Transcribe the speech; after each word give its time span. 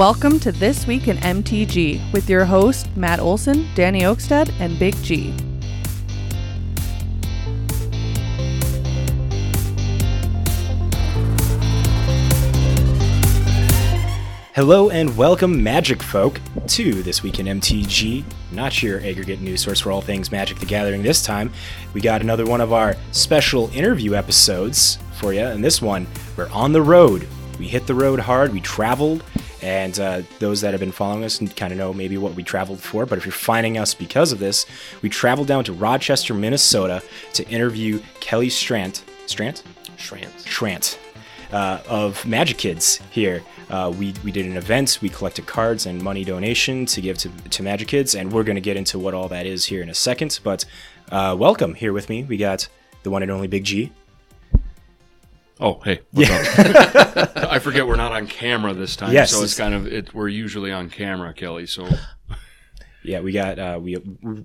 Welcome 0.00 0.40
to 0.40 0.50
This 0.50 0.86
Week 0.86 1.08
in 1.08 1.18
MTG 1.18 2.10
with 2.14 2.30
your 2.30 2.46
host, 2.46 2.88
Matt 2.96 3.20
Olson, 3.20 3.68
Danny 3.74 4.00
Oakstead, 4.00 4.50
and 4.58 4.78
Big 4.78 4.94
G. 5.02 5.34
Hello 14.54 14.88
and 14.88 15.14
welcome, 15.18 15.62
Magic 15.62 16.02
folk, 16.02 16.40
to 16.68 17.02
This 17.02 17.22
Week 17.22 17.38
in 17.38 17.44
MTG, 17.44 18.24
not 18.52 18.82
your 18.82 19.00
aggregate 19.00 19.42
news 19.42 19.60
source 19.60 19.80
for 19.80 19.92
all 19.92 20.00
things 20.00 20.32
Magic 20.32 20.58
the 20.58 20.64
Gathering. 20.64 21.02
This 21.02 21.22
time, 21.22 21.52
we 21.92 22.00
got 22.00 22.22
another 22.22 22.46
one 22.46 22.62
of 22.62 22.72
our 22.72 22.96
special 23.12 23.68
interview 23.74 24.14
episodes 24.14 24.96
for 25.18 25.34
you. 25.34 25.40
And 25.42 25.62
this 25.62 25.82
one, 25.82 26.06
we're 26.38 26.48
on 26.48 26.72
the 26.72 26.80
road. 26.80 27.28
We 27.58 27.68
hit 27.68 27.86
the 27.86 27.94
road 27.94 28.18
hard, 28.18 28.54
we 28.54 28.62
traveled, 28.62 29.22
and 29.62 29.98
uh, 29.98 30.22
those 30.38 30.60
that 30.60 30.72
have 30.72 30.80
been 30.80 30.92
following 30.92 31.24
us 31.24 31.38
kind 31.56 31.72
of 31.72 31.78
know 31.78 31.92
maybe 31.92 32.16
what 32.18 32.34
we 32.34 32.42
traveled 32.42 32.80
for. 32.80 33.06
But 33.06 33.18
if 33.18 33.24
you're 33.24 33.32
finding 33.32 33.78
us 33.78 33.94
because 33.94 34.32
of 34.32 34.38
this, 34.38 34.66
we 35.02 35.08
traveled 35.08 35.48
down 35.48 35.64
to 35.64 35.72
Rochester, 35.72 36.34
Minnesota 36.34 37.02
to 37.34 37.48
interview 37.48 38.00
Kelly 38.20 38.48
Strant. 38.48 39.02
Strant? 39.26 39.62
Shrant. 39.96 40.44
Trant 40.44 40.98
uh, 41.52 41.80
of 41.88 42.24
Magic 42.26 42.58
Kids 42.58 43.00
here. 43.10 43.42
Uh, 43.68 43.92
we, 43.96 44.14
we 44.24 44.32
did 44.32 44.46
an 44.46 44.56
event, 44.56 44.98
we 45.00 45.08
collected 45.08 45.46
cards 45.46 45.86
and 45.86 46.02
money 46.02 46.24
donation 46.24 46.86
to 46.86 47.00
give 47.00 47.16
to, 47.18 47.28
to 47.50 47.62
Magic 47.62 47.88
Kids, 47.88 48.14
and 48.14 48.32
we're 48.32 48.42
going 48.42 48.56
to 48.56 48.60
get 48.60 48.76
into 48.76 48.98
what 48.98 49.14
all 49.14 49.28
that 49.28 49.46
is 49.46 49.66
here 49.66 49.82
in 49.82 49.88
a 49.88 49.94
second. 49.94 50.40
But 50.42 50.64
uh, 51.12 51.36
welcome 51.38 51.74
here 51.74 51.92
with 51.92 52.08
me. 52.08 52.24
We 52.24 52.36
got 52.36 52.68
the 53.02 53.10
one 53.10 53.22
and 53.22 53.30
only 53.30 53.46
Big 53.46 53.64
G. 53.64 53.92
Oh, 55.62 55.78
hey, 55.84 56.00
what's 56.12 56.30
up? 56.30 57.36
I 57.36 57.58
forget 57.58 57.86
we're 57.86 57.96
not 57.96 58.12
on 58.12 58.26
camera 58.26 58.72
this 58.72 58.96
time, 58.96 59.12
Yes, 59.12 59.30
so 59.30 59.42
it's 59.42 59.52
it's- 59.52 59.58
kind 59.58 59.74
of 59.74 59.86
it. 59.92 60.14
We're 60.14 60.28
usually 60.28 60.72
on 60.72 60.88
camera, 60.88 61.34
Kelly. 61.34 61.66
So 61.66 61.86
Yeah, 63.02 63.20
we 63.20 63.32
got 63.32 63.58
uh, 63.58 63.78
we 63.82 63.96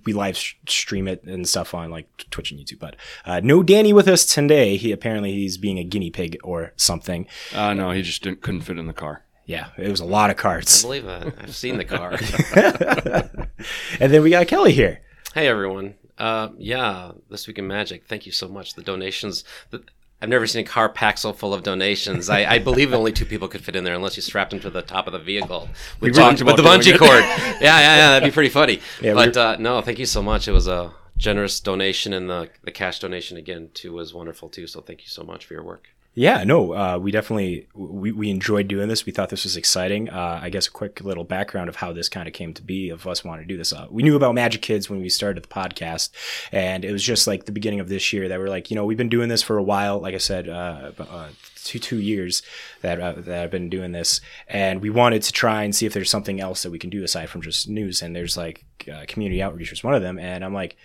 we 0.05 0.13
live 0.13 0.38
stream 0.67 1.08
it 1.08 1.23
and 1.23 1.47
stuff 1.47 1.73
on 1.73 1.89
like 1.91 2.08
Twitch 2.31 2.52
and 2.52 2.59
YouTube. 2.59 2.80
But 2.80 2.95
uh, 3.25 3.39
no 3.43 3.63
Danny 3.63 3.93
with 3.93 4.08
us 4.08 4.25
today. 4.25 4.75
He 4.77 4.91
apparently 4.91 5.31
he's 5.33 5.58
being 5.58 5.77
a 5.80 5.83
guinea 5.83 6.09
pig 6.11 6.38
or 6.43 6.73
something. 6.75 7.27
uh, 7.53 7.73
no, 7.73 7.91
he 7.91 8.02
just 8.02 8.21
didn't, 8.23 8.41
couldn't 8.41 8.61
fit 8.61 8.77
in 8.77 8.88
the 8.88 8.93
car. 8.93 9.23
Yeah, 9.45 9.67
it 9.77 9.89
was 9.91 9.99
a 9.99 10.05
lot 10.05 10.31
of 10.31 10.38
carts. 10.38 10.83
I 10.83 10.88
believe 10.88 11.05
that. 11.05 11.33
I've 11.39 11.55
seen 11.55 11.77
the 11.77 11.86
car. 11.86 12.11
and 13.99 14.11
then 14.11 14.23
we 14.23 14.31
got 14.31 14.47
Kelly 14.47 14.73
here. 14.73 15.02
hey, 15.33 15.47
everyone. 15.47 15.95
Uh, 16.17 16.49
yeah, 16.58 17.11
this 17.30 17.45
week 17.47 17.59
in 17.59 17.67
Magic. 17.67 18.05
Thank 18.08 18.25
you 18.25 18.31
so 18.31 18.47
much. 18.47 18.73
The 18.73 18.81
donations. 18.81 19.43
The, 19.69 19.83
I've 20.26 20.30
never 20.30 20.48
seen 20.48 20.62
a 20.62 20.68
car 20.68 20.90
packed 20.90 21.20
so 21.20 21.34
full 21.34 21.54
of 21.54 21.62
donations. 21.62 22.31
I, 22.31 22.54
I 22.54 22.58
believe 22.58 22.92
only 22.95 23.12
two 23.12 23.26
people 23.26 23.48
could 23.48 23.62
fit 23.62 23.76
in 23.76 23.84
there 23.84 23.94
unless 23.94 24.16
you 24.16 24.23
strapped 24.23 24.50
them 24.50 24.59
to 24.62 24.72
the 24.72 24.82
top 24.82 25.06
of 25.06 25.14
the 25.14 25.20
vehicle. 25.20 25.70
We, 26.00 26.09
talked 26.09 26.42
with 26.42 26.42
about 26.42 26.58
the 26.58 26.64
bungee 26.64 26.98
cord. 26.98 27.23
Yeah, 27.62 27.80
yeah, 27.80 27.95
yeah. 27.95 28.09
That'd 28.09 28.28
be 28.28 28.34
pretty 28.34 28.50
funny. 28.50 28.82
Yeah, 29.00 29.14
but 29.14 29.38
uh, 29.38 29.58
no, 29.59 29.82
thank 29.82 30.00
you 30.00 30.08
so 30.08 30.23
much. 30.23 30.48
It 30.48 30.52
was 30.52 30.67
a 30.67 30.92
generous 31.16 31.59
donation, 31.59 32.12
and 32.12 32.28
the 32.28 32.50
the 32.64 32.72
cash 32.72 32.98
donation 32.98 33.38
again 33.38 33.70
too 33.76 33.94
was 33.94 34.16
wonderful 34.16 34.50
too. 34.50 34.66
So 34.66 34.82
thank 34.82 35.04
you 35.04 35.09
so 35.09 35.22
much 35.22 35.45
for 35.45 35.54
your 35.54 35.62
work. 35.64 35.90
Yeah, 36.17 36.45
no, 36.45 36.73
uh, 36.73 36.97
we 36.97 37.11
definitely 37.11 37.67
we, 37.73 38.13
we 38.13 38.30
enjoyed 38.30 38.69
doing 38.69 38.88
this. 38.88 39.05
We 39.05 39.11
thought 39.11 39.30
this 39.30 39.44
was 39.44 39.58
exciting. 39.58 40.09
Uh, 40.09 40.39
I 40.41 40.49
guess 40.49 40.66
a 40.66 40.71
quick 40.71 41.02
little 41.02 41.25
background 41.25 41.67
of 41.67 41.75
how 41.75 41.91
this 41.91 42.08
kind 42.08 42.25
of 42.25 42.33
came 42.33 42.53
to 42.53 42.61
be 42.61 42.89
of 42.89 43.05
us 43.05 43.25
wanting 43.25 43.45
to 43.45 43.53
do 43.53 43.58
this. 43.58 43.73
Uh, 43.73 43.88
we 43.89 44.02
knew 44.02 44.16
about 44.16 44.33
Magic 44.33 44.61
Kids 44.61 44.89
when 44.89 45.02
we 45.02 45.09
started 45.09 45.43
the 45.43 45.49
podcast, 45.49 46.11
and 46.53 46.86
it 46.86 46.93
was 46.93 47.03
just 47.03 47.27
like 47.27 47.43
the 47.43 47.52
beginning 47.52 47.81
of 47.81 47.89
this 47.89 48.13
year 48.13 48.30
that 48.30 48.39
we're 48.39 48.47
like, 48.47 48.71
you 48.71 48.75
know, 48.75 48.86
we've 48.86 48.98
been 48.98 49.09
doing 49.09 49.27
this 49.27 49.43
for 49.43 49.58
a 49.58 49.64
while. 49.64 49.99
Like 49.99 50.15
I 50.15 50.20
said, 50.20 50.48
uh, 50.48 50.93
uh, 50.98 51.27
two 51.65 51.80
two 51.80 51.99
years 51.99 52.43
that 52.80 53.02
uh, 53.02 53.15
that 53.17 53.43
I've 53.43 53.52
been 53.52 53.70
doing 53.70 53.92
this, 53.92 54.21
and 54.48 54.81
we 54.81 54.89
wanted 54.89 55.21
to 55.23 55.33
try 55.33 55.64
and 55.64 55.75
see 55.75 55.86
if 55.86 55.93
there's 55.93 56.09
something 56.09 56.39
else 56.39 56.64
that 56.64 56.71
we 56.71 56.80
can 56.80 56.89
do 56.89 57.04
aside 57.04 57.30
from 57.30 57.42
just 57.42 57.67
news. 57.67 58.02
And 58.02 58.15
there's 58.15 58.37
like 58.37 58.64
uh, 58.89 59.04
community 59.09 59.42
outreach 59.42 59.70
was 59.70 59.83
one 59.83 59.93
of 59.93 60.02
them, 60.02 60.17
and 60.17 60.45
I'm 60.45 60.54
like, 60.54 60.77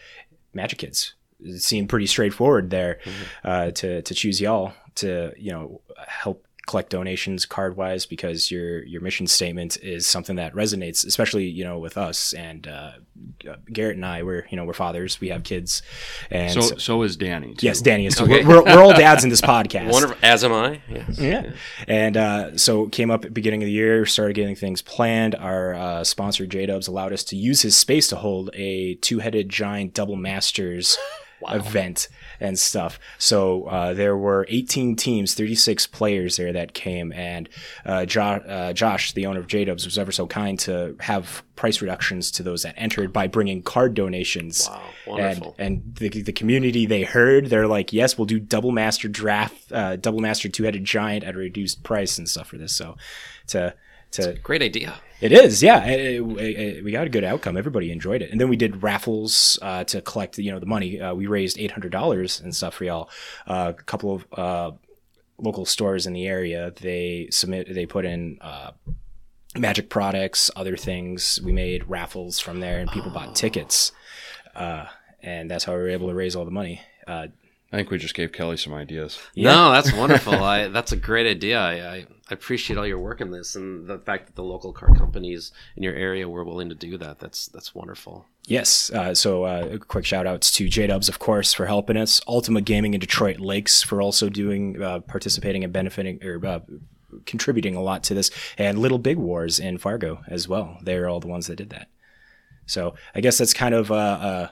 Magic 0.54 0.80
Kids. 0.80 1.14
It 1.42 1.62
seemed 1.62 1.88
pretty 1.88 2.06
straightforward 2.06 2.68
there 2.70 2.98
uh, 3.44 3.70
to 3.70 4.02
to 4.02 4.14
choose 4.14 4.40
y'all 4.40 4.74
to 4.96 5.32
you 5.36 5.50
know 5.52 5.80
help 6.06 6.46
collect 6.66 6.90
donations 6.90 7.46
card 7.46 7.76
wise 7.76 8.06
because 8.06 8.48
your 8.50 8.84
your 8.84 9.00
mission 9.00 9.26
statement 9.26 9.76
is 9.82 10.06
something 10.06 10.36
that 10.36 10.52
resonates 10.54 11.04
especially 11.04 11.46
you 11.46 11.64
know 11.64 11.78
with 11.78 11.96
us 11.98 12.32
and 12.34 12.68
uh, 12.68 12.92
Garrett 13.72 13.96
and 13.96 14.06
I 14.06 14.22
we're 14.22 14.46
you 14.50 14.56
know 14.56 14.64
we're 14.64 14.74
fathers 14.74 15.20
we 15.20 15.30
have 15.30 15.42
kids 15.42 15.82
and 16.30 16.52
So 16.52 16.60
so- 16.60 16.76
so 16.76 17.02
is 17.02 17.16
Danny. 17.16 17.54
Too. 17.54 17.66
yes 17.66 17.80
Danny 17.80 18.06
is 18.06 18.14
too. 18.16 18.24
Okay. 18.24 18.44
we're, 18.44 18.62
we're, 18.62 18.76
we're 18.76 18.82
all 18.82 18.92
dads 18.92 19.24
in 19.24 19.30
this 19.30 19.40
podcast 19.54 19.90
Wonderful. 19.90 20.16
As 20.22 20.44
am 20.44 20.52
I. 20.52 20.80
Yes. 20.88 21.18
yeah. 21.18 21.52
And 21.88 22.16
uh, 22.16 22.56
so 22.56 22.86
came 22.88 23.10
up 23.10 23.24
at 23.24 23.28
the 23.30 23.34
beginning 23.34 23.62
of 23.62 23.66
the 23.66 23.72
year, 23.72 24.06
started 24.06 24.34
getting 24.34 24.54
things 24.54 24.80
planned. 24.80 25.34
Our 25.34 25.74
uh, 25.74 26.04
sponsor, 26.04 26.46
J 26.46 26.66
Dubs, 26.66 26.86
allowed 26.86 27.12
us 27.12 27.24
to 27.24 27.36
use 27.36 27.62
his 27.62 27.76
space 27.76 28.06
to 28.08 28.16
hold 28.16 28.50
a 28.54 28.94
two 28.96 29.18
headed 29.18 29.48
giant 29.48 29.94
double 29.94 30.16
masters 30.16 30.96
event 31.48 32.08
and 32.40 32.58
stuff. 32.58 32.98
So 33.18 33.64
uh, 33.64 33.94
there 33.94 34.16
were 34.16 34.46
18 34.48 34.96
teams, 34.96 35.34
36 35.34 35.86
players 35.88 36.36
there 36.36 36.52
that 36.52 36.74
came. 36.74 37.12
And 37.12 37.48
uh, 37.84 38.06
jo- 38.06 38.22
uh, 38.22 38.72
Josh, 38.72 39.12
the 39.12 39.26
owner 39.26 39.40
of 39.40 39.46
J 39.46 39.64
Dubs, 39.64 39.84
was 39.84 39.98
ever 39.98 40.12
so 40.12 40.26
kind 40.26 40.58
to 40.60 40.96
have 41.00 41.42
price 41.56 41.82
reductions 41.82 42.30
to 42.32 42.42
those 42.42 42.62
that 42.62 42.74
entered 42.78 43.12
by 43.12 43.26
bringing 43.26 43.62
card 43.62 43.94
donations. 43.94 44.66
Wow. 44.68 44.82
And, 45.06 45.16
Wonderful. 45.16 45.54
and 45.58 45.94
the, 45.96 46.08
the 46.08 46.32
community 46.32 46.86
they 46.86 47.02
heard 47.02 47.46
they're 47.46 47.66
like 47.66 47.92
yes 47.92 48.16
we'll 48.16 48.26
do 48.26 48.38
double 48.38 48.70
master 48.70 49.08
draft 49.08 49.72
uh, 49.72 49.96
double 49.96 50.20
master 50.20 50.48
two-headed 50.48 50.84
giant 50.84 51.24
at 51.24 51.34
a 51.34 51.38
reduced 51.38 51.82
price 51.82 52.16
and 52.16 52.28
stuff 52.28 52.46
for 52.48 52.58
this 52.58 52.76
so 52.76 52.96
to 53.48 53.74
to 54.12 54.34
Great 54.42 54.62
idea. 54.62 54.94
it 55.20 55.32
is 55.32 55.62
yeah. 55.62 55.84
It- 55.86 56.20
it- 56.22 56.58
it- 56.78 56.84
we 56.84 56.92
got 56.92 57.06
a 57.06 57.10
good 57.10 57.24
outcome. 57.24 57.56
Everybody 57.56 57.90
enjoyed 57.92 58.22
it. 58.22 58.30
And 58.30 58.40
then 58.40 58.48
we 58.48 58.56
did 58.56 58.82
raffles 58.82 59.58
uh, 59.62 59.84
to 59.84 60.00
collect 60.02 60.38
you 60.38 60.50
know 60.52 60.58
the 60.58 60.66
money. 60.66 61.00
Uh, 61.00 61.14
we 61.14 61.26
raised 61.26 61.56
$800 61.58 62.42
and 62.42 62.54
stuff 62.54 62.74
for 62.74 62.84
y'all. 62.84 63.10
Uh, 63.46 63.72
a 63.78 63.82
couple 63.82 64.14
of 64.14 64.26
uh, 64.38 64.70
local 65.38 65.64
stores 65.64 66.06
in 66.06 66.12
the 66.12 66.26
area 66.26 66.72
they 66.80 67.28
submit 67.30 67.72
they 67.74 67.86
put 67.86 68.04
in 68.04 68.38
uh, 68.40 68.72
magic 69.56 69.88
products 69.90 70.50
other 70.56 70.76
things. 70.76 71.40
We 71.44 71.52
made 71.52 71.88
raffles 71.88 72.38
from 72.38 72.60
there 72.60 72.78
and 72.80 72.90
people 72.90 73.10
bought 73.10 73.34
tickets. 73.34 73.92
Uh, 74.54 74.86
and 75.22 75.50
that's 75.50 75.64
how 75.64 75.72
we 75.72 75.78
were 75.78 75.88
able 75.88 76.08
to 76.08 76.14
raise 76.14 76.34
all 76.36 76.44
the 76.44 76.50
money. 76.50 76.80
Uh, 77.06 77.28
I 77.72 77.76
think 77.76 77.90
we 77.90 77.98
just 77.98 78.14
gave 78.14 78.32
Kelly 78.32 78.56
some 78.56 78.74
ideas. 78.74 79.18
Yeah. 79.34 79.52
No, 79.52 79.72
that's 79.72 79.92
wonderful. 79.96 80.34
I 80.34 80.68
that's 80.68 80.92
a 80.92 80.96
great 80.96 81.26
idea. 81.26 81.60
I, 81.60 81.72
I, 81.72 82.06
I 82.30 82.34
appreciate 82.34 82.76
all 82.76 82.86
your 82.86 82.98
work 82.98 83.20
in 83.20 83.30
this 83.30 83.54
and 83.54 83.86
the 83.86 83.98
fact 83.98 84.26
that 84.26 84.34
the 84.34 84.42
local 84.42 84.72
car 84.72 84.94
companies 84.94 85.52
in 85.76 85.82
your 85.82 85.94
area 85.94 86.28
were 86.28 86.44
willing 86.44 86.68
to 86.68 86.74
do 86.74 86.98
that. 86.98 87.20
That's 87.20 87.46
that's 87.48 87.74
wonderful. 87.74 88.26
Yes. 88.46 88.90
Uh, 88.90 89.14
so 89.14 89.44
uh, 89.44 89.78
quick 89.78 90.04
shout 90.04 90.26
outs 90.26 90.50
to 90.52 90.68
J 90.68 90.88
Dubs, 90.88 91.08
of 91.08 91.18
course, 91.20 91.52
for 91.52 91.66
helping 91.66 91.96
us. 91.96 92.20
Ultima 92.26 92.60
Gaming 92.60 92.94
in 92.94 93.00
Detroit 93.00 93.38
Lakes 93.38 93.82
for 93.82 94.02
also 94.02 94.28
doing, 94.28 94.82
uh, 94.82 95.00
participating 95.00 95.62
and 95.62 95.72
benefiting 95.72 96.22
or 96.24 96.44
uh, 96.44 96.60
contributing 97.26 97.76
a 97.76 97.82
lot 97.82 98.02
to 98.04 98.14
this. 98.14 98.30
And 98.58 98.78
Little 98.78 98.98
Big 98.98 99.18
Wars 99.18 99.60
in 99.60 99.78
Fargo 99.78 100.22
as 100.26 100.48
well. 100.48 100.78
They're 100.82 101.08
all 101.08 101.20
the 101.20 101.28
ones 101.28 101.46
that 101.46 101.56
did 101.56 101.70
that. 101.70 101.88
So 102.66 102.94
I 103.14 103.20
guess 103.20 103.38
that's 103.38 103.54
kind 103.54 103.74
of 103.74 103.90
uh, 103.90 103.94
uh, 103.94 104.48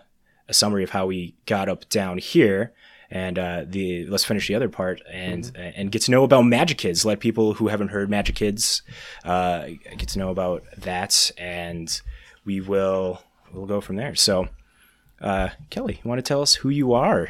a 0.49 0.55
summary 0.55 0.85
of 0.85 0.91
how 0.91 1.07
we 1.07 1.35
got 1.47 1.69
up 1.69 1.89
down 1.89 2.19
here. 2.19 2.73
And 3.11 3.39
uh, 3.39 3.65
the 3.67 4.07
let's 4.07 4.25
finish 4.25 4.49
the 4.49 4.55
other 4.55 4.69
part 4.69 5.01
and 5.11 5.51
and 5.57 5.91
get 5.91 6.03
to 6.03 6.11
know 6.11 6.25
about 6.25 6.43
Magic 6.43 6.77
Kids. 6.79 7.05
Let 7.07 7.21
people 7.21 7.55
who 7.55 7.69
haven't 7.69 7.89
heard 7.89 8.11
Magic 8.11 8.37
Kids 8.37 8.83
uh, 9.25 9.69
get 9.97 10.09
to 10.11 10.19
know 10.19 10.29
about 10.29 10.65
that, 10.77 11.31
and 11.39 12.01
we 12.45 12.61
will 12.61 13.23
we'll 13.53 13.67
go 13.67 13.81
from 13.81 13.97
there. 13.97 14.15
So, 14.15 14.49
uh, 15.23 15.49
Kelly, 15.71 16.01
you 16.05 16.09
want 16.09 16.19
to 16.19 16.23
tell 16.23 16.43
us 16.43 16.57
who 16.57 16.69
you 16.69 16.93
are? 16.93 17.29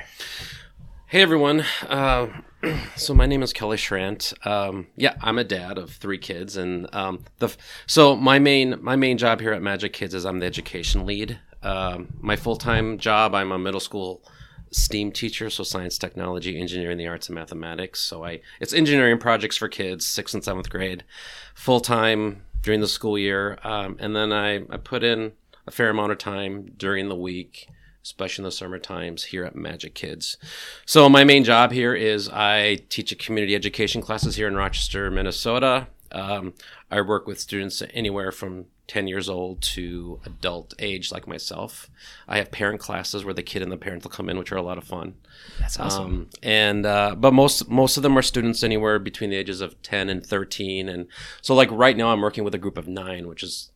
Hey 1.06 1.22
everyone. 1.22 1.64
Uh, 1.88 2.26
so 2.96 3.14
my 3.14 3.24
name 3.24 3.42
is 3.42 3.52
Kelly 3.52 3.76
Schrant. 3.76 4.34
Um, 4.46 4.88
yeah, 4.96 5.14
I'm 5.22 5.38
a 5.38 5.44
dad 5.44 5.78
of 5.78 5.92
three 5.92 6.18
kids, 6.18 6.56
and 6.56 6.92
um, 6.94 7.24
the 7.38 7.46
f- 7.46 7.56
so 7.86 8.14
my 8.14 8.38
main 8.38 8.76
my 8.82 8.96
main 8.96 9.16
job 9.16 9.40
here 9.40 9.52
at 9.52 9.62
Magic 9.62 9.92
Kids 9.92 10.12
is 10.12 10.26
I'm 10.26 10.40
the 10.40 10.46
education 10.46 11.06
lead. 11.06 11.38
Um, 11.62 12.14
my 12.20 12.36
full 12.36 12.56
time 12.56 12.98
job, 12.98 13.34
I'm 13.34 13.52
a 13.52 13.58
middle 13.58 13.80
school 13.80 14.22
STEAM 14.70 15.12
teacher, 15.12 15.50
so 15.50 15.64
science, 15.64 15.98
technology, 15.98 16.60
engineering, 16.60 16.98
the 16.98 17.06
arts, 17.06 17.28
and 17.28 17.34
mathematics. 17.34 18.00
So 18.00 18.24
I 18.24 18.40
it's 18.60 18.72
engineering 18.72 19.18
projects 19.18 19.56
for 19.56 19.68
kids, 19.68 20.06
sixth 20.06 20.34
and 20.34 20.44
seventh 20.44 20.70
grade, 20.70 21.04
full 21.54 21.80
time 21.80 22.42
during 22.62 22.80
the 22.80 22.88
school 22.88 23.18
year, 23.18 23.58
um, 23.62 23.96
and 23.98 24.14
then 24.16 24.32
I, 24.32 24.56
I 24.70 24.76
put 24.76 25.04
in 25.04 25.32
a 25.66 25.70
fair 25.70 25.90
amount 25.90 26.12
of 26.12 26.18
time 26.18 26.72
during 26.76 27.08
the 27.08 27.16
week 27.16 27.68
especially 28.08 28.42
in 28.42 28.44
the 28.44 28.52
summer 28.52 28.78
times 28.78 29.24
here 29.24 29.44
at 29.44 29.54
Magic 29.54 29.94
Kids. 29.94 30.38
So 30.86 31.10
my 31.10 31.24
main 31.24 31.44
job 31.44 31.72
here 31.72 31.94
is 31.94 32.30
I 32.30 32.76
teach 32.88 33.12
a 33.12 33.16
community 33.16 33.54
education 33.54 34.00
classes 34.00 34.36
here 34.36 34.48
in 34.48 34.56
Rochester, 34.56 35.10
Minnesota. 35.10 35.88
Um, 36.10 36.54
I 36.90 37.02
work 37.02 37.26
with 37.26 37.38
students 37.38 37.82
anywhere 37.92 38.32
from 38.32 38.66
10 38.88 39.06
years 39.06 39.28
old 39.28 39.60
to 39.60 40.18
adult 40.24 40.74
age, 40.78 41.12
like 41.12 41.28
myself. 41.28 41.90
I 42.26 42.38
have 42.38 42.50
parent 42.50 42.80
classes 42.80 43.24
where 43.24 43.34
the 43.34 43.42
kid 43.42 43.62
and 43.62 43.70
the 43.70 43.76
parent 43.76 44.02
will 44.02 44.10
come 44.10 44.28
in, 44.28 44.38
which 44.38 44.50
are 44.50 44.56
a 44.56 44.62
lot 44.62 44.78
of 44.78 44.84
fun. 44.84 45.14
That's 45.60 45.78
awesome. 45.78 46.04
Um, 46.04 46.30
and 46.42 46.86
uh, 46.86 47.14
but 47.14 47.32
most 47.32 47.68
most 47.68 47.96
of 47.98 48.02
them 48.02 48.16
are 48.18 48.22
students 48.22 48.64
anywhere 48.64 48.98
between 48.98 49.30
the 49.30 49.36
ages 49.36 49.60
of 49.60 49.80
10 49.82 50.08
and 50.08 50.24
13. 50.24 50.88
And 50.88 51.06
so, 51.42 51.54
like 51.54 51.70
right 51.70 51.96
now, 51.96 52.08
I'm 52.08 52.22
working 52.22 52.44
with 52.44 52.54
a 52.54 52.58
group 52.58 52.78
of 52.78 52.88
nine, 52.88 53.28
which 53.28 53.42
is 53.42 53.70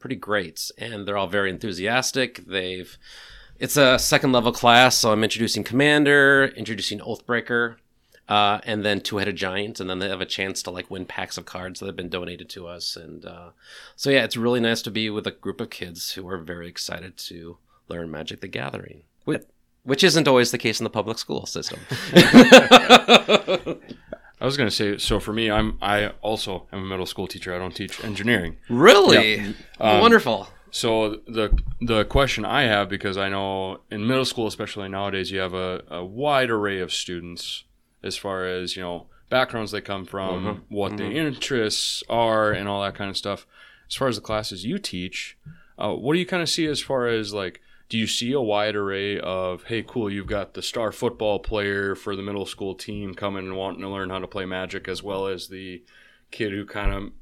pretty 0.00 0.16
great, 0.16 0.70
and 0.76 1.06
they're 1.06 1.16
all 1.16 1.28
very 1.28 1.50
enthusiastic. 1.50 2.44
They've 2.46 2.98
it's 3.58 3.76
a 3.76 3.98
second 3.98 4.32
level 4.32 4.52
class, 4.52 4.98
so 4.98 5.12
I'm 5.12 5.24
introducing 5.24 5.64
Commander, 5.64 6.52
introducing 6.56 6.98
Oathbreaker, 6.98 7.76
uh, 8.28 8.60
and 8.64 8.84
then 8.84 9.00
Two 9.00 9.18
Headed 9.18 9.36
Giant, 9.36 9.78
and 9.78 9.88
then 9.88 9.98
they 9.98 10.08
have 10.08 10.20
a 10.20 10.26
chance 10.26 10.62
to 10.62 10.70
like 10.70 10.90
win 10.90 11.06
packs 11.06 11.38
of 11.38 11.44
cards 11.44 11.80
that 11.80 11.86
have 11.86 11.96
been 11.96 12.08
donated 12.08 12.48
to 12.50 12.66
us. 12.66 12.96
And 12.96 13.24
uh, 13.24 13.50
so 13.94 14.10
yeah, 14.10 14.24
it's 14.24 14.36
really 14.36 14.60
nice 14.60 14.82
to 14.82 14.90
be 14.90 15.08
with 15.10 15.26
a 15.26 15.30
group 15.30 15.60
of 15.60 15.70
kids 15.70 16.12
who 16.12 16.28
are 16.28 16.38
very 16.38 16.68
excited 16.68 17.16
to 17.18 17.58
learn 17.88 18.10
Magic: 18.10 18.40
The 18.40 18.48
Gathering, 18.48 19.02
which, 19.24 19.44
which 19.84 20.02
isn't 20.02 20.26
always 20.26 20.50
the 20.50 20.58
case 20.58 20.80
in 20.80 20.84
the 20.84 20.90
public 20.90 21.18
school 21.18 21.46
system. 21.46 21.78
I 24.38 24.44
was 24.44 24.56
going 24.58 24.68
to 24.68 24.74
say, 24.74 24.98
so 24.98 25.18
for 25.18 25.32
me, 25.32 25.50
I'm 25.50 25.78
I 25.80 26.08
also 26.20 26.66
am 26.72 26.80
a 26.80 26.86
middle 26.86 27.06
school 27.06 27.26
teacher. 27.26 27.54
I 27.54 27.58
don't 27.58 27.74
teach 27.74 28.02
engineering. 28.04 28.56
really 28.68 29.54
wonderful. 30.00 30.48
So 30.72 31.20
the 31.26 31.56
the 31.80 32.04
question 32.04 32.44
I 32.44 32.64
have 32.64 32.88
because 32.88 33.16
I 33.16 33.28
know 33.28 33.80
in 33.90 34.06
middle 34.06 34.24
school, 34.24 34.46
especially 34.46 34.88
nowadays, 34.88 35.30
you 35.30 35.38
have 35.38 35.54
a, 35.54 35.84
a 35.88 36.04
wide 36.04 36.50
array 36.50 36.80
of 36.80 36.92
students 36.92 37.64
as 38.06 38.16
far 38.16 38.46
as 38.46 38.76
you 38.76 38.82
know 38.82 39.06
backgrounds 39.28 39.72
they 39.72 39.80
come 39.80 40.04
from, 40.04 40.62
what 40.68 40.96
their 40.96 41.10
interests 41.10 42.02
are, 42.08 42.52
and 42.52 42.68
all 42.68 42.82
that 42.82 42.94
kind 42.94 43.10
of 43.10 43.16
stuff. 43.16 43.46
As 43.88 43.94
far 43.94 44.08
as 44.08 44.16
the 44.16 44.22
classes 44.22 44.64
you 44.64 44.78
teach, 44.78 45.36
uh, 45.78 45.92
what 45.92 46.14
do 46.14 46.18
you 46.18 46.26
kind 46.26 46.42
of 46.42 46.48
see 46.48 46.66
as 46.66 46.80
far 46.80 47.06
as 47.06 47.34
like? 47.34 47.60
Do 47.88 47.96
you 47.96 48.08
see 48.08 48.32
a 48.32 48.40
wide 48.40 48.74
array 48.74 49.20
of 49.20 49.64
hey, 49.64 49.84
cool, 49.86 50.10
you've 50.10 50.26
got 50.26 50.54
the 50.54 50.62
star 50.62 50.90
football 50.90 51.38
player 51.38 51.94
for 51.94 52.16
the 52.16 52.22
middle 52.22 52.46
school 52.46 52.74
team 52.74 53.14
coming 53.14 53.46
and 53.46 53.56
wanting 53.56 53.82
to 53.82 53.88
learn 53.88 54.10
how 54.10 54.18
to 54.18 54.26
play 54.26 54.44
Magic, 54.44 54.88
as 54.88 55.02
well 55.04 55.28
as 55.28 55.48
the 55.48 55.82
kid 56.32 56.52
who 56.52 56.66
kind 56.66 56.92
of 56.92 57.12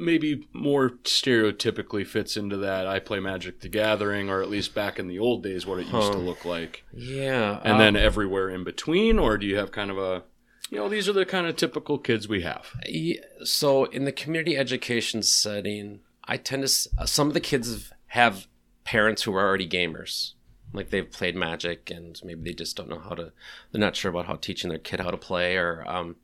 maybe 0.00 0.48
more 0.52 0.90
stereotypically 1.04 2.06
fits 2.06 2.36
into 2.36 2.56
that 2.56 2.86
I 2.86 2.98
play 2.98 3.20
Magic 3.20 3.60
the 3.60 3.68
Gathering, 3.68 4.30
or 4.30 4.42
at 4.42 4.50
least 4.50 4.74
back 4.74 4.98
in 4.98 5.06
the 5.06 5.18
old 5.18 5.42
days, 5.42 5.66
what 5.66 5.78
it 5.78 5.86
used 5.86 6.12
to 6.12 6.18
look 6.18 6.44
like. 6.44 6.84
Yeah, 6.92 7.60
And 7.62 7.74
um, 7.74 7.78
then 7.78 7.96
everywhere 7.96 8.48
in 8.48 8.64
between, 8.64 9.18
or 9.18 9.36
do 9.36 9.46
you 9.46 9.56
have 9.56 9.70
kind 9.70 9.90
of 9.90 9.98
a, 9.98 10.22
you 10.70 10.78
know, 10.78 10.88
these 10.88 11.08
are 11.08 11.12
the 11.12 11.26
kind 11.26 11.46
of 11.46 11.56
typical 11.56 11.98
kids 11.98 12.28
we 12.28 12.42
have? 12.42 12.72
Yeah, 12.86 13.20
so 13.44 13.84
in 13.84 14.04
the 14.04 14.12
community 14.12 14.56
education 14.56 15.22
setting, 15.22 16.00
I 16.24 16.36
tend 16.38 16.66
to 16.66 16.88
uh, 16.98 17.06
some 17.06 17.28
of 17.28 17.34
the 17.34 17.40
kids 17.40 17.92
have 18.08 18.46
parents 18.84 19.22
who 19.22 19.34
are 19.34 19.46
already 19.46 19.68
gamers. 19.68 20.32
Like 20.72 20.90
they've 20.90 21.10
played 21.10 21.34
Magic 21.34 21.90
and 21.90 22.20
maybe 22.24 22.42
they 22.42 22.54
just 22.54 22.76
don't 22.76 22.88
know 22.88 23.00
how 23.00 23.14
to. 23.16 23.32
They're 23.72 23.80
not 23.80 23.96
sure 23.96 24.10
about 24.10 24.26
how 24.26 24.36
teaching 24.36 24.70
their 24.70 24.78
kid 24.78 25.00
how 25.00 25.10
to 25.10 25.16
play. 25.16 25.56
Or 25.56 25.84
um, 25.88 26.16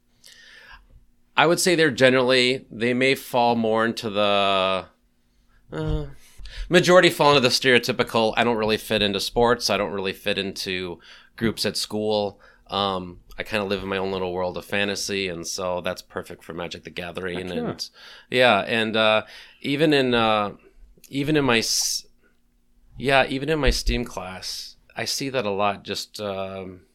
I 1.36 1.46
would 1.46 1.60
say 1.60 1.74
they're 1.74 1.90
generally 1.90 2.66
they 2.70 2.94
may 2.94 3.14
fall 3.14 3.54
more 3.56 3.84
into 3.84 4.10
the. 4.10 4.86
Uh, 5.72 6.06
majority 6.68 7.10
fall 7.10 7.30
into 7.30 7.40
the 7.40 7.48
stereotypical. 7.48 8.34
I 8.36 8.44
don't 8.44 8.56
really 8.56 8.76
fit 8.76 9.02
into 9.02 9.20
sports. 9.20 9.68
I 9.68 9.76
don't 9.76 9.92
really 9.92 10.12
fit 10.12 10.38
into 10.38 11.00
groups 11.36 11.66
at 11.66 11.76
school. 11.76 12.40
Um, 12.68 13.20
I 13.38 13.42
kind 13.42 13.62
of 13.62 13.68
live 13.68 13.82
in 13.82 13.88
my 13.88 13.98
own 13.98 14.12
little 14.12 14.32
world 14.32 14.56
of 14.56 14.64
fantasy, 14.64 15.28
and 15.28 15.46
so 15.46 15.80
that's 15.80 16.02
perfect 16.02 16.42
for 16.42 16.54
Magic: 16.54 16.84
The 16.84 16.90
Gathering. 16.90 17.48
Heck 17.48 17.56
yeah. 17.56 17.62
and 17.62 17.90
yeah, 18.30 18.58
and 18.60 18.96
uh, 18.96 19.22
even 19.60 19.92
in 19.92 20.14
uh, 20.14 20.52
even 21.08 21.36
in 21.36 21.44
my 21.44 21.62
yeah, 22.96 23.26
even 23.28 23.48
in 23.48 23.58
my 23.58 23.70
STEAM 23.70 24.04
class, 24.04 24.76
I 24.96 25.04
see 25.04 25.28
that 25.28 25.44
a 25.44 25.50
lot. 25.50 25.84
Just 25.84 26.20
um, 26.20 26.85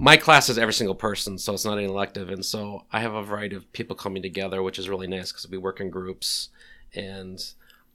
my 0.00 0.16
class 0.16 0.48
is 0.48 0.56
every 0.56 0.72
single 0.72 0.94
person, 0.94 1.36
so 1.36 1.52
it's 1.52 1.66
not 1.66 1.76
an 1.76 1.84
elective, 1.84 2.30
and 2.30 2.42
so 2.42 2.86
I 2.90 3.00
have 3.00 3.12
a 3.12 3.22
variety 3.22 3.54
of 3.54 3.70
people 3.74 3.94
coming 3.94 4.22
together, 4.22 4.62
which 4.62 4.78
is 4.78 4.88
really 4.88 5.06
nice 5.06 5.30
because 5.30 5.46
we 5.46 5.58
work 5.58 5.78
in 5.78 5.90
groups, 5.90 6.48
and 6.94 7.38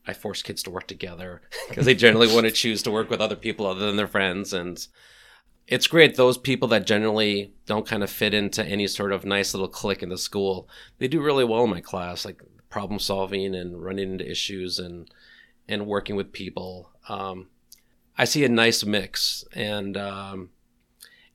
I 0.06 0.14
force 0.14 0.44
kids 0.44 0.62
to 0.64 0.70
work 0.70 0.86
together 0.86 1.42
because 1.68 1.88
they 1.88 1.96
generally 1.96 2.32
want 2.32 2.46
to 2.46 2.52
choose 2.52 2.84
to 2.84 2.92
work 2.92 3.10
with 3.10 3.22
other 3.22 3.36
people 3.36 3.66
other 3.66 3.88
than 3.88 3.96
their 3.96 4.08
friends, 4.08 4.54
and 4.54 4.86
it's 5.68 5.88
great. 5.88 6.16
Those 6.16 6.38
people 6.38 6.68
that 6.68 6.86
generally 6.86 7.56
don't 7.66 7.88
kind 7.88 8.04
of 8.04 8.12
fit 8.12 8.36
into 8.36 8.64
any 8.64 8.86
sort 8.86 9.12
of 9.12 9.26
nice 9.26 9.56
little 9.56 9.68
clique 9.68 10.04
in 10.04 10.10
the 10.10 10.18
school, 10.20 10.70
they 11.00 11.08
do 11.08 11.24
really 11.24 11.44
well 11.44 11.64
in 11.64 11.72
my 11.72 11.82
class, 11.82 12.24
like 12.24 12.40
problem 12.70 13.00
solving 13.00 13.56
and 13.56 13.84
running 13.84 14.12
into 14.12 14.30
issues 14.30 14.78
and 14.78 15.10
and 15.68 15.88
working 15.88 16.16
with 16.16 16.32
people. 16.32 16.92
Um, 17.10 17.48
I 18.16 18.26
see 18.26 18.46
a 18.46 18.50
nice 18.50 18.86
mix, 18.86 19.44
and 19.56 19.98
um, 19.98 20.50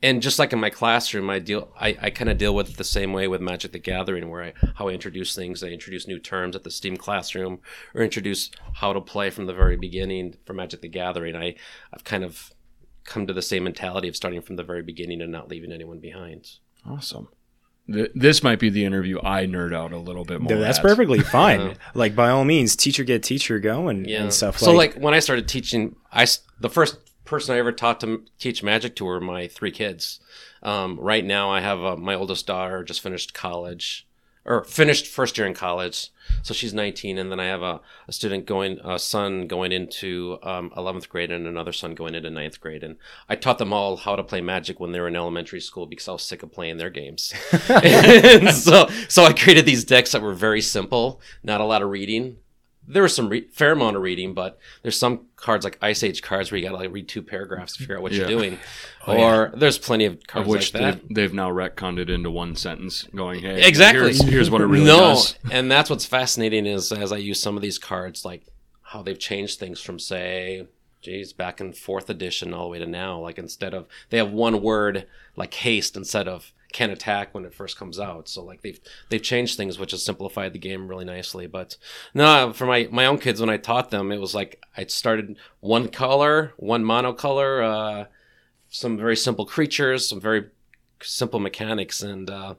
and 0.02 0.22
just 0.22 0.38
like 0.38 0.52
in 0.52 0.58
my 0.60 0.70
classroom, 0.70 1.28
I 1.30 1.38
deal 1.38 1.72
I, 1.78 1.96
I 2.00 2.10
kind 2.10 2.30
of 2.30 2.38
deal 2.38 2.54
with 2.54 2.70
it 2.70 2.76
the 2.76 2.84
same 2.84 3.12
way 3.12 3.28
with 3.28 3.40
Magic: 3.40 3.72
The 3.72 3.78
Gathering, 3.78 4.28
where 4.30 4.42
I 4.42 4.52
how 4.76 4.88
I 4.88 4.92
introduce 4.92 5.34
things. 5.34 5.62
I 5.62 5.68
introduce 5.68 6.06
new 6.08 6.18
terms 6.18 6.56
at 6.56 6.64
the 6.64 6.70
STEAM 6.70 6.96
classroom, 6.96 7.60
or 7.94 8.02
introduce 8.02 8.50
how 8.74 8.92
to 8.92 9.00
play 9.00 9.30
from 9.30 9.46
the 9.46 9.52
very 9.54 9.76
beginning 9.76 10.36
for 10.46 10.52
Magic: 10.54 10.80
The 10.80 10.88
Gathering. 10.88 11.36
I 11.36 11.54
I've 11.92 12.04
kind 12.04 12.24
of 12.24 12.52
come 13.04 13.26
to 13.26 13.32
the 13.32 13.42
same 13.42 13.64
mentality 13.64 14.08
of 14.08 14.16
starting 14.16 14.40
from 14.42 14.56
the 14.56 14.62
very 14.62 14.82
beginning 14.82 15.20
and 15.20 15.32
not 15.32 15.48
leaving 15.48 15.72
anyone 15.72 15.98
behind. 16.00 16.48
Awesome. 16.86 17.28
Th- 17.92 18.10
This 18.14 18.42
might 18.42 18.58
be 18.60 18.68
the 18.70 18.84
interview 18.84 19.18
I 19.22 19.46
nerd 19.46 19.74
out 19.74 19.92
a 19.92 19.98
little 19.98 20.24
bit 20.24 20.40
more. 20.40 20.54
That's 20.58 20.78
at. 20.78 20.84
perfectly 20.84 21.20
fine. 21.38 21.76
like 21.94 22.14
by 22.14 22.28
all 22.30 22.44
means, 22.44 22.76
teacher 22.76 23.02
get 23.04 23.22
teacher 23.22 23.58
going 23.58 24.04
Yeah. 24.04 24.22
and 24.22 24.32
stuff. 24.32 24.54
Like 24.56 24.60
that. 24.60 24.64
So 24.66 24.72
like, 24.72 24.94
when 24.96 25.12
I 25.14 25.18
started 25.18 25.48
teaching, 25.48 25.96
I 26.12 26.26
the 26.60 26.70
first 26.70 26.98
person 27.30 27.54
I 27.54 27.58
ever 27.58 27.72
taught 27.72 28.00
to 28.00 28.24
teach 28.38 28.62
magic 28.62 28.96
to 28.96 29.04
were 29.04 29.20
my 29.20 29.46
three 29.46 29.70
kids. 29.70 30.18
Um, 30.62 30.98
right 31.00 31.24
now, 31.24 31.50
I 31.50 31.60
have 31.60 31.82
uh, 31.82 31.96
my 31.96 32.14
oldest 32.14 32.46
daughter 32.46 32.82
just 32.82 33.00
finished 33.00 33.32
college 33.32 34.06
or 34.44 34.64
finished 34.64 35.06
first 35.06 35.38
year 35.38 35.46
in 35.46 35.54
college, 35.54 36.10
so 36.42 36.52
she's 36.52 36.74
19, 36.74 37.18
and 37.18 37.30
then 37.30 37.38
I 37.38 37.44
have 37.44 37.62
a, 37.62 37.80
a 38.08 38.12
student 38.12 38.46
going, 38.46 38.80
a 38.82 38.98
son 38.98 39.46
going 39.46 39.70
into 39.70 40.38
um, 40.42 40.70
11th 40.70 41.08
grade, 41.08 41.30
and 41.30 41.46
another 41.46 41.72
son 41.72 41.94
going 41.94 42.14
into 42.14 42.30
9th 42.30 42.58
grade, 42.58 42.82
and 42.82 42.96
I 43.28 43.36
taught 43.36 43.58
them 43.58 43.72
all 43.72 43.98
how 43.98 44.16
to 44.16 44.24
play 44.24 44.40
magic 44.40 44.80
when 44.80 44.92
they 44.92 44.98
were 44.98 45.08
in 45.08 45.16
elementary 45.16 45.60
school 45.60 45.86
because 45.86 46.08
I 46.08 46.12
was 46.12 46.22
sick 46.22 46.42
of 46.42 46.52
playing 46.52 46.78
their 46.78 46.90
games. 46.90 47.32
and 47.68 48.50
so, 48.50 48.88
so 49.08 49.24
I 49.24 49.34
created 49.34 49.66
these 49.66 49.84
decks 49.84 50.12
that 50.12 50.22
were 50.22 50.34
very 50.34 50.62
simple, 50.62 51.20
not 51.44 51.60
a 51.60 51.64
lot 51.64 51.82
of 51.82 51.90
reading 51.90 52.38
there 52.92 53.02
was 53.02 53.14
some 53.14 53.28
re- 53.28 53.46
fair 53.52 53.72
amount 53.72 53.96
of 53.96 54.02
reading, 54.02 54.34
but 54.34 54.58
there's 54.82 54.98
some 54.98 55.26
cards 55.36 55.64
like 55.64 55.78
Ice 55.80 56.02
Age 56.02 56.22
cards 56.22 56.50
where 56.50 56.58
you 56.58 56.64
got 56.66 56.72
to 56.72 56.76
like 56.78 56.92
read 56.92 57.08
two 57.08 57.22
paragraphs 57.22 57.74
to 57.74 57.78
figure 57.80 57.96
out 57.96 58.02
what 58.02 58.12
Yeah. 58.12 58.18
you're 58.20 58.28
doing. 58.28 58.58
Oh, 59.06 59.16
or 59.16 59.52
there's 59.56 59.78
plenty 59.78 60.04
of 60.04 60.12
Of 60.14 60.26
cards 60.26 60.48
which 60.48 60.74
like 60.74 60.82
that. 60.82 61.00
they've, 61.08 61.14
they've 61.14 61.34
now 61.34 61.50
retconned 61.50 61.98
it 61.98 62.10
into 62.10 62.30
one 62.30 62.54
sentence, 62.54 63.04
going, 63.16 63.40
"Hey, 63.40 63.66
Exactly. 63.66 64.02
Here's, 64.12 64.22
here's 64.22 64.50
what 64.50 64.60
it 64.60 64.66
really 64.66 64.84
no, 64.84 64.98
does." 65.14 65.36
and 65.50 65.70
that's 65.72 65.88
what's 65.88 66.04
fascinating 66.04 66.66
is 66.66 66.92
as 66.92 67.10
I 67.10 67.16
use 67.16 67.40
some 67.40 67.56
of 67.56 67.62
these 67.62 67.78
cards, 67.78 68.26
like 68.26 68.42
how 68.82 69.00
they've 69.02 69.18
changed 69.18 69.58
things 69.58 69.80
from 69.80 69.98
say, 69.98 70.66
geez, 71.00 71.32
back 71.32 71.62
in 71.62 71.72
fourth 71.72 72.10
edition 72.10 72.52
all 72.52 72.64
the 72.64 72.68
way 72.68 72.78
to 72.78 72.86
now. 72.86 73.18
Like 73.18 73.38
instead 73.38 73.72
of 73.72 73.86
they 74.10 74.18
have 74.18 74.32
one 74.32 74.60
word 74.60 75.06
like 75.34 75.54
haste 75.54 75.96
instead 75.96 76.28
of 76.28 76.52
can 76.72 76.90
attack 76.90 77.34
when 77.34 77.44
it 77.44 77.54
first 77.54 77.76
comes 77.76 77.98
out. 77.98 78.28
So 78.28 78.44
like 78.44 78.62
they've 78.62 78.80
they've 79.08 79.22
changed 79.22 79.56
things, 79.56 79.78
which 79.78 79.90
has 79.92 80.04
simplified 80.04 80.52
the 80.52 80.58
game 80.58 80.88
really 80.88 81.04
nicely. 81.04 81.46
But 81.46 81.76
no, 82.14 82.52
for 82.52 82.66
my 82.66 82.88
my 82.90 83.06
own 83.06 83.18
kids 83.18 83.40
when 83.40 83.50
I 83.50 83.56
taught 83.56 83.90
them, 83.90 84.12
it 84.12 84.18
was 84.18 84.34
like 84.34 84.62
I 84.76 84.84
started 84.86 85.36
one 85.60 85.88
color, 85.88 86.52
one 86.56 86.84
monocolor, 86.84 87.64
uh, 87.64 88.04
some 88.68 88.96
very 88.96 89.16
simple 89.16 89.46
creatures, 89.46 90.08
some 90.08 90.20
very 90.20 90.46
simple 91.02 91.40
mechanics, 91.40 92.02
and 92.02 92.30
uh, 92.30 92.54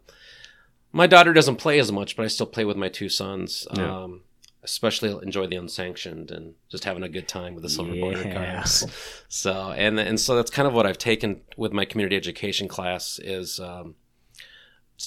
my 0.91 1.07
daughter 1.07 1.33
doesn't 1.33 1.57
play 1.57 1.79
as 1.79 1.91
much, 1.91 2.15
but 2.15 2.23
I 2.23 2.27
still 2.27 2.47
play 2.47 2.65
with 2.65 2.77
my 2.77 2.89
two 2.89 3.09
sons. 3.09 3.67
Yeah. 3.75 4.03
Um, 4.03 4.21
especially 4.63 5.11
enjoy 5.23 5.47
the 5.47 5.55
unsanctioned 5.55 6.29
and 6.29 6.53
just 6.69 6.83
having 6.83 7.03
a 7.03 7.09
good 7.09 7.27
time 7.27 7.55
with 7.55 7.63
the 7.63 7.69
silver 7.69 7.95
border 7.95 8.23
cards. 8.31 8.85
So 9.27 9.71
and 9.71 9.99
and 9.99 10.19
so 10.19 10.35
that's 10.35 10.51
kind 10.51 10.67
of 10.67 10.73
what 10.73 10.85
I've 10.85 10.97
taken 10.97 11.41
with 11.55 11.71
my 11.71 11.85
community 11.85 12.17
education 12.17 12.67
class 12.67 13.17
is 13.17 13.59
um, 13.59 13.95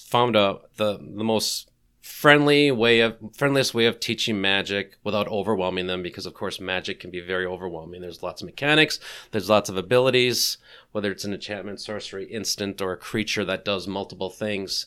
found 0.00 0.36
a 0.36 0.58
the 0.76 0.98
the 0.98 1.24
most 1.24 1.70
friendly 2.04 2.70
way 2.70 3.00
of 3.00 3.16
friendliest 3.32 3.72
way 3.72 3.86
of 3.86 3.98
teaching 3.98 4.38
magic 4.38 4.96
without 5.02 5.26
overwhelming 5.28 5.86
them 5.86 6.02
because 6.02 6.26
of 6.26 6.34
course 6.34 6.60
magic 6.60 7.00
can 7.00 7.10
be 7.10 7.20
very 7.20 7.46
overwhelming. 7.46 8.02
There's 8.02 8.22
lots 8.22 8.42
of 8.42 8.46
mechanics. 8.46 9.00
There's 9.30 9.48
lots 9.48 9.70
of 9.70 9.76
abilities 9.76 10.58
whether 10.92 11.10
it's 11.10 11.24
an 11.24 11.32
enchantment 11.32 11.80
sorcery 11.80 12.26
instant 12.26 12.80
or 12.80 12.92
a 12.92 12.96
creature 12.96 13.44
that 13.46 13.64
does 13.64 13.88
multiple 13.88 14.30
things. 14.30 14.86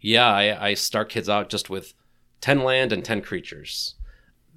Yeah 0.00 0.28
i, 0.28 0.68
I 0.68 0.74
start 0.74 1.08
kids 1.08 1.28
out 1.28 1.48
just 1.48 1.68
with 1.68 1.94
10 2.40 2.62
land 2.62 2.92
and 2.92 3.04
10 3.04 3.22
creatures. 3.22 3.94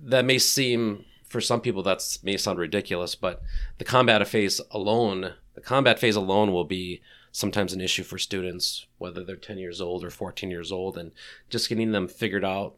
That 0.01 0.25
may 0.25 0.37
seem 0.37 1.05
for 1.23 1.41
some 1.41 1.59
people 1.59 1.83
that 1.83 2.17
may 2.23 2.37
sound 2.37 2.59
ridiculous 2.59 3.15
but 3.15 3.41
the 3.79 3.83
combat 3.83 4.25
phase 4.27 4.61
alone 4.71 5.33
the 5.55 5.61
combat 5.61 5.97
phase 5.97 6.15
alone 6.15 6.51
will 6.51 6.65
be 6.65 7.01
sometimes 7.35 7.73
an 7.73 7.81
issue 7.81 8.03
for 8.03 8.17
students, 8.17 8.87
whether 8.97 9.21
they're 9.21 9.35
10 9.35 9.57
years 9.57 9.81
old 9.81 10.05
or 10.05 10.09
14 10.09 10.49
years 10.49 10.71
old, 10.71 10.97
and 10.97 11.11
just 11.49 11.67
getting 11.67 11.91
them 11.91 12.07
figured 12.07 12.45
out 12.45 12.75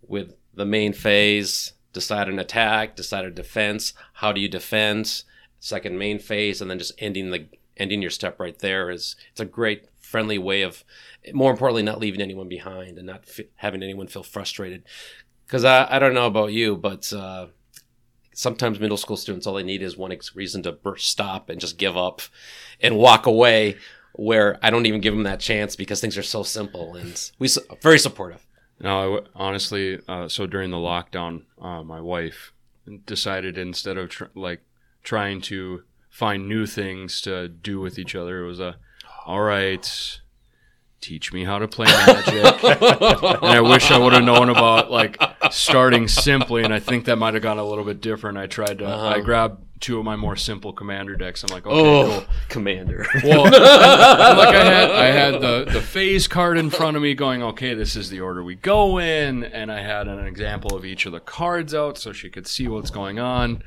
with 0.00 0.36
the 0.54 0.64
main 0.64 0.94
phase, 0.94 1.74
decide 1.92 2.26
an 2.26 2.38
attack, 2.38 2.96
decide 2.96 3.26
a 3.26 3.30
defense, 3.30 3.92
how 4.14 4.32
do 4.32 4.40
you 4.40 4.48
defend, 4.48 5.22
second 5.58 5.98
main 5.98 6.18
phase, 6.18 6.62
and 6.62 6.70
then 6.70 6.78
just 6.78 6.94
ending 6.96 7.30
the 7.30 7.46
ending 7.76 8.00
your 8.00 8.10
step 8.10 8.40
right 8.40 8.58
there 8.60 8.90
is 8.90 9.16
it's 9.32 9.40
a 9.40 9.44
great 9.44 9.84
friendly 9.98 10.38
way 10.38 10.62
of 10.62 10.82
more 11.34 11.50
importantly 11.50 11.82
not 11.82 12.00
leaving 12.00 12.22
anyone 12.22 12.48
behind 12.48 12.96
and 12.96 13.06
not 13.06 13.24
f- 13.28 13.46
having 13.56 13.82
anyone 13.82 14.06
feel 14.06 14.22
frustrated. 14.22 14.82
Because 15.46 15.64
I, 15.64 15.86
I 15.96 15.98
don't 15.98 16.14
know 16.14 16.26
about 16.26 16.52
you 16.52 16.74
but 16.74 17.12
uh, 17.12 17.48
sometimes 18.32 18.80
middle 18.80 18.96
school 18.96 19.16
students 19.16 19.46
all 19.46 19.54
they 19.54 19.62
need 19.62 19.82
is 19.82 19.96
one 19.96 20.16
reason 20.34 20.62
to 20.62 20.72
burst, 20.72 21.08
stop 21.08 21.48
and 21.48 21.60
just 21.60 21.78
give 21.78 21.96
up 21.96 22.22
and 22.80 22.96
walk 22.96 23.26
away 23.26 23.76
where 24.14 24.58
i 24.62 24.70
don't 24.70 24.86
even 24.86 25.00
give 25.00 25.14
them 25.14 25.24
that 25.24 25.40
chance 25.40 25.76
because 25.76 26.00
things 26.00 26.18
are 26.18 26.22
so 26.22 26.42
simple 26.42 26.94
and 26.94 27.30
we 27.38 27.48
very 27.82 27.98
supportive. 27.98 28.46
No, 28.80 28.98
I 28.98 29.02
w- 29.04 29.24
honestly, 29.34 29.98
uh, 30.08 30.28
so 30.28 30.46
during 30.46 30.70
the 30.70 30.78
lockdown, 30.78 31.42
uh, 31.60 31.82
my 31.82 32.00
wife 32.00 32.52
decided 33.04 33.58
instead 33.58 33.98
of 33.98 34.08
tr- 34.08 34.24
like 34.34 34.62
trying 35.02 35.42
to 35.42 35.84
find 36.08 36.48
new 36.48 36.66
things 36.66 37.20
to 37.22 37.48
do 37.48 37.78
with 37.78 37.98
each 37.98 38.14
other, 38.14 38.42
it 38.42 38.46
was 38.46 38.60
a, 38.60 38.76
all 39.26 39.42
right, 39.42 40.20
teach 41.00 41.32
me 41.32 41.44
how 41.44 41.58
to 41.58 41.66
play 41.66 41.86
magic. 41.86 42.34
and 42.64 43.44
I 43.44 43.60
wish 43.60 43.90
I 43.90 43.98
would 43.98 44.12
have 44.12 44.24
known 44.24 44.48
about 44.48 44.90
like 44.90 45.20
starting 45.50 46.08
simply, 46.08 46.62
and 46.62 46.72
I 46.72 46.80
think 46.80 47.06
that 47.06 47.16
might 47.16 47.34
have 47.34 47.42
gone 47.42 47.58
a 47.58 47.64
little 47.64 47.84
bit 47.84 48.00
different. 48.00 48.38
I 48.38 48.46
tried 48.46 48.78
to, 48.78 48.84
I 48.84 48.88
uh-huh. 48.88 49.20
grabbed 49.20 49.64
two 49.80 49.98
of 49.98 50.04
my 50.04 50.14
more 50.16 50.36
simple 50.36 50.72
commander 50.72 51.16
decks. 51.16 51.42
I'm 51.42 51.52
like, 51.52 51.66
okay, 51.66 51.74
cool. 51.74 52.12
oh 52.12 52.26
commander 52.48 53.06
Well, 53.24 53.44
like 53.44 53.54
I 53.54 54.64
had, 54.64 54.90
I 54.90 55.06
had 55.06 55.34
the 55.40 55.66
the 55.70 55.80
phase 55.80 56.28
card 56.28 56.58
in 56.58 56.70
front 56.70 56.96
of 56.96 57.02
me, 57.02 57.14
going, 57.14 57.42
okay, 57.42 57.74
this 57.74 57.96
is 57.96 58.10
the 58.10 58.20
order 58.20 58.42
we 58.44 58.54
go 58.54 58.98
in, 58.98 59.42
and 59.44 59.72
I 59.72 59.80
had 59.82 60.06
an 60.08 60.24
example 60.26 60.76
of 60.76 60.84
each 60.84 61.06
of 61.06 61.12
the 61.12 61.20
cards 61.20 61.74
out 61.74 61.96
so 61.98 62.12
she 62.12 62.28
could 62.30 62.46
see 62.46 62.68
what's 62.68 62.90
going 62.90 63.18
on. 63.18 63.62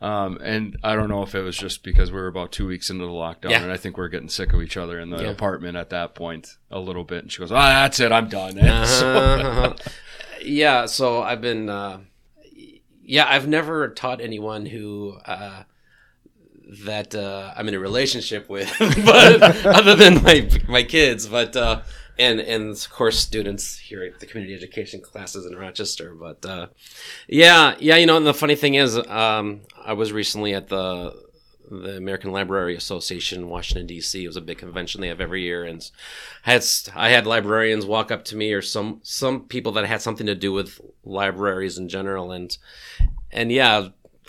Um, 0.00 0.38
and 0.42 0.76
I 0.84 0.94
don't 0.94 1.08
know 1.08 1.22
if 1.22 1.34
it 1.34 1.40
was 1.42 1.56
just 1.56 1.82
because 1.82 2.12
we 2.12 2.18
were 2.18 2.26
about 2.28 2.52
two 2.52 2.66
weeks 2.66 2.90
into 2.90 3.04
the 3.04 3.10
lockdown, 3.10 3.50
Yeah. 3.50 3.62
and 3.62 3.72
I 3.72 3.76
think 3.76 3.96
we 3.96 4.04
are 4.04 4.08
getting 4.08 4.28
sick 4.28 4.52
of 4.52 4.60
each 4.62 4.76
other 4.76 5.00
in 5.00 5.10
the 5.10 5.22
Yeah. 5.22 5.30
apartment 5.30 5.76
at 5.76 5.90
that 5.90 6.14
point 6.14 6.56
a 6.70 6.78
little 6.78 7.02
bit. 7.04 7.22
And 7.24 7.32
she 7.32 7.38
goes, 7.38 7.50
"Ah, 7.50 7.82
that's 7.82 7.98
it, 7.98 8.12
I'm 8.12 8.28
done." 8.28 8.58
And 8.58 8.86
so- 9.00 9.08
Uh-huh. 9.14 9.74
yeah, 10.44 10.86
so 10.86 11.22
I've 11.22 11.40
been, 11.40 11.68
uh, 11.68 11.98
yeah, 13.06 13.26
I've 13.28 13.46
never 13.46 13.88
taught 13.88 14.20
anyone 14.20 14.66
who 14.66 15.16
uh, 15.24 15.62
that 16.84 17.14
uh, 17.14 17.54
I'm 17.56 17.68
in 17.68 17.74
a 17.74 17.78
relationship 17.78 18.48
with, 18.48 18.72
but 18.78 19.42
other 19.66 19.94
than 19.94 20.22
my 20.22 20.50
my 20.68 20.82
kids, 20.82 21.26
but 21.28 21.54
uh, 21.56 21.82
and 22.18 22.40
and 22.40 22.70
of 22.70 22.90
course 22.90 23.18
students 23.18 23.78
here 23.78 24.02
at 24.02 24.18
the 24.18 24.26
community 24.26 24.54
education 24.54 25.00
classes 25.00 25.46
in 25.46 25.56
Rochester. 25.56 26.14
But 26.14 26.44
uh, 26.44 26.66
yeah, 27.28 27.76
yeah, 27.78 27.96
you 27.96 28.06
know, 28.06 28.16
and 28.16 28.26
the 28.26 28.34
funny 28.34 28.56
thing 28.56 28.74
is, 28.74 28.96
um, 28.96 29.62
I 29.84 29.92
was 29.92 30.12
recently 30.12 30.52
at 30.52 30.68
the 30.68 31.25
the 31.70 31.96
American 31.96 32.32
Library 32.32 32.76
Association 32.76 33.40
in 33.42 33.48
Washington 33.48 33.86
D.C. 33.86 34.24
It 34.24 34.28
was 34.28 34.36
a 34.36 34.40
big 34.40 34.58
convention 34.58 35.00
they 35.00 35.08
have 35.08 35.20
every 35.20 35.42
year, 35.42 35.64
and 35.64 35.88
I 36.44 36.52
had 36.52 36.64
I 36.94 37.08
had 37.10 37.26
librarians 37.26 37.86
walk 37.86 38.10
up 38.10 38.24
to 38.26 38.36
me 38.36 38.52
or 38.52 38.62
some 38.62 39.00
some 39.02 39.42
people 39.44 39.72
that 39.72 39.86
had 39.86 40.02
something 40.02 40.26
to 40.26 40.34
do 40.34 40.52
with 40.52 40.80
libraries 41.04 41.78
in 41.78 41.88
general, 41.88 42.32
and 42.32 42.56
and 43.30 43.50
yeah, 43.50 43.88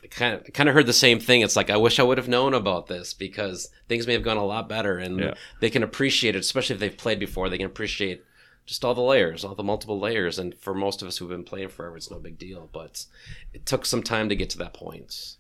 kind 0.10 0.36
of 0.36 0.54
kind 0.54 0.70
of 0.70 0.76
heard 0.76 0.86
the 0.88 0.94
same 0.94 1.20
thing. 1.20 1.42
It's 1.42 1.56
like 1.56 1.70
I 1.70 1.78
wish 1.78 2.00
I 2.00 2.04
would 2.04 2.18
have 2.18 2.28
known 2.28 2.54
about 2.54 2.88
this 2.88 3.14
because 3.14 3.70
things 3.88 4.08
may 4.08 4.14
have 4.14 4.24
gone 4.24 4.38
a 4.38 4.46
lot 4.46 4.68
better, 4.70 4.98
and 4.98 5.20
Yeah. 5.20 5.34
they 5.60 5.70
can 5.70 5.84
appreciate 5.84 6.36
it, 6.36 6.40
especially 6.40 6.74
if 6.76 6.80
they've 6.80 6.98
played 6.98 7.20
before. 7.20 7.50
They 7.50 7.58
can 7.58 7.66
appreciate 7.68 8.24
just 8.66 8.84
all 8.84 8.94
the 8.94 9.02
layers, 9.02 9.46
all 9.46 9.56
the 9.56 9.64
multiple 9.64 9.98
layers, 10.00 10.38
and 10.40 10.54
for 10.58 10.74
most 10.74 11.02
of 11.02 11.08
us 11.08 11.18
who've 11.18 11.30
been 11.30 11.44
playing 11.46 11.70
forever, 11.70 11.96
it's 11.96 12.12
no 12.12 12.20
big 12.20 12.38
deal. 12.38 12.70
But 12.74 13.06
it 13.54 13.66
took 13.66 13.86
some 13.86 14.04
time 14.04 14.28
to 14.28 14.36
get 14.36 14.50
to 14.52 14.58
that 14.58 14.74
point 14.74 15.37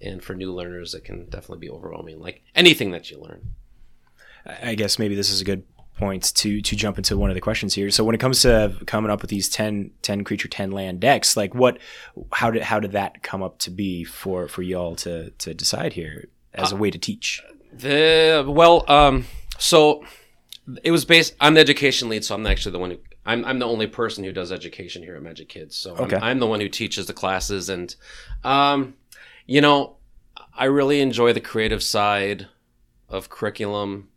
and 0.00 0.22
for 0.22 0.34
new 0.34 0.52
learners 0.52 0.94
it 0.94 1.04
can 1.04 1.24
definitely 1.26 1.58
be 1.58 1.70
overwhelming 1.70 2.20
like 2.20 2.42
anything 2.54 2.90
that 2.92 3.10
you 3.10 3.18
learn 3.18 3.50
I 4.62 4.74
guess 4.76 4.98
maybe 4.98 5.14
this 5.14 5.30
is 5.30 5.40
a 5.40 5.44
good 5.44 5.64
point 5.98 6.32
to 6.36 6.62
to 6.62 6.76
jump 6.76 6.96
into 6.96 7.18
one 7.18 7.28
of 7.28 7.34
the 7.34 7.40
questions 7.40 7.74
here. 7.74 7.90
So 7.90 8.02
when 8.04 8.14
it 8.14 8.18
comes 8.18 8.40
to 8.42 8.72
coming 8.86 9.10
up 9.10 9.20
with 9.20 9.30
these 9.30 9.48
10, 9.48 9.90
10 10.00 10.24
creature, 10.24 10.48
ten 10.48 10.70
land 10.70 11.00
decks, 11.00 11.36
like 11.36 11.54
what, 11.54 11.78
how 12.32 12.50
did 12.50 12.62
how 12.62 12.78
did 12.80 12.92
that 12.92 13.22
come 13.22 13.42
up 13.42 13.58
to 13.58 13.70
be 13.70 14.04
for 14.04 14.48
for 14.48 14.62
y'all 14.62 14.94
to 14.96 15.30
to 15.30 15.52
decide 15.52 15.92
here 15.94 16.28
as 16.54 16.72
a 16.72 16.76
way 16.76 16.90
to 16.90 16.98
teach? 16.98 17.42
the 17.72 18.42
well 18.48 18.84
um 18.90 19.24
so 19.58 20.02
it 20.82 20.90
was 20.90 21.04
based 21.04 21.34
i'm 21.40 21.52
the 21.54 21.60
education 21.60 22.08
lead 22.08 22.24
so 22.24 22.34
i'm 22.34 22.46
actually 22.46 22.72
the 22.72 22.78
one 22.78 22.90
who 22.92 22.98
i'm, 23.26 23.44
I'm 23.44 23.58
the 23.58 23.66
only 23.66 23.86
person 23.86 24.24
who 24.24 24.32
does 24.32 24.50
education 24.50 25.02
here 25.02 25.16
at 25.16 25.22
magic 25.22 25.50
kids 25.50 25.76
so 25.76 25.94
I'm- 25.94 26.22
I'm, 26.22 26.38
the 26.38 26.46
one 26.46 26.60
who 26.60 26.68
teaches 26.70 27.06
the 27.06 27.12
classes 27.12 27.68
and 27.68 27.94
um 28.42 28.94
you 29.48 29.60
know 29.60 29.96
i 30.56 30.64
really 30.64 31.00
enjoy 31.00 31.32
the 31.32 31.40
creative 31.40 31.82
side 31.82 32.46
of 33.08 33.28
curriculum 33.28 34.08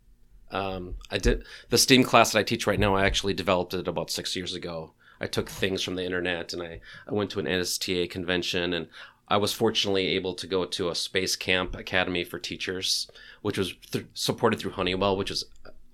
um, 0.52 0.96
I 1.10 1.18
did 1.18 1.44
the 1.70 1.78
STEAM 1.78 2.04
class 2.04 2.32
that 2.32 2.38
I 2.38 2.42
teach 2.42 2.66
right 2.66 2.78
now. 2.78 2.94
I 2.94 3.06
actually 3.06 3.34
developed 3.34 3.72
it 3.74 3.88
about 3.88 4.10
six 4.10 4.36
years 4.36 4.54
ago. 4.54 4.92
I 5.20 5.26
took 5.26 5.48
things 5.48 5.82
from 5.82 5.94
the 5.94 6.04
internet 6.04 6.52
and 6.52 6.62
I, 6.62 6.80
I 7.08 7.14
went 7.14 7.30
to 7.30 7.40
an 7.40 7.46
NSTA 7.46 8.10
convention 8.10 8.72
and 8.74 8.88
I 9.28 9.38
was 9.38 9.52
fortunately 9.52 10.08
able 10.08 10.34
to 10.34 10.46
go 10.46 10.64
to 10.64 10.90
a 10.90 10.94
space 10.94 11.36
camp 11.36 11.74
academy 11.74 12.24
for 12.24 12.38
teachers, 12.38 13.10
which 13.40 13.56
was 13.56 13.72
th- 13.90 14.06
supported 14.14 14.60
through 14.60 14.72
Honeywell, 14.72 15.16
which 15.16 15.30
was 15.30 15.44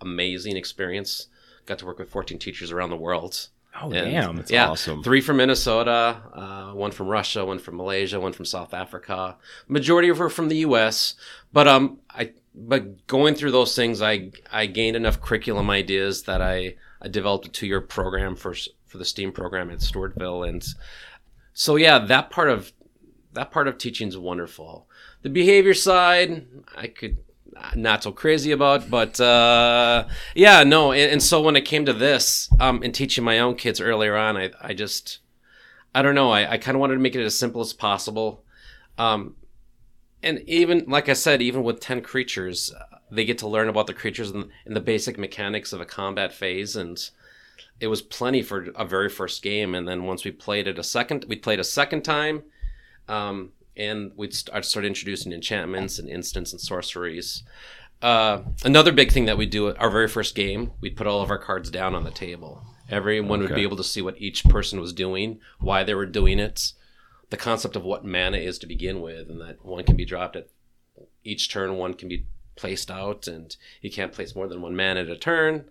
amazing 0.00 0.57
experience. 0.57 1.28
Got 1.66 1.78
to 1.80 1.87
work 1.87 1.99
with 1.99 2.11
14 2.11 2.38
teachers 2.38 2.73
around 2.73 2.90
the 2.90 2.97
world. 2.97 3.49
Oh 3.80 3.90
And- 3.92 4.11
damn, 4.11 4.37
that's 4.37 4.50
yeah, 4.50 4.68
awesome. 4.68 5.02
Three 5.02 5.20
from 5.20 5.37
Minnesota, 5.38 6.23
uh, 6.35 6.73
one 6.73 6.90
from 6.90 7.06
Russia, 7.08 7.44
one 7.44 7.58
from 7.58 7.76
Malaysia, 7.76 8.18
one 8.20 8.32
from 8.32 8.44
South 8.44 8.75
Africa. 8.75 9.37
Majority 9.68 10.08
of 10.08 10.18
her 10.18 10.28
from 10.28 10.49
the 10.49 10.56
U.S. 10.58 11.14
But 11.52 11.68
um, 11.68 11.99
I 12.11 12.32
but 12.54 13.06
going 13.06 13.35
through 13.35 13.52
those 13.52 13.76
things, 13.76 14.02
I 14.02 14.30
I 14.52 14.66
gained 14.66 14.97
enough 14.97 15.20
curriculum 15.20 15.70
ideas 15.70 16.25
that 16.25 16.42
I 16.42 16.75
I 17.00 17.08
developed 17.08 17.47
a 17.47 17.50
two 17.50 17.66
year 17.66 17.80
program 17.80 18.35
for 18.37 18.54
for 18.87 18.99
the 18.99 19.04
STEAM 19.04 19.32
program 19.32 19.70
at 19.70 19.78
Stewartville, 19.78 20.49
and 20.49 20.66
so 21.52 21.76
yeah, 21.76 21.99
that 21.99 22.30
part 22.30 22.49
of 22.49 22.73
that 23.35 23.50
part 23.50 23.68
of 23.68 23.78
teaching 23.78 24.08
is 24.08 24.18
wonderful. 24.18 24.88
The 25.23 25.30
behavior 25.30 25.75
side, 25.75 26.47
I 26.76 26.87
could 26.88 27.18
not 27.74 28.02
so 28.02 28.12
crazy 28.12 28.52
about, 28.52 28.90
but 28.90 29.20
uh, 29.20 30.06
yeah, 30.34 30.64
no. 30.64 30.92
And, 30.92 31.12
and 31.12 31.22
so 31.22 31.40
when 31.40 31.56
it 31.56 31.64
came 31.64 31.84
to 31.84 31.92
this, 31.92 32.48
um, 32.60 32.82
and 32.82 32.94
teaching 32.94 33.24
my 33.24 33.38
own 33.38 33.54
kids 33.54 33.80
earlier 33.80 34.16
on, 34.16 34.36
I, 34.36 34.50
I 34.60 34.74
just, 34.74 35.18
I 35.94 36.02
don't 36.02 36.14
know. 36.14 36.30
I, 36.30 36.52
I 36.52 36.58
kind 36.58 36.74
of 36.74 36.80
wanted 36.80 36.94
to 36.94 37.00
make 37.00 37.14
it 37.14 37.24
as 37.24 37.38
simple 37.38 37.60
as 37.60 37.72
possible. 37.72 38.44
Um, 38.96 39.36
and 40.22 40.40
even 40.48 40.84
like 40.88 41.08
I 41.08 41.14
said, 41.14 41.42
even 41.42 41.62
with 41.62 41.80
ten 41.80 42.00
creatures, 42.00 42.72
uh, 42.72 42.98
they 43.10 43.24
get 43.24 43.38
to 43.38 43.48
learn 43.48 43.68
about 43.68 43.86
the 43.86 43.94
creatures 43.94 44.30
and, 44.30 44.50
and 44.66 44.76
the 44.76 44.80
basic 44.80 45.16
mechanics 45.18 45.72
of 45.72 45.80
a 45.80 45.86
combat 45.86 46.32
phase, 46.32 46.76
and 46.76 47.10
it 47.80 47.86
was 47.86 48.02
plenty 48.02 48.42
for 48.42 48.68
a 48.74 48.84
very 48.84 49.08
first 49.08 49.42
game. 49.42 49.74
And 49.74 49.86
then 49.86 50.04
once 50.04 50.24
we 50.24 50.30
played 50.32 50.66
it 50.66 50.78
a 50.78 50.82
second, 50.82 51.24
we 51.28 51.36
played 51.36 51.60
a 51.60 51.64
second 51.64 52.02
time. 52.02 52.42
Um, 53.08 53.52
and 53.78 54.12
we'd 54.16 54.35
st- 54.35 54.54
I'd 54.54 54.64
start 54.64 54.85
introducing 54.85 55.32
enchantments 55.32 55.99
and 55.99 56.08
instants 56.08 56.52
and 56.52 56.61
sorceries. 56.61 57.42
Uh, 58.02 58.42
another 58.64 58.92
big 58.92 59.11
thing 59.11 59.25
that 59.25 59.38
we 59.38 59.47
do 59.47 59.68
at 59.68 59.80
our 59.80 59.90
very 59.90 60.08
first 60.08 60.35
game, 60.35 60.73
we'd 60.80 60.97
put 60.97 61.06
all 61.06 61.20
of 61.20 61.30
our 61.30 61.38
cards 61.38 61.70
down 61.70 61.94
on 61.94 62.04
the 62.04 62.11
table. 62.11 62.62
Everyone 62.90 63.40
would 63.40 63.54
be 63.54 63.62
able 63.62 63.76
to 63.76 63.85
see 63.85 64.00
what 64.00 64.20
each 64.20 64.44
person 64.44 64.80
was 64.80 64.92
doing, 64.92 65.40
why 65.61 65.85
they 65.85 65.94
were 65.94 66.06
doing 66.06 66.38
it, 66.38 66.73
the 67.30 67.37
concept 67.37 67.76
of 67.76 67.85
what 67.85 68.04
mana 68.04 68.38
is 68.38 68.58
to 68.58 68.66
begin 68.66 69.00
with, 69.00 69.28
and 69.28 69.40
that 69.40 69.64
one 69.64 69.85
can 69.85 69.97
be 69.97 70.06
dropped 70.06 70.37
at 70.37 70.49
each 71.23 71.50
turn, 71.50 71.76
one 71.76 71.92
can 71.92 72.08
be 72.08 72.25
placed 72.56 72.90
out, 72.90 73.26
and 73.26 73.56
you 73.82 73.90
can't 73.90 74.12
place 74.12 74.35
more 74.35 74.49
than 74.49 74.62
one 74.62 74.75
mana 74.75 75.00
at 75.00 75.11
a 75.11 75.16
turn 75.16 75.66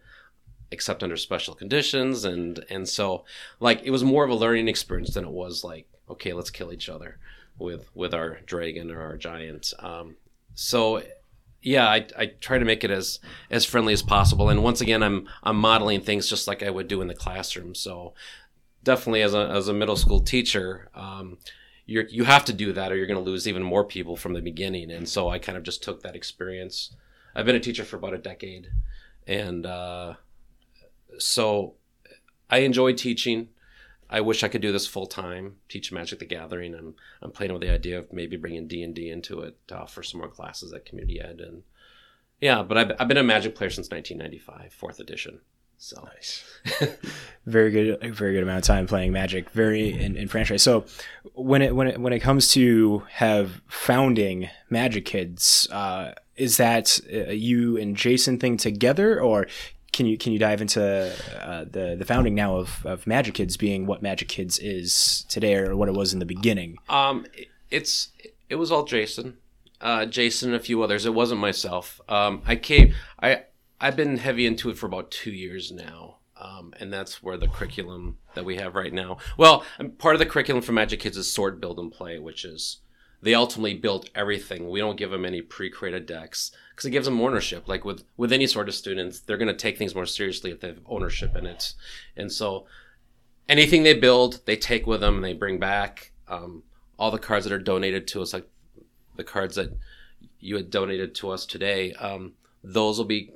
except 0.72 1.02
under 1.02 1.16
special 1.16 1.56
conditions 1.56 2.26
and 2.26 2.66
and 2.70 2.90
so 2.90 3.24
like 3.60 3.82
it 3.84 3.92
was 3.92 4.04
more 4.04 4.26
of 4.26 4.30
a 4.30 4.36
learning 4.36 4.68
experience 4.68 5.14
than 5.14 5.24
it 5.24 5.32
was 5.32 5.64
like 5.64 5.88
okay 6.10 6.34
let's 6.34 6.50
kill 6.50 6.74
each 6.74 6.90
other 6.90 7.18
with 7.58 7.90
with 7.96 8.14
our 8.14 8.40
dragon 8.46 8.92
or 8.92 9.02
our 9.02 9.18
giant. 9.18 9.74
Um, 9.80 10.16
so 10.56 11.02
yeah 11.62 11.88
I, 11.88 12.08
I 12.18 12.26
try 12.40 12.58
to 12.58 12.66
make 12.66 12.84
it 12.84 12.92
as 12.92 13.20
as 13.50 13.66
friendly 13.66 13.94
as 13.94 14.02
possible. 14.02 14.50
And 14.50 14.64
once 14.64 14.82
again 14.82 15.04
i'm 15.04 15.28
i'm 15.44 15.58
modeling 15.58 16.02
things 16.02 16.30
just 16.30 16.48
like 16.48 16.64
i 16.64 16.70
would 16.70 16.88
do 16.88 17.02
in 17.02 17.08
the 17.08 17.16
classroom. 17.16 17.76
So 17.76 18.14
definitely 18.84 19.22
as 19.22 19.34
a, 19.34 19.50
as 19.50 19.68
a 19.68 19.74
middle 19.74 19.98
school 19.98 20.22
teacher 20.22 20.90
um, 20.96 21.38
you're, 21.88 22.08
you 22.08 22.26
have 22.26 22.46
to 22.46 22.54
do 22.54 22.74
that 22.74 22.92
or 22.92 22.96
you're 22.96 23.08
going 23.08 23.24
to 23.24 23.32
lose 23.32 23.48
even 23.48 23.64
more 23.64 23.84
people 23.84 24.18
from 24.18 24.34
the 24.34 24.42
beginning. 24.42 24.92
And 24.92 25.08
so 25.08 25.30
i 25.30 25.40
kind 25.40 25.58
of 25.58 25.64
just 25.64 25.82
took 25.82 26.04
that 26.04 26.16
experience. 26.16 26.94
I've 27.34 27.46
been 27.46 27.56
a 27.56 27.62
teacher 27.62 27.86
for 27.86 27.96
about 27.96 28.14
a 28.14 28.18
decade. 28.18 28.70
And 29.26 29.66
uh, 29.66 30.16
so 31.18 31.76
I 32.50 32.60
enjoy 32.60 32.94
teaching. 32.94 33.50
I 34.10 34.22
wish 34.22 34.44
I 34.44 34.48
could 34.48 34.62
do 34.62 34.72
this 34.72 34.88
full 34.88 35.08
time, 35.08 35.58
teach 35.68 35.92
Magic 35.92 36.20
the 36.20 36.26
Gathering. 36.26 36.74
I'm 36.74 36.96
I'm 37.22 37.32
playing 37.32 37.54
with 37.54 37.62
the 37.62 37.72
idea 37.72 38.00
of 38.00 38.14
maybe 38.14 38.38
bringing 38.38 38.68
D 38.68 38.84
and 38.84 38.96
D 38.96 39.10
into 39.10 39.42
it 39.42 39.58
to 39.68 39.78
offer 39.78 40.04
some 40.04 40.20
more 40.20 40.30
classes 40.30 40.74
at 40.74 40.86
community 40.86 41.20
ed, 41.20 41.40
and 41.40 41.64
Yeah, 42.40 42.64
but 42.64 42.78
I've, 42.78 42.92
I've 43.00 43.08
been 43.08 43.18
a 43.18 43.24
Magic 43.24 43.56
player 43.56 43.70
since 43.70 43.90
1995, 43.90 44.74
fourth 44.74 45.00
edition. 45.00 45.42
So 45.78 46.08
Nice. 46.16 46.44
very 47.46 47.70
good, 47.70 48.16
very 48.16 48.34
good 48.34 48.42
amount 48.44 48.60
of 48.60 48.64
time 48.64 48.88
playing 48.88 49.12
Magic, 49.12 49.50
very 49.52 49.94
in, 49.94 50.18
in 50.18 50.28
franchise. 50.28 50.64
So 50.64 50.86
when 51.34 51.62
it 51.62 51.76
when 51.76 51.88
it 51.88 52.02
when 52.02 52.14
it 52.14 52.20
comes 52.20 52.52
to 52.54 53.04
have 53.12 53.62
founding 53.68 54.50
Magic 54.70 55.06
Kids, 55.06 55.68
uh, 55.72 56.14
is 56.36 56.58
that 56.58 57.00
a 57.10 57.36
you 57.36 57.78
and 57.78 57.96
Jason 57.96 58.40
thing 58.40 58.58
together, 58.58 59.22
or 59.22 59.48
can 59.98 60.06
you 60.06 60.18
can 60.18 60.32
you 60.32 60.40
dive 60.40 60.62
into 60.62 60.82
uh, 61.42 61.66
the 61.70 61.96
the 61.98 62.06
founding 62.06 62.36
now 62.36 62.56
of, 62.58 62.86
of 62.86 63.06
Magic 63.06 63.34
Kids 63.34 63.58
being 63.58 63.86
what 63.86 64.02
Magic 64.02 64.28
Kids 64.30 64.58
is 64.60 65.26
today, 65.28 65.56
or 65.56 65.76
what 65.76 65.90
it 65.90 65.96
was 65.96 66.14
in 66.14 66.20
the 66.20 66.26
beginning? 66.26 66.78
Um, 66.88 67.26
it- 67.34 67.50
it's 67.70 68.10
it 68.50 68.56
was 68.56 68.72
all 68.72 68.86
Jason, 68.86 69.36
uh, 69.82 70.06
Jason 70.06 70.54
and 70.54 70.56
a 70.56 70.64
few 70.64 70.82
others. 70.82 71.06
It 71.06 71.14
wasn't 71.14 71.42
myself. 71.42 72.00
Um, 72.08 72.42
I 72.46 72.56
came. 72.56 72.94
I 73.22 73.44
I've 73.82 73.98
been 73.98 74.18
heavy 74.18 74.46
into 74.46 74.70
it 74.70 74.78
for 74.78 74.86
about 74.86 75.12
two 75.12 75.32
years 75.32 75.72
now. 75.72 76.16
Um, 76.40 76.74
and 76.80 76.94
that's 76.94 77.22
where 77.24 77.36
the 77.36 77.48
curriculum 77.48 78.20
that 78.36 78.46
we 78.46 78.58
have 78.58 78.76
right 78.76 78.94
now. 78.94 79.18
Well, 79.38 79.64
part 79.98 80.14
of 80.16 80.20
the 80.20 80.26
curriculum 80.28 80.62
for 80.62 80.72
Magic 80.72 81.00
Kids 81.00 81.18
is 81.18 81.32
Sword 81.34 81.60
Build 81.60 81.80
and 81.80 81.92
Play, 81.92 82.20
which 82.20 82.46
is 82.46 82.78
they 83.22 83.34
ultimately 83.34 83.74
build 83.74 84.10
everything. 84.14 84.70
We 84.70 84.80
don't 84.80 84.98
give 84.98 85.12
them 85.12 85.26
any 85.26 85.42
pre-created 85.42 86.06
decks 86.06 86.52
because 86.72 86.86
it 86.86 86.92
gives 86.92 87.06
them 87.06 87.20
ownership. 87.20 87.68
Like 87.68 87.84
with 87.84 88.04
with 88.16 88.32
any 88.32 88.48
sort 88.48 88.70
of 88.70 88.76
students, 88.76 89.20
they're 89.20 89.38
going 89.38 89.48
to 89.48 89.54
take 89.54 89.78
things 89.78 89.96
more 89.96 90.06
seriously 90.06 90.52
if 90.52 90.60
they 90.60 90.68
have 90.68 90.80
ownership 90.86 91.36
in 91.36 91.46
it. 91.46 91.74
And 92.16 92.32
so 92.32 92.66
anything 93.50 93.84
they 93.84 93.94
build, 93.94 94.42
they 94.46 94.56
take 94.56 94.86
with 94.86 95.02
them 95.02 95.16
and 95.16 95.24
they 95.24 95.34
bring 95.34 95.60
back. 95.60 96.12
Um, 96.28 96.64
all 97.00 97.12
the 97.12 97.20
cards 97.20 97.46
that 97.46 97.54
are 97.54 97.60
donated 97.60 98.08
to 98.08 98.22
us, 98.22 98.34
like 98.34 98.48
the 99.16 99.24
cards 99.24 99.56
that 99.56 99.72
you 100.40 100.56
had 100.56 100.70
donated 100.70 101.16
to 101.16 101.30
us 101.30 101.46
today, 101.46 101.94
um, 101.94 102.34
those 102.64 102.98
will 102.98 103.06
be 103.06 103.32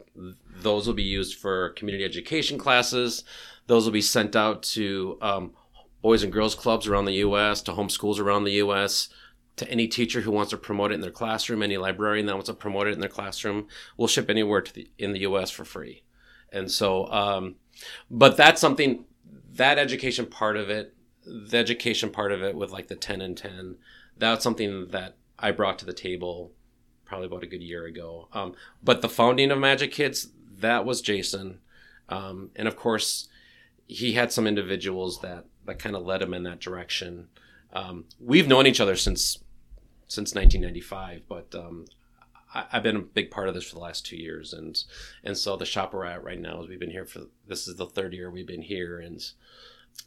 those 0.62 0.88
will 0.88 0.94
be 0.94 1.04
used 1.04 1.40
for 1.40 1.70
community 1.70 2.04
education 2.04 2.58
classes. 2.58 3.24
Those 3.68 3.86
will 3.86 3.94
be 3.94 4.02
sent 4.02 4.36
out 4.36 4.64
to 4.64 5.18
um, 5.22 5.54
boys 6.02 6.24
and 6.24 6.34
girls 6.34 6.56
clubs 6.56 6.88
around 6.88 7.06
the 7.06 7.14
U.S., 7.14 7.62
to 7.64 7.72
homeschools 7.72 8.20
around 8.20 8.44
the 8.44 8.54
U.S., 8.54 9.10
to 9.62 9.72
any 9.72 9.88
teacher 9.88 10.22
who 10.22 10.32
wants 10.32 10.50
to 10.50 10.58
promote 10.58 10.91
it 10.91 10.96
in 10.96 11.01
their 11.01 11.12
classroom, 11.12 11.62
any 11.62 11.77
librarian 11.77 12.25
that 12.25 12.34
wants 12.34 12.50
to 12.50 12.56
promote 12.56 12.88
it 12.88 12.94
in 12.94 13.00
their 13.00 13.10
classroom. 13.10 13.68
We'll 13.96 14.08
ship 14.08 14.30
anywhere 14.30 14.63
the, 14.74 14.89
in 14.98 15.13
the 15.13 15.22
U.S. 15.22 15.51
for 15.51 15.63
free. 15.63 16.03
And 16.51 16.70
so, 16.70 17.08
um, 17.12 17.56
but 18.10 18.36
that's 18.36 18.60
something 18.60 19.06
that 19.53 19.77
education 19.77 20.25
part 20.25 20.58
of 20.58 20.70
it, 20.70 20.96
the 21.24 21.58
education 21.58 22.10
part 22.10 22.32
of 22.32 22.41
it 22.41 22.56
with 22.56 22.72
like 22.72 22.88
the 22.88 22.96
10 22.96 23.22
and 23.22 23.38
10, 23.38 23.77
that's 24.18 24.44
something 24.44 24.88
that 24.88 25.15
I 25.38 25.51
brought 25.51 25.77
to 25.80 25.86
the 25.86 25.94
table 25.94 26.51
probably 27.06 27.27
about 27.27 27.44
a 27.44 27.48
good 27.48 27.62
year 27.62 27.86
ago. 27.86 28.27
Um, 28.34 28.56
but 28.84 29.01
the 29.01 29.10
founding 29.10 29.51
of 29.51 29.60
Magic 29.60 29.91
Kids, 29.91 30.30
that 30.60 30.86
was 30.86 31.01
Jason. 31.01 31.60
Um, 32.10 32.50
and 32.56 32.68
of 32.68 32.75
course, 32.75 33.27
he 33.86 34.13
had 34.13 34.32
some 34.32 34.48
individuals 34.48 35.22
that, 35.22 35.46
that 35.65 35.77
kind 35.77 35.96
of 35.96 36.03
led 36.03 36.22
him 36.22 36.34
in 36.34 36.44
that 36.44 36.60
direction. 36.60 37.27
Um, 37.74 38.06
we've 38.20 38.48
known 38.48 38.65
each 38.65 38.80
other 38.80 38.96
since 38.96 39.38
since 40.12 40.36
1995, 40.36 41.22
but 41.30 41.56
um, 41.56 41.86
I, 42.53 42.65
I've 42.74 42.84
been 42.84 42.98
a 42.98 43.01
big 43.01 43.32
part 43.32 43.48
of 43.48 43.53
this 43.53 43.63
for 43.63 43.75
the 43.75 43.82
last 43.82 44.06
two 44.06 44.18
years, 44.18 44.51
and 44.51 44.77
and 45.24 45.38
so 45.38 45.56
the 45.56 45.65
shop 45.65 45.94
we're 45.94 46.03
at 46.03 46.22
right 46.22 46.39
now 46.39 46.62
is 46.62 46.68
we've 46.68 46.82
been 46.82 46.91
here 46.91 47.06
for 47.06 47.22
this 47.48 47.65
is 47.65 47.77
the 47.77 47.86
third 47.86 48.13
year 48.13 48.30
we've 48.30 48.46
been 48.46 48.62
here, 48.62 49.00
and 49.00 49.24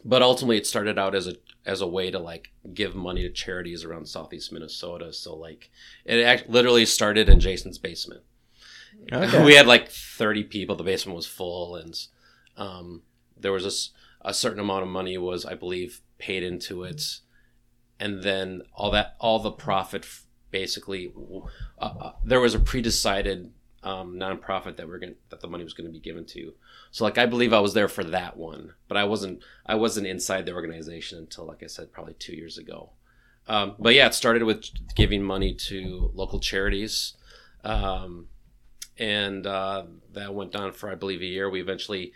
but 0.05 0.21
ultimately 0.21 0.59
it 0.59 0.67
started 0.67 0.99
out 0.99 1.15
as 1.15 1.27
a 1.27 1.37
as 1.65 1.81
a 1.81 1.87
way 1.87 2.11
to 2.11 2.19
like 2.19 2.53
give 2.75 2.95
money 2.95 3.23
to 3.23 3.31
charities 3.31 3.83
around 3.83 4.07
southeast 4.07 4.53
Minnesota. 4.53 5.11
So 5.11 5.35
like 5.35 5.71
it 6.05 6.23
act, 6.23 6.51
literally 6.51 6.85
started 6.85 7.31
in 7.31 7.41
Jason's 7.41 7.79
basement. 7.79 8.25
we 9.11 9.55
had 9.55 9.67
like 9.67 9.89
30 9.89 10.45
people. 10.45 10.77
The 10.77 10.85
basement 10.85 11.17
was 11.17 11.27
full, 11.27 11.77
and 11.77 11.99
um, 12.59 13.03
there 13.39 13.53
was 13.53 13.65
a, 14.23 14.29
a 14.29 14.35
certain 14.35 14.61
amount 14.61 14.83
of 14.83 14.89
money 14.91 15.17
was 15.17 15.47
I 15.47 15.55
believe 15.55 16.03
paid 16.19 16.43
into 16.43 16.85
it, 16.85 17.21
and 17.99 18.23
then 18.23 18.63
all 18.75 18.91
that 18.91 19.17
all 19.21 19.39
the 19.39 19.51
profit 19.51 20.07
basically 20.51 21.13
uh, 21.79 21.85
uh, 21.85 22.13
there 22.25 22.41
was 22.41 22.55
a 22.55 22.61
pre-decided 22.61 23.53
um, 23.85 24.17
nonprofit 24.17 24.77
that 24.77 24.89
we're 24.89 24.99
going 24.99 25.15
that 25.29 25.41
the 25.41 25.47
money 25.47 25.63
was 25.63 25.75
going 25.75 25.87
to 25.87 25.93
be 25.93 26.01
given 26.01 26.25
to. 26.25 26.55
So 26.91 27.05
like 27.05 27.19
I 27.19 27.27
believe 27.27 27.53
I 27.53 27.61
was 27.61 27.75
there 27.75 27.89
for 27.89 28.03
that 28.05 28.37
one, 28.37 28.73
but 28.89 28.97
I 28.97 29.05
wasn't 29.05 29.43
I 29.67 29.75
wasn't 29.75 30.07
inside 30.07 30.47
the 30.47 30.55
organization 30.55 31.19
until 31.19 31.45
like 31.45 31.63
I 31.63 31.67
said 31.67 31.93
probably 31.93 32.15
two 32.15 32.35
years 32.35 32.57
ago. 32.57 32.91
Um, 33.47 33.75
but 33.79 33.95
yeah, 33.95 34.07
it 34.07 34.15
started 34.15 34.43
with 34.45 34.65
giving 34.97 35.23
money 35.23 35.55
to 35.55 36.11
local 36.15 36.41
charities, 36.41 37.13
um, 37.63 38.29
and 38.97 39.47
uh, 39.47 39.85
that 40.15 40.35
went 40.35 40.57
on 40.57 40.73
for 40.73 40.91
I 40.91 40.95
believe 40.95 41.21
a 41.21 41.27
year. 41.27 41.51
We 41.51 41.61
eventually 41.61 42.13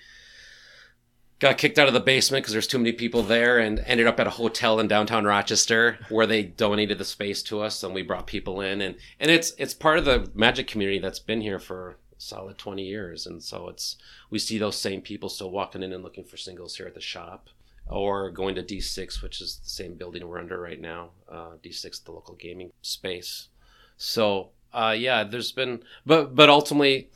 got 1.39 1.59
kicked 1.59 1.79
out 1.79 1.89
of 1.89 1.95
the 1.95 2.01
basement 2.01 2.43
because 2.43 2.53
there's 2.53 2.67
too 2.67 2.79
many 2.79 2.93
people 2.93 3.23
there, 3.23 3.59
and 3.59 3.81
ended 3.87 4.07
up 4.07 4.19
at 4.19 4.27
a 4.27 4.31
hotel 4.31 4.81
in 4.81 4.89
downtown 4.89 5.25
Rochester 5.25 5.99
where 6.09 6.27
they 6.27 6.43
donated 6.43 6.99
the 6.99 7.05
space 7.05 7.43
to 7.45 7.61
us, 7.61 7.83
and 7.83 7.95
we 7.95 8.03
brought 8.03 8.27
people 8.27 8.61
in, 8.61 8.81
and 8.81 8.97
and 9.21 9.31
it's 9.31 9.53
it's 9.59 9.75
part 9.75 9.99
of 9.99 10.05
the 10.05 10.31
magic 10.35 10.67
community 10.67 10.99
that's 10.99 11.21
been 11.21 11.41
here 11.41 11.59
for 11.59 11.99
solid 12.19 12.59
20 12.59 12.83
years, 12.83 13.27
and 13.27 13.43
so 13.43 13.69
it's 13.69 13.97
we 14.31 14.39
see 14.39 14.59
those 14.59 14.77
same 14.77 15.01
people 15.01 15.29
still 15.29 15.51
walking 15.51 15.83
in 15.83 15.93
and 15.93 16.03
looking 16.03 16.25
for 16.25 16.37
singles 16.37 16.77
here 16.77 16.87
at 16.87 16.95
the 16.95 17.01
shop. 17.01 17.49
Or 17.91 18.31
going 18.31 18.55
to 18.57 18.63
D6, 18.63 19.23
which 19.23 19.41
is 19.41 19.61
the 19.65 19.71
same 19.71 19.95
building 19.95 20.29
we're 20.29 20.39
under 20.39 20.61
right 20.61 20.79
now. 20.79 21.13
Uh, 21.27 21.53
D6, 21.65 22.05
the 22.05 22.13
local 22.13 22.35
gaming 22.35 22.71
space. 22.83 23.49
So 23.97 24.51
uh, 24.75 24.95
yeah, 24.97 25.25
there's 25.25 25.53
been, 25.53 25.83
but 26.05 26.35
but 26.35 26.51
ultimately, 26.51 27.09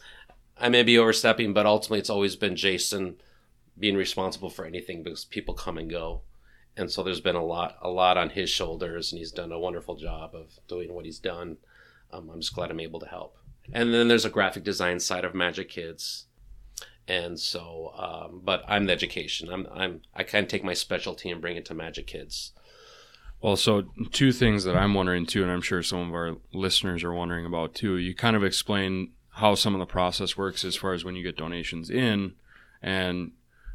I 0.58 0.68
may 0.68 0.82
be 0.82 0.98
overstepping, 0.98 1.52
but 1.52 1.66
ultimately, 1.66 1.98
it's 1.98 2.08
always 2.08 2.36
been 2.36 2.56
Jason 2.56 3.16
being 3.78 3.96
responsible 3.96 4.50
for 4.50 4.64
anything 4.64 5.02
because 5.02 5.24
people 5.24 5.54
come 5.54 5.78
and 5.78 5.90
go, 5.90 6.22
and 6.76 6.90
so 6.90 7.02
there's 7.02 7.20
been 7.20 7.36
a 7.36 7.44
lot 7.44 7.76
a 7.82 7.88
lot 7.88 8.16
on 8.16 8.30
his 8.30 8.50
shoulders, 8.50 9.12
and 9.12 9.18
he's 9.18 9.32
done 9.32 9.52
a 9.52 9.58
wonderful 9.58 9.96
job 9.96 10.34
of 10.34 10.58
doing 10.68 10.92
what 10.94 11.04
he's 11.04 11.18
done. 11.18 11.58
Um, 12.12 12.30
I'm 12.30 12.40
just 12.40 12.54
glad 12.54 12.70
I'm 12.70 12.80
able 12.80 13.00
to 13.00 13.06
help. 13.06 13.36
And 13.72 13.94
then 13.94 14.08
there's 14.08 14.24
a 14.24 14.30
graphic 14.30 14.64
design 14.64 15.00
side 15.00 15.24
of 15.24 15.34
Magic 15.34 15.68
Kids, 15.68 16.26
and 17.06 17.38
so, 17.38 17.92
um, 17.96 18.40
but 18.44 18.64
I'm 18.68 18.86
the 18.86 18.92
education. 18.92 19.48
I'm 19.50 19.66
I'm 19.72 20.02
I 20.14 20.22
kind 20.22 20.44
of 20.44 20.50
take 20.50 20.64
my 20.64 20.74
specialty 20.74 21.30
and 21.30 21.40
bring 21.40 21.56
it 21.56 21.64
to 21.66 21.74
Magic 21.74 22.06
Kids. 22.06 22.52
Well, 23.40 23.56
so 23.56 23.82
two 24.12 24.30
things 24.30 24.62
that 24.64 24.76
I'm 24.76 24.94
wondering 24.94 25.26
too, 25.26 25.42
and 25.42 25.50
I'm 25.50 25.62
sure 25.62 25.82
some 25.82 26.08
of 26.08 26.14
our 26.14 26.36
listeners 26.52 27.02
are 27.02 27.12
wondering 27.12 27.44
about 27.44 27.74
too. 27.74 27.96
You 27.96 28.14
kind 28.14 28.36
of 28.36 28.44
explain 28.44 29.12
how 29.30 29.56
some 29.56 29.74
of 29.74 29.80
the 29.80 29.86
process 29.86 30.36
works 30.36 30.64
as 30.64 30.76
far 30.76 30.92
as 30.92 31.04
when 31.04 31.16
you 31.16 31.24
get 31.24 31.36
donations 31.36 31.90
in, 31.90 32.34
and 32.80 33.32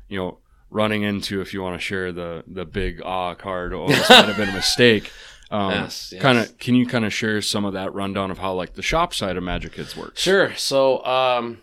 you 0.07 0.17
know, 0.17 0.39
running 0.69 1.03
into 1.03 1.41
if 1.41 1.53
you 1.53 1.61
want 1.61 1.79
to 1.79 1.83
share 1.83 2.11
the 2.11 2.43
the 2.47 2.65
big 2.65 3.01
ah 3.03 3.33
card, 3.35 3.73
oh, 3.73 3.87
this 3.87 4.09
might 4.09 4.25
have 4.25 4.37
been 4.37 4.49
a 4.49 4.53
mistake. 4.53 5.11
Um, 5.49 5.71
Yes, 5.71 6.09
yes. 6.11 6.21
Kind 6.21 6.39
of, 6.39 6.57
can 6.57 6.75
you 6.75 6.85
kind 6.85 7.05
of 7.05 7.13
share 7.13 7.41
some 7.41 7.63
of 7.63 7.71
that 7.71 7.93
rundown 7.93 8.31
of 8.31 8.37
how 8.37 8.53
like 8.53 8.73
the 8.73 8.81
shop 8.81 9.13
side 9.13 9.37
of 9.37 9.43
Magic 9.43 9.71
Kids 9.71 9.95
works? 9.95 10.21
Sure. 10.21 10.53
So, 10.55 11.01
um, 11.05 11.59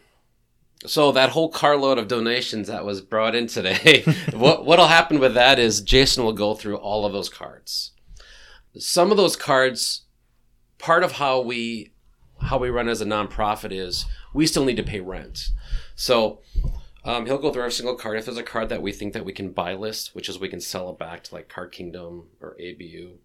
so 0.87 1.13
that 1.13 1.31
whole 1.31 1.51
carload 1.51 1.99
of 1.99 2.09
donations 2.09 2.69
that 2.69 2.85
was 2.85 3.01
brought 3.03 3.35
in 3.35 3.47
today, 3.47 4.05
what 4.33 4.65
what'll 4.65 4.87
happen 4.87 5.19
with 5.19 5.35
that 5.35 5.59
is 5.59 5.83
Jason 5.83 6.25
will 6.25 6.33
go 6.33 6.55
through 6.55 6.77
all 6.77 7.05
of 7.05 7.13
those 7.13 7.29
cards. 7.29 7.93
Some 8.79 9.11
of 9.11 9.17
those 9.17 9.37
cards, 9.37 10.03
part 10.79 11.05
of 11.05 11.13
how 11.13 11.41
we 11.41 11.93
how 12.41 12.59
we 12.59 12.71
run 12.71 12.89
as 12.89 13.01
a 13.01 13.07
nonprofit 13.07 13.73
is 13.73 14.07
we 14.33 14.47
still 14.47 14.65
need 14.65 14.77
to 14.77 14.83
pay 14.83 15.01
rent. 15.01 15.49
So 15.95 16.41
um, 17.05 17.27
he'll 17.27 17.39
go 17.39 17.53
through 17.53 17.63
every 17.63 17.73
single 17.73 17.97
card. 17.97 18.19
If 18.19 18.25
there's 18.25 18.37
a 18.37 18.43
card 18.43 18.69
that 18.71 18.83
we 18.83 18.93
think 18.93 19.13
that 19.13 19.25
we 19.25 19.33
can 19.33 19.51
buy 19.51 19.75
list, 19.75 20.15
which 20.15 20.29
is 20.29 20.39
we 20.39 20.49
can 20.49 20.61
sell 20.61 20.91
it 20.91 20.99
back 20.99 21.25
to 21.25 21.35
like 21.35 21.49
Card 21.49 21.73
Kingdom 21.73 22.29
or 22.41 22.57
ABU, 22.61 23.19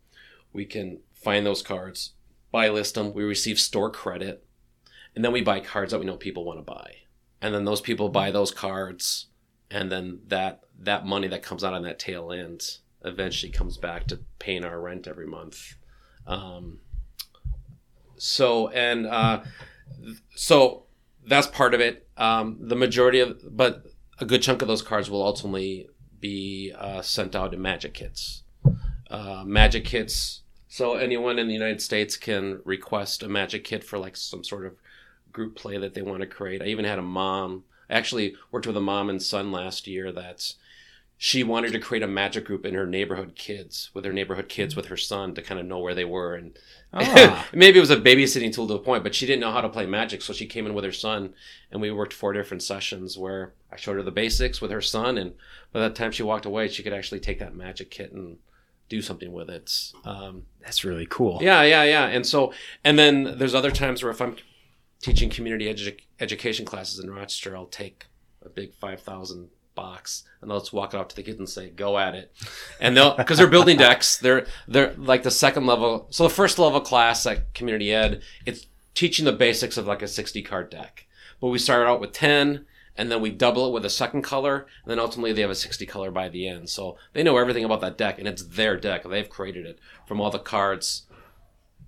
we 0.54 0.66
can 0.66 1.00
find 1.14 1.46
those 1.46 1.62
cards, 1.62 2.14
buy 2.52 2.70
list 2.70 2.96
them. 2.96 3.14
We 3.14 3.24
receive 3.24 3.60
store 3.60 3.90
credit 3.90 4.46
and 5.16 5.24
then 5.24 5.32
we 5.32 5.42
buy 5.42 5.60
cards 5.60 5.92
that 5.92 6.00
we 6.00 6.06
know 6.06 6.16
people 6.16 6.46
want 6.46 6.60
to 6.60 6.64
buy 6.64 6.96
and 7.42 7.54
then 7.54 7.66
those 7.66 7.82
people 7.82 8.10
buy 8.10 8.32
those 8.32 8.52
cards 8.52 9.28
and 9.72 9.92
then 9.92 10.20
that 10.28 10.62
that 10.78 11.06
money 11.06 11.28
that 11.28 11.44
comes 11.44 11.64
out 11.64 11.74
on 11.74 11.84
that 11.84 12.00
tail 12.00 12.32
end 12.32 12.78
eventually 13.04 13.52
comes 13.52 13.78
back 13.78 14.08
to 14.08 14.20
paying 14.40 14.64
our 14.64 14.80
rent 14.80 15.08
every 15.08 15.28
month 15.28 15.76
um, 16.28 16.80
so 18.18 18.70
and 18.70 19.06
uh, 19.06 19.42
so 20.36 20.84
that's 21.30 21.48
part 21.48 21.74
of 21.74 21.80
it 21.80 22.08
um, 22.18 22.58
the 22.60 22.76
majority 22.76 23.20
of 23.20 23.40
but 23.56 23.86
a 24.20 24.26
good 24.26 24.42
chunk 24.42 24.62
of 24.62 24.68
those 24.68 24.82
cards 24.82 25.10
will 25.10 25.24
ultimately 25.24 25.88
be 26.20 26.74
uh, 26.78 27.02
sent 27.02 27.36
out 27.36 27.52
to 27.52 27.58
magic 27.58 27.94
kits 27.94 28.44
uh, 29.10 29.44
magic 29.46 29.86
kits 29.86 30.42
so 30.68 30.96
anyone 30.96 31.40
in 31.40 31.48
the 31.48 31.54
united 31.54 31.82
states 31.82 32.18
can 32.18 32.60
request 32.66 33.24
a 33.24 33.30
magic 33.30 33.64
kit 33.64 33.84
for 33.84 33.98
like 33.98 34.18
some 34.18 34.44
sort 34.44 34.66
of 34.66 34.74
group 35.32 35.56
play 35.56 35.78
that 35.78 35.94
they 35.94 36.02
want 36.02 36.22
to 36.22 36.28
create. 36.28 36.62
I 36.62 36.66
even 36.66 36.86
had 36.86 37.00
a 37.00 37.04
mom. 37.04 37.64
I 37.90 37.94
actually 37.96 38.36
worked 38.52 38.68
with 38.68 38.78
a 38.78 38.82
mom 38.82 39.10
and 39.10 39.22
son 39.22 39.52
last 39.52 39.88
year 39.88 40.12
that's 40.12 40.56
she 41.18 41.44
wanted 41.44 41.74
to 41.74 41.80
create 41.80 42.04
a 42.04 42.08
magic 42.08 42.46
group 42.46 42.66
in 42.66 42.76
her 42.76 42.86
neighborhood 42.86 43.36
kids 43.36 43.90
with 43.94 44.06
her 44.06 44.14
neighborhood 44.14 44.48
kids 44.48 44.76
with 44.76 44.86
her 44.86 44.98
son 44.98 45.34
to 45.34 45.42
kind 45.42 45.60
of 45.60 45.66
know 45.66 45.80
where 45.80 45.96
they 45.96 46.06
were 46.06 46.36
and 46.36 46.58
Ah. 46.92 47.48
maybe 47.54 47.78
it 47.78 47.82
was 47.82 47.92
a 47.92 47.98
babysitting 47.98 48.52
tool 48.54 48.68
to 48.68 48.74
a 48.74 48.80
point 48.80 49.04
but 49.04 49.14
she 49.14 49.26
didn't 49.28 49.42
know 49.42 49.52
how 49.52 49.62
to 49.62 49.70
play 49.70 49.86
magic 49.86 50.22
so 50.24 50.34
she 50.34 50.48
came 50.48 50.66
in 50.66 50.74
with 50.74 50.84
her 50.84 50.92
son 50.92 51.34
and 51.72 51.82
we 51.82 51.92
worked 51.92 52.14
four 52.14 52.34
different 52.34 52.64
sessions 52.64 53.16
where 53.18 53.54
i 53.72 53.76
showed 53.76 53.96
her 53.96 54.02
the 54.02 54.10
basics 54.12 54.60
with 54.60 54.72
her 54.72 54.82
son 54.82 55.18
and 55.18 55.34
by 55.72 55.80
the 55.82 55.90
time 55.92 56.12
she 56.12 56.24
walked 56.24 56.46
away 56.46 56.68
she 56.68 56.82
could 56.82 56.94
actually 56.94 57.20
take 57.20 57.38
that 57.38 57.54
magic 57.56 57.92
kit 57.92 58.12
and 58.12 58.38
do 58.90 59.04
something 59.04 59.32
with 59.32 59.52
it 59.52 59.92
um, 60.04 60.44
That's 60.62 60.84
really 60.84 61.06
cool. 61.08 61.38
yeah 61.44 61.62
yeah 61.62 61.84
yeah 61.84 62.08
and 62.08 62.26
so 62.26 62.54
and 62.84 62.98
then 62.98 63.38
there's 63.38 63.54
other 63.54 63.70
times 63.72 64.02
where 64.02 64.12
if 64.12 64.20
i'm 64.20 64.36
teaching 65.00 65.30
community 65.30 65.72
edu- 65.72 66.00
education 66.20 66.66
classes 66.66 66.98
in 66.98 67.12
rochester 67.12 67.56
i'll 67.56 67.68
take 67.68 68.08
a 68.44 68.50
big 68.50 68.74
5000 68.74 69.50
box 69.80 70.24
and 70.42 70.52
let's 70.52 70.74
walk 70.74 70.94
it 70.94 70.98
out 70.98 71.10
to 71.10 71.16
the 71.16 71.24
kids 71.24 71.40
and 71.40 71.48
say 71.48 71.70
go 71.70 71.98
at 71.98 72.16
it. 72.16 72.34
And 72.82 72.98
they'll 72.98 73.16
because 73.16 73.38
they're 73.38 73.48
building 73.48 73.78
decks 73.78 74.18
they're 74.18 74.46
they're 74.68 74.94
like 74.98 75.24
the 75.24 75.32
second 75.32 75.66
level 75.66 76.08
so 76.10 76.24
the 76.24 76.30
first 76.30 76.60
level 76.60 76.82
class 76.82 77.26
like 77.26 77.54
community 77.54 77.94
ed 77.94 78.22
it's 78.46 78.68
teaching 78.94 79.26
the 79.26 79.32
basics 79.32 79.78
of 79.78 79.88
like 79.88 80.02
a 80.02 80.08
60 80.08 80.42
card 80.42 80.70
deck. 80.70 81.08
But 81.40 81.48
we 81.48 81.60
start 81.60 81.88
out 81.88 82.02
with 82.02 82.12
10 82.12 82.66
and 82.98 83.10
then 83.10 83.22
we 83.22 83.30
double 83.30 83.68
it 83.68 83.74
with 83.74 83.86
a 83.86 83.90
second 83.90 84.24
color 84.24 84.68
and 84.84 84.92
then 84.92 85.00
ultimately 85.00 85.32
they 85.32 85.42
have 85.42 85.50
a 85.50 85.56
60 85.56 85.86
color 85.86 86.12
by 86.12 86.28
the 86.28 86.48
end. 86.48 86.70
So 86.70 86.98
they 87.14 87.24
know 87.24 87.38
everything 87.38 87.64
about 87.64 87.80
that 87.82 87.98
deck 87.98 88.20
and 88.20 88.28
it's 88.28 88.44
their 88.44 88.76
deck. 88.76 89.04
They've 89.04 89.30
created 89.30 89.66
it 89.66 89.80
from 90.06 90.20
all 90.20 90.30
the 90.30 90.40
cards 90.40 91.06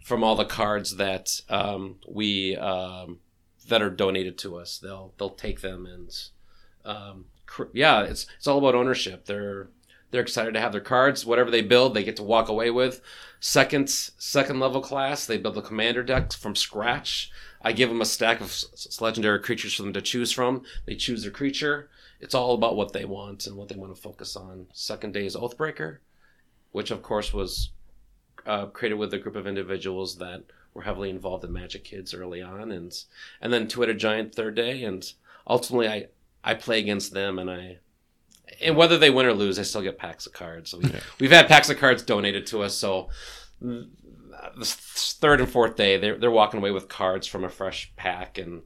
from 0.03 0.23
all 0.23 0.35
the 0.35 0.45
cards 0.45 0.95
that 0.97 1.41
um, 1.49 1.97
we 2.07 2.55
um, 2.57 3.19
that 3.67 3.81
are 3.81 3.89
donated 3.89 4.37
to 4.39 4.57
us. 4.57 4.77
They'll 4.77 5.13
they'll 5.17 5.29
take 5.29 5.61
them 5.61 5.85
and 5.85 6.09
um, 6.85 7.25
yeah 7.73 8.03
it's 8.03 8.27
it's 8.37 8.47
all 8.47 8.57
about 8.57 8.75
ownership. 8.75 9.25
They're 9.25 9.69
they're 10.11 10.21
excited 10.21 10.53
to 10.53 10.59
have 10.59 10.71
their 10.71 10.81
cards. 10.81 11.25
Whatever 11.25 11.51
they 11.51 11.61
build 11.61 11.93
they 11.93 12.03
get 12.03 12.15
to 12.17 12.23
walk 12.23 12.49
away 12.49 12.69
with. 12.71 13.01
Second 13.39 13.89
second 13.89 14.59
level 14.59 14.81
class 14.81 15.25
they 15.25 15.37
build 15.37 15.55
the 15.55 15.61
commander 15.61 16.03
deck 16.03 16.33
from 16.33 16.55
scratch. 16.55 17.31
I 17.61 17.71
give 17.71 17.89
them 17.89 18.01
a 18.01 18.05
stack 18.05 18.41
of 18.41 18.63
legendary 18.99 19.39
creatures 19.39 19.73
for 19.73 19.83
them 19.83 19.93
to 19.93 20.01
choose 20.01 20.31
from. 20.31 20.63
They 20.85 20.95
choose 20.95 21.21
their 21.23 21.31
creature. 21.31 21.89
It's 22.19 22.35
all 22.35 22.53
about 22.53 22.75
what 22.75 22.93
they 22.93 23.05
want 23.05 23.47
and 23.47 23.55
what 23.55 23.69
they 23.69 23.75
want 23.75 23.95
to 23.95 24.01
focus 24.01 24.35
on. 24.35 24.67
Second 24.73 25.13
day 25.13 25.25
is 25.25 25.35
oathbreaker 25.35 25.97
which 26.71 26.91
of 26.91 27.01
course 27.01 27.33
was 27.33 27.69
uh, 28.45 28.65
created 28.67 28.95
with 28.95 29.13
a 29.13 29.17
group 29.17 29.35
of 29.35 29.47
individuals 29.47 30.17
that 30.17 30.43
were 30.73 30.83
heavily 30.83 31.09
involved 31.09 31.43
in 31.43 31.51
magic 31.51 31.83
kids 31.83 32.13
early 32.13 32.41
on 32.41 32.71
and 32.71 33.03
and 33.41 33.51
then 33.51 33.67
two-headed 33.67 33.99
giant 33.99 34.33
third 34.33 34.55
day 34.55 34.83
and 34.83 35.13
ultimately 35.47 35.87
i 35.87 36.07
i 36.43 36.53
play 36.53 36.79
against 36.79 37.13
them 37.13 37.39
and 37.39 37.49
i 37.49 37.77
and 38.61 38.75
whether 38.75 38.97
they 38.97 39.09
win 39.09 39.25
or 39.25 39.33
lose, 39.33 39.57
I 39.57 39.63
still 39.63 39.81
get 39.81 39.97
packs 39.97 40.25
of 40.25 40.33
cards. 40.33 40.71
So 40.71 40.79
we, 40.79 40.91
we've 41.19 41.31
had 41.31 41.47
packs 41.47 41.69
of 41.69 41.77
cards 41.77 42.03
donated 42.03 42.45
to 42.47 42.63
us. 42.63 42.75
So 42.75 43.09
the 43.61 43.87
third 44.65 45.39
and 45.39 45.49
fourth 45.49 45.75
day, 45.75 45.97
they're 45.97 46.17
they're 46.17 46.31
walking 46.31 46.59
away 46.59 46.71
with 46.71 46.89
cards 46.89 47.27
from 47.27 47.43
a 47.43 47.49
fresh 47.49 47.91
pack, 47.95 48.37
and 48.37 48.63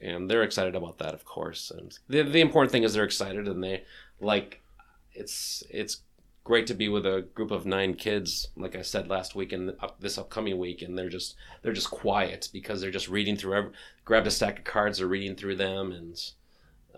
and 0.00 0.30
they're 0.30 0.42
excited 0.42 0.74
about 0.74 0.98
that, 0.98 1.14
of 1.14 1.24
course. 1.24 1.70
And 1.70 1.96
the 2.08 2.22
the 2.22 2.40
important 2.40 2.72
thing 2.72 2.82
is 2.82 2.94
they're 2.94 3.04
excited 3.04 3.46
and 3.46 3.62
they 3.62 3.84
like 4.20 4.62
it's 5.12 5.62
it's 5.70 5.98
great 6.44 6.66
to 6.66 6.74
be 6.74 6.88
with 6.88 7.04
a 7.04 7.26
group 7.34 7.50
of 7.50 7.66
nine 7.66 7.92
kids, 7.92 8.48
like 8.56 8.74
I 8.74 8.80
said 8.80 9.08
last 9.08 9.34
week 9.34 9.52
and 9.52 9.74
up, 9.80 10.00
this 10.00 10.16
upcoming 10.16 10.58
week, 10.58 10.82
and 10.82 10.96
they're 10.96 11.10
just 11.10 11.36
they're 11.62 11.72
just 11.72 11.90
quiet 11.90 12.48
because 12.52 12.80
they're 12.80 12.90
just 12.90 13.08
reading 13.08 13.36
through. 13.36 13.54
Every, 13.54 13.70
grabbed 14.04 14.26
a 14.26 14.30
stack 14.30 14.58
of 14.58 14.64
cards, 14.64 14.98
they're 14.98 15.06
reading 15.06 15.36
through 15.36 15.56
them, 15.56 15.92
and 15.92 16.18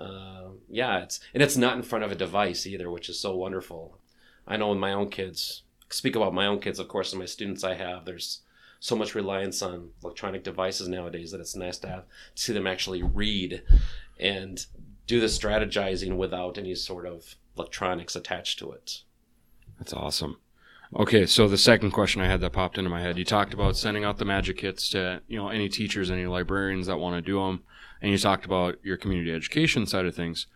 uh, 0.00 0.48
yeah, 0.68 1.00
it's 1.00 1.20
and 1.34 1.42
it's 1.42 1.56
not 1.56 1.76
in 1.76 1.82
front 1.82 2.04
of 2.04 2.10
a 2.10 2.16
device 2.16 2.66
either, 2.66 2.90
which 2.90 3.08
is 3.08 3.20
so 3.20 3.36
wonderful. 3.36 3.98
I 4.46 4.56
know 4.56 4.70
with 4.70 4.78
my 4.78 4.92
own 4.92 5.10
kids, 5.10 5.62
speak 5.90 6.16
about 6.16 6.34
my 6.34 6.46
own 6.46 6.60
kids, 6.60 6.78
of 6.78 6.88
course, 6.88 7.12
and 7.12 7.20
my 7.20 7.26
students 7.26 7.62
I 7.62 7.74
have. 7.74 8.04
There's 8.04 8.40
so 8.80 8.96
much 8.96 9.14
reliance 9.14 9.60
on 9.60 9.90
electronic 10.02 10.42
devices 10.42 10.88
nowadays 10.88 11.32
that 11.32 11.40
it's 11.40 11.54
nice 11.54 11.76
to 11.78 11.88
have 11.88 12.04
to 12.34 12.42
see 12.42 12.52
them 12.54 12.66
actually 12.66 13.02
read 13.02 13.62
and 14.18 14.64
do 15.06 15.20
the 15.20 15.26
strategizing 15.26 16.16
without 16.16 16.56
any 16.56 16.74
sort 16.74 17.06
of 17.06 17.34
electronics 17.56 18.16
attached 18.16 18.58
to 18.58 18.72
it. 18.72 19.02
That's 19.78 19.92
awesome. 19.92 20.38
Okay, 20.96 21.26
so 21.26 21.46
the 21.46 21.58
second 21.58 21.92
question 21.92 22.20
I 22.20 22.26
had 22.26 22.40
that 22.40 22.52
popped 22.52 22.78
into 22.78 22.90
my 22.90 23.00
head, 23.00 23.18
you 23.18 23.24
talked 23.24 23.54
about 23.54 23.76
sending 23.76 24.04
out 24.04 24.18
the 24.18 24.24
magic 24.24 24.56
kits 24.58 24.88
to 24.90 25.20
you 25.28 25.36
know 25.36 25.48
any 25.48 25.68
teachers, 25.68 26.10
any 26.10 26.26
librarians 26.26 26.86
that 26.86 26.98
want 26.98 27.16
to 27.16 27.22
do 27.22 27.38
them, 27.38 27.62
and 28.02 28.10
you 28.10 28.18
talked 28.18 28.44
about 28.44 28.76
your 28.82 28.96
community 28.96 29.32
education 29.32 29.86
side 29.86 30.06
of 30.06 30.14
things. 30.14 30.46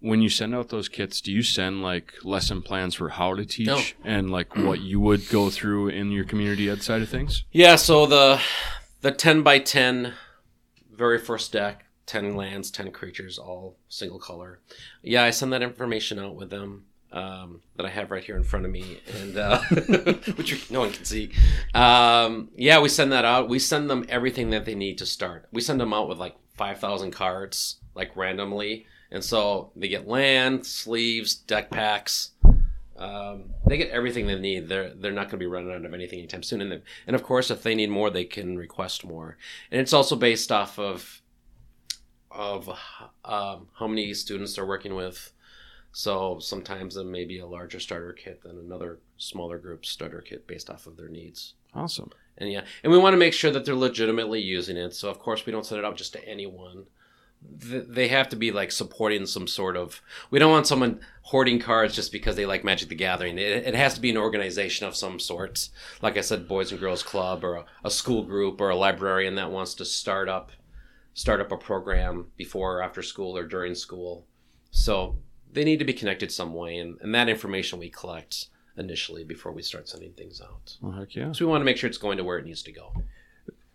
When 0.00 0.20
you 0.20 0.28
send 0.28 0.54
out 0.54 0.68
those 0.68 0.88
kits, 0.88 1.20
do 1.22 1.32
you 1.32 1.42
send 1.42 1.82
like 1.82 2.12
lesson 2.24 2.60
plans 2.62 2.94
for 2.94 3.08
how 3.10 3.34
to 3.34 3.44
teach 3.46 3.66
No. 3.66 3.80
and 4.04 4.30
like 4.30 4.54
what 4.56 4.80
you 4.80 5.00
would 5.00 5.28
go 5.30 5.48
through 5.50 5.88
in 5.88 6.10
your 6.12 6.24
community 6.24 6.68
ed 6.68 6.82
side 6.82 7.00
of 7.02 7.08
things? 7.08 7.44
Yeah, 7.52 7.76
so 7.76 8.04
the 8.06 8.40
the 9.00 9.10
ten 9.12 9.42
by 9.42 9.58
ten 9.60 10.12
very 10.92 11.18
first 11.18 11.52
deck, 11.52 11.86
ten 12.06 12.36
lands, 12.36 12.70
ten 12.70 12.90
creatures, 12.92 13.38
all 13.38 13.76
single 13.88 14.18
color. 14.18 14.60
Yeah, 15.02 15.24
I 15.24 15.30
send 15.30 15.52
that 15.54 15.62
information 15.62 16.18
out 16.18 16.34
with 16.36 16.50
them 16.50 16.84
um, 17.10 17.62
that 17.76 17.86
I 17.86 17.90
have 17.90 18.10
right 18.10 18.22
here 18.22 18.36
in 18.36 18.44
front 18.44 18.66
of 18.66 18.72
me, 18.72 19.00
and 19.20 19.36
uh, 19.38 19.60
which 20.36 20.70
no 20.70 20.80
one 20.80 20.92
can 20.92 21.04
see. 21.04 21.30
Um, 21.74 22.50
yeah, 22.56 22.78
we 22.80 22.88
send 22.88 23.10
that 23.12 23.24
out. 23.24 23.48
We 23.48 23.58
send 23.58 23.88
them 23.88 24.04
everything 24.08 24.50
that 24.50 24.64
they 24.66 24.74
need 24.74 24.98
to 24.98 25.06
start. 25.06 25.48
We 25.50 25.60
send 25.62 25.80
them 25.80 25.92
out 25.94 26.08
with 26.08 26.18
like 26.18 26.36
five 26.56 26.78
thousand 26.78 27.12
cards, 27.12 27.76
like 27.94 28.16
randomly, 28.16 28.86
and 29.10 29.22
so 29.22 29.70
they 29.76 29.88
get 29.88 30.08
land, 30.08 30.66
sleeves, 30.66 31.34
deck 31.34 31.70
packs. 31.70 32.30
Um, 32.96 33.50
they 33.66 33.76
get 33.76 33.90
everything 33.90 34.26
they 34.26 34.38
need. 34.38 34.68
They're 34.68 34.94
they're 34.94 35.12
not 35.12 35.24
going 35.24 35.30
to 35.32 35.36
be 35.38 35.46
running 35.46 35.72
out 35.72 35.84
of 35.84 35.94
anything 35.94 36.20
anytime 36.20 36.42
soon. 36.42 36.60
And 36.60 36.70
then, 36.70 36.82
and 37.06 37.16
of 37.16 37.22
course, 37.22 37.50
if 37.50 37.62
they 37.62 37.74
need 37.74 37.90
more, 37.90 38.10
they 38.10 38.24
can 38.24 38.56
request 38.56 39.04
more. 39.04 39.36
And 39.70 39.80
it's 39.80 39.92
also 39.92 40.16
based 40.16 40.52
off 40.52 40.78
of 40.78 41.20
of 42.30 42.68
um, 43.24 43.68
how 43.78 43.86
many 43.86 44.12
students 44.14 44.54
they're 44.54 44.66
working 44.66 44.94
with. 44.94 45.32
So 45.92 46.40
sometimes 46.40 46.96
it 46.96 47.06
may 47.06 47.24
be 47.24 47.38
a 47.38 47.46
larger 47.46 47.78
starter 47.78 48.12
kit 48.12 48.42
than 48.42 48.58
another 48.58 48.98
smaller 49.16 49.58
group 49.58 49.86
starter 49.86 50.20
kit 50.20 50.46
based 50.46 50.68
off 50.68 50.86
of 50.88 50.96
their 50.96 51.08
needs. 51.08 51.54
Awesome. 51.72 52.10
And 52.36 52.50
yeah, 52.50 52.64
and 52.82 52.92
we 52.92 52.98
want 52.98 53.14
to 53.14 53.18
make 53.18 53.32
sure 53.32 53.50
that 53.50 53.64
they're 53.64 53.74
legitimately 53.76 54.40
using 54.40 54.76
it. 54.76 54.94
So 54.94 55.08
of 55.08 55.18
course 55.18 55.46
we 55.46 55.52
don't 55.52 55.66
set 55.66 55.78
it 55.78 55.84
out 55.84 55.96
just 55.96 56.12
to 56.14 56.28
anyone. 56.28 56.86
Th- 57.60 57.84
They 57.86 58.08
have 58.08 58.28
to 58.30 58.36
be 58.36 58.50
like 58.50 58.72
supporting 58.72 59.26
some 59.26 59.46
sort 59.46 59.76
of. 59.76 60.00
We 60.30 60.38
don't 60.38 60.50
want 60.50 60.66
someone 60.66 61.00
hoarding 61.22 61.60
cards 61.60 61.94
just 61.94 62.10
because 62.10 62.34
they 62.36 62.46
like 62.46 62.64
Magic 62.64 62.88
the 62.88 62.94
Gathering. 62.96 63.38
It, 63.38 63.66
it 63.66 63.74
has 63.74 63.94
to 63.94 64.00
be 64.00 64.10
an 64.10 64.16
organization 64.16 64.86
of 64.86 64.96
some 64.96 65.20
sort. 65.20 65.68
Like 66.02 66.16
I 66.16 66.22
said, 66.22 66.48
Boys 66.48 66.72
and 66.72 66.80
Girls 66.80 67.02
Club 67.02 67.44
or 67.44 67.54
a, 67.56 67.64
a 67.84 67.90
school 67.90 68.24
group 68.24 68.60
or 68.60 68.70
a 68.70 68.76
librarian 68.76 69.36
that 69.36 69.50
wants 69.52 69.74
to 69.74 69.84
start 69.84 70.28
up, 70.28 70.50
start 71.12 71.40
up 71.40 71.52
a 71.52 71.56
program 71.56 72.26
before 72.36 72.78
or 72.78 72.82
after 72.82 73.02
school 73.02 73.36
or 73.36 73.46
during 73.46 73.74
school. 73.74 74.26
So 74.70 75.18
they 75.52 75.62
need 75.62 75.78
to 75.78 75.84
be 75.84 75.92
connected 75.92 76.32
some 76.32 76.52
way, 76.52 76.78
and, 76.78 76.98
and 77.00 77.14
that 77.14 77.28
information 77.28 77.78
we 77.78 77.90
collect 77.90 78.48
initially 78.76 79.24
before 79.24 79.52
we 79.52 79.62
start 79.62 79.88
sending 79.88 80.12
things 80.12 80.40
out. 80.40 80.76
Well, 80.80 80.92
heck 80.92 81.14
yeah. 81.14 81.32
So 81.32 81.44
we 81.44 81.50
want 81.50 81.60
to 81.60 81.64
make 81.64 81.76
sure 81.76 81.88
it's 81.88 81.98
going 81.98 82.18
to 82.18 82.24
where 82.24 82.38
it 82.38 82.44
needs 82.44 82.62
to 82.64 82.72
go. 82.72 82.92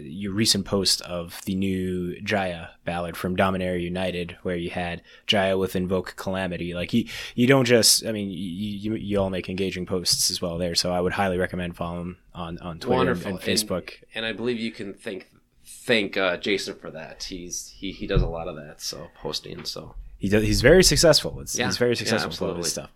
your 0.00 0.32
recent 0.32 0.64
post 0.64 1.00
of 1.02 1.42
the 1.44 1.56
new 1.56 2.20
Jaya 2.20 2.68
Ballard 2.84 3.16
from 3.16 3.36
Dominaria 3.36 3.82
United, 3.82 4.36
where 4.42 4.54
you 4.54 4.70
had 4.70 5.02
Jaya 5.26 5.58
with 5.58 5.74
Invoke 5.74 6.14
Calamity. 6.14 6.72
Like 6.74 6.92
you, 6.92 7.08
you 7.34 7.48
don't 7.48 7.64
just. 7.64 8.06
I 8.06 8.12
mean, 8.12 8.30
you, 8.30 8.36
you, 8.36 8.94
you 8.94 9.18
all 9.18 9.30
make 9.30 9.48
engaging 9.48 9.86
posts 9.86 10.30
as 10.30 10.40
well 10.40 10.56
there. 10.56 10.76
So 10.76 10.92
I 10.92 11.00
would 11.00 11.12
highly 11.12 11.36
recommend 11.36 11.76
following 11.76 12.16
on 12.34 12.58
on 12.58 12.78
Twitter 12.78 13.00
and- 13.00 13.08
Wonderful. 13.08 13.30
and 13.32 13.40
Facebook. 13.40 13.94
and 14.14 14.24
I 14.24 14.32
believe 14.32 14.60
you 14.60 14.70
can 14.70 14.94
thank 14.94 15.28
thank 15.64 16.16
uh, 16.16 16.36
Jason 16.36 16.76
for 16.76 16.92
that. 16.92 17.24
He's 17.24 17.74
he 17.76 17.90
he 17.90 18.06
does 18.06 18.22
a 18.22 18.28
lot 18.28 18.46
of 18.46 18.54
that, 18.54 18.80
so 18.80 19.08
posting. 19.16 19.64
So 19.64 19.96
he 20.18 20.28
does, 20.28 20.44
he's 20.44 20.60
very 20.60 20.84
successful. 20.84 21.40
It's, 21.40 21.58
Yeah, 21.58 21.66
he's 21.66 21.78
very 21.78 21.92
yeah, 21.92 21.96
successful 21.96 22.30
with 22.30 22.56
all 22.56 22.62
this 22.62 22.70
stuff 22.72 22.90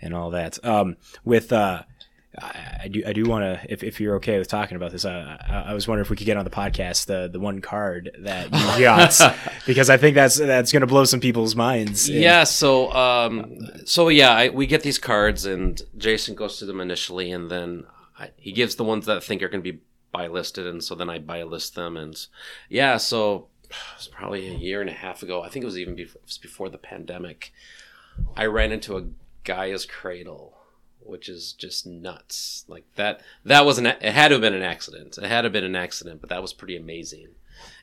and 0.00 0.14
all 0.14 0.30
that. 0.30 0.64
Um, 0.64 0.96
with 1.24 1.52
uh, 1.52 1.82
I, 2.38 2.80
I 2.84 2.88
do 2.88 3.02
I 3.06 3.12
do 3.12 3.24
want 3.24 3.42
to 3.42 3.72
if, 3.72 3.82
if 3.82 4.00
you're 4.00 4.14
okay 4.16 4.38
with 4.38 4.48
talking 4.48 4.76
about 4.76 4.92
this, 4.92 5.04
uh, 5.04 5.36
I, 5.48 5.70
I 5.70 5.74
was 5.74 5.88
wondering 5.88 6.04
if 6.04 6.10
we 6.10 6.16
could 6.16 6.26
get 6.26 6.36
on 6.36 6.44
the 6.44 6.50
podcast 6.50 7.06
the 7.06 7.28
the 7.30 7.40
one 7.40 7.60
card 7.60 8.10
that 8.20 8.44
you 8.44 8.50
got 8.84 9.36
because 9.66 9.90
I 9.90 9.96
think 9.96 10.14
that's 10.14 10.36
that's 10.36 10.72
going 10.72 10.82
to 10.82 10.86
blow 10.86 11.04
some 11.04 11.20
people's 11.20 11.56
minds. 11.56 12.08
And- 12.08 12.18
yeah, 12.18 12.44
so 12.44 12.92
um, 12.92 13.58
so 13.84 14.08
yeah, 14.08 14.30
I, 14.30 14.48
we 14.50 14.66
get 14.66 14.82
these 14.82 14.98
cards, 14.98 15.44
and 15.44 15.80
Jason 15.96 16.34
goes 16.34 16.58
through 16.58 16.68
them 16.68 16.80
initially, 16.80 17.32
and 17.32 17.50
then 17.50 17.84
I, 18.18 18.30
he 18.36 18.52
gives 18.52 18.76
the 18.76 18.84
ones 18.84 19.06
that 19.06 19.16
I 19.16 19.20
think 19.20 19.42
are 19.42 19.48
going 19.48 19.62
to 19.64 19.72
be 19.72 19.80
buy 20.12 20.26
listed, 20.26 20.66
and 20.66 20.82
so 20.82 20.94
then 20.94 21.10
I 21.10 21.18
buy 21.18 21.42
list 21.42 21.74
them, 21.74 21.96
and 21.96 22.16
yeah, 22.68 22.96
so 22.96 23.48
it 23.64 23.76
was 23.96 24.08
probably 24.08 24.48
a 24.48 24.54
year 24.54 24.80
and 24.80 24.90
a 24.90 24.94
half 24.94 25.22
ago. 25.22 25.42
I 25.42 25.48
think 25.48 25.62
it 25.62 25.66
was 25.66 25.78
even 25.78 25.94
before, 25.94 26.20
it 26.20 26.26
was 26.26 26.38
before 26.38 26.68
the 26.68 26.78
pandemic. 26.78 27.52
I 28.36 28.46
ran 28.46 28.72
into 28.72 28.96
a 28.96 29.04
Gaia's 29.44 29.86
Cradle, 29.86 30.58
which 31.00 31.28
is 31.28 31.52
just 31.52 31.86
nuts. 31.86 32.64
Like 32.68 32.84
that. 32.96 33.22
That 33.44 33.66
was 33.66 33.78
an. 33.78 33.86
It 33.86 34.02
had 34.02 34.28
to 34.28 34.34
have 34.34 34.42
been 34.42 34.54
an 34.54 34.62
accident. 34.62 35.18
It 35.18 35.24
had 35.24 35.42
to 35.42 35.46
have 35.46 35.52
been 35.52 35.64
an 35.64 35.76
accident, 35.76 36.20
but 36.20 36.30
that 36.30 36.42
was 36.42 36.52
pretty 36.52 36.76
amazing. 36.76 37.28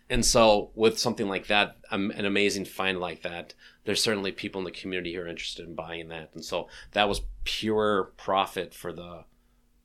And 0.09 0.25
so, 0.25 0.71
with 0.73 0.97
something 0.97 1.27
like 1.27 1.47
that, 1.47 1.77
um, 1.91 2.11
an 2.11 2.25
amazing 2.25 2.65
find 2.65 2.99
like 2.99 3.23
that, 3.23 3.53
there's 3.83 4.01
certainly 4.01 4.31
people 4.31 4.59
in 4.59 4.65
the 4.65 4.71
community 4.71 5.13
who 5.13 5.21
are 5.21 5.27
interested 5.27 5.67
in 5.67 5.75
buying 5.75 6.07
that. 6.07 6.29
And 6.33 6.45
so, 6.45 6.69
that 6.93 7.09
was 7.09 7.21
pure 7.43 8.11
profit 8.17 8.73
for 8.73 8.93
the 8.93 9.25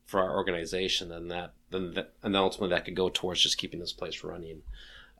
for 0.04 0.20
our 0.20 0.36
organization, 0.36 1.10
and 1.10 1.30
that 1.30 1.54
then 1.70 1.94
that, 1.94 2.12
and 2.22 2.34
then 2.34 2.42
ultimately 2.42 2.68
that 2.68 2.84
could 2.84 2.94
go 2.94 3.08
towards 3.08 3.40
just 3.40 3.58
keeping 3.58 3.80
this 3.80 3.92
place 3.92 4.22
running. 4.22 4.62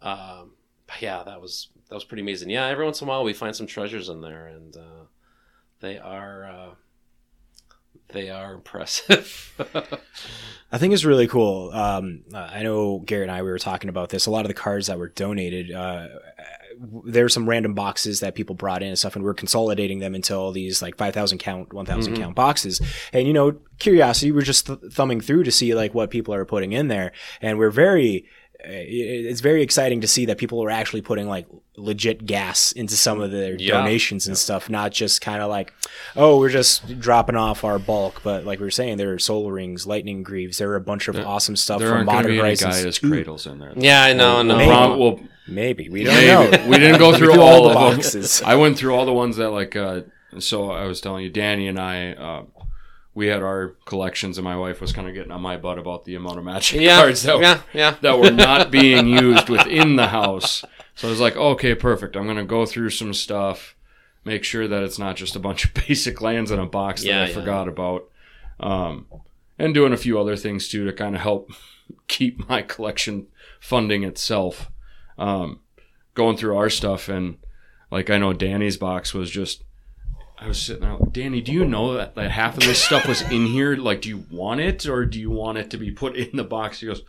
Um, 0.01 0.53
yeah, 1.01 1.23
that 1.25 1.41
was 1.41 1.69
that 1.89 1.95
was 1.95 2.05
pretty 2.05 2.23
amazing. 2.23 2.51
Yeah, 2.51 2.67
every 2.67 2.85
once 2.85 3.01
in 3.01 3.09
a 3.09 3.11
while 3.11 3.25
we 3.25 3.33
find 3.33 3.57
some 3.57 3.67
treasures 3.67 4.09
in 4.09 4.21
there, 4.21 4.47
and 4.47 4.77
uh, 4.77 5.05
they 5.83 5.99
are 5.99 6.45
uh, 6.47 6.75
they 8.09 8.31
are 8.31 8.55
impressive. 8.55 9.53
I 10.73 10.79
think 10.79 10.95
it's 10.95 11.05
really 11.05 11.29
cool. 11.29 11.71
Um, 11.73 12.23
I 12.35 12.63
know 12.63 13.01
Garrett 13.01 13.29
and 13.29 13.37
I 13.37 13.43
we 13.43 13.51
were 13.51 13.59
talking 13.59 13.91
about 13.91 14.09
this. 14.09 14.25
A 14.27 14.31
lot 14.31 14.45
of 14.45 14.49
the 14.49 14.55
cards 14.55 14.87
that 14.87 14.99
were 14.99 15.09
donated, 15.09 15.71
uh, 15.73 16.09
there 17.05 17.25
were 17.25 17.29
some 17.29 17.49
random 17.49 17.75
boxes 17.75 18.21
that 18.21 18.35
people 18.35 18.55
brought 18.55 18.83
in 18.83 18.89
and 18.89 18.99
stuff, 18.99 19.15
and 19.17 19.25
we're 19.25 19.35
consolidating 19.35 19.99
them 19.99 20.15
into 20.15 20.35
all 20.35 20.53
these 20.53 20.81
like 20.81 20.97
five 20.97 21.13
thousand 21.15 21.39
count, 21.39 21.73
one 21.75 21.85
Mm-hmm. 21.87 22.15
count 22.15 22.35
boxes. 22.35 22.81
And 23.13 23.27
you 23.27 23.35
know, 23.35 23.59
curiosity, 23.79 24.33
we're 24.33 24.43
just 24.43 24.67
th- 24.67 24.79
thumbing 24.93 25.21
through 25.21 25.45
to 25.45 25.53
see 25.53 25.75
like 25.75 25.93
what 25.95 26.11
people 26.11 26.33
are 26.35 26.45
putting 26.47 26.73
in 26.73 26.89
there, 26.89 27.13
and 27.43 27.59
we're 27.59 27.71
very. 27.71 28.27
Uh, 28.65 28.71
it- 28.71 29.27
It's 29.27 29.41
very 29.41 29.63
exciting 29.63 30.01
to 30.03 30.07
see 30.07 30.27
that 30.27 30.39
people 30.39 30.63
are 30.63 30.71
actually 30.71 31.01
putting 31.03 31.29
like 31.29 31.47
legit 31.77 32.27
gas 32.27 32.71
into 32.73 32.95
some 32.97 33.21
of 33.21 33.31
their 33.31 33.57
Yeah. 33.59 33.79
donations 33.79 34.27
and 34.27 34.37
stuff, 34.37 34.69
not 34.71 34.93
just 34.93 35.21
kind 35.21 35.43
of 35.43 35.49
like, 35.51 35.73
oh, 36.17 36.39
we're 36.39 36.51
just 36.51 37.01
dropping 37.01 37.35
off 37.37 37.65
our 37.65 37.79
bulk. 37.79 38.21
But 38.23 38.45
like 38.45 38.59
we 38.61 38.65
were 38.67 38.71
saying, 38.71 38.99
there 38.99 39.13
are 39.15 39.19
Sol 39.19 39.51
Rings, 39.51 39.87
lightning 39.87 40.23
greaves. 40.23 40.59
There 40.59 40.71
are 40.71 40.77
a 40.77 40.81
bunch 40.81 41.09
of 41.09 41.17
awesome 41.19 41.57
stuff 41.57 41.79
There 41.81 41.89
from 41.89 41.99
aren't 41.99 42.07
going 42.09 42.17
to 42.19 42.23
Modern 42.29 42.31
be 42.33 42.39
any 42.41 42.49
Horizons. 42.49 42.83
Gaia's 42.83 42.99
2. 42.99 43.09
cradles 43.11 43.47
in 43.47 43.59
there. 43.59 43.73
yeah, 43.77 44.05
I 44.05 44.13
know, 44.13 44.37
I 44.39 44.43
know. 44.43 44.57
Maybe. 44.57 44.69
Prom- 44.71 44.99
well, 44.99 45.21
Maybe 45.49 45.89
we 45.89 46.05
don't 46.05 46.15
maybe. 46.15 46.29
know. 46.57 46.67
we 46.69 46.79
didn't 46.79 46.99
go 47.01 47.17
through 47.17 47.33
through 47.33 47.43
all, 47.43 47.65
all 47.65 47.69
the 47.69 47.75
boxes. 47.75 48.39
them. 48.39 48.49
I 48.49 48.55
went 48.55 48.79
through 48.79 48.95
all 48.95 49.05
the 49.07 49.13
ones 49.13 49.37
that 49.39 49.51
like. 49.51 49.75
Uh, 49.75 50.03
so 50.39 50.71
I 50.71 50.85
was 50.87 51.01
telling 51.01 51.25
you, 51.25 51.31
Danny 51.31 51.67
and 51.67 51.81
I, 51.81 52.13
uh, 52.13 52.43
we 53.15 53.27
had 53.27 53.43
our 53.43 53.77
collections, 53.85 54.39
and 54.39 54.45
my 54.45 54.57
wife 54.57 54.81
was 54.81 54.93
kind 54.93 55.07
of 55.09 55.15
getting 55.15 55.33
on 55.33 55.43
my 55.43 55.57
butt 55.57 55.79
about 55.79 56.05
the 56.05 56.15
amount 56.15 56.39
of 56.39 56.45
magic 56.45 56.81
yeah, 56.81 56.99
cards 57.01 57.23
that 57.25 57.41
yeah, 57.41 57.61
yeah. 57.75 57.97
that 58.01 58.19
were 58.19 58.31
not 58.31 58.71
being 58.71 59.07
used 59.07 59.49
within 59.49 59.97
the 59.97 60.09
house. 60.09 60.65
So 60.95 61.09
I 61.09 61.11
was 61.11 61.21
like, 61.21 61.37
okay, 61.37 61.75
perfect. 61.75 62.17
I'm 62.17 62.25
going 62.25 62.37
to 62.37 62.45
go 62.45 62.65
through 62.65 62.91
some 62.91 63.13
stuff, 63.13 63.77
make 64.25 64.45
sure 64.45 64.67
that 64.67 64.83
it's 64.83 64.99
not 64.99 65.17
just 65.17 65.37
a 65.37 65.41
bunch 65.41 65.65
of 65.65 65.75
basic 65.89 66.21
lands 66.23 66.51
in 66.51 66.59
a 66.59 66.67
box 66.67 67.03
that 67.03 67.09
Yeah, 67.09 67.23
I 67.23 67.27
yeah. 67.29 67.35
forgot 67.35 67.69
about. 67.69 68.09
Um, 68.61 69.07
and 69.59 69.75
doing 69.75 69.93
a 69.93 69.99
few 69.99 70.19
other 70.19 70.37
things 70.37 70.69
too 70.69 70.85
to 70.87 70.93
kind 70.93 71.15
of 71.15 71.21
help 71.21 71.51
keep 72.09 72.49
my 72.49 72.63
collection 72.63 73.27
funding 73.61 74.05
itself. 74.05 74.71
Um, 75.19 75.61
going 76.15 76.37
through 76.37 76.57
our 76.57 76.71
stuff 76.71 77.09
and 77.09 77.39
like 77.91 78.11
I 78.11 78.19
know 78.19 78.33
Danny's 78.33 78.77
box 78.77 79.13
was 79.15 79.31
just 79.31 79.65
I 80.43 80.49
was 80.49 80.61
sitting 80.61 80.85
out, 80.85 81.13
Danny, 81.13 81.41
do 81.41 81.53
you 81.53 81.65
know 81.65 81.95
that, 81.95 82.17
that 82.17 82.33
half 82.33 82.57
of 82.57 82.65
this 82.65 82.83
stuff 82.83 83.07
was 83.07 83.23
in 83.23 83.47
here? 83.47 83.77
Like, 83.77 84.01
do 84.01 84.09
you 84.09 84.25
want 84.29 84.61
it 84.61 84.87
or 84.87 85.05
do 85.07 85.21
you 85.21 85.31
want 85.31 85.59
it 85.59 85.71
to 85.71 85.77
be 85.77 85.93
put 85.93 86.17
in 86.17 86.37
the 86.37 86.43
box? 86.43 86.81
He 86.81 86.87
goes, 86.87 87.03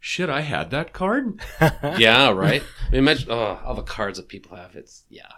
Shit, 0.00 0.30
I 0.30 0.42
had 0.42 0.70
that 0.70 0.92
card. 0.92 1.40
yeah, 1.98 2.30
right. 2.30 2.62
I 2.62 2.90
mean, 2.92 2.98
imagine 3.00 3.28
oh, 3.30 3.60
all 3.64 3.74
the 3.74 3.82
cards 3.82 4.18
that 4.18 4.28
people 4.28 4.56
have. 4.56 4.76
It's 4.76 5.02
yeah. 5.10 5.32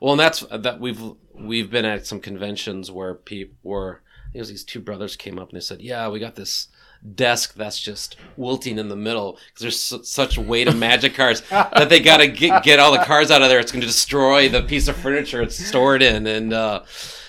Well, 0.00 0.12
and 0.12 0.20
that's 0.20 0.40
that 0.50 0.80
we've 0.80 1.00
we've 1.34 1.70
been 1.70 1.84
at 1.84 2.06
some 2.06 2.20
conventions 2.20 2.90
where 2.90 3.14
people 3.14 3.56
where 3.60 4.00
it 4.32 4.38
was 4.38 4.48
these 4.48 4.64
two 4.64 4.80
brothers 4.80 5.16
came 5.16 5.38
up 5.38 5.50
and 5.50 5.56
they 5.56 5.62
said, 5.62 5.82
"Yeah, 5.82 6.08
we 6.08 6.18
got 6.18 6.34
this 6.34 6.68
desk 7.14 7.54
that's 7.54 7.80
just 7.80 8.16
wilting 8.36 8.78
in 8.78 8.88
the 8.88 8.96
middle 8.96 9.38
because 9.46 9.62
there's 9.62 9.80
su- 9.80 10.04
such 10.04 10.38
weight 10.38 10.68
of 10.68 10.76
magic 10.76 11.14
cards 11.14 11.42
that 11.50 11.88
they 11.88 12.00
got 12.00 12.18
to 12.18 12.28
get 12.28 12.62
get 12.62 12.78
all 12.78 12.92
the 12.92 13.04
cards 13.04 13.30
out 13.30 13.42
of 13.42 13.48
there. 13.48 13.60
It's 13.60 13.72
going 13.72 13.80
to 13.82 13.86
destroy 13.86 14.48
the 14.48 14.62
piece 14.62 14.88
of 14.88 14.96
furniture 14.96 15.42
it's 15.42 15.56
stored 15.56 16.02
in." 16.02 16.26
And 16.26 16.52
uh, 16.52 16.82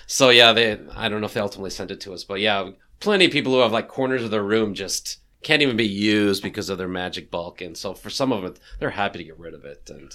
so 0.08 0.30
yeah, 0.30 0.54
they 0.54 0.80
I 0.96 1.10
don't 1.10 1.22
know 1.22 1.28
if 1.28 1.34
they 1.34 1.42
ultimately 1.42 1.70
sent 1.70 1.92
it 1.92 2.02
to 2.02 2.13
us, 2.13 2.24
but 2.24 2.40
yeah, 2.40 2.70
plenty 3.00 3.26
of 3.26 3.32
people 3.32 3.54
who 3.54 3.60
have 3.60 3.72
like 3.72 3.88
corners 3.88 4.24
of 4.24 4.32
their 4.32 4.44
room 4.44 4.74
just 4.74 5.20
can't 5.44 5.62
even 5.62 5.78
be 5.78 5.88
used 5.88 6.42
because 6.44 6.70
of 6.70 6.78
their 6.78 6.88
magic 6.88 7.30
bulk, 7.30 7.62
and 7.62 7.78
so 7.78 7.94
for 7.94 8.10
some 8.10 8.32
of 8.32 8.42
them, 8.42 8.56
they're 8.80 8.90
happy 8.92 9.20
to 9.20 9.24
get 9.24 9.38
rid 9.40 9.54
of 9.54 9.66
it, 9.66 9.90
and 9.90 10.12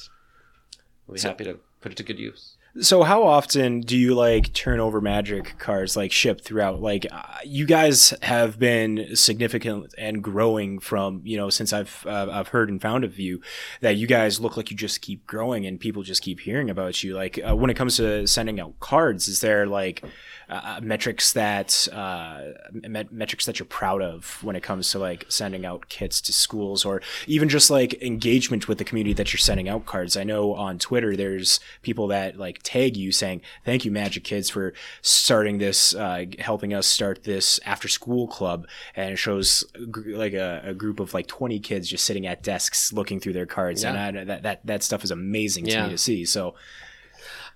we'll 1.06 1.14
be 1.14 1.20
happy 1.20 1.44
to 1.44 1.58
put 1.80 1.92
it 1.92 1.96
to 1.96 2.02
good 2.02 2.18
use. 2.18 2.56
So 2.80 3.02
how 3.02 3.24
often 3.24 3.82
do 3.82 3.98
you 3.98 4.14
like 4.14 4.54
turn 4.54 4.80
over 4.80 5.02
magic 5.02 5.58
cards 5.58 5.94
like 5.94 6.10
shipped 6.10 6.42
throughout? 6.42 6.80
Like 6.80 7.06
uh, 7.10 7.22
you 7.44 7.66
guys 7.66 8.14
have 8.22 8.58
been 8.58 9.14
significant 9.14 9.94
and 9.98 10.24
growing 10.24 10.78
from 10.78 11.20
you 11.22 11.36
know 11.36 11.50
since 11.50 11.74
I've 11.74 12.06
uh, 12.06 12.28
I've 12.32 12.48
heard 12.48 12.70
and 12.70 12.80
found 12.80 13.04
of 13.04 13.18
you 13.18 13.42
that 13.82 13.96
you 13.96 14.06
guys 14.06 14.40
look 14.40 14.56
like 14.56 14.70
you 14.70 14.76
just 14.76 15.02
keep 15.02 15.26
growing 15.26 15.66
and 15.66 15.78
people 15.78 16.02
just 16.02 16.22
keep 16.22 16.40
hearing 16.40 16.70
about 16.70 17.04
you. 17.04 17.14
Like 17.14 17.38
uh, 17.46 17.54
when 17.54 17.68
it 17.68 17.74
comes 17.74 17.98
to 17.98 18.26
sending 18.26 18.58
out 18.58 18.80
cards, 18.80 19.28
is 19.28 19.42
there 19.42 19.66
like 19.66 20.02
uh, 20.48 20.80
metrics 20.82 21.34
that 21.34 21.86
uh, 21.92 22.52
met- 22.72 23.12
metrics 23.12 23.44
that 23.44 23.58
you're 23.58 23.66
proud 23.66 24.00
of 24.00 24.42
when 24.42 24.56
it 24.56 24.62
comes 24.62 24.90
to 24.92 24.98
like 24.98 25.26
sending 25.28 25.66
out 25.66 25.90
kits 25.90 26.22
to 26.22 26.32
schools 26.32 26.86
or 26.86 27.02
even 27.26 27.50
just 27.50 27.68
like 27.68 28.00
engagement 28.02 28.66
with 28.66 28.78
the 28.78 28.84
community 28.84 29.12
that 29.12 29.30
you're 29.30 29.38
sending 29.38 29.68
out 29.68 29.84
cards. 29.84 30.16
I 30.16 30.24
know 30.24 30.54
on 30.54 30.78
Twitter 30.78 31.16
there's 31.16 31.60
people 31.82 32.06
that 32.08 32.38
like 32.38 32.61
tag 32.62 32.96
you 32.96 33.12
saying 33.12 33.40
thank 33.64 33.84
you 33.84 33.90
Magic 33.90 34.24
Kids 34.24 34.48
for 34.50 34.72
starting 35.02 35.58
this, 35.58 35.94
uh, 35.94 36.24
helping 36.38 36.72
us 36.74 36.86
start 36.86 37.24
this 37.24 37.58
after 37.64 37.88
school 37.88 38.26
club, 38.28 38.66
and 38.96 39.12
it 39.12 39.16
shows 39.16 39.64
like 40.06 40.32
a, 40.34 40.62
a 40.64 40.74
group 40.74 41.00
of 41.00 41.14
like 41.14 41.26
20 41.26 41.58
kids 41.60 41.88
just 41.88 42.04
sitting 42.04 42.26
at 42.26 42.42
desks 42.42 42.92
looking 42.92 43.20
through 43.20 43.32
their 43.34 43.46
cards, 43.46 43.82
Yeah. 43.82 43.94
and 43.94 44.18
I, 44.18 44.24
that 44.24 44.42
that 44.42 44.66
that 44.66 44.82
stuff 44.82 45.04
is 45.04 45.10
amazing 45.10 45.64
to 45.66 45.70
Yeah. 45.72 45.84
me 45.86 45.90
to 45.90 45.98
see. 45.98 46.24
So 46.24 46.54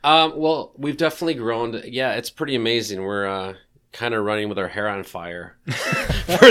Um, 0.05 0.35
well, 0.37 0.73
we've 0.77 0.97
definitely 0.97 1.35
grown. 1.35 1.81
Yeah, 1.87 2.13
it's 2.13 2.31
pretty 2.31 2.55
amazing. 2.55 3.03
We're 3.03 3.27
uh, 3.27 3.55
kind 3.93 4.15
of 4.15 4.25
running 4.25 4.49
with 4.49 4.59
our 4.59 4.69
hair 4.69 4.89
on 4.89 5.03
fire 5.05 5.57
for 5.67 5.73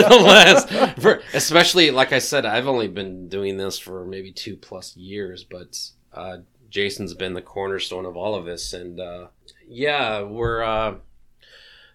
the 0.02 0.20
last, 0.24 0.70
for 1.02 1.22
especially 1.34 1.91
like 1.91 2.12
I 2.12 2.20
said, 2.20 2.46
I've 2.46 2.68
only 2.68 2.88
been 2.88 3.30
doing 3.30 3.58
this 3.58 3.78
for 3.80 4.06
maybe 4.06 4.32
two 4.32 4.58
plus 4.58 4.98
years, 4.98 5.44
but 5.44 5.78
uh, 6.13 6.38
Jason's 6.76 7.14
been 7.14 7.36
the 7.36 7.42
cornerstone 7.42 8.06
of 8.06 8.18
all 8.18 8.36
of 8.36 8.44
this, 8.44 8.74
and 8.74 9.00
uh, 9.00 9.28
yeah, 9.66 10.22
we're 10.24 10.62
uh, 10.62 10.96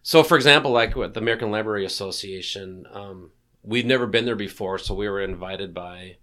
so 0.02 0.22
for 0.22 0.36
example, 0.36 0.70
like 0.70 0.96
with 0.96 1.12
the 1.12 1.20
American 1.20 1.50
Library 1.50 1.84
Association, 1.84 2.86
um, 2.90 3.30
we've 3.62 3.84
never 3.84 4.06
been 4.06 4.24
there 4.24 4.34
before, 4.34 4.78
so 4.78 4.94
we 4.94 5.06
were 5.06 5.20
invited 5.20 5.74
by 5.74 6.16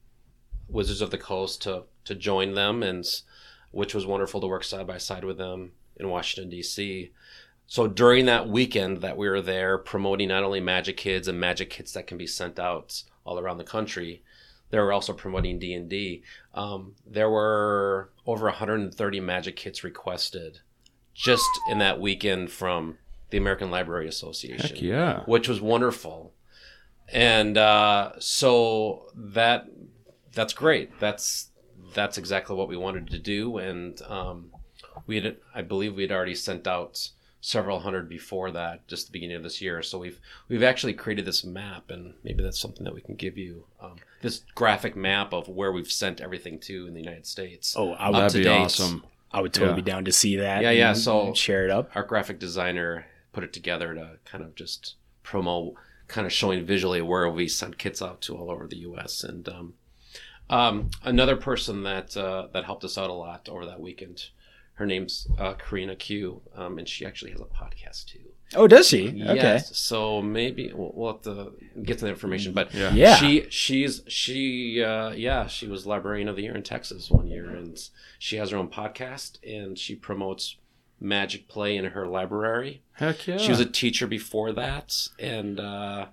Wizards 0.67 1.01
of 1.01 1.11
the 1.11 1.19
Coast 1.19 1.61
to 1.61 1.83
to 2.05 2.15
join 2.15 2.55
them, 2.55 2.81
and 2.81 3.05
which 3.69 3.93
was 3.93 4.07
wonderful 4.07 4.41
to 4.41 4.47
work 4.47 4.63
side 4.63 4.87
by 4.87 4.97
side 4.97 5.23
with 5.23 5.37
them 5.37 5.73
in 5.95 6.09
Washington 6.09 6.49
D.C. 6.49 7.11
So 7.67 7.85
during 7.85 8.25
that 8.25 8.49
weekend 8.49 9.01
that 9.01 9.17
we 9.17 9.29
were 9.29 9.41
there 9.41 9.77
promoting 9.77 10.29
not 10.29 10.43
only 10.43 10.61
Magic 10.61 10.97
Kids 10.97 11.27
and 11.27 11.39
Magic 11.39 11.69
Kits 11.69 11.91
that 11.91 12.07
can 12.07 12.17
be 12.17 12.25
sent 12.25 12.57
out 12.57 13.03
all 13.23 13.37
around 13.37 13.59
the 13.59 13.63
country, 13.63 14.23
they 14.69 14.79
were 14.79 14.93
also 14.93 15.13
promoting 15.13 15.59
D 15.59 15.73
and 15.73 15.89
D. 15.89 16.23
Um, 16.53 16.95
there 17.05 17.29
were 17.29 18.11
over 18.25 18.45
130 18.45 19.19
Magic 19.19 19.55
Kits 19.55 19.83
requested 19.83 20.59
just 21.13 21.49
in 21.69 21.79
that 21.79 21.99
weekend 21.99 22.51
from 22.51 22.97
the 23.29 23.37
American 23.37 23.71
Library 23.71 24.07
Association 24.07 24.75
Heck 24.75 24.81
yeah. 24.81 25.23
which 25.25 25.47
was 25.47 25.59
wonderful. 25.59 26.33
And 27.09 27.57
uh, 27.57 28.13
so 28.19 29.09
that 29.15 29.67
that's 30.33 30.53
great. 30.53 30.99
That's 30.99 31.49
that's 31.93 32.17
exactly 32.17 32.55
what 32.55 32.67
we 32.67 32.77
wanted 32.77 33.09
to 33.09 33.19
do. 33.19 33.57
And 33.57 34.01
um, 34.03 34.51
we 35.07 35.21
had, 35.21 35.37
I 35.55 35.61
believe, 35.61 35.95
we 35.95 36.03
had 36.03 36.11
already 36.11 36.35
sent 36.35 36.67
out 36.67 37.09
several 37.39 37.79
hundred 37.79 38.09
before 38.09 38.51
that, 38.51 38.87
just 38.87 39.07
the 39.07 39.11
beginning 39.13 39.37
of 39.37 39.43
this 39.43 39.61
year. 39.61 39.81
So 39.81 39.97
we've 39.97 40.19
we've 40.49 40.63
actually 40.63 40.93
created 40.93 41.25
this 41.25 41.43
map, 41.43 41.89
and 41.89 42.13
maybe 42.23 42.43
that's 42.43 42.59
something 42.59 42.83
that 42.83 42.93
we 42.93 43.01
can 43.01 43.15
give 43.15 43.37
you 43.37 43.65
um, 43.81 43.95
this 44.21 44.41
graphic 44.55 44.95
map 44.95 45.33
of 45.33 45.47
where 45.47 45.71
we've 45.71 45.91
sent 45.91 46.21
everything 46.21 46.59
to 46.61 46.87
in 46.87 46.93
the 46.93 46.99
United 47.01 47.25
States. 47.27 47.75
Oh, 47.77 47.93
I 47.93 48.09
would, 48.09 48.19
That'd 48.19 48.39
be 48.39 48.43
date. 48.43 48.49
awesome. 48.57 49.03
I 49.31 49.41
would 49.41 49.53
totally 49.53 49.71
Yeah. 49.73 49.75
be 49.75 49.81
down 49.91 50.05
to 50.05 50.11
see 50.11 50.37
that. 50.37 50.61
Yeah, 50.63 50.71
yeah, 50.71 50.89
and 50.89 50.97
so- 50.97 51.33
share 51.33 51.65
it 51.65 51.71
up. 51.71 51.91
our 51.95 52.03
graphic 52.03 52.39
designer 52.39 53.05
put 53.33 53.43
it 53.43 53.53
together 53.53 53.93
to 53.93 54.17
kind 54.25 54.43
of 54.43 54.55
just 54.55 54.95
promote, 55.21 55.75
kind 56.07 56.25
of 56.25 56.33
showing 56.33 56.65
visually 56.65 57.01
where 57.01 57.29
we 57.29 57.47
sent 57.47 57.77
kits 57.77 58.01
out 58.01 58.21
to 58.21 58.35
all 58.35 58.49
over 58.49 58.65
the 58.67 58.77
U.S. 58.77 59.23
And 59.23 59.47
um, 59.49 59.73
um, 60.49 60.89
another 61.03 61.35
person 61.35 61.83
that 61.83 62.15
uh, 62.17 62.47
that 62.53 62.63
helped 62.63 62.83
us 62.83 62.97
out 62.97 63.09
a 63.09 63.13
lot 63.13 63.47
over 63.49 63.65
that 63.65 63.79
weekend, 63.81 64.27
her 64.75 64.85
name's 64.85 65.27
uh, 65.37 65.53
Karina 65.53 65.95
Q, 65.95 66.41
um, 66.55 66.79
and 66.79 66.87
she 66.87 67.05
actually 67.05 67.31
has 67.31 67.41
a 67.41 67.45
podcast 67.45 68.05
too. 68.07 68.26
Oh, 68.55 68.65
does 68.67 68.87
she? 68.87 69.09
Okay. 69.09 69.35
Yes, 69.35 69.77
so 69.77 70.21
maybe 70.21 70.71
we'll, 70.73 70.91
we'll 70.95 71.13
have 71.13 71.21
to 71.23 71.51
get 71.83 71.97
to 71.99 72.05
the 72.05 72.11
information, 72.11 72.53
but 72.53 72.73
Yeah. 72.73 72.93
Yeah. 72.93 73.15
she 73.15 73.45
she's 73.49 74.01
she 74.07 74.81
uh, 74.83 75.09
yeah 75.11 75.47
she 75.47 75.67
was 75.67 75.85
librarian 75.85 76.27
of 76.29 76.35
the 76.37 76.43
year 76.43 76.55
in 76.55 76.63
Texas 76.63 77.11
one 77.11 77.27
year, 77.27 77.49
and 77.49 77.77
she 78.19 78.37
has 78.37 78.51
her 78.51 78.57
own 78.57 78.69
podcast 78.69 79.37
and 79.43 79.77
she 79.77 79.95
promotes 79.95 80.55
magic 80.99 81.47
play 81.49 81.75
in 81.75 81.85
her 81.85 82.07
library. 82.07 82.81
Heck 82.93 83.27
yeah. 83.27 83.37
She 83.37 83.49
was 83.49 83.59
a 83.59 83.65
teacher 83.65 84.07
before 84.07 84.53
that, 84.53 84.95
and 85.19 85.59
uh, 85.59 86.05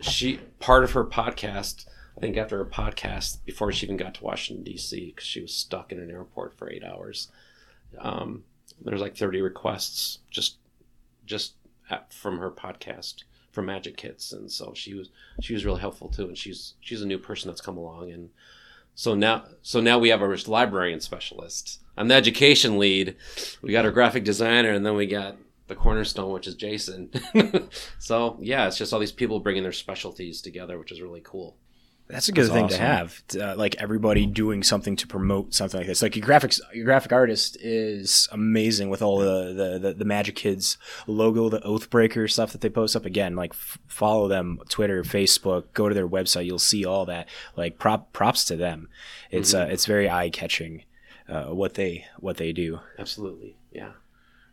she 0.00 0.38
part 0.60 0.82
of 0.82 0.92
her 0.92 1.04
podcast. 1.04 1.86
I 2.16 2.20
think 2.20 2.38
after 2.38 2.56
her 2.56 2.64
podcast, 2.64 3.44
before 3.44 3.70
she 3.72 3.84
even 3.84 3.98
got 3.98 4.14
to 4.14 4.24
Washington 4.24 4.64
D.C., 4.64 5.12
because 5.14 5.26
she 5.28 5.42
was 5.42 5.52
stuck 5.52 5.92
in 5.92 6.00
an 6.00 6.10
airport 6.10 6.56
for 6.56 6.70
eight 6.70 6.82
hours, 6.82 7.28
um, 8.00 8.44
there's 8.82 9.02
like 9.02 9.14
30 9.18 9.42
requests 9.42 10.20
just 10.30 10.56
just 11.26 11.52
from 12.10 12.38
her 12.38 12.50
podcast 12.50 13.22
for 13.52 13.62
Magic 13.62 13.96
Kits, 13.96 14.32
and 14.32 14.50
so 14.50 14.72
she 14.74 14.94
was 14.94 15.10
she 15.40 15.54
was 15.54 15.64
really 15.64 15.80
helpful 15.80 16.08
too. 16.08 16.26
And 16.28 16.36
she's 16.36 16.74
she's 16.80 17.02
a 17.02 17.06
new 17.06 17.18
person 17.18 17.48
that's 17.48 17.60
come 17.60 17.76
along, 17.76 18.10
and 18.12 18.30
so 18.94 19.14
now 19.14 19.44
so 19.62 19.80
now 19.80 19.98
we 19.98 20.10
have 20.10 20.22
our 20.22 20.36
librarian 20.46 21.00
specialist. 21.00 21.80
I'm 21.96 22.08
the 22.08 22.14
education 22.14 22.78
lead. 22.78 23.16
We 23.62 23.72
got 23.72 23.84
our 23.84 23.90
graphic 23.90 24.24
designer, 24.24 24.70
and 24.70 24.84
then 24.84 24.94
we 24.94 25.06
got 25.06 25.36
the 25.68 25.74
cornerstone, 25.74 26.32
which 26.32 26.46
is 26.46 26.54
Jason. 26.54 27.10
so 27.98 28.38
yeah, 28.40 28.66
it's 28.66 28.78
just 28.78 28.92
all 28.92 29.00
these 29.00 29.12
people 29.12 29.40
bringing 29.40 29.62
their 29.62 29.72
specialties 29.72 30.42
together, 30.42 30.78
which 30.78 30.92
is 30.92 31.00
really 31.00 31.22
cool. 31.24 31.56
That's 32.08 32.28
a 32.28 32.32
good 32.32 32.44
That's 32.44 32.52
thing 32.54 32.64
awesome. 32.66 32.78
to 32.78 32.84
have. 32.84 33.22
Uh, 33.36 33.56
like 33.56 33.74
everybody 33.80 34.26
doing 34.26 34.62
something 34.62 34.94
to 34.96 35.06
promote 35.08 35.54
something 35.54 35.78
like 35.78 35.88
this. 35.88 36.02
Like 36.02 36.14
your 36.14 36.24
graphics, 36.24 36.60
your 36.72 36.84
graphic 36.84 37.12
artist 37.12 37.56
is 37.60 38.28
amazing 38.30 38.90
with 38.90 39.02
all 39.02 39.18
the 39.18 39.52
the, 39.52 39.78
the, 39.78 39.94
the 39.94 40.04
Magic 40.04 40.36
Kids 40.36 40.78
logo, 41.08 41.48
the 41.48 41.60
Oathbreaker 41.60 42.30
stuff 42.30 42.52
that 42.52 42.60
they 42.60 42.68
post 42.68 42.94
up. 42.94 43.04
Again, 43.06 43.34
like 43.34 43.52
f- 43.52 43.78
follow 43.88 44.28
them, 44.28 44.60
Twitter, 44.68 45.02
Facebook, 45.02 45.64
go 45.74 45.88
to 45.88 45.94
their 45.94 46.08
website. 46.08 46.46
You'll 46.46 46.58
see 46.60 46.84
all 46.84 47.06
that. 47.06 47.28
Like 47.56 47.78
prop 47.78 48.12
props 48.12 48.44
to 48.44 48.56
them. 48.56 48.88
It's 49.32 49.52
uh, 49.52 49.66
it's 49.68 49.86
very 49.86 50.08
eye 50.08 50.30
catching. 50.30 50.84
Uh, 51.28 51.46
what 51.46 51.74
they 51.74 52.06
what 52.20 52.36
they 52.36 52.52
do. 52.52 52.78
Absolutely, 53.00 53.56
yeah. 53.72 53.90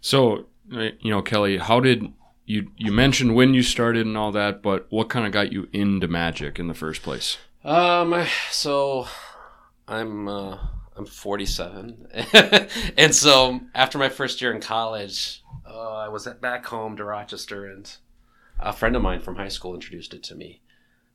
So, 0.02 0.48
uh, 0.74 0.90
you 1.00 1.12
know, 1.12 1.22
Kelly, 1.22 1.58
how 1.58 1.80
did 1.80 2.12
you 2.46 2.72
you 2.78 2.92
mentioned 2.92 3.36
when 3.36 3.54
you 3.54 3.64
started 3.64 4.06
and 4.06 4.18
all 4.18 4.32
that, 4.32 4.62
but 4.62 4.88
what 4.90 5.10
kind 5.10 5.26
of 5.26 5.32
got 5.32 5.52
you 5.52 5.68
into 5.72 6.08
magic 6.08 6.60
in 6.60 6.68
the 6.68 6.74
first 6.74 7.02
place? 7.02 7.38
Um, 7.64 8.26
so 8.52 9.08
I'm 9.88 10.28
uh, 10.28 10.58
I'm 10.96 11.06
47, 11.06 12.08
and 12.98 13.16
so 13.16 13.62
after 13.74 13.98
my 13.98 14.10
first 14.10 14.42
year 14.42 14.54
in 14.54 14.62
college, 14.62 15.44
uh, 15.66 15.94
I 15.94 16.10
was 16.10 16.28
back 16.42 16.66
home 16.66 16.98
to 16.98 17.04
Rochester, 17.04 17.66
and 17.66 17.92
a 18.60 18.74
friend 18.74 18.96
of 18.96 19.02
mine 19.02 19.22
from 19.22 19.36
high 19.36 19.48
school 19.48 19.74
introduced 19.74 20.14
it 20.14 20.24
to 20.24 20.36
me. 20.36 20.62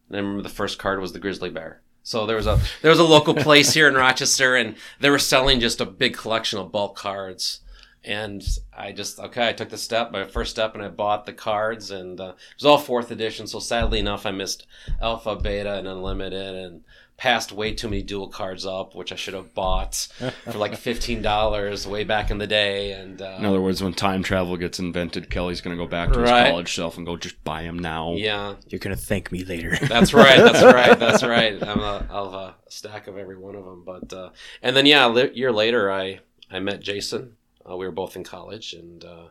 And 0.09 0.17
I 0.17 0.21
remember 0.21 0.43
the 0.43 0.49
first 0.49 0.79
card 0.79 1.01
was 1.01 1.13
the 1.13 1.19
grizzly 1.19 1.51
bear. 1.51 1.83
So 2.03 2.25
there 2.25 2.37
was 2.37 2.47
a 2.47 2.59
there 2.81 2.91
was 2.91 2.99
a 2.99 3.05
local 3.05 3.35
place 3.35 3.75
here 3.75 3.87
in 3.87 3.95
Rochester, 3.95 4.57
and 4.57 4.77
they 4.99 5.11
were 5.11 5.19
selling 5.19 5.61
just 5.61 5.81
a 5.81 5.87
big 5.87 6.17
collection 6.17 6.59
of 6.59 6.73
bulk 6.73 6.97
cards. 6.97 7.61
And 8.09 8.43
I 8.77 8.93
just 8.93 9.21
okay, 9.21 9.49
I 9.49 9.53
took 9.53 9.69
the 9.69 9.77
step, 9.77 10.11
my 10.13 10.25
first 10.25 10.51
step, 10.51 10.75
and 10.75 10.83
I 10.83 10.89
bought 10.89 11.27
the 11.27 11.33
cards, 11.35 11.91
and 11.91 12.19
uh, 12.21 12.29
it 12.39 12.55
was 12.57 12.65
all 12.65 12.79
fourth 12.79 13.11
edition. 13.11 13.47
So 13.47 13.59
sadly 13.61 13.99
enough, 14.01 14.25
I 14.25 14.31
missed 14.31 14.67
alpha, 15.03 15.37
beta, 15.37 15.75
and 15.75 15.87
unlimited, 15.87 16.55
and 16.55 16.85
passed 17.19 17.51
way 17.53 17.75
too 17.75 17.89
many 17.89 18.01
dual 18.01 18.29
cards 18.29 18.65
up, 18.65 18.95
which 18.95 19.11
I 19.13 19.17
should 19.17 19.35
have 19.35 19.53
bought 19.53 19.95
for 20.45 20.57
like 20.57 20.75
fifteen 20.77 21.21
dollars 21.21 21.87
way 21.87 22.05
back 22.05 22.31
in 22.31 22.39
the 22.39 22.47
day. 22.47 22.93
And 22.93 23.21
uh, 23.21 23.37
In 23.39 23.45
other 23.45 23.61
words, 23.61 23.83
when 23.83 23.93
time 23.93 24.23
travel 24.23 24.57
gets 24.57 24.79
invented, 24.79 25.29
Kelly's 25.29 25.61
going 25.61 25.77
to 25.77 25.83
go 25.85 25.89
back 25.89 26.11
to 26.13 26.21
his 26.21 26.31
college 26.31 26.75
self 26.75 26.97
and 26.97 27.05
go, 27.05 27.17
just 27.19 27.43
buy 27.45 27.65
them 27.65 27.79
now. 27.79 28.15
yeah, 28.15 28.55
You're 28.69 28.79
gonna 28.79 28.97
thank 28.97 29.31
me 29.33 29.45
later. 29.45 29.77
That's 29.83 30.15
right. 30.15 30.39
That's 30.39 30.63
right. 30.75 30.99
That's 30.99 31.23
right. 31.25 31.63
I'm 31.63 31.81
a, 31.81 32.07
I'll 32.11 32.31
have 32.31 32.41
a 32.41 32.55
stack 32.71 33.07
of 33.07 33.19
every 33.19 33.37
one 33.37 33.55
of 33.55 33.65
them. 33.67 33.83
But 33.85 34.13
uh, 34.13 34.31
and 34.63 34.75
then 34.75 34.87
yeah, 34.87 35.07
a 35.07 35.09
li- 35.11 35.33
year 35.35 35.53
later, 35.53 35.91
I 35.93 36.21
I 36.51 36.61
met 36.61 36.81
Jason. 36.81 37.35
Uh, 37.71 37.77
we 37.77 37.87
were 37.87 37.93
both 37.93 38.17
in 38.17 38.25
college, 38.25 38.73
and 38.73 39.05
uh, 39.05 39.29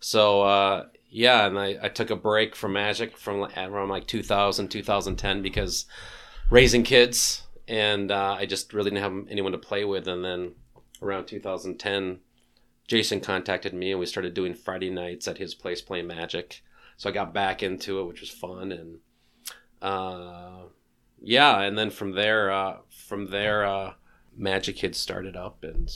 so 0.00 0.42
uh, 0.42 0.86
yeah, 1.10 1.46
and 1.46 1.58
I, 1.58 1.78
I 1.82 1.88
took 1.88 2.10
a 2.10 2.16
break 2.16 2.54
from 2.54 2.72
Magic 2.72 3.16
from 3.16 3.44
around 3.56 3.88
like 3.88 4.06
2000, 4.06 4.68
2010 4.68 5.42
because 5.42 5.86
raising 6.50 6.82
kids, 6.82 7.42
and 7.68 8.10
uh, 8.10 8.36
I 8.38 8.46
just 8.46 8.72
really 8.72 8.90
didn't 8.90 9.02
have 9.02 9.30
anyone 9.30 9.52
to 9.52 9.58
play 9.58 9.84
with. 9.84 10.08
And 10.08 10.24
then 10.24 10.52
around 11.00 11.26
2010, 11.26 12.18
Jason 12.86 13.20
contacted 13.20 13.74
me, 13.74 13.92
and 13.92 14.00
we 14.00 14.06
started 14.06 14.34
doing 14.34 14.54
Friday 14.54 14.90
nights 14.90 15.28
at 15.28 15.38
his 15.38 15.54
place 15.54 15.80
playing 15.80 16.06
Magic. 16.06 16.62
So 16.96 17.10
I 17.10 17.12
got 17.12 17.34
back 17.34 17.62
into 17.62 18.00
it, 18.00 18.06
which 18.06 18.20
was 18.20 18.30
fun, 18.30 18.72
and 18.72 18.98
uh, 19.82 20.64
yeah, 21.20 21.60
and 21.60 21.76
then 21.76 21.90
from 21.90 22.12
there, 22.12 22.50
uh, 22.50 22.76
from 22.88 23.30
there, 23.30 23.94
Magic 24.36 24.76
Kids 24.76 24.98
started 24.98 25.36
up, 25.36 25.62
and 25.62 25.90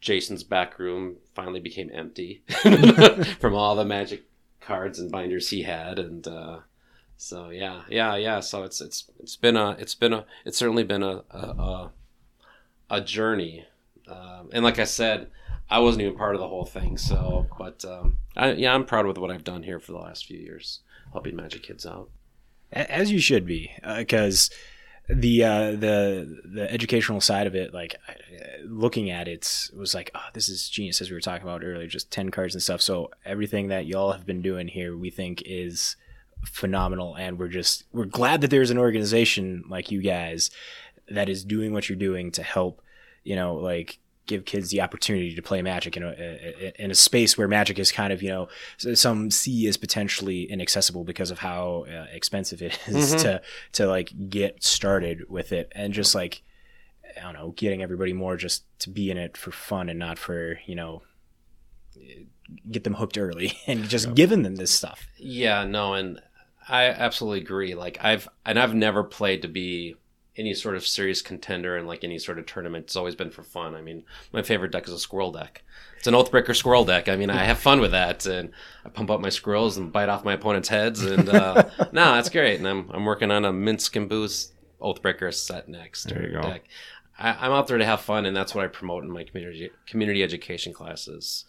Jason's 0.00 0.44
back 0.44 0.78
room 0.78 1.16
finally 1.34 1.60
became 1.60 1.90
empty 1.92 2.42
from 3.38 3.54
all 3.54 3.76
the 3.76 3.84
Magic 3.84 4.24
cards 4.60 4.98
and 4.98 5.10
binders 5.10 5.50
he 5.50 5.62
had, 5.62 5.98
and 5.98 6.26
uh, 6.26 6.60
so 7.16 7.50
yeah, 7.50 7.82
yeah, 7.88 8.16
yeah. 8.16 8.40
So 8.40 8.62
it's 8.64 8.80
it's 8.80 9.10
it's 9.18 9.36
been 9.36 9.56
a 9.56 9.72
it's 9.72 9.94
been 9.94 10.12
a 10.12 10.24
it's 10.44 10.58
certainly 10.58 10.84
been 10.84 11.02
a 11.02 11.22
a, 11.30 11.38
a, 11.38 11.92
a 12.90 13.00
journey, 13.00 13.66
um, 14.08 14.50
and 14.52 14.64
like 14.64 14.78
I 14.78 14.84
said. 14.84 15.30
I 15.72 15.78
wasn't 15.78 16.02
even 16.02 16.16
part 16.16 16.34
of 16.34 16.40
the 16.40 16.48
whole 16.48 16.64
thing, 16.64 16.98
so 16.98 17.46
but 17.56 17.84
um, 17.84 18.18
I, 18.36 18.50
yeah, 18.54 18.74
I'm 18.74 18.84
proud 18.84 19.06
with 19.06 19.18
what 19.18 19.30
I've 19.30 19.44
done 19.44 19.62
here 19.62 19.78
for 19.78 19.92
the 19.92 19.98
last 19.98 20.26
few 20.26 20.36
years, 20.36 20.80
helping 21.12 21.36
Magic 21.36 21.62
Kids 21.62 21.86
out. 21.86 22.10
As 22.72 23.12
you 23.12 23.20
should 23.20 23.46
be 23.46 23.70
because 23.96 24.50
the 25.12 25.44
uh, 25.44 25.70
the 25.72 26.40
the 26.44 26.70
educational 26.70 27.20
side 27.20 27.46
of 27.46 27.54
it 27.54 27.74
like 27.74 27.96
uh, 28.08 28.12
looking 28.64 29.10
at 29.10 29.28
it 29.28 29.70
was 29.76 29.94
like 29.94 30.10
oh 30.14 30.22
this 30.34 30.48
is 30.48 30.68
genius 30.68 31.00
as 31.00 31.10
we 31.10 31.14
were 31.14 31.20
talking 31.20 31.46
about 31.46 31.64
earlier 31.64 31.86
just 31.86 32.10
10 32.10 32.30
cards 32.30 32.54
and 32.54 32.62
stuff. 32.62 32.80
So 32.80 33.10
everything 33.24 33.68
that 33.68 33.86
y'all 33.86 34.12
have 34.12 34.26
been 34.26 34.42
doing 34.42 34.68
here 34.68 34.96
we 34.96 35.10
think 35.10 35.42
is 35.44 35.96
phenomenal 36.44 37.14
and 37.16 37.38
we're 37.38 37.48
just 37.48 37.84
we're 37.92 38.04
glad 38.04 38.40
that 38.40 38.50
there's 38.50 38.70
an 38.70 38.78
organization 38.78 39.64
like 39.68 39.90
you 39.90 40.00
guys 40.00 40.50
that 41.08 41.28
is 41.28 41.44
doing 41.44 41.72
what 41.72 41.88
you're 41.88 41.98
doing 41.98 42.30
to 42.30 42.42
help 42.42 42.80
you 43.24 43.36
know 43.36 43.56
like 43.56 43.98
give 44.26 44.44
kids 44.44 44.70
the 44.70 44.80
opportunity 44.80 45.34
to 45.34 45.42
play 45.42 45.60
magic 45.62 45.96
in 45.96 46.02
a 46.04 46.72
in 46.82 46.90
a 46.90 46.94
space 46.94 47.36
where 47.36 47.48
magic 47.48 47.78
is 47.78 47.90
kind 47.90 48.12
of 48.12 48.22
you 48.22 48.28
know 48.28 48.48
some 48.94 49.30
see 49.30 49.66
is 49.66 49.76
potentially 49.76 50.44
inaccessible 50.44 51.02
because 51.04 51.30
of 51.32 51.40
how 51.40 51.84
uh, 51.92 52.06
expensive 52.12 52.62
it 52.62 52.78
is 52.86 53.14
Mhm. 53.14 53.22
to 53.22 53.42
to 53.72 53.86
like 53.86 54.12
get 54.28 54.62
started 54.62 55.28
with 55.28 55.52
it 55.52 55.72
and 55.74 55.92
just 55.92 56.14
like 56.14 56.42
I 57.18 57.22
don't 57.22 57.34
know 57.34 57.52
getting 57.56 57.82
everybody 57.82 58.12
more 58.12 58.36
just 58.36 58.64
to 58.80 58.90
be 58.90 59.10
in 59.10 59.16
it 59.18 59.36
for 59.36 59.50
fun 59.50 59.88
and 59.88 59.98
not 59.98 60.18
for 60.18 60.60
you 60.66 60.76
know 60.76 61.02
get 62.70 62.84
them 62.84 62.94
hooked 62.94 63.18
early 63.18 63.52
and 63.66 63.88
just 63.88 64.14
giving 64.14 64.42
them 64.42 64.56
this 64.56 64.70
stuff. 64.70 65.06
Yeah, 65.18 65.64
no, 65.64 65.94
and 65.94 66.20
I 66.68 66.84
absolutely 66.84 67.40
agree. 67.40 67.74
Like 67.74 67.98
I've 68.00 68.28
and 68.46 68.58
I've 68.58 68.74
never 68.74 69.02
played 69.02 69.42
to 69.42 69.48
be 69.48 69.96
any 70.40 70.54
sort 70.54 70.74
of 70.74 70.86
serious 70.86 71.22
contender 71.22 71.76
in 71.76 71.86
like 71.86 72.02
any 72.02 72.18
sort 72.18 72.38
of 72.38 72.46
tournament. 72.46 72.86
It's 72.86 72.96
always 72.96 73.14
been 73.14 73.30
for 73.30 73.42
fun. 73.42 73.74
I 73.74 73.82
mean, 73.82 74.02
my 74.32 74.42
favorite 74.42 74.72
deck 74.72 74.88
is 74.88 74.92
a 74.92 74.98
squirrel 74.98 75.30
deck. 75.30 75.62
It's 75.98 76.06
an 76.06 76.14
Oathbreaker 76.14 76.56
squirrel 76.56 76.84
deck. 76.84 77.08
I 77.08 77.16
mean, 77.16 77.28
I 77.28 77.44
have 77.44 77.58
fun 77.58 77.78
with 77.78 77.90
that, 77.90 78.24
and 78.24 78.50
I 78.84 78.88
pump 78.88 79.10
up 79.10 79.20
my 79.20 79.28
squirrels 79.28 79.76
and 79.76 79.92
bite 79.92 80.08
off 80.08 80.24
my 80.24 80.32
opponent's 80.32 80.70
heads, 80.70 81.04
and 81.04 81.28
uh, 81.28 81.68
no, 81.92 82.14
that's 82.14 82.30
great. 82.30 82.58
And 82.58 82.66
I'm 82.66 82.90
I'm 82.90 83.04
working 83.04 83.30
on 83.30 83.44
a 83.44 83.52
Minsc 83.52 83.94
and 83.96 84.08
Boost 84.08 84.54
Oathbreaker 84.80 85.32
set 85.32 85.68
next. 85.68 86.04
There 86.04 86.26
you 86.26 86.32
go. 86.32 86.42
Deck. 86.42 86.64
I, 87.18 87.36
I'm 87.38 87.52
out 87.52 87.66
there 87.66 87.76
to 87.76 87.84
have 87.84 88.00
fun, 88.00 88.24
and 88.24 88.34
that's 88.34 88.54
what 88.54 88.64
I 88.64 88.68
promote 88.68 89.04
in 89.04 89.10
my 89.10 89.24
community 89.24 89.70
community 89.86 90.22
education 90.22 90.72
classes. 90.72 91.44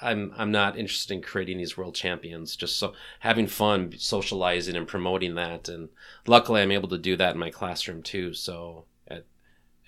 I'm 0.00 0.32
I'm 0.36 0.50
not 0.50 0.78
interested 0.78 1.14
in 1.14 1.22
creating 1.22 1.58
these 1.58 1.76
world 1.76 1.94
champions. 1.94 2.56
Just 2.56 2.76
so 2.76 2.94
having 3.20 3.46
fun, 3.46 3.94
socializing, 3.98 4.76
and 4.76 4.86
promoting 4.86 5.34
that. 5.34 5.68
And 5.68 5.88
luckily, 6.26 6.62
I'm 6.62 6.72
able 6.72 6.88
to 6.88 6.98
do 6.98 7.16
that 7.16 7.34
in 7.34 7.40
my 7.40 7.50
classroom 7.50 8.02
too. 8.02 8.34
So 8.34 8.84
at 9.08 9.24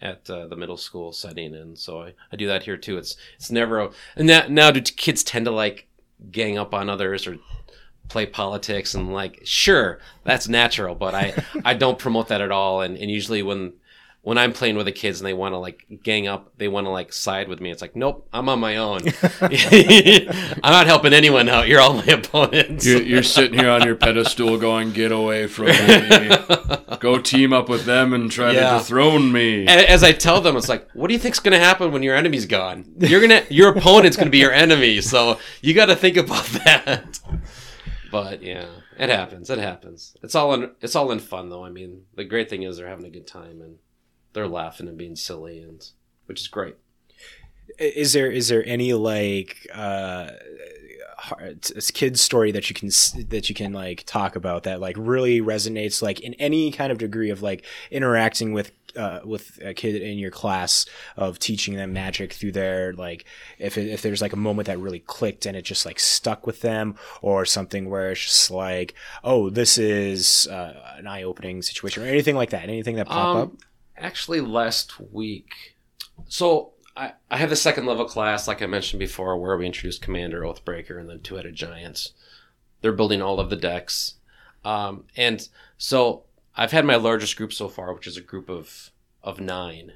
at 0.00 0.28
uh, 0.28 0.46
the 0.46 0.56
middle 0.56 0.76
school 0.76 1.12
setting, 1.12 1.54
and 1.54 1.78
so 1.78 2.02
I, 2.02 2.14
I 2.32 2.36
do 2.36 2.46
that 2.46 2.64
here 2.64 2.76
too. 2.76 2.98
It's 2.98 3.16
it's 3.36 3.50
never 3.50 3.80
a, 3.80 3.90
and 4.16 4.28
that, 4.28 4.50
now 4.50 4.70
do 4.70 4.80
kids 4.80 5.22
tend 5.22 5.46
to 5.46 5.50
like 5.50 5.88
gang 6.30 6.58
up 6.58 6.72
on 6.74 6.88
others 6.88 7.26
or 7.26 7.38
play 8.08 8.26
politics 8.26 8.94
and 8.94 9.12
like 9.12 9.40
sure 9.42 9.98
that's 10.22 10.46
natural 10.46 10.94
but 10.94 11.14
i 11.14 11.34
i 11.64 11.72
don't 11.72 11.98
promote 11.98 12.28
that 12.28 12.42
at 12.42 12.50
all 12.50 12.82
and, 12.82 12.96
and 12.98 13.10
usually 13.10 13.42
when 13.42 13.72
when 14.24 14.38
I'm 14.38 14.52
playing 14.52 14.76
with 14.76 14.86
the 14.86 14.92
kids 14.92 15.20
and 15.20 15.26
they 15.26 15.32
want 15.34 15.52
to 15.52 15.58
like 15.58 15.84
gang 16.04 16.28
up, 16.28 16.52
they 16.56 16.68
want 16.68 16.86
to 16.86 16.90
like 16.90 17.12
side 17.12 17.48
with 17.48 17.60
me. 17.60 17.70
It's 17.72 17.82
like, 17.82 17.96
nope, 17.96 18.28
I'm 18.32 18.48
on 18.48 18.60
my 18.60 18.76
own. 18.76 19.00
I'm 19.40 20.72
not 20.72 20.86
helping 20.86 21.12
anyone 21.12 21.48
out. 21.48 21.66
You're 21.68 21.80
all 21.80 21.94
my 21.94 22.04
opponents. 22.06 22.86
You're, 22.86 23.02
you're 23.02 23.22
sitting 23.24 23.58
here 23.58 23.68
on 23.70 23.84
your 23.84 23.96
pedestal 23.96 24.58
going, 24.58 24.92
get 24.92 25.10
away 25.12 25.46
from 25.48 25.66
me. 25.66 26.30
Go 27.00 27.18
team 27.18 27.52
up 27.52 27.68
with 27.68 27.84
them 27.84 28.12
and 28.12 28.30
try 28.30 28.52
Yeah. 28.52 28.72
to 28.74 28.78
dethrone 28.78 29.32
me. 29.32 29.60
And 29.66 29.80
as 29.86 30.04
I 30.04 30.12
tell 30.12 30.40
them, 30.40 30.56
it's 30.56 30.68
like, 30.68 30.88
what 30.92 31.08
do 31.08 31.14
you 31.14 31.18
think's 31.20 31.40
going 31.40 31.52
to 31.52 31.58
happen 31.64 31.90
when 31.90 32.04
your 32.04 32.14
enemy's 32.14 32.46
gone? 32.46 32.84
You're 32.98 33.20
gonna, 33.20 33.42
your 33.50 33.76
opponent's 33.76 34.16
going 34.16 34.28
to 34.28 34.30
be 34.32 34.38
your 34.38 34.52
enemy. 34.52 35.00
So 35.00 35.38
you 35.62 35.74
got 35.74 35.86
to 35.86 35.96
think 35.96 36.16
about 36.16 36.44
that. 36.64 37.18
But 38.12 38.42
yeah, 38.42 38.66
it 38.98 39.08
happens. 39.08 39.50
It 39.50 39.58
happens. 39.58 40.16
It's 40.22 40.34
all 40.36 40.54
in, 40.54 40.70
it's 40.80 40.94
all 40.94 41.10
in 41.10 41.18
fun 41.18 41.48
though. 41.48 41.64
I 41.64 41.70
mean, 41.70 42.02
the 42.14 42.24
great 42.24 42.48
thing 42.48 42.62
is 42.62 42.76
they're 42.76 42.86
having 42.88 43.06
a 43.06 43.10
good 43.10 43.26
time 43.26 43.60
and 43.62 43.78
they're 44.32 44.48
laughing 44.48 44.88
and 44.88 44.96
being 44.98 45.16
silly 45.16 45.60
and 45.60 45.90
which 46.26 46.40
is 46.40 46.48
great. 46.48 46.76
is 47.78 48.12
there 48.12 48.30
is 48.30 48.48
there 48.48 48.64
any 48.66 48.92
like 48.92 49.66
uh 49.74 50.30
hard- 51.18 51.70
kid 51.94 52.18
story 52.18 52.50
that 52.52 52.68
you 52.68 52.74
can 52.74 52.88
that 53.28 53.48
you 53.48 53.54
can 53.54 53.72
like 53.72 54.02
talk 54.06 54.34
about 54.36 54.64
that 54.64 54.80
like 54.80 54.96
really 54.98 55.40
resonates 55.40 56.02
like 56.02 56.20
in 56.20 56.34
any 56.34 56.70
kind 56.72 56.90
of 56.90 56.98
degree 56.98 57.30
of 57.30 57.42
like 57.42 57.64
interacting 57.90 58.52
with 58.52 58.72
uh, 58.94 59.20
with 59.24 59.58
a 59.64 59.72
kid 59.72 59.94
in 60.02 60.18
your 60.18 60.30
class 60.30 60.84
of 61.16 61.38
teaching 61.38 61.76
them 61.76 61.94
magic 61.94 62.30
through 62.34 62.52
their 62.52 62.92
like 62.92 63.24
if 63.58 63.78
it, 63.78 63.88
if 63.88 64.02
there's 64.02 64.20
like 64.20 64.34
a 64.34 64.36
moment 64.36 64.66
that 64.66 64.78
really 64.78 64.98
clicked 64.98 65.46
and 65.46 65.56
it 65.56 65.62
just 65.62 65.86
like 65.86 65.98
stuck 65.98 66.46
with 66.46 66.60
them 66.60 66.94
or 67.22 67.46
something 67.46 67.88
where 67.88 68.10
it's 68.10 68.20
just 68.22 68.50
like 68.50 68.94
oh 69.24 69.48
this 69.48 69.78
is 69.78 70.46
uh, 70.48 70.74
an 70.98 71.06
eye 71.06 71.22
opening 71.22 71.62
situation 71.62 72.02
or 72.02 72.06
anything 72.06 72.36
like 72.36 72.50
that 72.50 72.64
anything 72.64 72.96
that 72.96 73.06
pop 73.06 73.26
Um, 73.28 73.36
up 73.38 73.52
Actually, 74.02 74.40
last 74.40 74.98
week. 75.12 75.76
So 76.26 76.72
I, 76.96 77.12
I 77.30 77.36
have 77.36 77.50
the 77.50 77.56
second 77.56 77.86
level 77.86 78.04
class, 78.04 78.48
like 78.48 78.60
I 78.60 78.66
mentioned 78.66 78.98
before, 78.98 79.38
where 79.38 79.56
we 79.56 79.64
introduced 79.64 80.02
Commander, 80.02 80.42
Oathbreaker, 80.42 80.98
and 80.98 81.08
then 81.08 81.20
Two 81.20 81.36
Headed 81.36 81.54
Giants. 81.54 82.12
They're 82.80 82.90
building 82.90 83.22
all 83.22 83.38
of 83.38 83.48
the 83.48 83.54
decks. 83.54 84.14
Um, 84.64 85.04
and 85.16 85.48
so 85.78 86.24
I've 86.56 86.72
had 86.72 86.84
my 86.84 86.96
largest 86.96 87.36
group 87.36 87.52
so 87.52 87.68
far, 87.68 87.94
which 87.94 88.08
is 88.08 88.16
a 88.16 88.20
group 88.22 88.50
of, 88.50 88.90
of 89.22 89.40
nine. 89.40 89.92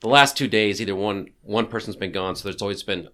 The 0.00 0.08
last 0.08 0.36
two 0.36 0.46
days, 0.46 0.78
either 0.78 0.94
one 0.94 1.28
one 1.42 1.66
person's 1.66 1.96
been 1.96 2.12
gone, 2.12 2.36
so 2.36 2.46
there's 2.46 2.60
always 2.60 2.82
been 2.82 3.08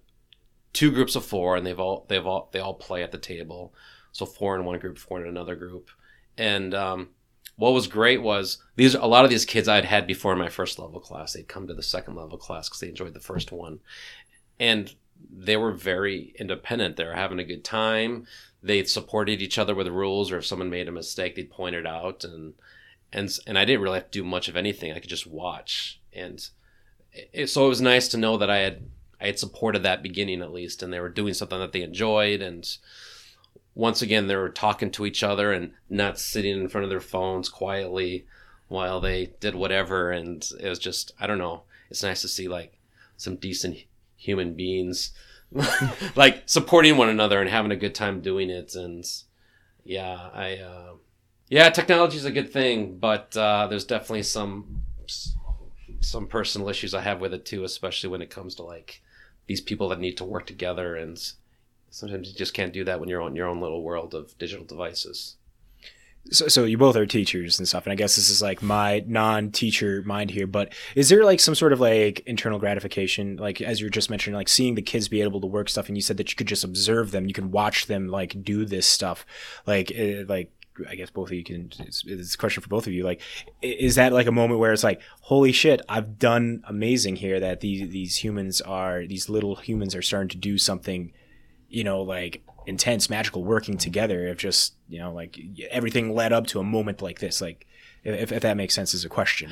two 0.73 0.91
groups 0.91 1.15
of 1.15 1.25
four, 1.25 1.55
and 1.55 1.65
they've 1.65 1.79
all 1.79 2.05
they've 2.09 2.25
all 2.25 2.49
they 2.51 2.59
all 2.59 2.73
play 2.73 3.01
at 3.01 3.13
the 3.13 3.17
table. 3.17 3.73
So 4.11 4.25
four 4.25 4.57
in 4.57 4.65
one 4.65 4.79
group, 4.79 4.97
four 4.97 5.21
in 5.21 5.27
another 5.27 5.55
group, 5.55 5.89
and 6.37 6.73
um, 6.73 7.09
what 7.57 7.73
was 7.73 7.87
great 7.87 8.21
was 8.21 8.59
these 8.75 8.95
a 8.95 9.05
lot 9.05 9.25
of 9.25 9.29
these 9.29 9.45
kids 9.45 9.67
I'd 9.67 9.85
had 9.85 10.07
before 10.07 10.31
in 10.31 10.39
my 10.39 10.49
first 10.49 10.79
level 10.79 10.99
class. 10.99 11.33
They'd 11.33 11.47
come 11.47 11.67
to 11.67 11.73
the 11.73 11.83
second 11.83 12.15
level 12.15 12.37
class 12.37 12.69
because 12.69 12.79
they 12.79 12.89
enjoyed 12.89 13.13
the 13.13 13.19
first 13.19 13.51
one, 13.51 13.79
and 14.59 14.93
they 15.29 15.57
were 15.57 15.71
very 15.71 16.33
independent. 16.39 16.95
They 16.95 17.05
were 17.05 17.13
having 17.13 17.39
a 17.39 17.43
good 17.43 17.63
time. 17.63 18.27
They 18.61 18.83
supported 18.83 19.41
each 19.41 19.57
other 19.57 19.75
with 19.75 19.87
rules, 19.87 20.31
or 20.31 20.37
if 20.37 20.45
someone 20.45 20.69
made 20.69 20.87
a 20.87 20.91
mistake, 20.91 21.35
they'd 21.35 21.49
point 21.49 21.75
it 21.75 21.87
out, 21.87 22.23
and 22.23 22.53
and 23.11 23.29
and 23.47 23.57
I 23.57 23.65
didn't 23.65 23.81
really 23.81 23.97
have 23.97 24.11
to 24.11 24.19
do 24.19 24.23
much 24.23 24.47
of 24.47 24.55
anything. 24.55 24.91
I 24.91 24.99
could 24.99 25.09
just 25.09 25.27
watch, 25.27 25.99
and 26.13 26.47
it, 27.11 27.49
so 27.49 27.65
it 27.65 27.69
was 27.69 27.81
nice 27.81 28.07
to 28.09 28.17
know 28.17 28.37
that 28.37 28.51
I 28.51 28.57
had 28.57 28.85
I 29.19 29.27
had 29.27 29.39
supported 29.39 29.81
that 29.81 30.03
beginning 30.03 30.43
at 30.43 30.53
least, 30.53 30.83
and 30.83 30.93
they 30.93 30.99
were 30.99 31.09
doing 31.09 31.33
something 31.33 31.59
that 31.59 31.71
they 31.71 31.81
enjoyed, 31.81 32.41
and 32.41 32.67
once 33.77 34.01
again 34.01 34.27
they 34.27 34.35
were 34.35 34.49
talking 34.49 34.89
to 34.91 35.05
each 35.05 35.21
other 35.23 35.53
and 35.53 35.71
not 35.89 36.19
sitting 36.19 36.59
in 36.59 36.67
front 36.67 36.83
of 36.83 36.89
their 36.89 36.99
phones 36.99 37.47
quietly 37.47 38.25
while 38.67 38.99
they 38.99 39.27
did 39.39 39.55
whatever. 39.55 40.11
And 40.11 40.45
it 40.59 40.67
was 40.67 40.79
just 40.79 41.13
i 41.19 41.27
don't 41.27 41.37
know. 41.37 41.63
It's 41.89 42.03
nice 42.03 42.21
to 42.21 42.27
see 42.27 42.47
like 42.47 42.77
some 43.15 43.35
decent 43.35 43.77
human 44.17 44.55
beings 44.55 45.11
like 46.15 46.43
supporting 46.47 46.97
one 46.97 47.07
another 47.07 47.39
and 47.39 47.49
having 47.49 47.71
a 47.71 47.77
good 47.77 47.95
time 47.95 48.19
doing 48.19 48.49
it. 48.49 48.75
And 48.75 49.05
yeah 49.87 50.29
i 50.33 50.57
uh 50.57 50.91
yeah 51.47 51.69
technology 51.69 52.17
is 52.17 52.25
a 52.25 52.31
good 52.31 52.51
thing 52.51 52.97
but 52.97 53.35
uh 53.37 53.65
there's 53.67 53.85
definitely 53.85 54.21
some 54.21 54.83
some 56.01 56.27
personal 56.27 56.67
issues 56.67 56.93
i 56.93 56.99
have 56.99 57.21
with 57.21 57.33
it 57.33 57.45
too 57.45 57.63
especially 57.63 58.09
when 58.09 58.21
it 58.21 58.29
comes 58.29 58.53
to 58.53 58.63
like 58.63 59.01
these 59.47 59.61
people 59.61 59.87
that 59.87 59.99
need 59.99 60.17
to 60.17 60.25
work 60.25 60.45
together 60.45 60.97
and 60.97 61.31
sometimes 61.97 62.29
you 62.29 62.35
just 62.35 62.53
can't 62.53 62.73
do 62.73 62.83
that 62.83 62.99
when 62.99 63.09
you're 63.09 63.21
on 63.21 63.35
your 63.35 63.47
own 63.47 63.59
little 63.59 63.81
world 63.81 64.13
of 64.13 64.37
digital 64.37 64.63
devices. 64.63 65.35
so, 66.29 66.47
so 66.47 66.63
you 66.63 66.77
both 66.77 66.95
are 66.95 67.05
teachers 67.05 67.57
and 67.57 67.67
stuff 67.67 67.85
and 67.85 67.93
i 67.93 67.95
guess 67.95 68.15
this 68.15 68.29
is 68.29 68.41
like 68.41 68.61
my 68.61 69.03
non-teacher 69.07 70.03
mind 70.05 70.29
here 70.29 70.45
but 70.45 70.73
is 70.93 71.09
there 71.09 71.23
like 71.23 71.39
some 71.39 71.55
sort 71.55 71.73
of 71.73 71.79
like 71.79 72.19
internal 72.25 72.59
gratification 72.59 73.37
like 73.37 73.61
as 73.61 73.79
you 73.79 73.85
were 73.85 73.91
just 73.91 74.09
mentioning 74.09 74.35
like 74.35 74.49
seeing 74.49 74.75
the 74.75 74.81
kids 74.81 75.07
be 75.07 75.21
able 75.21 75.41
to 75.41 75.47
work 75.47 75.69
stuff 75.69 75.87
and 75.87 75.97
you 75.97 76.01
said 76.01 76.17
that 76.17 76.29
you 76.29 76.35
could 76.35 76.47
just 76.47 76.63
observe 76.63 77.11
them 77.11 77.25
you 77.25 77.33
can 77.33 77.49
watch 77.49 77.87
them 77.87 78.07
like 78.07 78.43
do 78.43 78.65
this 78.65 78.85
stuff 78.85 79.25
like 79.65 79.91
uh, 79.97 80.23
like 80.27 80.51
I 80.87 80.95
guess 80.95 81.09
both 81.09 81.29
of 81.29 81.33
you 81.33 81.43
can. 81.43 81.71
It's, 81.79 82.03
it's 82.05 82.35
a 82.35 82.37
question 82.37 82.61
for 82.61 82.69
both 82.69 82.85
of 82.85 82.93
you. 82.93 83.03
Like, 83.03 83.21
is 83.61 83.95
that 83.95 84.13
like 84.13 84.27
a 84.27 84.31
moment 84.31 84.59
where 84.59 84.73
it's 84.73 84.83
like, 84.83 85.01
holy 85.21 85.51
shit, 85.51 85.81
I've 85.89 86.19
done 86.19 86.61
amazing 86.67 87.15
here. 87.15 87.39
That 87.39 87.61
these 87.61 87.89
these 87.89 88.17
humans 88.17 88.61
are 88.61 89.07
these 89.07 89.27
little 89.29 89.55
humans 89.55 89.95
are 89.95 90.03
starting 90.03 90.29
to 90.29 90.37
do 90.37 90.59
something, 90.59 91.13
you 91.69 91.83
know, 91.83 92.01
like 92.01 92.43
intense, 92.65 93.09
magical, 93.09 93.43
working 93.43 93.77
together. 93.77 94.27
If 94.27 94.37
just 94.37 94.73
you 94.87 94.99
know, 94.99 95.13
like 95.13 95.39
everything 95.69 96.13
led 96.13 96.33
up 96.33 96.47
to 96.47 96.59
a 96.59 96.63
moment 96.63 97.01
like 97.01 97.19
this. 97.19 97.41
Like, 97.41 97.65
if, 98.03 98.31
if 98.31 98.41
that 98.41 98.57
makes 98.57 98.73
sense 98.73 98.93
as 98.93 99.05
a 99.05 99.09
question. 99.09 99.51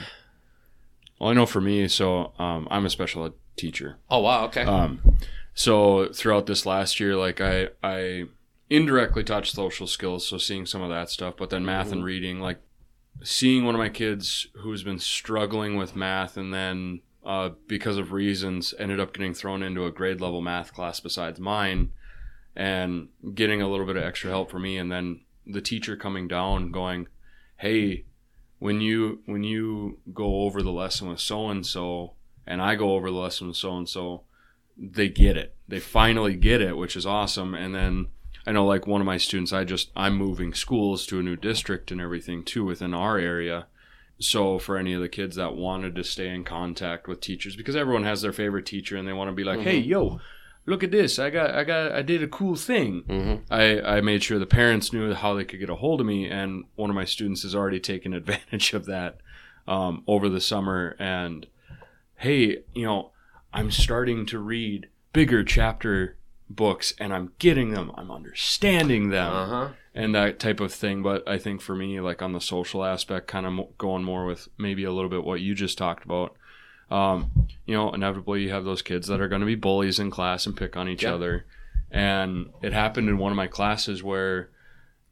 Well, 1.20 1.30
I 1.30 1.34
know 1.34 1.46
for 1.46 1.62
me, 1.62 1.88
so 1.88 2.34
um, 2.38 2.68
I'm 2.70 2.86
a 2.86 2.90
special 2.90 3.26
ed 3.26 3.34
teacher. 3.56 3.98
Oh 4.10 4.20
wow, 4.20 4.46
okay. 4.46 4.64
Um, 4.64 5.18
so 5.54 6.10
throughout 6.14 6.46
this 6.46 6.66
last 6.66 7.00
year, 7.00 7.16
like 7.16 7.40
I, 7.40 7.70
I 7.82 8.26
indirectly 8.70 9.24
touched 9.24 9.56
social 9.56 9.88
skills, 9.88 10.28
so 10.28 10.38
seeing 10.38 10.66
some 10.66 10.82
of 10.82 10.90
that 10.90 11.10
stuff, 11.10 11.36
but 11.38 11.50
then 11.50 11.64
math 11.64 11.92
and 11.92 12.04
reading, 12.04 12.42
like 12.42 12.60
seeing 13.24 13.64
one 13.64 13.76
of 13.76 13.80
my 13.80 13.90
kids 13.90 14.48
who's 14.56 14.84
been 14.84 15.00
struggling 15.00 15.78
with 15.78 15.96
math 15.96 16.36
and 16.36 16.54
then 16.54 17.02
uh, 17.26 17.50
because 17.68 17.98
of 17.98 18.12
reasons 18.12 18.74
ended 18.78 19.00
up 19.00 19.14
getting 19.14 19.34
thrown 19.34 19.64
into 19.64 19.86
a 19.86 19.92
grade 19.92 20.22
level 20.22 20.42
math 20.42 20.74
class 20.74 21.00
besides 21.00 21.40
mine 21.40 21.92
and 22.56 23.10
getting 23.34 23.62
a 23.62 23.68
little 23.68 23.86
bit 23.86 23.98
of 23.98 24.04
extra 24.04 24.30
help 24.30 24.50
for 24.50 24.60
me 24.60 24.78
and 24.78 24.92
then 24.92 25.22
the 25.46 25.62
teacher 25.62 25.96
coming 25.96 26.28
down 26.28 26.72
going 26.72 27.08
hey 27.58 28.06
when 28.60 28.82
you 28.82 29.22
when 29.26 29.44
you 29.44 30.00
go 30.14 30.42
over 30.42 30.62
the 30.62 30.72
lesson 30.72 31.10
with 31.10 31.20
so 31.20 31.50
and 31.50 31.66
so 31.66 32.14
and 32.48 32.62
I 32.62 32.76
go 32.76 32.94
over 32.94 33.10
the 33.10 33.18
lesson 33.18 33.48
with 33.48 33.58
so 33.58 33.76
and 33.78 33.90
so 33.90 34.24
they 34.78 35.10
get 35.10 35.38
it. 35.38 35.56
They 35.68 35.80
finally 35.80 36.36
get 36.36 36.62
it, 36.62 36.78
which 36.78 36.96
is 36.96 37.06
awesome. 37.06 37.54
And 37.54 37.74
then 37.74 38.08
I 38.46 38.52
know 38.52 38.66
like 38.66 38.88
one 38.88 39.02
of 39.02 39.06
my 39.06 39.18
students, 39.18 39.54
I 39.54 39.64
just 39.64 39.92
I'm 39.96 40.16
moving 40.16 40.54
schools 40.54 41.06
to 41.08 41.20
a 41.20 41.24
new 41.24 41.36
district 41.36 41.92
and 41.92 42.00
everything 42.00 42.44
too 42.44 42.66
within 42.66 42.94
our 42.94 43.18
area. 43.18 43.68
So 44.20 44.60
for 44.60 44.78
any 44.78 44.94
of 44.94 45.02
the 45.02 45.10
kids 45.10 45.36
that 45.36 45.56
wanted 45.56 45.96
to 45.96 46.04
stay 46.04 46.30
in 46.30 46.46
contact 46.46 47.08
with 47.08 47.20
teachers, 47.20 47.56
because 47.56 47.76
everyone 47.76 48.06
has 48.06 48.22
their 48.22 48.32
favorite 48.32 48.66
teacher 48.66 48.96
and 48.96 49.08
they 49.08 49.14
want 49.14 49.30
to 49.30 49.36
be 49.36 49.44
like, 49.44 49.60
hey, 49.60 49.82
mm-hmm. 49.82 49.90
yo, 49.90 50.20
look 50.66 50.84
at 50.84 50.92
this, 50.92 51.20
I 51.20 51.30
got 51.30 51.52
I 51.54 51.64
got 51.64 51.92
I 51.92 52.02
did 52.02 52.24
a 52.24 52.28
cool 52.28 52.56
thing. 52.56 53.04
Mhm. 53.08 53.42
I 53.50 53.98
I 53.98 54.02
made 54.02 54.24
sure 54.24 54.40
the 54.40 54.46
parents 54.46 54.92
knew 54.94 55.14
how 55.14 55.34
they 55.34 55.46
could 55.46 55.60
get 55.60 55.70
a 55.70 55.76
hold 55.76 56.02
of 56.02 56.08
me, 56.08 56.28
and 56.30 56.66
one 56.76 56.90
of 56.90 56.96
my 56.96 57.06
students 57.06 57.44
has 57.44 57.54
already 57.56 57.80
taken 57.80 58.14
advantage 58.22 58.74
of 58.74 58.86
that 58.86 59.18
um, 59.68 60.04
over 60.08 60.30
the 60.30 60.42
summer. 60.42 60.96
And 61.00 61.48
hey, 62.18 62.64
you 62.74 62.86
know, 62.86 63.12
I'm 63.54 63.72
starting 63.72 64.26
to 64.28 64.40
read 64.40 64.88
bigger 65.14 65.44
chapter 65.44 66.18
books 66.50 66.94
and 67.00 67.12
I'm 67.14 67.32
getting 67.40 67.72
them, 67.72 67.92
I'm 67.96 68.12
understanding 68.12 69.10
them, 69.10 69.34
Uh 69.34 69.46
huh. 69.48 69.70
and 69.96 70.14
that 70.14 70.40
type 70.40 70.60
of 70.60 70.72
thing. 70.74 71.02
But 71.02 71.28
I 71.28 71.38
think 71.40 71.62
for 71.62 71.76
me, 71.76 72.00
like 72.00 72.22
on 72.22 72.34
the 72.34 72.42
social 72.42 72.84
aspect, 72.86 73.28
kind 73.28 73.46
of 73.48 73.78
going 73.78 74.04
more 74.04 74.26
with 74.26 74.48
maybe 74.58 74.84
a 74.84 74.92
little 74.92 75.10
bit 75.10 75.24
what 75.24 75.42
you 75.42 75.56
just 75.56 75.78
talked 75.78 76.06
about. 76.06 76.36
Um, 76.92 77.48
you 77.66 77.76
know, 77.76 77.92
inevitably 77.94 78.44
you 78.44 78.52
have 78.52 78.64
those 78.66 78.82
kids 78.82 79.08
that 79.08 79.20
are 79.22 79.28
going 79.28 79.42
to 79.42 79.46
be 79.48 79.56
bullies 79.56 80.00
in 80.00 80.12
class 80.12 80.46
and 80.46 80.56
pick 80.56 80.78
on 80.78 80.88
each 80.88 81.04
Yeah. 81.04 81.16
other. 81.16 81.46
And 81.92 82.50
it 82.62 82.74
happened 82.74 83.10
in 83.10 83.18
one 83.18 83.32
of 83.32 83.36
my 83.36 83.48
classes 83.48 84.04
where 84.04 84.50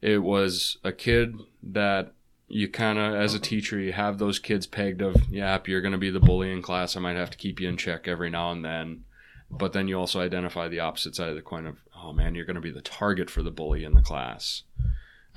it 0.02 0.20
was 0.20 0.78
a 0.84 0.92
kid 0.92 1.36
that 1.64 2.14
you 2.48 2.68
kind 2.68 3.00
of, 3.00 3.16
as 3.16 3.34
a 3.34 3.40
teacher, 3.40 3.80
you 3.80 3.94
have 3.94 4.18
those 4.20 4.38
kids 4.38 4.68
pegged 4.68 5.02
of, 5.02 5.16
yep, 5.30 5.68
you're 5.68 5.82
going 5.82 5.94
to 5.94 5.98
be 5.98 6.12
the 6.12 6.20
bully 6.20 6.52
in 6.52 6.62
class. 6.62 6.96
I 6.96 7.00
might 7.00 7.16
have 7.16 7.32
to 7.32 7.38
keep 7.38 7.60
you 7.60 7.68
in 7.70 7.78
check 7.78 8.08
every 8.08 8.30
now 8.30 8.52
and 8.52 8.64
then. 8.64 9.06
But 9.50 9.74
then 9.74 9.88
you 9.88 9.98
also 9.98 10.20
identify 10.20 10.68
the 10.68 10.80
opposite 10.82 11.16
side 11.16 11.30
of 11.30 11.36
the 11.36 11.42
coin 11.42 11.66
of, 11.66 11.78
oh 11.96 12.12
man, 12.14 12.36
you're 12.36 12.46
going 12.46 12.56
to 12.56 12.62
be 12.62 12.72
the 12.72 12.82
target 12.82 13.30
for 13.30 13.42
the 13.44 13.52
bully 13.52 13.84
in 13.84 13.94
the 13.94 14.02
class. 14.02 14.64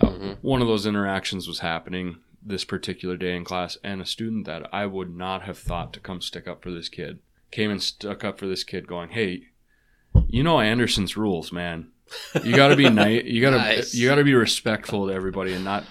Uh, 0.01 0.09
Mhm. 0.09 0.39
one 0.43 0.61
of 0.61 0.69
those 0.69 0.85
interactions 0.85 1.47
was 1.49 1.61
happening 1.61 2.19
this 2.47 2.65
particular 2.65 3.17
day 3.17 3.35
in 3.37 3.45
class, 3.45 3.77
and 3.83 4.01
a 4.01 4.07
student 4.07 4.47
that 4.47 4.69
I 4.73 4.87
would 4.87 5.15
not 5.15 5.43
have 5.43 5.59
thought 5.59 5.93
to 5.95 6.01
come 6.01 6.21
stick 6.21 6.47
up 6.47 6.63
for 6.63 6.71
this 6.71 6.89
kid 6.89 7.19
came 7.51 7.71
and 7.71 7.83
stuck 7.83 8.25
up 8.25 8.39
for 8.39 8.47
this 8.47 8.65
kid, 8.65 8.87
going, 8.87 9.11
"Hey, 9.11 9.45
you 10.29 10.43
know 10.43 10.61
Anderson's 10.61 11.17
rules, 11.17 11.53
man. 11.53 11.89
You 12.43 12.55
got 12.55 12.69
to 12.69 12.77
be 12.77 12.89
nice. 12.91 13.25
You 13.25 13.41
got 13.41 13.51
to 13.51 13.57
Nice. 13.59 13.95
you 13.95 14.09
got 14.09 14.17
to 14.17 14.25
be 14.25 14.35
respectful 14.35 15.07
to 15.09 15.13
everybody, 15.13 15.53
and 15.53 15.65
not, 15.65 15.85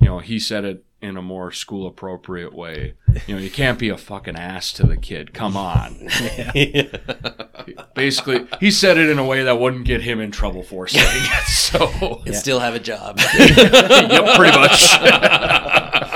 you 0.00 0.06
know." 0.08 0.18
He 0.18 0.38
said 0.38 0.64
it 0.64 0.84
in 1.02 1.16
a 1.16 1.22
more 1.22 1.50
school 1.50 1.86
appropriate 1.88 2.54
way. 2.54 2.94
You 3.26 3.34
know, 3.34 3.40
you 3.40 3.50
can't 3.50 3.78
be 3.78 3.88
a 3.88 3.98
fucking 3.98 4.36
ass 4.36 4.72
to 4.74 4.86
the 4.86 4.96
kid. 4.96 5.34
Come 5.34 5.56
on. 5.56 6.08
Basically, 7.94 8.46
he 8.60 8.70
said 8.70 8.96
it 8.96 9.10
in 9.10 9.18
a 9.18 9.24
way 9.24 9.42
that 9.42 9.58
wouldn't 9.58 9.84
get 9.84 10.02
him 10.02 10.20
in 10.20 10.30
trouble 10.30 10.62
for 10.62 10.86
saying 10.86 11.06
it. 11.24 11.48
So 11.48 12.22
And 12.24 12.34
still 12.36 12.60
have 12.60 12.74
a 12.74 12.78
job. 12.78 13.18
yep, 13.38 14.36
pretty 14.36 14.56
much. 14.56 14.92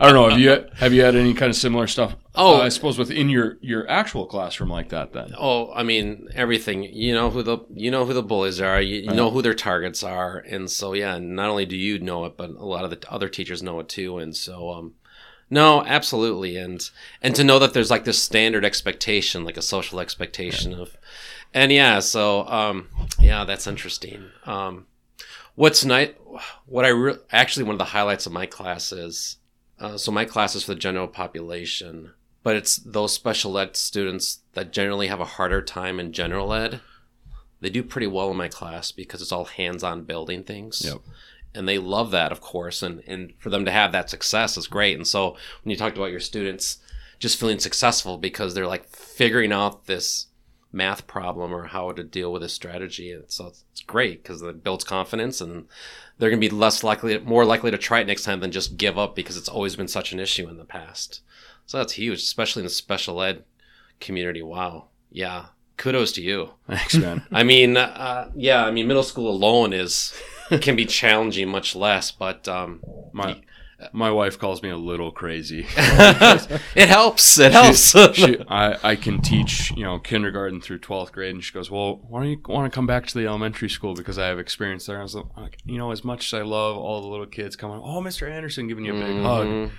I 0.00 0.06
don't 0.10 0.14
know. 0.14 0.28
Have 0.28 0.38
you 0.40 0.66
have 0.76 0.92
you 0.92 1.02
had 1.02 1.14
any 1.14 1.34
kind 1.34 1.50
of 1.50 1.56
similar 1.56 1.86
stuff? 1.86 2.16
Oh. 2.34 2.60
uh, 2.60 2.64
I 2.64 2.68
suppose 2.68 2.98
within 2.98 3.28
your 3.28 3.58
your 3.60 3.88
actual 3.88 4.26
classroom 4.26 4.70
like 4.70 4.88
that. 4.90 5.12
Then 5.12 5.34
Oh, 5.38 5.72
I 5.72 5.82
mean 5.82 6.28
everything. 6.34 6.82
You 6.84 7.14
know 7.14 7.30
who 7.30 7.42
the 7.42 7.58
you 7.72 7.90
know 7.90 8.04
who 8.04 8.12
the 8.12 8.22
bullies 8.22 8.60
are. 8.60 8.80
You, 8.80 9.02
you 9.02 9.12
know 9.12 9.30
who 9.30 9.42
their 9.42 9.54
targets 9.54 10.02
are, 10.02 10.38
and 10.38 10.70
so 10.70 10.92
yeah. 10.94 11.18
Not 11.18 11.48
only 11.50 11.66
do 11.66 11.76
you 11.76 11.98
know 11.98 12.24
it, 12.24 12.36
but 12.36 12.50
a 12.50 12.64
lot 12.64 12.84
of 12.84 12.90
the 12.90 13.10
other 13.10 13.28
teachers 13.28 13.62
know 13.62 13.80
it 13.80 13.88
too. 13.88 14.18
And 14.18 14.36
so, 14.36 14.70
um, 14.70 14.94
no, 15.50 15.84
absolutely, 15.84 16.56
and 16.56 16.88
and 17.22 17.34
to 17.36 17.44
know 17.44 17.58
that 17.58 17.72
there's 17.74 17.90
like 17.90 18.04
this 18.04 18.22
standard 18.22 18.64
expectation, 18.64 19.44
like 19.44 19.56
a 19.56 19.62
social 19.62 20.00
expectation 20.00 20.72
of, 20.74 20.96
and 21.52 21.70
yeah. 21.70 22.00
So, 22.00 22.46
um, 22.48 22.88
yeah, 23.20 23.44
that's 23.44 23.66
interesting. 23.66 24.30
Um, 24.46 24.86
what's 25.54 25.84
nice, 25.84 26.10
what 26.66 26.84
I 26.84 26.88
re- 26.88 27.18
actually 27.30 27.64
one 27.64 27.74
of 27.74 27.78
the 27.78 27.84
highlights 27.84 28.26
of 28.26 28.32
my 28.32 28.46
class 28.46 28.90
is, 28.90 29.36
uh, 29.80 29.96
so 29.96 30.12
my 30.12 30.24
class 30.24 30.54
is 30.54 30.64
for 30.64 30.74
the 30.74 30.80
general 30.80 31.08
population 31.08 32.12
but 32.44 32.54
it's 32.54 32.76
those 32.76 33.12
special 33.12 33.58
ed 33.58 33.74
students 33.74 34.40
that 34.52 34.70
generally 34.70 35.08
have 35.08 35.18
a 35.18 35.24
harder 35.24 35.62
time 35.62 35.98
in 35.98 36.12
general 36.12 36.52
ed. 36.52 36.80
They 37.60 37.70
do 37.70 37.82
pretty 37.82 38.06
well 38.06 38.30
in 38.30 38.36
my 38.36 38.48
class 38.48 38.92
because 38.92 39.22
it's 39.22 39.32
all 39.32 39.46
hands-on 39.46 40.04
building 40.04 40.44
things. 40.44 40.84
Yep. 40.84 40.98
And 41.54 41.66
they 41.66 41.78
love 41.78 42.10
that, 42.10 42.30
of 42.30 42.42
course, 42.42 42.82
and 42.82 43.02
and 43.06 43.32
for 43.38 43.48
them 43.48 43.64
to 43.64 43.70
have 43.70 43.92
that 43.92 44.10
success 44.10 44.58
is 44.58 44.66
great. 44.66 44.96
And 44.96 45.06
so 45.06 45.30
when 45.62 45.70
you 45.70 45.76
talked 45.76 45.96
about 45.96 46.10
your 46.10 46.20
students 46.20 46.78
just 47.18 47.40
feeling 47.40 47.58
successful 47.58 48.18
because 48.18 48.52
they're 48.52 48.66
like 48.66 48.88
figuring 48.88 49.52
out 49.52 49.86
this 49.86 50.26
math 50.70 51.06
problem 51.06 51.54
or 51.54 51.66
how 51.66 51.92
to 51.92 52.04
deal 52.04 52.30
with 52.30 52.42
a 52.42 52.48
strategy, 52.48 53.10
and 53.10 53.24
so 53.28 53.46
it's, 53.46 53.64
it's 53.72 53.80
great 53.80 54.22
because 54.22 54.42
it 54.42 54.62
builds 54.62 54.84
confidence 54.84 55.40
and 55.40 55.66
they're 56.18 56.30
going 56.30 56.40
to 56.40 56.48
be 56.48 56.54
less 56.54 56.82
likely, 56.84 57.18
more 57.18 57.44
likely 57.44 57.70
to 57.70 57.78
try 57.78 58.00
it 58.00 58.06
next 58.06 58.22
time 58.22 58.40
than 58.40 58.52
just 58.52 58.76
give 58.76 58.98
up 58.98 59.16
because 59.16 59.36
it's 59.36 59.48
always 59.48 59.76
been 59.76 59.88
such 59.88 60.12
an 60.12 60.20
issue 60.20 60.48
in 60.48 60.56
the 60.56 60.64
past. 60.64 61.20
So 61.66 61.78
that's 61.78 61.94
huge, 61.94 62.18
especially 62.18 62.60
in 62.60 62.66
the 62.66 62.70
special 62.70 63.22
ed 63.22 63.44
community. 64.00 64.42
Wow. 64.42 64.88
Yeah. 65.10 65.46
Kudos 65.76 66.12
to 66.12 66.22
you. 66.22 66.50
thanks, 66.68 66.94
man. 66.94 67.26
I 67.32 67.42
mean, 67.42 67.76
uh, 67.76 68.30
yeah, 68.36 68.64
I 68.64 68.70
mean, 68.70 68.86
middle 68.86 69.02
school 69.02 69.30
alone 69.30 69.72
is 69.72 70.14
can 70.60 70.76
be 70.76 70.86
challenging, 70.86 71.48
much 71.48 71.74
less, 71.74 72.10
but 72.10 72.46
um, 72.46 72.80
My 73.12 73.40
my 73.92 74.10
wife 74.10 74.38
calls 74.38 74.62
me 74.62 74.70
a 74.70 74.76
little 74.76 75.10
crazy. 75.10 75.66
it 75.76 76.88
helps. 76.88 77.38
It 77.38 77.52
helps. 77.52 77.90
she, 78.14 78.38
I, 78.48 78.90
I 78.90 78.96
can 78.96 79.20
teach, 79.20 79.70
you 79.72 79.84
know, 79.84 79.98
kindergarten 79.98 80.60
through 80.60 80.80
12th 80.80 81.12
grade. 81.12 81.34
And 81.34 81.44
she 81.44 81.52
goes, 81.52 81.70
well, 81.70 82.00
why 82.08 82.20
don't 82.20 82.30
you 82.30 82.40
want 82.48 82.70
to 82.70 82.74
come 82.74 82.86
back 82.86 83.06
to 83.06 83.18
the 83.18 83.26
elementary 83.26 83.68
school? 83.68 83.94
Because 83.94 84.18
I 84.18 84.26
have 84.26 84.38
experience 84.38 84.86
there. 84.86 84.98
I 84.98 85.02
was 85.02 85.14
like, 85.14 85.58
you 85.64 85.78
know, 85.78 85.90
as 85.90 86.04
much 86.04 86.32
as 86.32 86.38
I 86.38 86.42
love 86.42 86.76
all 86.76 87.00
the 87.00 87.08
little 87.08 87.26
kids 87.26 87.56
coming, 87.56 87.80
oh, 87.82 88.00
Mr. 88.00 88.30
Anderson 88.30 88.68
giving 88.68 88.84
you 88.84 88.96
a 88.96 89.00
big 89.00 89.22
hug. 89.22 89.46
Mm-hmm. 89.46 89.74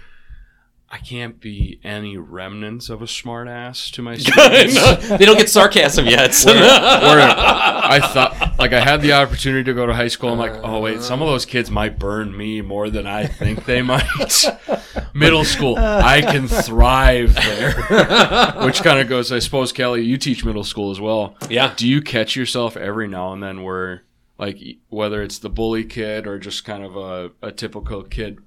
I 0.90 0.98
can't 1.00 1.42
be 1.42 1.80
any 1.84 2.16
remnants 2.16 2.90
of 2.90 3.02
a 3.02 3.08
smart 3.08 3.48
ass 3.48 3.90
to 3.92 4.02
my 4.02 4.16
students. 4.18 5.10
they 5.10 5.26
don't 5.26 5.38
get 5.38 5.50
sarcasm 5.50 6.06
yet. 6.06 6.40
where, 6.46 6.56
where 6.56 7.28
I 7.28 8.00
thought, 8.14 8.58
like, 8.60 8.72
I 8.72 8.80
had 8.80 9.02
the 9.02 9.14
opportunity 9.14 9.64
to 9.66 9.74
go 9.74 9.86
to 9.86 9.94
high 9.94 10.08
school. 10.08 10.30
I'm 10.32 10.38
like, 10.38 10.54
oh 10.64 10.80
wait, 10.80 11.02
some 11.02 11.22
of 11.22 11.28
those 11.28 11.46
kids 11.46 11.70
might 11.72 11.98
burn 12.00 12.36
me 12.38 12.62
more 12.62 12.90
than 12.90 13.08
I 13.08 13.26
think 13.26 13.66
they 13.66 13.82
might. 13.82 14.06
Middle 15.14 15.44
school, 15.44 15.76
I 15.78 16.22
can 16.22 16.48
thrive 16.48 17.34
there. 17.36 17.74
Which 18.66 18.82
kind 18.84 19.00
of 19.00 19.10
goes, 19.10 19.32
I 19.32 19.40
suppose, 19.40 19.72
Kelly, 19.72 20.04
you 20.04 20.18
teach 20.18 20.44
middle 20.46 20.64
school 20.64 20.92
as 20.92 21.00
well. 21.00 21.36
yeah. 21.50 21.74
Do 21.76 21.88
you 21.88 22.02
catch 22.02 22.36
yourself 22.36 22.76
every 22.78 23.08
now 23.08 23.32
and 23.34 23.42
then 23.42 23.64
where, 23.64 24.04
like, 24.38 24.60
whether 24.90 25.22
it's 25.22 25.40
the 25.40 25.50
bully 25.50 25.84
kid 25.86 26.28
or 26.28 26.38
just 26.38 26.66
kind 26.66 26.84
of 26.84 26.96
a, 26.98 27.32
a 27.42 27.52
typical 27.52 28.04
kid, 28.04 28.40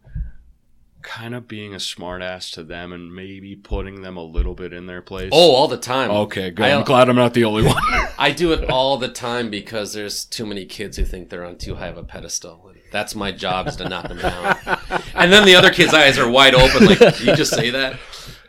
kind 1.03 1.34
of 1.34 1.46
being 1.49 1.74
a 1.74 1.80
smart 1.80 2.22
ass 2.22 2.51
to 2.53 2.62
them 2.62 2.92
and 2.92 3.14
maybe 3.14 3.55
putting 3.57 4.03
them 4.03 4.16
a 4.16 4.22
little 4.22 4.55
bit 4.55 4.72
in 4.72 4.86
their 4.86 5.03
place? 5.03 5.30
Oh, 5.32 5.53
all 5.55 5.68
the 5.68 5.76
time. 5.76 6.11
Okay, 6.11 6.51
good. 6.51 6.66
I- 6.66 6.74
I'm 6.74 6.84
glad 6.84 7.09
I'm 7.09 7.16
not 7.16 7.34
the 7.34 7.44
only 7.44 7.62
one. 7.64 7.76
I 8.18 8.32
do 8.32 8.53
it 8.53 8.68
all 8.70 8.96
the 8.99 9.09
time 9.09 9.51
because 9.51 9.92
there's 9.92 10.24
too 10.24 10.44
many 10.46 10.64
kids 10.66 10.96
who 10.96 11.05
think 11.05 11.30
they're 11.30 11.44
on 11.44 11.57
too 11.57 11.76
high 11.76 11.88
of 11.88 11.96
a 11.99 12.03
pedestal. 12.05 12.72
That's 12.90 13.14
my 13.14 13.32
job 13.32 13.68
is 13.68 13.76
to 13.76 13.88
knock 13.88 14.09
them 14.09 14.18
down. 14.18 14.57
And 15.14 15.32
then 15.32 15.44
the 15.44 15.57
other 15.57 15.70
kids' 15.70 15.92
eyes 15.92 16.16
are 16.18 16.30
wide 16.30 16.55
open. 16.55 16.86
Like, 16.86 17.01
you 17.20 17.34
just 17.34 17.53
say 17.53 17.70
that? 17.70 17.99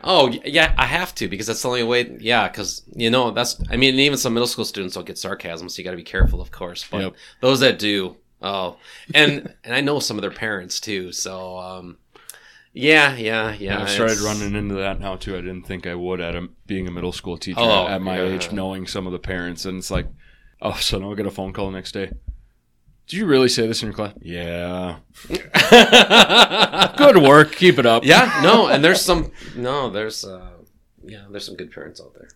Oh, 0.02 0.28
yeah, 0.44 0.72
I 0.78 0.86
have 0.86 1.14
to 1.16 1.28
because 1.28 1.46
that's 1.48 1.60
the 1.62 1.68
only 1.68 1.82
way. 1.82 2.16
Yeah, 2.20 2.48
because 2.48 2.82
you 2.94 3.10
know 3.10 3.32
that's. 3.32 3.60
I 3.70 3.76
mean, 3.76 3.96
even 3.96 4.16
some 4.16 4.32
middle 4.34 4.46
school 4.46 4.64
students 4.64 4.94
don't 4.94 5.06
get 5.06 5.18
sarcasm, 5.18 5.68
so 5.68 5.78
you 5.78 5.84
got 5.84 5.90
to 5.90 5.96
be 5.96 6.02
careful, 6.04 6.40
of 6.40 6.50
course. 6.52 6.86
But 6.88 7.02
Yep. 7.02 7.14
those 7.40 7.60
that 7.60 7.78
do, 7.78 8.16
oh, 8.40 8.76
and 9.14 9.52
and 9.64 9.74
I 9.74 9.80
know 9.82 9.98
some 10.00 10.16
of 10.16 10.22
their 10.22 10.30
parents 10.30 10.80
too. 10.80 11.10
So, 11.12 11.58
um, 11.58 11.96
yeah, 12.72 13.16
yeah, 13.16 13.52
yeah. 13.58 13.82
I've 13.82 13.90
started 13.90 14.12
it's- 14.18 14.24
running 14.24 14.54
into 14.54 14.74
that 14.76 15.00
now 15.00 15.16
too. 15.16 15.34
I 15.36 15.40
didn't 15.40 15.62
think 15.66 15.86
I 15.86 15.94
would 15.94 16.20
at 16.20 16.34
a, 16.36 16.48
being 16.66 16.86
a 16.86 16.90
middle 16.90 17.12
school 17.12 17.36
teacher 17.38 17.60
Oh, 17.60 17.86
at 17.88 18.00
my 18.02 18.16
yeah. 18.18 18.28
age, 18.34 18.52
knowing 18.52 18.86
some 18.86 19.06
of 19.06 19.12
the 19.12 19.18
parents, 19.18 19.64
and 19.64 19.78
it's 19.78 19.90
like, 19.90 20.06
oh, 20.62 20.74
so 20.74 20.98
now 20.98 21.12
I 21.12 21.14
get 21.14 21.26
a 21.26 21.30
phone 21.30 21.52
call 21.52 21.66
the 21.70 21.76
next 21.76 21.92
day. 21.92 22.10
Did 23.06 23.16
you 23.18 23.26
really 23.26 23.48
say 23.48 23.66
this 23.66 23.82
in 23.82 23.86
your 23.88 23.94
class? 23.94 24.14
Yeah. 24.22 24.98
Good 26.96 27.16
work. 27.18 27.52
Keep 27.56 27.78
it 27.78 27.86
up. 27.86 28.04
yeah, 28.04 28.40
no, 28.42 28.68
and 28.68 28.84
there's 28.84 29.00
some 29.00 29.32
no, 29.56 29.90
there's 29.90 30.24
uh, 30.24 30.50
yeah, 31.02 31.24
there's 31.30 31.44
some 31.46 31.56
good 31.56 31.72
parents 31.72 32.00
out 32.00 32.12
there. 32.14 32.28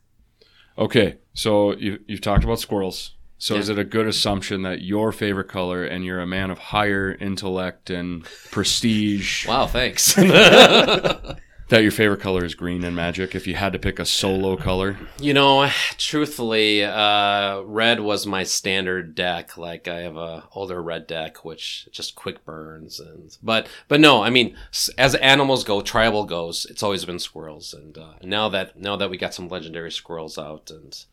Okay, 0.76 1.18
so 1.32 1.76
you 1.76 2.00
you've 2.06 2.20
talked 2.22 2.42
about 2.44 2.58
squirrels. 2.58 3.14
So 3.44 3.56
Yeah. 3.56 3.60
is 3.60 3.68
it 3.68 3.78
a 3.78 3.84
good 3.84 4.06
assumption 4.06 4.62
that 4.62 4.80
your 4.80 5.12
favorite 5.12 5.48
color, 5.48 5.84
and 5.84 6.02
you're 6.02 6.18
a 6.18 6.26
man 6.26 6.50
of 6.50 6.58
higher 6.58 7.14
intellect 7.20 7.90
and 7.90 8.24
prestige, 8.50 9.46
Wow, 9.46 9.66
thanks. 9.66 10.14
that 11.68 11.82
your 11.82 11.90
favorite 11.90 12.20
color 12.20 12.42
is 12.42 12.54
green 12.54 12.84
in 12.84 12.94
Magic? 12.94 13.34
If 13.34 13.46
you 13.46 13.54
had 13.54 13.74
to 13.74 13.78
pick 13.78 13.98
a 13.98 14.06
solo 14.06 14.56
color, 14.56 14.96
you 15.20 15.34
know, 15.34 15.68
truthfully, 15.98 16.84
uh, 16.84 17.60
red 17.60 18.00
was 18.00 18.26
my 18.26 18.44
standard 18.44 19.14
deck. 19.14 19.58
Like 19.58 19.88
I 19.88 20.00
have 20.00 20.16
a 20.16 20.44
older 20.54 20.82
red 20.82 21.06
deck, 21.06 21.44
which 21.44 21.86
just 21.92 22.14
quick 22.14 22.46
burns, 22.46 22.98
and 22.98 23.36
but 23.42 23.66
but 23.88 24.00
no, 24.00 24.22
I 24.22 24.30
mean, 24.30 24.56
as 24.96 25.14
animals 25.16 25.64
go, 25.64 25.82
tribal 25.82 26.24
goes, 26.24 26.66
it's 26.70 26.82
always 26.82 27.04
been 27.04 27.18
squirrels, 27.18 27.74
and 27.74 27.98
uh, 27.98 28.14
now 28.22 28.48
that 28.48 28.80
now 28.80 28.96
that 28.96 29.10
we 29.10 29.18
got 29.18 29.34
some 29.34 29.48
legendary 29.50 29.92
squirrels 29.92 30.38
out, 30.38 30.70
and 30.70 31.04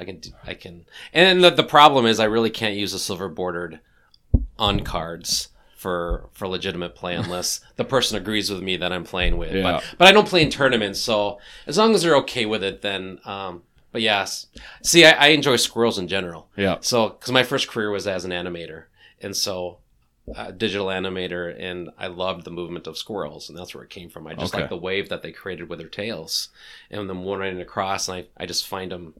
I 0.00 0.04
can 0.04 0.20
I 0.46 0.54
can, 0.54 0.86
and 1.12 1.44
the, 1.44 1.50
the 1.50 1.62
problem 1.62 2.06
is 2.06 2.18
I 2.18 2.24
really 2.24 2.50
can't 2.50 2.74
use 2.74 2.92
the 2.92 2.98
silver 2.98 3.28
bordered 3.28 3.80
on 4.58 4.80
cards. 4.80 5.48
For, 5.76 6.28
for 6.34 6.46
legitimate 6.46 6.94
play 6.94 7.14
unless 7.24 7.62
the 7.76 7.86
person 7.86 8.18
agrees 8.18 8.50
with 8.50 8.60
me 8.62 8.76
that 8.76 8.92
I'm 8.92 9.04
playing 9.04 9.38
with. 9.38 9.54
Yeah. 9.54 9.62
But 9.62 9.94
but 9.96 10.08
I 10.08 10.12
don't 10.12 10.28
play 10.28 10.42
in 10.42 10.50
tournaments, 10.50 11.00
so 11.00 11.38
as 11.66 11.78
long 11.78 11.94
as 11.94 12.02
they're 12.02 12.16
okay 12.16 12.44
with 12.44 12.62
it, 12.62 12.82
then. 12.82 13.18
Um, 13.24 13.62
but 13.90 14.02
yes, 14.02 14.48
see, 14.82 15.06
I, 15.06 15.12
I 15.12 15.26
enjoy 15.28 15.56
squirrels 15.56 15.98
in 15.98 16.06
general. 16.06 16.50
yeah, 16.54 16.76
So 16.82 17.08
because 17.08 17.32
my 17.32 17.44
first 17.44 17.66
career 17.68 17.90
was 17.90 18.06
as 18.06 18.26
an 18.26 18.30
animator, 18.30 18.84
and 19.22 19.34
so 19.34 19.78
uh, 20.36 20.50
digital 20.50 20.88
animator, 20.88 21.56
and 21.58 21.88
I 21.98 22.08
loved 22.08 22.44
the 22.44 22.50
movement 22.50 22.86
of 22.86 22.98
squirrels, 22.98 23.48
and 23.48 23.56
that's 23.58 23.74
where 23.74 23.82
it 23.82 23.88
came 23.88 24.10
from. 24.10 24.26
I 24.26 24.34
just 24.34 24.52
Okay. 24.52 24.64
like 24.64 24.68
the 24.68 24.76
wave 24.76 25.08
that 25.08 25.22
they 25.22 25.32
created 25.32 25.70
with 25.70 25.78
their 25.78 25.88
tails, 25.88 26.50
and 26.90 27.08
them 27.08 27.24
running 27.24 27.58
across, 27.62 28.06
and 28.06 28.18
I 28.18 28.26
I 28.36 28.44
just 28.44 28.68
find 28.68 28.92
them. 28.92 29.14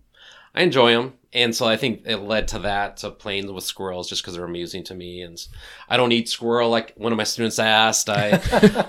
I 0.55 0.63
enjoy 0.63 0.93
them. 0.93 1.15
And 1.33 1.55
so 1.55 1.65
I 1.67 1.77
think 1.77 2.03
it 2.07 2.17
led 2.17 2.49
to 2.49 2.59
that, 2.61 2.97
to 2.99 3.11
playing 3.11 3.53
with 3.55 3.63
squirrels 3.63 4.09
just 4.09 4.23
because 4.23 4.35
they're 4.35 4.45
amusing 4.45 4.83
to 4.85 4.95
me. 4.95 5.23
And 5.23 5.41
I 5.89 5.97
don't 5.97 6.11
eat 6.11 6.29
squirrel 6.29 6.71
like 6.71 6.93
one 6.97 7.13
of 7.13 7.17
my 7.19 7.25
students 7.25 7.59
asked. 7.61 8.09
I, 8.11 8.41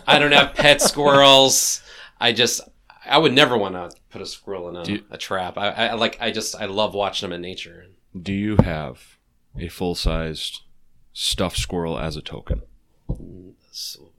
I 0.07 0.17
don't 0.17 0.31
have 0.31 0.55
pet 0.55 0.81
squirrels. 0.81 1.83
I 2.19 2.31
just, 2.33 2.61
I 3.05 3.19
would 3.19 3.33
never 3.33 3.55
want 3.57 3.75
to 3.75 3.91
put 4.09 4.21
a 4.21 4.25
squirrel 4.25 4.69
in 4.69 4.75
a, 4.75 4.83
you- 4.85 5.03
a 5.11 5.17
trap. 5.19 5.57
I, 5.57 5.69
I 5.69 5.93
like, 5.93 6.17
I 6.19 6.31
just, 6.31 6.55
I 6.55 6.65
love 6.65 6.95
watching 6.95 7.29
them 7.29 7.35
in 7.35 7.41
nature. 7.41 7.85
Do 8.19 8.33
you 8.33 8.57
have 8.63 9.17
a 9.55 9.67
full 9.67 9.93
sized 9.93 10.61
stuffed 11.13 11.57
squirrel 11.57 11.99
as 11.99 12.15
a 12.17 12.21
token? 12.23 12.63
So, 13.71 14.09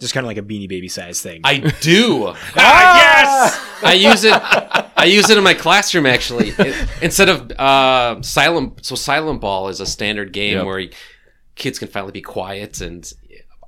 Just 0.00 0.12
kind 0.14 0.24
of 0.24 0.28
like 0.28 0.36
a 0.36 0.42
beanie 0.42 0.68
baby 0.68 0.88
size 0.88 1.20
thing. 1.22 1.40
I 1.44 1.58
do. 1.80 2.26
ah, 2.56 2.96
yes. 2.96 3.82
I 3.82 3.92
use 3.94 4.24
it. 4.24 4.32
I 4.98 5.04
use 5.06 5.30
it 5.30 5.38
in 5.38 5.44
my 5.44 5.54
classroom 5.54 6.06
actually. 6.06 6.50
It- 6.58 6.88
instead 7.02 7.28
of 7.28 7.50
uh, 7.52 8.20
silent, 8.22 8.84
so 8.84 8.94
silent 8.94 9.40
ball 9.40 9.68
is 9.68 9.80
a 9.80 9.86
standard 9.86 10.32
game 10.32 10.58
Yep. 10.58 10.66
where 10.66 10.84
kids 11.54 11.78
can 11.78 11.88
finally 11.88 12.12
be 12.12 12.22
quiet, 12.22 12.80
and 12.80 13.10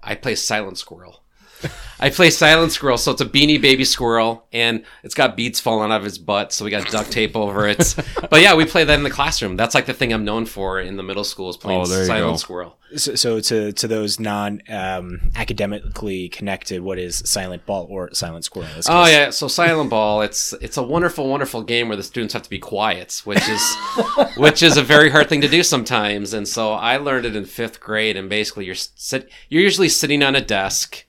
I 0.02 0.14
play 0.14 0.34
silent 0.34 0.78
squirrel. 0.78 1.22
I 2.00 2.10
play 2.10 2.30
silent 2.30 2.70
squirrel, 2.70 2.96
so 2.96 3.10
it's 3.10 3.20
a 3.20 3.26
beanie 3.26 3.60
baby 3.60 3.84
squirrel, 3.84 4.46
and 4.52 4.84
it's 5.02 5.16
got 5.16 5.36
beads 5.36 5.58
falling 5.58 5.90
out 5.90 5.96
of 5.98 6.04
his 6.04 6.16
butt, 6.16 6.52
so 6.52 6.64
we 6.64 6.70
got 6.70 6.88
duct 6.90 7.10
tape 7.10 7.34
over 7.36 7.66
it. 7.66 7.94
But 8.30 8.42
yeah, 8.42 8.54
we 8.54 8.66
play 8.66 8.84
that 8.84 8.94
in 8.94 9.04
the 9.04 9.10
classroom. 9.10 9.56
That's 9.56 9.74
like 9.74 9.86
the 9.86 9.94
thing 9.94 10.12
I'm 10.12 10.24
known 10.24 10.44
for 10.44 10.80
in 10.80 10.96
the 10.96 11.02
middle 11.02 11.24
school 11.24 11.48
is 11.50 11.56
playing 11.56 11.80
Oh, 11.80 11.84
silent 11.84 12.34
go. 12.34 12.36
squirrel. 12.36 12.76
So, 12.96 13.14
so 13.16 13.40
to 13.40 13.72
to 13.72 13.88
those 13.88 14.20
non 14.20 14.60
um, 14.68 15.30
academically 15.34 16.28
connected, 16.28 16.80
what 16.82 16.98
is 16.98 17.22
silent 17.26 17.66
ball 17.66 17.86
or 17.90 18.12
silent 18.14 18.44
squirrel? 18.44 18.68
in 18.68 18.76
this 18.76 18.86
Oh 18.88 19.06
yeah, 19.06 19.30
so 19.30 19.48
Silent 19.48 19.90
Ball, 19.90 20.22
it's 20.22 20.52
it's 20.60 20.76
a 20.76 20.82
wonderful, 20.82 21.28
wonderful 21.28 21.62
game 21.62 21.88
where 21.88 21.96
the 21.96 22.02
students 22.02 22.32
have 22.34 22.42
to 22.42 22.50
be 22.50 22.58
quiet, 22.58 23.20
which 23.24 23.46
is 23.48 23.76
which 24.36 24.62
is 24.62 24.76
a 24.76 24.82
very 24.82 25.10
hard 25.10 25.28
thing 25.28 25.40
to 25.40 25.48
do 25.48 25.62
sometimes. 25.62 26.32
And 26.32 26.46
so 26.46 26.72
I 26.72 26.96
learned 26.98 27.26
it 27.26 27.34
in 27.36 27.44
fifth 27.44 27.80
grade, 27.80 28.16
and 28.16 28.28
basically 28.28 28.64
you're 28.66 28.74
sit 28.74 29.28
you're 29.48 29.62
usually 29.62 29.88
sitting 29.88 30.22
on 30.22 30.34
a 30.36 30.40
desk, 30.40 31.04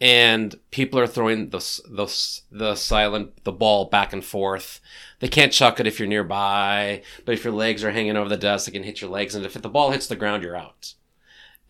and 0.00 0.58
people 0.70 0.98
are 0.98 1.06
throwing 1.06 1.50
the 1.50 1.58
the 1.88 2.40
the 2.50 2.74
silent 2.74 3.44
the 3.44 3.52
ball 3.52 3.86
back 3.86 4.12
and 4.12 4.24
forth. 4.24 4.80
They 5.20 5.28
can't 5.28 5.52
chuck 5.52 5.80
it 5.80 5.86
if 5.86 5.98
you're 5.98 6.08
nearby, 6.08 7.02
but 7.24 7.32
if 7.34 7.44
your 7.44 7.52
legs 7.52 7.84
are 7.84 7.92
hanging 7.92 8.16
over 8.16 8.28
the 8.28 8.36
desk, 8.36 8.68
it 8.68 8.72
can 8.72 8.82
hit 8.82 9.00
your 9.00 9.10
legs, 9.10 9.34
and 9.34 9.44
if 9.46 9.54
the 9.54 9.68
ball 9.68 9.90
hits 9.90 10.06
the 10.06 10.16
ground, 10.16 10.42
you're 10.42 10.56
out. 10.56 10.94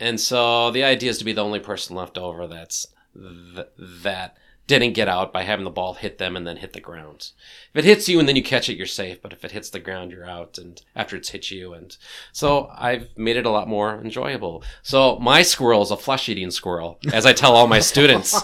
And 0.01 0.20
so 0.20 0.70
the 0.70 0.85
idea 0.85 1.11
is 1.11 1.18
to 1.18 1.25
be 1.25 1.33
the 1.33 1.45
only 1.45 1.61
person 1.61 1.95
left 1.95 2.18
over 2.18 2.47
that's 2.47 2.87
th- 3.14 3.68
that 3.79 4.37
didn't 4.67 4.95
get 4.95 5.09
out 5.09 5.33
by 5.33 5.43
having 5.43 5.65
the 5.65 5.71
ball 5.71 5.95
hit 5.95 6.17
them 6.19 6.37
and 6.37 6.47
then 6.47 6.57
hit 6.57 6.73
the 6.73 6.81
ground. 6.81 7.33
If 7.75 7.85
it 7.85 7.89
hits 7.89 8.09
you 8.09 8.19
and 8.19 8.27
then 8.27 8.37
you 8.37 8.43
catch 8.43 8.69
it, 8.69 8.77
you're 8.77 8.87
safe. 8.87 9.21
But 9.21 9.33
if 9.33 9.45
it 9.45 9.51
hits 9.51 9.69
the 9.69 9.79
ground, 9.79 10.11
you're 10.11 10.29
out. 10.29 10.57
And 10.57 10.81
after 10.97 11.17
it's 11.17 11.31
hit 11.31 11.51
you, 11.51 11.75
and 11.75 11.95
so 12.33 12.71
I've 12.75 13.09
made 13.17 13.37
it 13.37 13.45
a 13.45 13.51
lot 13.51 13.69
more 13.69 14.01
enjoyable. 14.01 14.62
So 14.83 15.19
my 15.19 15.43
squirrel 15.43 15.83
is 15.83 15.91
a 15.91 15.97
flesh-eating 15.97 16.51
squirrel, 16.51 16.99
as 17.12 17.27
I 17.27 17.33
tell 17.33 17.55
all 17.55 17.67
my 17.67 17.81
students. 17.81 18.41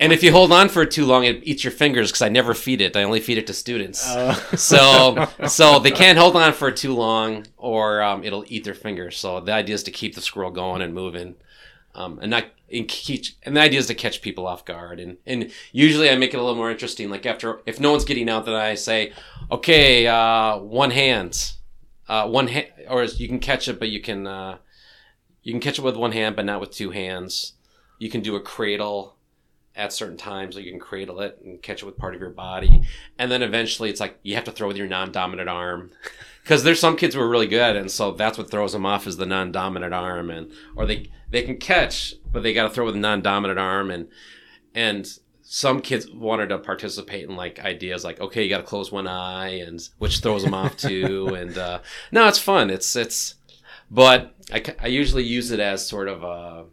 And 0.00 0.12
if 0.12 0.22
you 0.22 0.32
hold 0.32 0.50
on 0.50 0.68
for 0.68 0.82
it 0.82 0.90
too 0.90 1.04
long, 1.04 1.24
it 1.24 1.40
eats 1.44 1.62
your 1.62 1.70
fingers 1.70 2.10
because 2.10 2.22
I 2.22 2.28
never 2.28 2.54
feed 2.54 2.80
it. 2.80 2.96
I 2.96 3.04
only 3.04 3.20
feed 3.20 3.38
it 3.38 3.46
to 3.48 3.54
students. 3.54 4.02
So 4.56 5.28
so 5.48 5.78
they 5.78 5.90
can't 5.90 6.18
hold 6.18 6.36
on 6.36 6.52
for 6.52 6.70
too 6.70 6.94
long, 6.94 7.46
or 7.56 8.02
um, 8.02 8.24
it'll 8.24 8.44
eat 8.48 8.64
their 8.64 8.74
fingers. 8.74 9.16
So 9.16 9.40
the 9.40 9.52
idea 9.52 9.74
is 9.74 9.82
to 9.84 9.90
keep 9.90 10.14
the 10.14 10.20
squirrel 10.20 10.50
going 10.50 10.82
and 10.82 10.94
moving 10.94 11.36
um, 11.94 12.18
and 12.20 12.30
not 12.30 12.46
and, 12.72 12.88
keep, 12.88 13.24
and 13.42 13.56
the 13.56 13.60
idea 13.60 13.78
is 13.78 13.86
to 13.86 13.94
catch 13.94 14.22
people 14.22 14.46
off 14.46 14.64
guard. 14.64 14.98
And 14.98 15.18
and 15.26 15.50
usually 15.72 16.10
I 16.10 16.16
make 16.16 16.34
it 16.34 16.38
a 16.38 16.42
little 16.42 16.56
more 16.56 16.70
interesting 16.70 17.10
like 17.10 17.26
after 17.26 17.60
if 17.66 17.78
no 17.78 17.90
one's 17.90 18.04
getting 18.04 18.28
out 18.28 18.46
then 18.46 18.54
I 18.54 18.74
say 18.74 19.12
okay 19.50 20.06
uh, 20.06 20.58
one 20.58 20.90
hand 20.90 21.52
uh, 22.08 22.28
one 22.28 22.48
hand 22.48 22.68
or 22.88 23.04
you 23.04 23.28
can 23.28 23.40
catch 23.40 23.68
it 23.68 23.78
but 23.78 23.88
you 23.88 24.00
can 24.00 24.26
uh, 24.26 24.58
you 25.42 25.52
can 25.52 25.60
catch 25.60 25.78
it 25.78 25.82
with 25.82 25.96
one 25.96 26.12
hand 26.12 26.36
but 26.36 26.44
not 26.44 26.60
with 26.60 26.70
two 26.70 26.90
hands. 26.90 27.54
You 27.98 28.10
can 28.10 28.20
do 28.20 28.36
a 28.36 28.40
cradle 28.40 29.16
at 29.74 29.92
certain 29.92 30.16
times 30.16 30.56
or 30.56 30.60
you 30.60 30.70
can 30.70 30.80
cradle 30.80 31.20
it 31.20 31.40
and 31.42 31.62
catch 31.62 31.82
it 31.82 31.86
with 31.86 31.96
part 31.96 32.14
of 32.14 32.20
your 32.20 32.30
body. 32.30 32.82
And 33.18 33.30
then 33.30 33.42
eventually 33.42 33.88
it's 33.90 34.00
like 34.00 34.18
you 34.22 34.34
have 34.34 34.44
to 34.44 34.52
throw 34.52 34.68
with 34.68 34.76
your 34.76 34.88
non-dominant 34.88 35.48
arm. 35.48 35.90
Because 36.42 36.64
there's 36.64 36.80
some 36.80 36.96
kids 36.96 37.14
who 37.14 37.20
are 37.20 37.28
really 37.28 37.46
good 37.46 37.76
and 37.76 37.88
so 37.88 38.10
that's 38.10 38.36
what 38.36 38.50
throws 38.50 38.72
them 38.72 38.84
off 38.84 39.06
is 39.06 39.16
the 39.16 39.24
non-dominant 39.24 39.94
arm 39.94 40.28
and 40.28 40.50
or 40.74 40.86
they 40.86 41.08
they 41.32 41.42
can 41.42 41.56
catch 41.56 42.14
but 42.30 42.42
they 42.42 42.54
got 42.54 42.68
to 42.68 42.70
throw 42.70 42.86
with 42.86 42.94
a 42.94 42.98
non-dominant 42.98 43.58
arm 43.58 43.90
and 43.90 44.08
and 44.74 45.18
some 45.42 45.82
kids 45.82 46.10
wanted 46.10 46.48
to 46.48 46.58
participate 46.58 47.28
in 47.28 47.36
like 47.36 47.58
ideas 47.60 48.04
like 48.04 48.20
okay 48.20 48.42
you 48.42 48.48
got 48.48 48.58
to 48.58 48.62
close 48.62 48.90
one 48.90 49.06
eye 49.06 49.50
and 49.50 49.88
which 49.98 50.20
throws 50.20 50.44
them 50.44 50.54
off 50.54 50.76
too 50.76 51.26
and 51.34 51.58
uh 51.58 51.80
no 52.10 52.26
it's 52.26 52.38
fun. 52.38 52.70
It's 52.70 52.96
it's 52.96 53.34
but 53.90 54.34
I, 54.50 54.62
I 54.80 54.86
usually 54.86 55.24
use 55.24 55.50
it 55.50 55.60
as 55.60 55.86
sort 55.86 56.08
of 56.08 56.22
a 56.22 56.64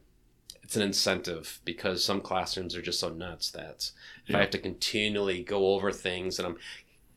it's 0.64 0.78
an 0.78 0.82
incentive 0.82 1.60
because 1.66 2.06
some 2.06 2.22
classrooms 2.22 2.76
are 2.76 2.82
just 2.82 3.00
so 3.02 3.10
nuts 3.10 3.52
that 3.52 3.92
if 4.28 4.36
I 4.36 4.40
have 4.40 4.52
to 4.52 4.60
continually 4.60 5.44
go 5.44 5.74
over 5.74 5.92
things 5.92 6.40
and 6.40 6.48
I'm 6.48 6.58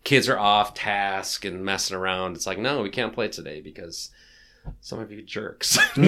kids 0.03 0.29
are 0.29 0.39
off 0.39 0.75
task 0.75 1.45
and 1.45 1.65
messing 1.65 1.97
around, 1.97 2.35
it's 2.35 2.47
like 2.47 2.59
no, 2.59 2.83
we 2.83 2.91
can't 2.91 3.13
play 3.13 3.29
today 3.29 3.61
because 3.61 4.11
some 4.81 4.99
of 5.01 5.11
you 5.13 5.23
jerks, 5.23 5.79
and 5.97 6.07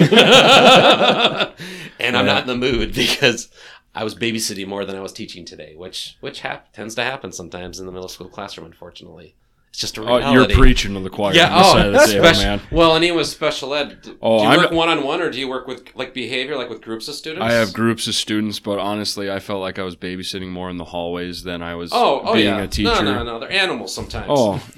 I'm 1.99 2.25
not 2.25 2.41
in 2.41 2.47
the 2.47 2.57
mood 2.57 2.93
because 2.93 3.49
I 3.93 4.03
was 4.03 4.15
babysitting 4.15 4.67
more 4.67 4.85
than 4.85 4.95
I 4.95 5.01
was 5.01 5.13
teaching 5.13 5.45
today, 5.45 5.73
which 5.75 6.17
which 6.19 6.41
hap- 6.41 6.73
tends 6.73 6.95
to 6.95 7.03
happen 7.03 7.31
sometimes 7.31 7.79
in 7.79 7.85
the 7.85 7.91
middle 7.91 8.09
school 8.09 8.27
classroom. 8.27 8.67
Unfortunately, 8.67 9.35
it's 9.75 9.81
just 9.81 9.97
a 9.97 10.01
Oh, 10.03 10.17
reality. 10.19 10.53
you're 10.53 10.63
preaching 10.63 10.93
to 10.93 11.01
the 11.01 11.09
choir. 11.09 11.33
Yeah, 11.33 11.49
oh, 11.51 11.73
side 11.73 11.87
of 11.87 11.91
the 11.91 11.99
oh, 11.99 12.05
table, 12.05 12.25
spec- 12.33 12.37
man. 12.37 12.61
well, 12.71 12.95
and 12.95 13.03
he 13.03 13.11
was 13.11 13.29
special 13.29 13.73
ed, 13.73 14.01
do, 14.01 14.17
Oh, 14.21 14.37
do 14.37 14.43
you 14.45 14.49
I'm- 14.51 14.59
work 14.61 14.71
one 14.71 14.87
on 14.87 15.03
one 15.03 15.21
or 15.21 15.29
do 15.29 15.37
you 15.37 15.49
work 15.49 15.67
with 15.67 15.89
like 15.95 16.13
behavior, 16.13 16.55
like 16.55 16.69
with 16.69 16.81
groups 16.81 17.09
of 17.09 17.15
students? 17.15 17.43
I 17.45 17.51
have 17.51 17.73
groups 17.73 18.07
of 18.07 18.15
students, 18.15 18.57
but 18.57 18.79
honestly, 18.79 19.29
I 19.29 19.39
felt 19.39 19.59
like 19.59 19.77
I 19.77 19.83
was 19.83 19.97
babysitting 19.97 20.47
more 20.47 20.69
in 20.69 20.77
the 20.77 20.85
hallways 20.85 21.43
than 21.43 21.61
I 21.61 21.75
was 21.75 21.91
Oh, 21.93 22.21
oh 22.23 22.33
being 22.35 22.55
yeah. 22.55 22.61
a 22.61 22.67
teacher. 22.67 23.03
No, 23.03 23.15
no, 23.15 23.23
no. 23.23 23.37
They're 23.39 23.51
animals 23.51 23.93
sometimes. 23.93 24.27
Oh, 24.29 24.61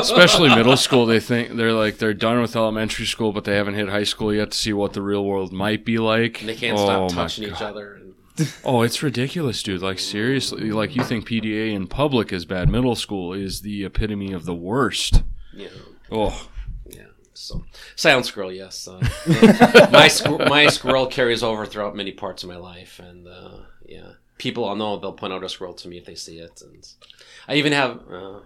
especially 0.00 0.48
middle 0.54 0.78
school. 0.78 1.04
They 1.04 1.20
think 1.20 1.56
they're 1.56 1.74
like 1.74 1.98
they're 1.98 2.14
done 2.14 2.40
with 2.40 2.56
elementary 2.56 3.04
school, 3.04 3.32
but 3.32 3.44
they 3.44 3.56
haven't 3.56 3.74
hit 3.74 3.90
high 3.90 4.04
school 4.04 4.32
yet 4.32 4.52
to 4.52 4.56
see 4.56 4.72
what 4.72 4.94
the 4.94 5.02
real 5.02 5.24
world 5.24 5.52
might 5.52 5.84
be 5.84 5.98
like. 5.98 6.40
And 6.40 6.48
they 6.48 6.56
can't 6.56 6.78
oh, 6.78 6.84
stop 6.84 7.12
touching 7.12 7.44
each 7.44 7.60
other. 7.60 7.99
Oh, 8.64 8.82
it's 8.82 9.02
ridiculous, 9.02 9.62
dude. 9.62 9.82
Like 9.82 9.98
seriously, 9.98 10.70
like 10.70 10.96
you 10.96 11.04
think 11.04 11.28
PDA 11.28 11.72
in 11.74 11.86
public 11.86 12.32
is 12.32 12.44
bad. 12.44 12.68
Middle 12.68 12.94
school 12.96 13.32
is 13.32 13.60
the 13.60 13.84
epitome 13.84 14.32
of 14.32 14.44
the 14.44 14.54
worst. 14.54 15.22
know, 15.54 15.68
Oh, 16.10 16.48
yeah. 16.86 17.02
So, 17.34 17.64
silent 17.96 18.26
squirrel, 18.26 18.52
yes. 18.52 18.88
Uh, 18.88 18.98
my 19.92 20.06
squ- 20.08 20.48
my 20.48 20.66
squirrel 20.68 21.06
carries 21.06 21.42
over 21.42 21.66
throughout 21.66 21.94
many 21.94 22.12
parts 22.12 22.42
of 22.42 22.48
my 22.48 22.56
life, 22.56 22.98
and 22.98 23.28
uh, 23.28 23.58
yeah, 23.86 24.12
people 24.38 24.64
all 24.64 24.76
know 24.76 24.98
they'll 24.98 25.12
point 25.12 25.32
out 25.32 25.44
a 25.44 25.48
squirrel 25.48 25.74
to 25.74 25.88
me 25.88 25.98
if 25.98 26.04
they 26.04 26.14
see 26.14 26.38
it, 26.38 26.62
and 26.62 26.86
I 27.46 27.54
even 27.56 27.72
have. 27.72 27.98
Uh, 28.08 28.40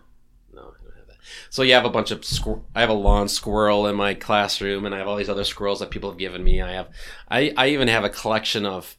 no, 0.52 0.74
I 0.84 0.98
don't. 1.06 1.18
So 1.50 1.62
you 1.62 1.72
have 1.74 1.84
a 1.86 1.90
bunch 1.90 2.10
of 2.10 2.20
squir- 2.24 2.62
I 2.74 2.80
have 2.80 2.90
a 2.90 2.94
lawn 2.94 3.28
squirrel 3.28 3.86
in 3.86 3.96
my 3.96 4.14
classroom, 4.14 4.84
and 4.86 4.94
I 4.94 4.98
have 4.98 5.08
all 5.08 5.16
these 5.16 5.28
other 5.30 5.44
squirrels 5.44 5.80
that 5.80 5.90
people 5.90 6.10
have 6.10 6.18
given 6.18 6.42
me. 6.44 6.60
I 6.60 6.72
have, 6.72 6.88
I, 7.28 7.52
I 7.56 7.68
even 7.68 7.88
have 7.88 8.04
a 8.04 8.10
collection 8.10 8.66
of 8.66 8.96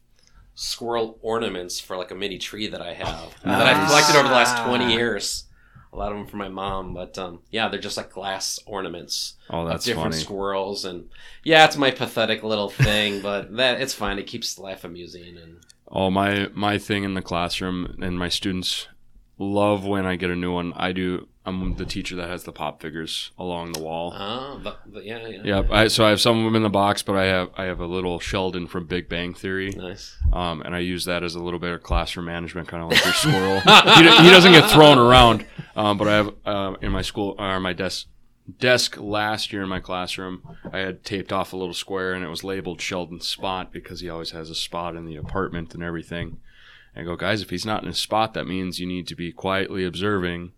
squirrel 0.55 1.19
ornaments 1.21 1.79
for 1.79 1.97
like 1.97 2.11
a 2.11 2.15
mini 2.15 2.37
tree 2.37 2.67
that 2.67 2.81
I 2.81 2.93
have 2.93 3.35
that 3.43 3.67
I've 3.67 3.87
collected 3.87 4.15
over 4.15 4.27
the 4.27 4.33
last 4.33 4.63
twenty 4.63 4.93
years. 4.93 5.43
A 5.93 5.95
lot 5.95 6.11
of 6.11 6.17
them 6.17 6.27
from 6.27 6.39
my 6.39 6.49
mom, 6.49 6.93
but 6.93 7.17
um, 7.17 7.39
yeah, 7.51 7.69
they're 7.69 7.79
just 7.79 7.95
like 7.95 8.11
glass 8.11 8.59
ornaments 8.65 9.35
oh, 9.49 9.65
of 9.65 9.81
different 9.81 10.11
funny. 10.13 10.23
squirrels, 10.23 10.83
and 10.83 11.09
yeah, 11.41 11.63
it's 11.63 11.77
my 11.77 11.89
pathetic 11.89 12.43
little 12.43 12.69
thing, 12.69 13.21
but 13.23 13.55
that 13.55 13.79
it's 13.79 13.93
fine. 13.93 14.19
It 14.19 14.27
keeps 14.27 14.59
life 14.59 14.83
amusing, 14.83 15.37
and 15.37 15.59
Oh, 15.87 16.09
my 16.09 16.49
my 16.53 16.77
thing 16.77 17.03
in 17.03 17.13
the 17.13 17.21
classroom 17.21 17.97
and 18.01 18.17
my 18.17 18.29
students 18.29 18.87
love 19.37 19.85
when 19.85 20.05
I 20.05 20.15
get 20.15 20.29
a 20.29 20.35
new 20.35 20.51
one. 20.51 20.73
I 20.75 20.91
do. 20.91 21.27
I'm 21.45 21.75
the 21.75 21.85
teacher 21.85 22.15
that 22.15 22.27
has 22.27 22.43
the 22.43 22.51
pop 22.51 22.81
figures 22.81 23.31
along 23.37 23.73
the 23.73 23.79
wall. 23.79 24.13
oh, 24.17 24.59
but, 24.63 24.79
but 24.91 25.05
yeah, 25.05 25.27
yeah, 25.27 25.41
Yep. 25.43 25.71
I, 25.71 25.87
so 25.87 26.03
I 26.03 26.09
have 26.09 26.19
some 26.19 26.39
of 26.39 26.43
them 26.43 26.55
in 26.55 26.63
the 26.63 26.69
box, 26.69 27.03
but 27.03 27.15
I 27.15 27.25
have 27.25 27.49
I 27.55 27.65
have 27.65 27.79
a 27.79 27.85
little 27.85 28.19
Sheldon 28.19 28.67
from 28.67 28.87
Big 28.87 29.07
Bang 29.07 29.33
Theory, 29.33 29.71
nice. 29.71 30.17
um, 30.33 30.61
and 30.61 30.75
I 30.75 30.79
use 30.79 31.05
that 31.05 31.23
as 31.23 31.35
a 31.35 31.39
little 31.39 31.59
bit 31.59 31.71
of 31.71 31.83
classroom 31.83 32.25
management, 32.25 32.67
kind 32.67 32.83
of 32.83 32.89
like 32.89 33.03
your 33.05 33.13
squirrel. 33.13 33.59
he, 33.59 34.23
he 34.23 34.29
doesn't 34.31 34.53
get 34.53 34.69
thrown 34.71 34.97
around, 34.97 35.45
um, 35.75 35.97
but 35.97 36.07
I 36.07 36.15
have 36.15 36.33
uh, 36.45 36.75
in 36.81 36.91
my 36.91 37.03
school 37.03 37.35
or 37.37 37.59
my 37.59 37.73
desk 37.73 38.07
desk 38.59 38.97
last 38.99 39.51
year 39.51 39.63
in 39.63 39.69
my 39.69 39.79
classroom, 39.79 40.57
I 40.71 40.79
had 40.79 41.03
taped 41.03 41.31
off 41.31 41.53
a 41.53 41.57
little 41.57 41.73
square 41.73 42.13
and 42.13 42.23
it 42.23 42.29
was 42.29 42.43
labeled 42.43 42.81
Sheldon's 42.81 43.27
Spot 43.27 43.71
because 43.71 44.01
he 44.01 44.09
always 44.09 44.31
has 44.31 44.49
a 44.49 44.55
spot 44.55 44.95
in 44.95 45.05
the 45.05 45.15
apartment 45.15 45.73
and 45.73 45.83
everything. 45.83 46.37
And 46.93 47.03
I 47.03 47.05
go, 47.05 47.15
guys, 47.15 47.41
if 47.41 47.49
he's 47.49 47.65
not 47.65 47.83
in 47.83 47.89
a 47.89 47.93
spot, 47.93 48.33
that 48.33 48.45
means 48.47 48.79
you 48.79 48.87
need 48.87 49.07
to 49.07 49.15
be 49.15 49.31
quietly 49.31 49.83
observing 49.83 50.51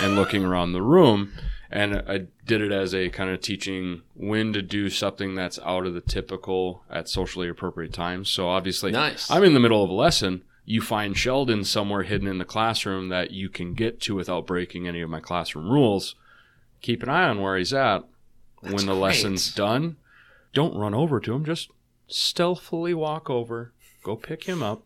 and 0.00 0.14
looking 0.16 0.44
around 0.44 0.72
the 0.72 0.82
room. 0.82 1.32
And 1.70 1.96
I 2.06 2.26
did 2.46 2.60
it 2.60 2.70
as 2.70 2.94
a 2.94 3.08
kind 3.08 3.30
of 3.30 3.40
teaching 3.40 4.02
when 4.14 4.52
to 4.52 4.62
do 4.62 4.88
something 4.90 5.34
that's 5.34 5.58
out 5.64 5.86
of 5.86 5.94
the 5.94 6.00
typical 6.00 6.84
at 6.88 7.08
socially 7.08 7.48
appropriate 7.48 7.92
times. 7.92 8.28
So 8.30 8.48
obviously, 8.48 8.92
Nice. 8.92 9.28
I'm 9.30 9.42
in 9.42 9.54
the 9.54 9.60
middle 9.60 9.82
of 9.82 9.90
a 9.90 9.94
lesson. 9.94 10.42
you 10.64 10.80
find 10.80 11.16
Sheldon 11.16 11.64
somewhere 11.64 12.04
hidden 12.04 12.28
in 12.28 12.38
the 12.38 12.44
classroom 12.44 13.08
that 13.08 13.32
you 13.32 13.48
can 13.48 13.74
get 13.74 14.00
to 14.02 14.14
without 14.14 14.46
breaking 14.46 14.86
any 14.86 15.00
of 15.00 15.10
my 15.10 15.20
classroom 15.20 15.68
rules. 15.68 16.14
Keep 16.80 17.02
an 17.02 17.08
eye 17.08 17.28
on 17.28 17.42
where 17.42 17.56
he's 17.58 17.72
at. 17.74 18.04
That's 18.62 18.74
when 18.74 18.86
the 18.86 18.92
great. 18.92 19.02
lesson's 19.02 19.52
done, 19.54 19.96
don't 20.54 20.76
run 20.76 20.94
over 20.94 21.18
to 21.20 21.34
him. 21.34 21.44
Just 21.44 21.70
stealthily 22.06 22.94
walk 22.94 23.28
over, 23.28 23.72
go 24.02 24.16
pick 24.16 24.44
him 24.44 24.62
up, 24.62 24.82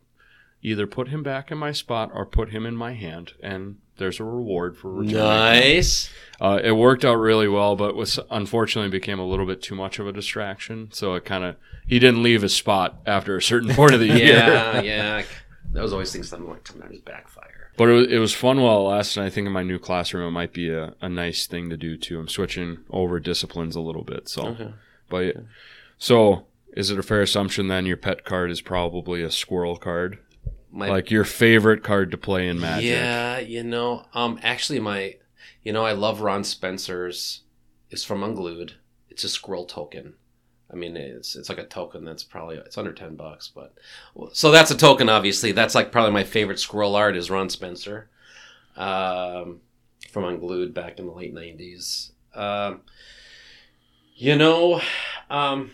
either 0.61 0.87
put 0.87 1.09
him 1.09 1.23
back 1.23 1.51
in 1.51 1.57
my 1.57 1.71
spot 1.71 2.09
or 2.13 2.25
put 2.25 2.49
him 2.49 2.65
in 2.65 2.75
my 2.75 2.93
hand, 2.93 3.33
and 3.41 3.77
there's 3.99 4.19
a 4.19 4.23
reward 4.23 4.75
for 4.77 4.91
returning. 4.91 5.15
Nice. 5.17 6.09
Uh, 6.41 6.59
it 6.63 6.71
worked 6.71 7.03
out 7.05 7.15
really 7.15 7.47
well, 7.47 7.75
but 7.75 7.95
was 7.95 8.17
unfortunately 8.31 8.89
became 8.89 9.19
a 9.19 9.25
little 9.27 9.45
bit 9.45 9.61
too 9.61 9.75
much 9.75 9.99
of 9.99 10.07
a 10.07 10.11
distraction. 10.11 10.89
So 10.91 11.13
it 11.15 11.25
kind 11.25 11.43
of 11.43 11.55
he 11.85 11.99
didn't 11.99 12.23
leave 12.23 12.41
his 12.41 12.55
spot 12.55 12.99
after 13.05 13.35
a 13.37 13.41
certain 13.41 13.73
point 13.75 13.93
of 13.93 13.99
the 13.99 14.07
year. 14.17 14.17
Yeah, 14.37 14.81
yeah. 14.81 15.23
That 15.73 15.83
was 15.83 15.93
always 15.93 16.11
things 16.11 16.29
that 16.31 16.41
like 16.41 16.65
sometimes 16.67 16.99
backfire. 17.01 17.71
But 17.77 17.89
it 17.89 17.93
was, 17.93 18.07
it 18.07 18.17
was 18.17 18.33
fun 18.33 18.59
while 18.61 18.79
it 18.79 18.89
lasted. 18.89 19.21
I 19.23 19.29
think 19.29 19.47
in 19.47 19.53
my 19.53 19.63
new 19.63 19.79
classroom, 19.79 20.27
it 20.27 20.31
might 20.31 20.51
be 20.53 20.69
a, 20.69 20.95
a 21.01 21.07
nice 21.07 21.45
thing 21.47 21.69
to 21.69 21.77
do 21.77 21.95
too. 21.97 22.19
I'm 22.19 22.27
switching 22.27 22.79
over 22.89 23.19
disciplines 23.19 23.75
a 23.75 23.79
little 23.81 24.03
bit. 24.03 24.27
So, 24.27 24.47
Okay. 24.47 24.73
but 25.09 25.35
so 25.97 26.45
is 26.75 26.91
it 26.91 26.99
a 26.99 27.03
fair 27.03 27.21
assumption 27.21 27.67
then 27.67 27.85
your 27.85 27.97
pet 27.97 28.23
card 28.25 28.51
is 28.51 28.61
probably 28.61 29.21
a 29.23 29.31
squirrel 29.31 29.77
card, 29.77 30.19
My 30.71 30.87
like 30.87 31.09
your 31.09 31.23
favorite 31.23 31.83
card 31.83 32.11
to 32.11 32.17
play 32.17 32.47
in 32.47 32.59
Magic? 32.59 32.89
Yeah, 32.89 33.39
you 33.39 33.63
know, 33.63 34.05
um, 34.13 34.39
actually, 34.43 34.79
my, 34.79 35.15
you 35.63 35.73
know, 35.73 35.83
I 35.83 35.93
love 35.93 36.21
Ron 36.21 36.43
Spencer's. 36.43 37.41
It's 37.89 38.03
from 38.03 38.21
Unglued. 38.21 38.73
It's 39.09 39.23
a 39.23 39.29
squirrel 39.29 39.65
token. 39.65 40.13
I 40.71 40.75
mean, 40.75 40.95
it's 40.95 41.35
it's 41.35 41.49
like 41.49 41.57
a 41.57 41.65
token 41.65 42.05
that's 42.05 42.23
probably 42.23 42.57
it's 42.57 42.77
under 42.77 42.93
ten 42.93 43.15
bucks, 43.15 43.51
but 43.53 43.73
so 44.33 44.51
that's 44.51 44.69
a 44.69 44.77
token. 44.77 45.09
Obviously, 45.09 45.51
that's 45.51 45.73
like 45.73 45.91
probably 45.91 46.11
my 46.11 46.23
favorite 46.23 46.59
squirrel 46.59 46.95
art 46.95 47.17
is 47.17 47.31
Ron 47.31 47.49
Spencer, 47.49 48.09
um, 48.75 49.61
from 50.11 50.25
Unglued 50.25 50.75
back 50.75 50.99
in 50.99 51.07
the 51.07 51.11
late 51.11 51.33
nineties. 51.33 52.11
Um, 52.35 52.81
you 54.15 54.35
know, 54.35 54.81
um, 55.31 55.71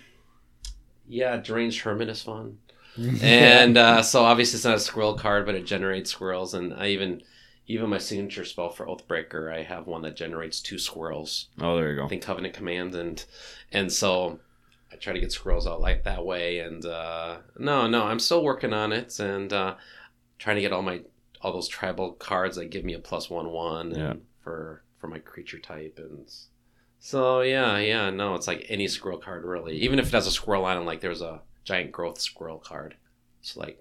yeah, 1.05 1.35
Deranged 1.35 1.81
Hermit 1.81 2.07
is 2.07 2.21
fun 2.21 2.59
and 3.21 3.77
uh, 3.77 4.01
so 4.01 4.23
obviously 4.23 4.57
it's 4.57 4.65
not 4.65 4.75
a 4.75 4.79
squirrel 4.79 5.15
card, 5.15 5.45
but 5.45 5.55
it 5.55 5.65
generates 5.65 6.11
squirrels. 6.11 6.53
And 6.53 6.73
I 6.73 6.87
even 6.87 7.21
even 7.67 7.89
my 7.89 7.97
signature 7.97 8.45
spell 8.45 8.69
for 8.69 8.85
Oathbreaker, 8.85 9.51
I 9.53 9.63
have 9.63 9.87
one 9.87 10.03
that 10.03 10.15
generates 10.15 10.61
two 10.61 10.77
squirrels. 10.77 11.47
Oh, 11.59 11.75
there 11.75 11.91
you 11.93 11.99
I 11.99 12.03
go. 12.03 12.07
think 12.07 12.21
Covenant 12.21 12.53
Command, 12.53 12.93
and 12.95 13.23
and 13.71 13.91
so 13.91 14.39
I 14.91 14.95
try 14.97 15.13
to 15.13 15.19
get 15.19 15.31
squirrels 15.31 15.65
out 15.67 15.81
like 15.81 16.03
that 16.03 16.25
way. 16.25 16.59
And 16.59 16.85
uh, 16.85 17.37
no, 17.57 17.87
no, 17.87 18.03
I'm 18.03 18.19
still 18.19 18.43
working 18.43 18.73
on 18.73 18.93
it 18.93 19.19
and 19.19 19.51
uh, 19.51 19.75
trying 20.39 20.55
to 20.57 20.61
get 20.61 20.71
all 20.71 20.83
my 20.83 21.01
all 21.41 21.53
those 21.53 21.67
tribal 21.67 22.13
cards 22.13 22.55
that 22.57 22.65
give 22.71 22.85
me 22.85 22.93
a 22.93 22.99
plus 22.99 23.29
one 23.29 23.49
one 23.51 23.91
Yeah. 23.95 24.11
and 24.11 24.21
for 24.41 24.83
for 24.99 25.07
my 25.07 25.19
creature 25.19 25.59
type 25.59 25.99
and. 26.01 26.31
So 26.99 27.41
yeah, 27.41 27.77
yeah, 27.77 28.09
no, 28.09 28.33
it's 28.33 28.47
like 28.47 28.65
any 28.69 28.87
squirrel 28.87 29.19
card 29.19 29.43
really. 29.43 29.75
Even 29.77 29.99
if 29.99 30.07
it 30.07 30.13
has 30.13 30.25
a 30.25 30.31
squirrel 30.31 30.65
on 30.65 30.77
it, 30.77 30.85
like 30.85 31.01
there's 31.01 31.21
a 31.21 31.41
giant 31.65 31.91
growth 31.91 32.19
squirrel 32.21 32.59
card. 32.59 32.95
So 33.41 33.59
like 33.59 33.79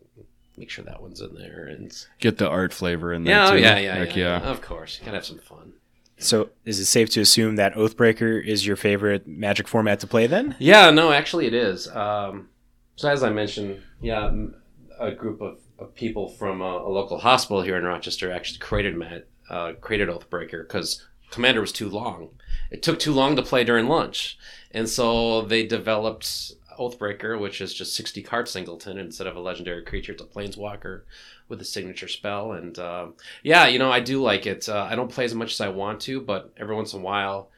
make 0.57 0.71
sure 0.71 0.85
that 0.85 1.01
one's 1.03 1.21
in 1.21 1.35
there 1.35 1.67
and 1.67 1.93
Get 2.21 2.39
the 2.39 2.49
art 2.49 2.73
flavor 2.73 3.13
in 3.13 3.25
there 3.25 3.35
yeah, 3.37 3.49
oh, 3.49 3.53
too. 3.57 3.63
yeah, 3.63 3.79
yeah, 3.79 3.95
Heck 3.95 4.17
yeah, 4.17 4.41
yeah. 4.41 4.51
Of 4.51 4.61
course, 4.61 4.99
you 4.99 5.05
gotta 5.05 5.19
have 5.19 5.25
some 5.25 5.39
fun. 5.39 5.75
So, 6.17 6.51
is 6.65 6.79
it 6.79 6.85
safe 6.85 7.11
to 7.11 7.21
assume 7.21 7.57
that 7.57 7.75
Oathbreaker 7.75 8.43
is 8.43 8.65
your 8.65 8.77
favorite 8.77 9.27
Magic 9.27 9.67
format 9.67 9.99
to 9.99 10.07
play? 10.07 10.29
Then, 10.29 10.55
Yeah, 10.61 10.91
no, 10.91 11.11
actually 11.11 11.47
it 11.47 11.55
is. 11.55 11.89
Um, 11.89 12.51
so 12.95 13.11
as 13.11 13.25
I 13.25 13.31
mentioned, 13.31 13.83
yeah, 14.01 14.27
m- 14.29 14.55
a 15.01 15.11
group 15.11 15.41
of, 15.41 15.59
of 15.77 15.93
people 15.97 16.29
from 16.29 16.61
a, 16.63 16.65
a 16.87 16.89
local 16.89 17.19
hospital 17.19 17.63
here 17.63 17.77
in 17.77 17.83
Rochester 17.83 18.31
actually 18.31 18.61
created 18.61 18.97
Matt, 18.97 19.27
uh, 19.51 19.73
created 19.81 20.09
Oathbreaker 20.09 20.63
because 20.63 21.05
Commander 21.33 21.61
was 21.61 21.73
too 21.73 21.89
long. 21.91 22.29
It 22.71 22.81
took 22.85 23.01
too 23.01 23.13
long 23.13 23.35
to 23.35 23.43
play 23.43 23.65
during 23.65 23.89
lunch, 23.89 24.39
and 24.71 24.89
so 24.89 25.43
they 25.43 25.67
developed 25.67 26.53
Oathbreaker, 26.79 27.39
which 27.41 27.61
is 27.61 27.75
just 27.75 27.95
sixty 27.95 28.23
card 28.23 28.49
singleton 28.49 28.99
instead 28.99 29.27
of 29.27 29.37
a 29.37 29.41
legendary 29.41 29.83
creature. 29.83 30.13
It's 30.13 30.23
a 30.23 30.27
planeswalker 30.27 31.03
with 31.49 31.61
a 31.61 31.65
signature 31.65 32.09
spell, 32.09 32.53
and 32.53 32.79
um 32.79 33.15
yeah, 33.43 33.67
you 33.67 33.79
know 33.79 33.91
I 33.91 34.01
do 34.01 34.23
like 34.23 34.47
it. 34.47 34.69
Uh, 34.69 34.87
I 34.91 34.95
don't 34.95 35.11
play 35.11 35.25
as 35.25 35.35
much 35.35 35.53
as 35.53 35.61
I 35.61 35.69
want 35.69 36.01
to, 36.03 36.21
but 36.21 36.53
every 36.57 36.75
once 36.75 36.93
in 36.93 37.01
a 37.01 37.05
while. 37.05 37.51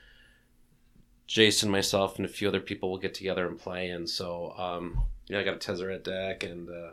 Jason, 1.27 1.69
myself, 1.69 2.19
and 2.19 2.25
a 2.25 2.29
few 2.29 2.47
other 2.47 2.61
people 2.61 2.89
will 2.89 2.99
get 2.99 3.13
together 3.13 3.49
and 3.49 3.59
play. 3.59 3.89
And 3.91 4.09
so, 4.09 4.55
um, 4.57 5.01
yeah, 5.27 5.41
I 5.41 5.43
got 5.43 5.57
a 5.57 5.59
Tezzeret 5.59 6.05
deck 6.05 6.45
and 6.45 6.69
uh, 6.69 6.93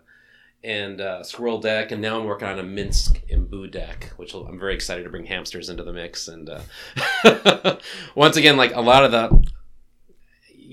and 0.64 1.02
uh, 1.02 1.24
Squirrel 1.24 1.60
deck, 1.60 1.92
and 1.92 2.02
now 2.02 2.20
I'm 2.20 2.26
working 2.26 2.48
on 2.48 2.58
a 2.58 2.64
Minsc 2.64 3.30
and 3.30 3.50
Boo 3.50 3.68
deck, 3.68 4.14
which 4.16 4.34
I'm 4.34 4.58
very 4.58 4.74
excited 4.74 5.04
to 5.04 5.10
bring 5.10 5.26
hamsters 5.26 5.70
into 5.70 5.84
the 5.84 5.92
mix. 5.92 6.30
And 6.30 6.50
uh, 6.50 7.78
once 8.16 8.38
again, 8.38 8.56
like 8.56 8.74
a 8.74 8.82
lot 8.82 9.04
of 9.04 9.12
the, 9.12 9.43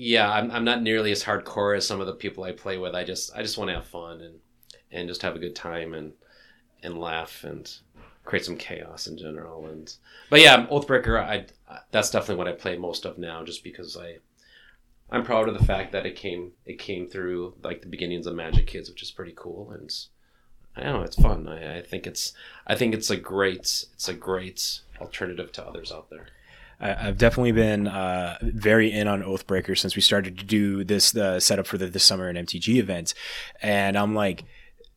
yeah, 0.03 0.31
I'm, 0.31 0.49
I'm 0.49 0.63
not 0.63 0.81
nearly 0.81 1.11
as 1.11 1.23
hardcore 1.23 1.77
as 1.77 1.85
some 1.85 2.01
of 2.01 2.07
the 2.07 2.13
people 2.13 2.43
I 2.43 2.53
play 2.53 2.79
with. 2.79 2.95
I 2.95 3.03
just 3.03 3.35
I 3.35 3.43
just 3.43 3.59
want 3.59 3.69
to 3.69 3.75
have 3.75 3.85
fun 3.85 4.21
and 4.21 4.39
and 4.91 5.07
just 5.07 5.21
have 5.21 5.35
a 5.35 5.39
good 5.39 5.55
time 5.55 5.93
and 5.93 6.13
and 6.81 6.99
laugh 6.99 7.43
and 7.43 7.71
create 8.25 8.43
some 8.43 8.57
chaos 8.57 9.05
in 9.05 9.15
general. 9.15 9.67
And 9.67 9.93
but 10.31 10.41
yeah, 10.41 10.65
Oathbreaker, 10.65 11.21
I 11.21 11.45
that's 11.91 12.09
definitely 12.09 12.37
what 12.37 12.47
I 12.47 12.53
play 12.53 12.77
most 12.77 13.05
of 13.05 13.19
now, 13.19 13.43
just 13.43 13.63
because 13.63 13.95
I 13.95 14.17
I'm 15.11 15.23
proud 15.23 15.47
of 15.47 15.53
the 15.53 15.65
fact 15.65 15.91
that 15.91 16.07
it 16.07 16.15
came 16.15 16.53
it 16.65 16.79
came 16.79 17.07
through 17.07 17.53
like 17.63 17.83
the 17.83 17.87
beginnings 17.87 18.25
of 18.25 18.33
Magic 18.33 18.65
Kids, 18.65 18.89
which 18.89 19.03
is 19.03 19.11
pretty 19.11 19.33
cool, 19.35 19.69
and 19.69 19.93
I 20.75 20.81
don't 20.81 20.93
know 20.93 21.03
it's 21.03 21.21
fun. 21.21 21.47
I, 21.47 21.77
I 21.77 21.81
think 21.83 22.07
it's 22.07 22.33
I 22.65 22.73
think 22.73 22.95
it's 22.95 23.11
a 23.11 23.17
great 23.17 23.85
it's 23.93 24.09
a 24.09 24.15
great 24.15 24.81
alternative 24.99 25.51
to 25.51 25.63
others 25.63 25.91
out 25.91 26.09
there. 26.09 26.29
I, 26.81 27.07
I've 27.07 27.17
definitely 27.17 27.51
been 27.53 27.87
uh, 27.87 28.37
very 28.41 28.91
in 28.91 29.07
on 29.07 29.23
Oathbreaker 29.23 29.77
since 29.77 29.95
we 29.95 30.01
started 30.01 30.37
to 30.39 30.45
do 30.45 30.83
this 30.83 31.15
uh, 31.15 31.39
setup 31.39 31.67
for 31.67 31.77
the 31.77 31.87
this 31.87 32.03
summer 32.03 32.27
and 32.27 32.37
MTG 32.37 32.75
event, 32.75 33.13
and 33.61 33.97
I'm 33.97 34.15
like, 34.15 34.43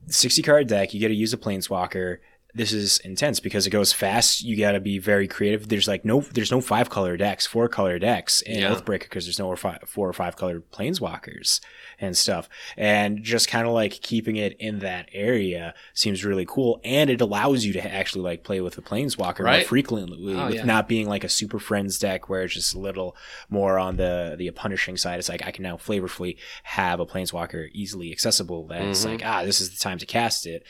60 0.09 0.43
card 0.43 0.67
deck, 0.67 0.93
you 0.93 1.01
got 1.01 1.09
to 1.09 1.15
use 1.15 1.33
a 1.33 1.39
planeswalker. 1.39 2.19
This 2.57 2.73
is 2.73 2.99
intense 2.99 3.41
because 3.41 3.67
it 3.67 3.71
goes 3.71 3.93
fast. 3.93 4.43
You 4.43 4.57
got 4.57 4.73
to 4.73 4.81
be 4.81 4.99
very 5.01 5.27
creative. 5.27 5.69
There's 5.69 5.89
like 5.89 6.05
no, 6.05 6.21
there's 6.21 6.53
no 6.53 6.61
five 6.61 6.89
color 6.89 7.17
decks, 7.17 7.47
four 7.47 7.69
color 7.69 7.99
decks 7.99 8.41
in 8.43 8.61
Yeah. 8.61 8.73
Oathbreaker 8.73 9.01
because 9.01 9.27
there's 9.27 9.41
no 9.41 9.49
or 9.49 9.57
four 9.57 10.09
or 10.09 10.13
five 10.13 10.37
color 10.37 10.61
planeswalkers 10.61 11.61
and 12.01 12.17
stuff. 12.17 12.49
And 12.77 13.23
just 13.25 13.49
kind 13.49 13.67
of 13.67 13.73
like 13.73 13.93
keeping 13.93 14.37
it 14.37 14.57
in 14.61 14.79
that 14.81 15.09
area 15.13 15.75
seems 15.95 16.25
really 16.25 16.47
cool. 16.47 16.81
And 16.85 17.11
it 17.11 17.21
allows 17.21 17.65
you 17.65 17.73
to 17.73 17.85
actually 17.93 18.23
like 18.23 18.45
play 18.45 18.61
with 18.61 18.79
a 18.79 18.83
planeswalker 18.83 19.45
more 19.45 19.61
frequently 19.65 20.35
Oh, 20.37 20.47
with 20.47 20.55
yeah. 20.55 20.65
not 20.65 20.89
being 20.89 21.09
like 21.09 21.25
a 21.25 21.29
super 21.29 21.59
friends 21.59 21.99
deck 21.99 22.29
where 22.29 22.43
it's 22.45 22.55
just 22.55 22.75
a 22.75 22.79
little 22.79 23.17
more 23.49 23.79
on 23.81 23.97
the 23.97 24.37
the 24.39 24.49
punishing 24.53 24.97
side. 24.97 25.19
It's 25.19 25.29
like 25.29 25.45
I 25.45 25.51
can 25.51 25.63
now 25.65 25.77
flavorfully 25.77 26.37
have 26.63 27.01
a 27.01 27.07
planeswalker 27.07 27.69
easily 27.73 28.13
accessible. 28.13 28.67
That's 28.69 29.05
Mhm. 29.05 29.11
like 29.11 29.23
ah, 29.27 29.45
this 29.45 29.61
is 29.61 29.71
the 29.71 29.79
time 29.79 29.99
to 29.99 30.07
cast 30.07 30.47
it 30.47 30.65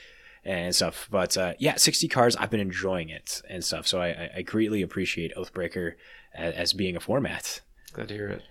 and 0.45 0.75
stuff. 0.75 1.09
But 1.11 1.37
uh, 1.37 1.55
yeah, 1.59 1.77
sixty 1.77 2.09
cards. 2.09 2.37
I've 2.37 2.51
been 2.51 2.61
enjoying 2.61 3.09
it 3.09 3.43
and 3.49 3.65
stuff. 3.65 3.87
So 3.87 4.01
I, 4.01 4.09
I- 4.09 4.31
I 4.37 4.43
greatly 4.43 4.83
appreciate 4.83 5.35
Oathbreaker 5.37 5.95
as, 6.35 6.55
as 6.55 6.73
being 6.73 6.97
a 6.97 7.01
format. 7.01 7.61
Glad 7.93 8.09
to 8.09 8.15
hear 8.15 8.29
it. 8.29 8.43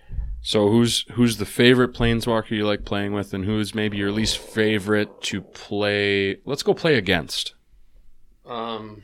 So 0.42 0.68
who's 0.68 1.06
who's 1.12 1.38
the 1.38 1.46
favorite 1.46 1.94
planeswalker 1.94 2.50
you 2.50 2.66
like 2.66 2.84
playing 2.84 3.12
with, 3.12 3.32
and 3.32 3.44
who's 3.44 3.74
maybe 3.74 3.96
your 3.96 4.12
least 4.12 4.36
favorite 4.38 5.22
to 5.22 5.40
play? 5.40 6.36
Let's 6.44 6.62
go 6.62 6.74
play 6.74 6.96
against. 6.96 7.54
Um, 8.46 9.02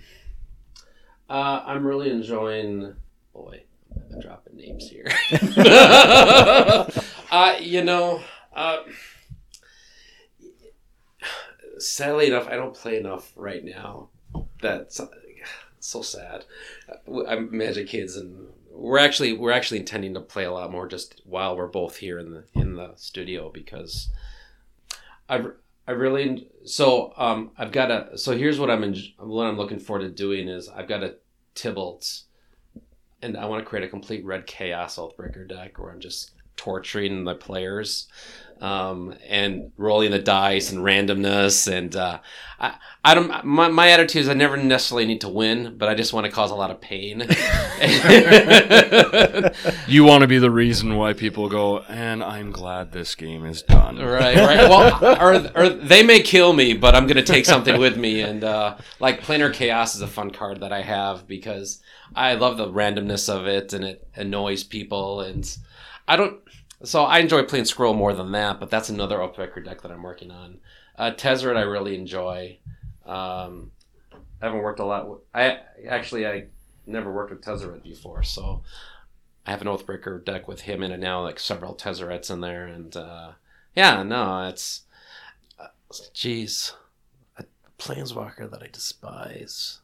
uh, 1.31 1.63
I'm 1.65 1.87
really 1.87 2.11
enjoying. 2.11 2.95
Boy, 3.33 3.63
I'm 4.13 4.21
dropping 4.21 4.57
names 4.57 4.89
here. 4.91 5.07
uh, 7.31 7.57
you 7.61 7.83
know, 7.85 8.21
uh, 8.55 8.79
sadly 11.81 12.27
enough, 12.27 12.49
I 12.49 12.57
don't 12.57 12.75
play 12.75 12.99
enough 12.99 13.33
right 13.37 13.65
now. 13.65 14.09
That's 14.63 15.01
so 15.81 16.03
sad. 16.03 16.45
I'm 17.29 17.57
Magic 17.57 17.89
Kids, 17.89 18.17
and 18.17 18.49
we're 18.71 18.99
actually 18.99 19.33
we're 19.33 19.53
actually 19.53 19.81
intending 19.81 20.15
to 20.15 20.21
play 20.21 20.45
a 20.45 20.53
lot 20.53 20.71
more 20.71 20.87
just 20.87 21.21
while 21.25 21.57
we're 21.57 21.67
both 21.67 21.97
here 21.97 22.19
in 22.19 22.31
the 22.31 22.45
in 22.55 22.77
the 22.77 22.93
studio 22.97 23.51
because 23.51 24.09
I've 25.29 25.53
I 25.89 25.93
really 25.93 26.49
so 26.65 27.13
um 27.17 27.51
I've 27.59 27.73
got 27.73 27.91
a 27.91 28.17
so 28.19 28.37
here's 28.37 28.61
what 28.61 28.71
I'm 28.71 28.85
in, 28.85 28.97
what 29.19 29.47
I'm 29.47 29.57
looking 29.57 29.81
forward 29.81 30.05
to 30.05 30.11
doing 30.11 30.49
is 30.49 30.69
I've 30.69 30.89
got 30.89 31.03
a 31.03 31.17
Tibalt 31.55 32.23
and 33.23 33.37
I 33.37 33.47
want 33.47 33.63
to 33.63 33.69
create 33.69 33.85
a 33.85 33.89
complete 33.89 34.25
red 34.25 34.47
chaos 34.47 34.97
Oathbreaker 34.97 35.49
deck 35.49 35.79
where 35.79 35.91
I'm 35.91 36.01
just 36.01 36.33
torturing 36.57 37.25
the 37.25 37.35
players 37.35 38.09
um, 38.61 39.15
and 39.29 39.73
rolling 39.77 40.11
the 40.11 40.19
dice 40.19 40.71
and 40.71 40.81
randomness. 40.81 41.71
And 41.71 41.95
uh, 41.97 42.21
I, 42.59 42.75
I 43.05 43.15
don't. 43.15 43.45
My, 43.45 43.69
my 43.69 43.91
attitude 43.91 44.23
is 44.23 44.29
I 44.29 44.35
never 44.35 44.57
necessarily 44.57 45.07
need 45.07 45.23
to 45.23 45.29
win, 45.29 45.77
but 45.79 45.89
I 45.89 45.95
just 45.95 46.13
want 46.13 46.27
to 46.27 46.33
cause 46.33 46.51
a 46.51 46.55
lot 46.55 46.71
of 46.71 46.81
pain. 46.81 47.27
You 49.87 50.05
want 50.05 50.23
to 50.23 50.29
be 50.29 50.39
the 50.39 50.51
reason 50.51 50.97
why 50.97 51.15
people 51.15 51.49
go, 51.49 51.81
and 51.81 52.23
I'm 52.23 52.53
glad 52.53 52.93
this 52.93 53.15
game 53.17 53.45
is 53.45 53.63
done. 53.63 53.99
Right, 53.99 54.37
right. 54.37 54.69
Well, 54.69 55.21
or, 55.21 55.51
or 55.57 55.69
they 55.69 56.05
may 56.05 56.21
kill 56.21 56.53
me, 56.53 56.75
but 56.75 56.95
I'm 56.95 57.09
gonna 57.09 57.25
take 57.25 57.45
something 57.45 57.79
with 57.79 57.97
me. 57.97 58.21
And 58.21 58.45
uh, 58.45 58.77
like 59.01 59.23
Planar 59.23 59.53
Chaos 59.53 59.97
is 59.97 60.01
a 60.01 60.07
fun 60.07 60.31
card 60.31 60.61
that 60.61 60.73
I 60.73 60.83
have 60.83 61.27
because 61.27 61.81
I 62.15 62.35
love 62.35 62.57
the 62.57 62.69
randomness 62.69 63.29
of 63.29 63.47
it, 63.47 63.73
and 63.73 63.85
it 63.85 64.07
annoys 64.15 64.63
people. 64.63 65.21
And 65.21 65.57
I 66.07 66.17
don't. 66.17 66.41
So 66.83 67.05
I 67.05 67.19
enjoy 67.19 67.43
playing 67.45 67.67
Scroll 67.67 67.95
more 67.95 68.15
than 68.15 68.33
that, 68.33 68.59
but 68.59 68.71
that's 68.71 68.89
another 68.89 69.19
Oathbreaker 69.19 69.65
deck 69.65 69.83
that 69.83 69.91
I'm 69.91 70.03
working 70.03 70.31
on. 70.31 70.59
Uh, 70.97 71.11
Tezzeret 71.11 71.57
I 71.57 71.63
really 71.63 71.95
enjoy. 71.95 72.59
Um, 73.05 73.73
I 74.41 74.47
haven't 74.47 74.63
worked 74.63 74.81
a 74.81 74.85
lot. 74.85 75.09
With, 75.09 75.21
I 75.35 75.59
actually 75.87 76.27
I 76.27 76.47
never 76.87 77.13
worked 77.13 77.31
with 77.31 77.43
Tezzeret 77.43 77.83
before, 77.83 78.23
so 78.23 78.63
I 79.45 79.51
have 79.51 79.61
an 79.61 79.69
Oathbreaker 79.69 80.25
deck 80.25 80.49
with 80.49 80.63
him 80.63 80.83
in 80.83 80.91
it 80.91 81.01
now, 81.01 81.23
like 81.23 81.39
several 81.39 81.75
Tezzerets 81.75 82.31
in 82.31 82.41
there, 82.41 82.67
and 82.67 82.97
uh, 82.97 83.33
yeah, 83.75 84.03
no, 84.03 84.49
it's 84.49 84.83
uh, 85.59 85.69
jeez, 86.15 86.73
a 87.37 87.45
planeswalker 87.79 88.51
that 88.51 88.63
I 88.63 88.69
despise. 88.73 89.81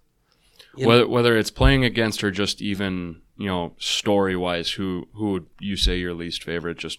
You 0.75 0.89
Whether, 0.89 1.09
whether 1.09 1.37
it's 1.37 1.51
playing 1.51 1.85
against 1.85 2.25
or 2.25 2.31
just 2.31 2.63
even 2.63 3.23
you 3.37 3.47
know 3.47 3.75
story 3.79 4.37
wise, 4.37 4.71
who 4.73 5.09
who 5.15 5.33
would 5.33 5.47
you 5.61 5.77
say 5.77 5.99
your 5.99 6.15
least 6.15 6.43
favorite 6.43 6.79
just 6.79 6.99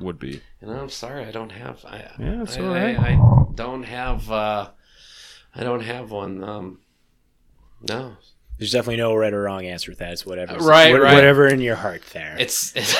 would 0.00 0.18
be? 0.18 0.42
You 0.60 0.68
know, 0.68 0.80
I'm 0.80 0.90
sorry, 0.90 1.24
I 1.24 1.30
don't 1.30 1.50
have. 1.52 1.84
I, 1.84 2.10
Yeah, 2.18 2.42
it's 2.42 2.56
I, 2.56 2.60
all 2.60 2.68
right. 2.74 2.98
I, 2.98 3.12
I 3.14 3.44
don't 3.54 3.82
have. 3.84 4.30
Uh, 4.30 4.70
I 5.54 5.62
don't 5.62 5.82
have 5.82 6.10
one. 6.10 6.42
Um, 6.42 6.80
no, 7.88 8.16
There's 8.58 8.72
definitely 8.72 8.96
no 8.96 9.14
right 9.14 9.32
or 9.32 9.42
wrong 9.42 9.66
answer 9.66 9.92
to 9.92 9.98
that. 9.98 10.12
It's 10.12 10.26
whatever. 10.26 10.56
Right, 10.58 10.92
what- 10.92 11.02
right. 11.02 11.14
Whatever 11.14 11.46
in 11.48 11.60
your 11.60 11.76
heart 11.76 12.02
there. 12.12 12.36
it's, 12.38 12.74
it's 12.76 12.96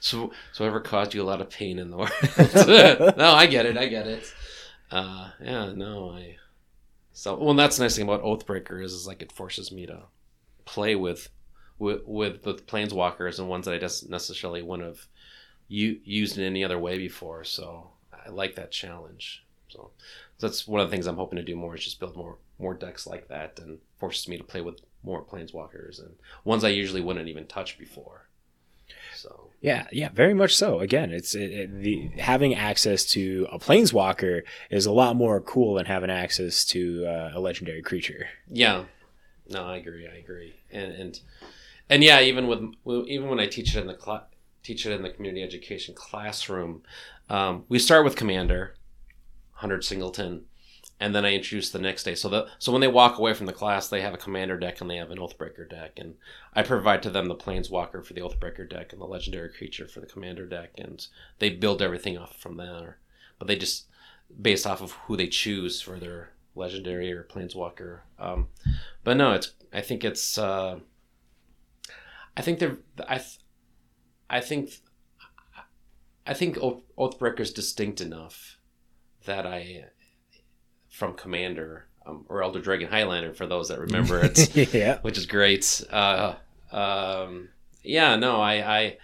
so. 0.00 0.32
So 0.52 0.64
ever 0.64 0.80
caused 0.80 1.14
you 1.14 1.22
a 1.22 1.24
lot 1.24 1.40
of 1.40 1.50
pain 1.50 1.78
in 1.78 1.90
the 1.90 1.96
world? 1.96 3.16
no, 3.18 3.26
I 3.26 3.46
get 3.46 3.66
it. 3.66 3.76
I 3.76 3.86
get 3.86 4.06
it. 4.06 4.32
Uh, 4.90 5.30
yeah, 5.42 5.72
no, 5.74 6.10
I. 6.10 6.36
So 7.12 7.36
well, 7.36 7.54
that's 7.54 7.76
the 7.78 7.84
nice 7.84 7.96
thing 7.96 8.04
about 8.04 8.22
Oathbreaker 8.22 8.82
is, 8.82 8.92
is 8.92 9.06
like 9.06 9.22
it 9.22 9.32
forces 9.32 9.72
me 9.72 9.86
to 9.86 10.02
play 10.64 10.94
with 10.96 11.28
with 11.78 12.02
with 12.06 12.42
the 12.42 12.54
planeswalkers 12.54 13.38
and 13.38 13.48
ones 13.48 13.66
that 13.66 13.74
I 13.74 13.78
just 13.78 14.08
necessarily 14.08 14.62
wouldn't 14.62 14.88
have 14.88 15.06
u- 15.68 16.00
used 16.04 16.38
in 16.38 16.44
any 16.44 16.64
other 16.64 16.78
way 16.78 16.98
before. 16.98 17.44
So 17.44 17.90
I 18.12 18.30
like 18.30 18.54
that 18.56 18.70
challenge. 18.70 19.44
So 19.68 19.90
that's 20.38 20.66
one 20.68 20.80
of 20.80 20.88
the 20.88 20.94
things 20.94 21.06
I'm 21.06 21.16
hoping 21.16 21.36
to 21.36 21.42
do 21.42 21.56
more 21.56 21.74
is 21.74 21.84
just 21.84 22.00
build 22.00 22.16
more 22.16 22.38
more 22.58 22.74
decks 22.74 23.06
like 23.06 23.28
that 23.28 23.58
and 23.58 23.78
forces 23.98 24.28
me 24.28 24.38
to 24.38 24.44
play 24.44 24.60
with 24.62 24.80
more 25.02 25.22
planeswalkers 25.22 25.98
and 26.00 26.14
ones 26.44 26.64
I 26.64 26.68
usually 26.70 27.00
wouldn't 27.02 27.28
even 27.28 27.46
touch 27.46 27.78
before. 27.78 28.28
So 29.10 29.50
Yeah, 29.60 29.86
yeah, 29.92 30.10
very 30.10 30.34
much 30.34 30.54
so. 30.54 30.80
Again, 30.80 31.10
it's 31.12 31.34
it, 31.34 31.50
it, 31.50 31.82
the 31.82 32.08
having 32.18 32.54
access 32.54 33.04
to 33.12 33.46
a 33.50 33.58
planeswalker 33.58 34.42
is 34.70 34.86
a 34.86 34.92
lot 34.92 35.16
more 35.16 35.40
cool 35.40 35.74
than 35.74 35.86
having 35.86 36.10
access 36.10 36.64
to 36.66 37.06
uh, 37.06 37.30
a 37.34 37.40
legendary 37.40 37.82
creature. 37.82 38.28
yeah, 38.48 38.84
no, 39.48 39.64
I 39.64 39.76
agree. 39.76 40.06
I 40.06 40.16
agree. 40.16 40.54
And 40.70 40.92
and 40.92 41.20
and 41.88 42.02
yeah, 42.02 42.20
even 42.20 42.46
with 42.46 42.74
even 43.08 43.28
when 43.28 43.40
I 43.40 43.46
teach 43.46 43.74
it 43.74 43.80
in 43.80 43.86
the 43.86 43.94
cla- 43.94 44.26
teach 44.62 44.86
it 44.86 44.92
in 44.92 45.02
the 45.02 45.10
community 45.10 45.42
education 45.42 45.94
classroom, 45.94 46.82
um, 47.30 47.64
we 47.68 47.78
start 47.78 48.04
with 48.04 48.16
Commander, 48.16 48.74
Hundred 49.52 49.84
Singleton, 49.84 50.44
and 50.98 51.14
then 51.14 51.24
I 51.24 51.34
introduce 51.34 51.70
the 51.70 51.78
next 51.78 52.02
day. 52.02 52.14
So 52.14 52.28
the 52.28 52.48
so 52.58 52.72
when 52.72 52.80
they 52.80 52.88
walk 52.88 53.18
away 53.18 53.34
from 53.34 53.46
the 53.46 53.52
class, 53.52 53.88
they 53.88 54.00
have 54.00 54.14
a 54.14 54.18
Commander 54.18 54.58
deck 54.58 54.80
and 54.80 54.90
they 54.90 54.96
have 54.96 55.10
an 55.10 55.18
Oathbreaker 55.18 55.68
deck, 55.68 55.92
and 55.96 56.14
I 56.54 56.62
provide 56.62 57.02
to 57.04 57.10
them 57.10 57.28
the 57.28 57.36
Planeswalker 57.36 58.04
for 58.04 58.14
the 58.14 58.22
Oathbreaker 58.22 58.68
deck 58.68 58.92
and 58.92 59.00
the 59.00 59.06
Legendary 59.06 59.50
Creature 59.52 59.88
for 59.88 60.00
the 60.00 60.06
Commander 60.06 60.46
deck, 60.46 60.72
and 60.78 61.06
they 61.38 61.50
build 61.50 61.82
everything 61.82 62.18
off 62.18 62.36
from 62.36 62.56
there. 62.56 62.98
But 63.38 63.48
they 63.48 63.56
just 63.56 63.86
based 64.40 64.66
off 64.66 64.80
of 64.80 64.92
who 64.92 65.16
they 65.16 65.28
choose 65.28 65.80
for 65.80 65.98
their 65.98 66.30
Legendary 66.54 67.12
or 67.12 67.22
Planeswalker. 67.22 68.00
Um, 68.18 68.48
but 69.04 69.16
no, 69.16 69.32
it's 69.32 69.52
I 69.72 69.82
think 69.82 70.02
it's 70.02 70.38
uh, 70.38 70.80
I 72.36 72.42
think 72.42 72.58
they're 72.58 72.78
I 73.08 73.16
th- 73.18 73.38
I 74.28 74.40
think 74.40 74.70
I 76.26 76.34
think 76.34 76.58
Oath- 76.58 76.82
Oathbreaker's 76.98 77.52
distinct 77.52 78.00
enough 78.00 78.58
that 79.24 79.46
I 79.46 79.86
from 80.90 81.14
Commander 81.14 81.86
um, 82.06 82.24
or 82.28 82.42
Elder 82.42 82.60
Dragon 82.60 82.88
Highlander 82.88 83.34
for 83.34 83.46
those 83.46 83.68
that 83.68 83.78
remember 83.78 84.20
it 84.24 84.74
yeah, 84.74 84.98
which 85.02 85.18
is 85.18 85.26
great. 85.26 85.82
Uh, 85.90 86.34
um, 86.72 87.48
yeah, 87.82 88.16
no, 88.16 88.40
I, 88.40 88.78
I 88.78 88.98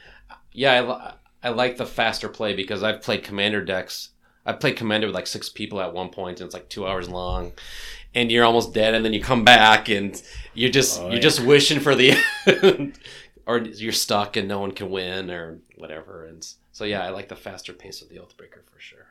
yeah, 0.53 1.15
I, 1.43 1.49
I 1.49 1.53
like 1.53 1.77
the 1.77 1.87
faster 1.87 2.29
play 2.29 2.55
because 2.55 2.83
I've 2.83 3.03
played 3.03 3.25
commander 3.25 3.65
decks. 3.65 4.11
I've 4.45 4.61
played 4.61 4.77
commander 4.77 5.07
with 5.07 5.15
like 5.15 5.27
six 5.29 5.49
people 5.49 5.81
at 5.81 5.93
one 5.93 6.09
point, 6.11 6.41
and 6.41 6.47
it's 6.47 6.55
like 6.55 6.69
two 6.69 6.87
hours 6.87 7.09
long, 7.09 7.53
and 8.15 8.31
you're 8.31 8.45
almost 8.45 8.75
dead, 8.75 8.95
and 8.95 9.05
then 9.05 9.13
you 9.13 9.21
come 9.23 9.45
back, 9.45 9.89
and 9.89 10.21
you're 10.55 10.71
just 10.71 11.01
Oh, 11.01 11.05
you're 11.07 11.15
yeah. 11.15 11.21
just 11.21 11.41
wishing 11.41 11.81
for 11.81 11.95
the 11.95 12.17
end, 12.47 12.99
or 13.47 13.59
you're 13.59 13.93
stuck 13.93 14.37
and 14.37 14.49
no 14.49 14.61
one 14.61 14.73
can 14.73 14.91
win 14.91 15.31
or 15.31 15.59
whatever. 15.77 16.27
And 16.27 16.47
so 16.73 16.85
yeah, 16.85 17.03
I 17.05 17.11
like 17.11 17.29
the 17.29 17.37
faster 17.37 17.73
pace 17.73 18.03
of 18.03 18.09
the 18.09 18.17
Oathbreaker 18.17 18.63
for 18.73 18.79
sure. 18.79 19.07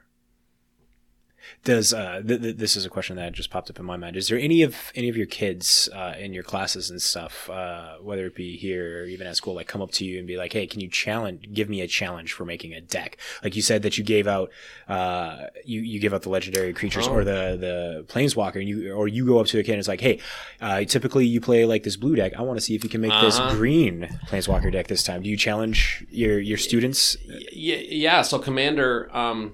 Does 1.63 1.93
uh, 1.93 2.21
th- 2.25 2.41
th- 2.41 2.57
this 2.57 2.75
is 2.75 2.85
a 2.85 2.89
question 2.89 3.15
that 3.17 3.33
just 3.33 3.49
popped 3.49 3.69
up 3.69 3.79
in 3.79 3.85
my 3.85 3.97
mind? 3.97 4.15
Is 4.15 4.27
there 4.27 4.39
any 4.39 4.61
of 4.63 4.75
any 4.95 5.09
of 5.09 5.17
your 5.17 5.25
kids 5.27 5.89
uh, 5.93 6.13
in 6.17 6.33
your 6.33 6.43
classes 6.43 6.89
and 6.89 7.01
stuff, 7.01 7.49
uh, 7.49 7.95
whether 8.01 8.25
it 8.25 8.35
be 8.35 8.57
here 8.57 9.01
or 9.01 9.05
even 9.05 9.27
at 9.27 9.35
school, 9.35 9.53
like 9.55 9.67
come 9.67 9.81
up 9.81 9.91
to 9.91 10.05
you 10.05 10.17
and 10.17 10.27
be 10.27 10.37
like, 10.37 10.53
"Hey, 10.53 10.65
can 10.67 10.79
you 10.79 10.87
challenge? 10.87 11.49
Give 11.53 11.69
me 11.69 11.81
a 11.81 11.87
challenge 11.87 12.33
for 12.33 12.45
making 12.45 12.73
a 12.73 12.81
deck." 12.81 13.17
Like 13.43 13.55
you 13.55 13.61
said 13.61 13.81
that 13.83 13.97
you 13.97 14.03
gave 14.03 14.27
out, 14.27 14.51
uh, 14.87 15.47
you 15.65 15.81
you 15.81 15.99
give 15.99 16.13
out 16.13 16.23
the 16.23 16.29
legendary 16.29 16.73
creatures 16.73 17.07
Oh. 17.07 17.13
or 17.13 17.23
the 17.23 17.57
the 17.59 18.05
planeswalker, 18.07 18.55
and 18.55 18.67
you 18.67 18.91
or 18.93 19.07
you 19.07 19.25
go 19.25 19.39
up 19.39 19.47
to 19.47 19.59
a 19.59 19.63
kid 19.63 19.73
and 19.73 19.79
it's 19.79 19.87
like, 19.87 20.01
"Hey, 20.01 20.19
uh, 20.61 20.83
typically 20.85 21.25
you 21.25 21.41
play 21.41 21.65
like 21.65 21.83
this 21.83 21.95
blue 21.97 22.15
deck. 22.15 22.33
I 22.37 22.41
want 22.41 22.57
to 22.57 22.61
see 22.61 22.75
if 22.75 22.83
you 22.83 22.89
can 22.89 23.01
make 23.01 23.11
Uh-huh. 23.11 23.25
this 23.25 23.39
green 23.55 24.07
planeswalker 24.27 24.71
deck 24.71 24.87
this 24.87 25.03
time." 25.03 25.21
Do 25.23 25.29
you 25.29 25.37
challenge 25.37 26.05
your 26.09 26.39
your 26.39 26.57
students? 26.57 27.17
yeah, 27.51 27.75
yeah. 27.77 28.21
So 28.21 28.39
commander, 28.39 29.09
um, 29.15 29.53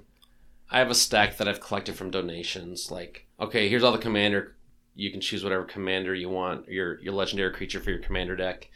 I 0.70 0.80
have 0.80 0.90
a 0.90 0.96
stack 0.96 1.38
that 1.38 1.48
I've 1.48 1.62
collected 1.62 1.96
from 1.96 2.12
donations. 2.12 2.92
Like, 2.92 3.26
okay, 3.40 3.70
here's 3.70 3.84
all 3.84 3.92
the 3.92 3.98
commander. 3.98 4.56
You 4.96 5.12
can 5.12 5.22
choose 5.22 5.44
whatever 5.44 5.64
commander 5.64 6.14
you 6.14 6.30
want. 6.30 6.68
Your 6.68 7.00
your 7.02 7.14
legendary 7.14 7.54
creature 7.54 7.80
for 7.80 7.90
your 7.92 8.00
commander 8.00 8.36
deck. 8.36 8.70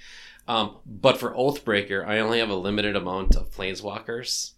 Um, 0.48 0.78
but 0.86 1.18
for 1.20 1.32
Oathbreaker, 1.34 2.06
I 2.06 2.20
only 2.20 2.40
have 2.40 2.50
a 2.50 2.56
limited 2.56 2.96
amount 2.96 3.36
of 3.36 3.52
planeswalkers. 3.52 4.52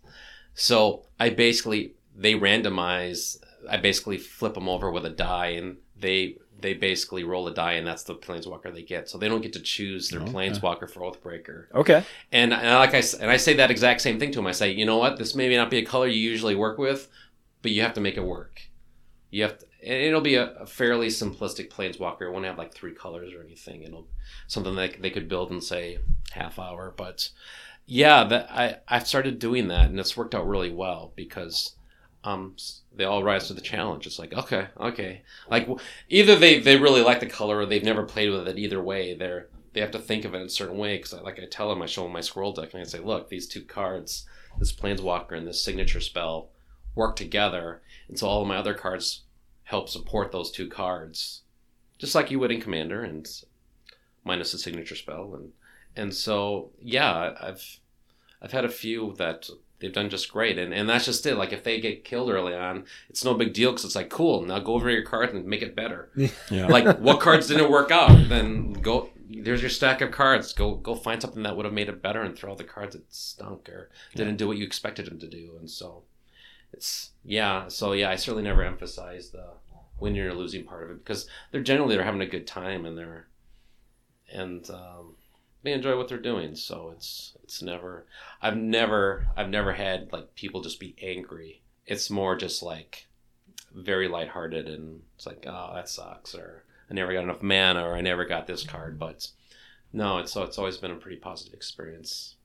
So 0.54 1.06
I 1.20 1.30
basically 1.30 1.94
they 2.16 2.34
randomize. 2.36 3.38
I 3.70 3.78
basically 3.78 4.18
flip 4.18 4.54
them 4.56 4.68
over 4.70 4.92
with 4.92 5.06
a 5.06 5.10
die, 5.10 5.48
and 5.50 5.78
they 5.98 6.38
they 6.60 6.74
basically 6.74 7.24
roll 7.24 7.48
a 7.48 7.54
die, 7.54 7.74
and 7.74 7.86
that's 7.88 8.04
the 8.04 8.16
planeswalker 8.16 8.74
they 8.74 8.84
get. 8.84 9.10
So 9.10 9.18
they 9.18 9.28
don't 9.28 9.42
get 9.42 9.54
to 9.54 9.60
choose 9.60 10.10
their 10.10 10.22
Okay. 10.22 10.32
planeswalker 10.32 10.90
for 10.90 11.02
Oathbreaker. 11.02 11.66
Okay. 11.74 12.04
And, 12.32 12.54
and 12.54 12.76
like 12.76 12.94
I 12.94 13.04
and 13.20 13.30
I 13.32 13.38
say 13.38 13.54
that 13.56 13.72
exact 13.72 14.02
same 14.02 14.20
thing 14.20 14.32
to 14.34 14.40
him. 14.40 14.48
I 14.48 14.52
say, 14.54 14.72
you 14.72 14.86
know 14.86 14.98
what, 14.98 15.18
this 15.18 15.36
may 15.36 15.54
not 15.56 15.70
be 15.70 15.80
a 15.80 15.86
color 15.86 16.08
you 16.08 16.20
usually 16.30 16.56
work 16.56 16.78
with, 16.78 17.10
but 17.64 17.72
you 17.72 17.82
have 17.82 17.96
to 17.96 18.02
make 18.02 18.18
it 18.18 18.24
work. 18.24 18.62
You 19.32 19.44
have 19.44 19.58
to, 19.58 19.66
it'll 19.82 20.22
be 20.22 20.36
a, 20.36 20.54
a 20.58 20.66
fairly 20.68 21.08
simplistic 21.08 21.72
planeswalker. 21.72 22.22
It 22.22 22.32
won't 22.32 22.46
have 22.46 22.60
like 22.60 22.76
three 22.76 22.94
colors 22.94 23.34
or 23.34 23.42
anything. 23.42 23.82
It'll 23.82 24.08
something 24.46 24.76
that 24.76 25.02
they 25.02 25.10
could 25.10 25.28
build 25.28 25.52
in 25.52 25.60
say 25.62 25.98
half 26.32 26.60
hour. 26.60 26.94
But 26.96 27.30
yeah, 27.88 28.26
that 28.26 28.52
I 28.52 28.78
I've 28.88 29.08
started 29.08 29.40
doing 29.40 29.70
that, 29.70 29.90
and 29.90 30.00
it's 30.00 30.16
worked 30.16 30.36
out 30.36 30.48
really 30.48 30.72
well 30.72 31.14
because 31.16 31.76
um 32.24 32.56
they 32.96 33.06
all 33.06 33.24
rise 33.24 33.48
to 33.48 33.54
the 33.54 33.62
challenge. 33.62 34.06
It's 34.06 34.20
like 34.20 34.34
okay, 34.34 34.68
okay, 34.80 35.24
like 35.50 35.68
either 36.10 36.36
they 36.36 36.60
they 36.60 36.78
really 36.78 37.02
like 37.02 37.20
the 37.20 37.26
color 37.26 37.58
or 37.58 37.66
they've 37.66 37.84
never 37.84 38.04
played 38.04 38.30
with 38.30 38.48
it. 38.48 38.60
Either 38.60 38.84
way, 38.84 39.16
they're 39.16 39.48
they 39.74 39.82
have 39.82 39.92
to 39.92 40.00
think 40.00 40.24
of 40.24 40.34
it 40.34 40.38
in 40.38 40.46
a 40.46 40.50
certain 40.50 40.78
way 40.78 40.98
because 40.98 41.14
like 41.14 41.40
I 41.40 41.46
tell 41.46 41.70
them, 41.70 41.82
I 41.82 41.88
show 41.88 42.04
them 42.04 42.14
my 42.14 42.22
scroll 42.22 42.54
deck 42.54 42.74
and 42.74 42.82
I 42.82 42.86
say, 42.86 43.00
look, 43.00 43.30
these 43.30 43.48
two 43.48 43.64
cards, 43.64 44.26
this 44.60 44.72
planeswalker 44.72 45.32
and 45.32 45.48
this 45.48 45.64
signature 45.64 46.00
spell, 46.00 46.50
work 46.96 47.16
together, 47.16 47.82
and 48.08 48.18
so 48.18 48.28
all 48.28 48.42
of 48.42 48.48
my 48.48 48.58
other 48.58 48.74
cards 48.74 49.24
help 49.64 49.90
support 49.90 50.32
those 50.32 50.52
two 50.52 50.68
cards, 50.68 51.42
just 51.98 52.16
like 52.16 52.30
you 52.32 52.40
would 52.40 52.52
in 52.52 52.62
Commander, 52.62 53.04
and 53.04 53.28
minus 54.24 54.52
the 54.52 54.58
signature 54.58 54.96
spell, 54.96 55.34
and 55.36 55.52
and 55.96 56.14
so 56.14 56.72
yeah, 56.82 57.36
I've 57.42 57.80
I've 58.42 58.52
had 58.52 58.66
a 58.66 58.70
few 58.70 59.14
that 59.18 59.50
they've 59.80 59.94
done 59.94 60.10
just 60.10 60.32
great, 60.32 60.58
and 60.58 60.74
and 60.74 60.90
that's 60.90 61.06
just 61.06 61.26
it. 61.26 61.36
Like 61.36 61.54
if 61.54 61.64
they 61.64 61.80
get 61.80 62.04
killed 62.04 62.30
early 62.30 62.54
on, 62.54 62.86
it's 63.10 63.26
no 63.26 63.34
big 63.34 63.54
deal 63.54 63.72
because 63.72 63.86
it's 63.86 63.96
like 63.96 64.10
cool. 64.10 64.44
Now 64.46 64.60
go 64.60 64.74
over 64.74 64.90
your 64.90 65.04
cards 65.04 65.34
and 65.34 65.46
make 65.46 65.62
it 65.62 65.76
better. 65.76 66.10
Yeah. 66.50 66.68
like 66.68 67.00
what 67.00 67.20
cards 67.20 67.48
didn't 67.48 67.72
work 67.72 67.92
out? 67.92 68.30
Then 68.30 68.74
go 68.74 69.10
there's 69.30 69.62
your 69.62 69.70
stack 69.70 70.02
of 70.02 70.12
cards. 70.12 70.54
Go 70.54 70.76
go 70.76 70.96
find 70.96 71.22
something 71.22 71.44
that 71.44 71.56
would 71.56 71.66
have 71.66 71.74
made 71.74 71.90
it 71.90 72.02
better 72.02 72.22
and 72.22 72.36
throw 72.38 72.56
the 72.56 72.64
cards 72.64 72.96
that 72.96 73.14
stunk 73.14 73.70
or 73.70 73.90
didn't 74.16 74.38
do 74.38 74.48
what 74.48 74.58
you 74.58 74.64
expected 74.66 75.06
them 75.08 75.20
to 75.20 75.28
do. 75.28 75.56
And 75.60 75.70
so 75.70 76.04
it's 76.74 77.12
yeah. 77.24 77.68
So 77.68 77.94
yeah, 77.94 78.10
I 78.10 78.16
certainly 78.16 78.44
never 78.44 78.64
emphasize 78.64 79.30
the 79.30 79.46
winning 80.00 80.22
or 80.22 80.34
losing 80.34 80.66
part 80.66 80.84
of 80.84 80.90
it 80.92 81.04
because 81.04 81.28
they're 81.52 81.62
generally 81.62 81.96
they're 81.96 82.06
having 82.06 82.22
a 82.22 82.26
good 82.26 82.48
time 82.48 82.86
and 82.86 82.98
they're 82.98 83.28
and 84.32 84.70
um, 84.72 85.16
they 85.62 85.72
enjoy 85.72 85.98
what 85.98 86.10
they're 86.10 86.18
doing. 86.18 86.56
So 86.56 86.92
it's 86.96 87.38
it's 87.44 87.62
never 87.62 88.06
I've 88.42 88.58
never 88.58 89.28
I've 89.38 89.50
never 89.50 89.74
had 89.74 90.12
like 90.12 90.36
people 90.36 90.62
just 90.62 90.80
be 90.80 90.96
angry. 91.02 91.62
It's 91.86 92.10
more 92.10 92.36
just 92.36 92.64
like 92.64 93.08
very 93.74 94.08
lighthearted 94.08 94.68
and 94.68 95.02
it's 95.16 95.26
like 95.26 95.46
oh 95.48 95.72
that 95.74 95.90
sucks 95.90 96.36
or 96.36 96.64
I 96.90 96.94
never 96.94 97.14
got 97.14 97.24
enough 97.24 97.42
mana 97.42 97.84
or 97.84 97.96
I 97.96 98.02
never 98.02 98.26
got 98.26 98.48
this 98.48 98.64
card. 98.66 99.00
But 99.00 99.28
no, 99.92 100.18
it's 100.18 100.32
so 100.32 100.44
it's 100.44 100.58
always 100.58 100.78
been 100.78 100.92
a 100.92 100.96
pretty 100.96 101.18
positive 101.18 101.54
experience. 101.54 102.36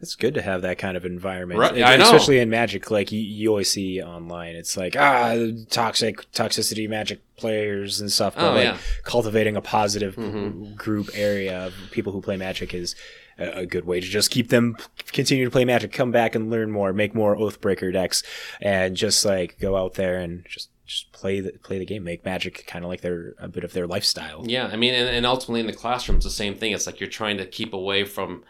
It's 0.00 0.14
good 0.14 0.34
to 0.34 0.42
have 0.42 0.62
that 0.62 0.78
kind 0.78 0.96
of 0.96 1.04
environment, 1.04 1.58
Right, 1.58 1.76
It- 1.76 1.82
I 1.82 1.96
know. 1.96 2.04
especially 2.04 2.38
in 2.38 2.48
Magic. 2.48 2.88
Like 2.90 3.10
you, 3.10 3.20
you 3.20 3.48
always 3.48 3.68
see 3.70 4.00
online, 4.00 4.54
it's 4.54 4.76
like 4.76 4.94
ah, 4.96 5.34
toxic 5.70 6.30
toxicity 6.32 6.88
Magic 6.88 7.20
players 7.36 8.00
and 8.00 8.10
stuff. 8.10 8.36
But 8.36 8.44
Oh, 8.52 8.54
like 8.54 8.64
yeah. 8.64 8.78
cultivating 9.02 9.56
a 9.56 9.60
positive 9.60 10.14
Mhm. 10.14 10.76
group 10.76 11.10
area 11.14 11.66
of 11.66 11.74
people 11.90 12.12
who 12.12 12.20
play 12.22 12.36
Magic 12.36 12.72
is 12.72 12.94
a, 13.38 13.60
a 13.60 13.66
good 13.66 13.86
way 13.86 13.98
to 14.00 14.06
just 14.06 14.30
keep 14.30 14.50
them 14.50 14.76
continue 15.12 15.44
to 15.44 15.50
play 15.50 15.64
Magic, 15.64 15.90
come 15.92 16.12
back 16.12 16.36
and 16.36 16.48
learn 16.48 16.70
more, 16.70 16.92
make 16.92 17.12
more 17.14 17.36
Oathbreaker 17.36 17.92
decks, 17.92 18.22
and 18.60 18.96
just 18.96 19.24
like 19.24 19.58
go 19.58 19.76
out 19.76 19.94
there 19.94 20.18
and 20.18 20.44
just 20.48 20.70
just 20.86 21.12
play 21.12 21.40
the 21.40 21.52
play 21.62 21.78
the 21.78 21.84
game, 21.84 22.02
make 22.04 22.24
Magic 22.24 22.64
kind 22.68 22.84
of 22.84 22.88
like 22.88 23.00
their 23.00 23.34
a 23.40 23.48
bit 23.48 23.64
of 23.64 23.72
their 23.72 23.86
lifestyle. 23.88 24.44
Yeah, 24.46 24.68
I 24.72 24.76
mean, 24.76 24.94
and, 24.94 25.08
and 25.08 25.26
ultimately 25.26 25.60
in 25.60 25.66
the 25.66 25.72
classroom, 25.72 26.16
it's 26.18 26.24
the 26.24 26.30
same 26.30 26.54
thing. 26.54 26.70
It's 26.72 26.86
like 26.86 27.00
you're 27.00 27.10
trying 27.10 27.36
to 27.38 27.46
keep 27.46 27.74
away 27.74 28.04
from 28.04 28.42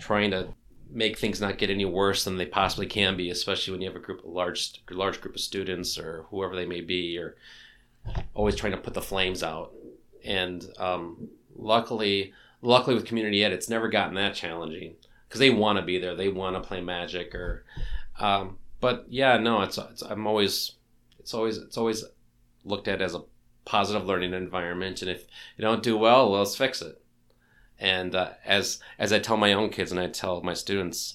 trying 0.00 0.30
to 0.32 0.48
make 0.92 1.18
things 1.18 1.40
not 1.40 1.58
get 1.58 1.70
any 1.70 1.84
worse 1.84 2.24
than 2.24 2.36
they 2.36 2.46
possibly 2.46 2.86
can 2.86 3.16
be, 3.16 3.30
especially 3.30 3.72
when 3.72 3.80
you 3.80 3.88
have 3.88 3.96
a 3.96 4.04
group, 4.04 4.24
a 4.24 4.28
large, 4.28 4.72
large 4.90 5.20
group 5.20 5.34
of 5.34 5.40
students 5.40 5.98
or 5.98 6.26
whoever 6.30 6.56
they 6.56 6.66
may 6.66 6.80
be. 6.80 7.12
You're 7.12 7.36
always 8.34 8.56
trying 8.56 8.72
to 8.72 8.78
put 8.78 8.94
the 8.94 9.02
flames 9.02 9.42
out, 9.42 9.72
and 10.24 10.64
um, 10.78 11.28
luckily, 11.56 12.32
luckily 12.62 12.94
with 12.94 13.06
community 13.06 13.44
ed, 13.44 13.52
it's 13.52 13.68
never 13.68 13.88
gotten 13.88 14.14
that 14.14 14.34
challenging 14.34 14.94
because 15.28 15.38
they 15.40 15.50
want 15.50 15.78
to 15.78 15.84
be 15.84 15.98
there, 15.98 16.14
they 16.14 16.28
want 16.28 16.56
to 16.56 16.66
play 16.66 16.80
Magic, 16.80 17.34
or. 17.34 17.64
Um, 18.18 18.58
but 18.80 19.06
yeah, 19.08 19.36
no, 19.36 19.60
it's, 19.62 19.78
it's 19.78 20.02
I'm 20.02 20.26
always, 20.26 20.72
it's 21.18 21.34
always, 21.34 21.58
it's 21.58 21.76
always 21.76 22.04
looked 22.64 22.88
at 22.88 23.02
as 23.02 23.14
a 23.14 23.22
positive 23.64 24.06
learning 24.06 24.32
environment 24.34 25.00
and 25.02 25.10
if 25.10 25.26
you 25.56 25.62
don't 25.62 25.82
do 25.82 25.96
well 25.96 26.30
well, 26.30 26.40
let's 26.40 26.56
fix 26.56 26.82
it 26.82 26.99
and 27.80 28.14
uh, 28.14 28.30
as 28.44 28.78
as 28.98 29.12
i 29.12 29.18
tell 29.18 29.36
my 29.36 29.52
own 29.52 29.70
kids 29.70 29.90
and 29.90 30.00
i 30.00 30.06
tell 30.06 30.40
my 30.42 30.54
students 30.54 31.14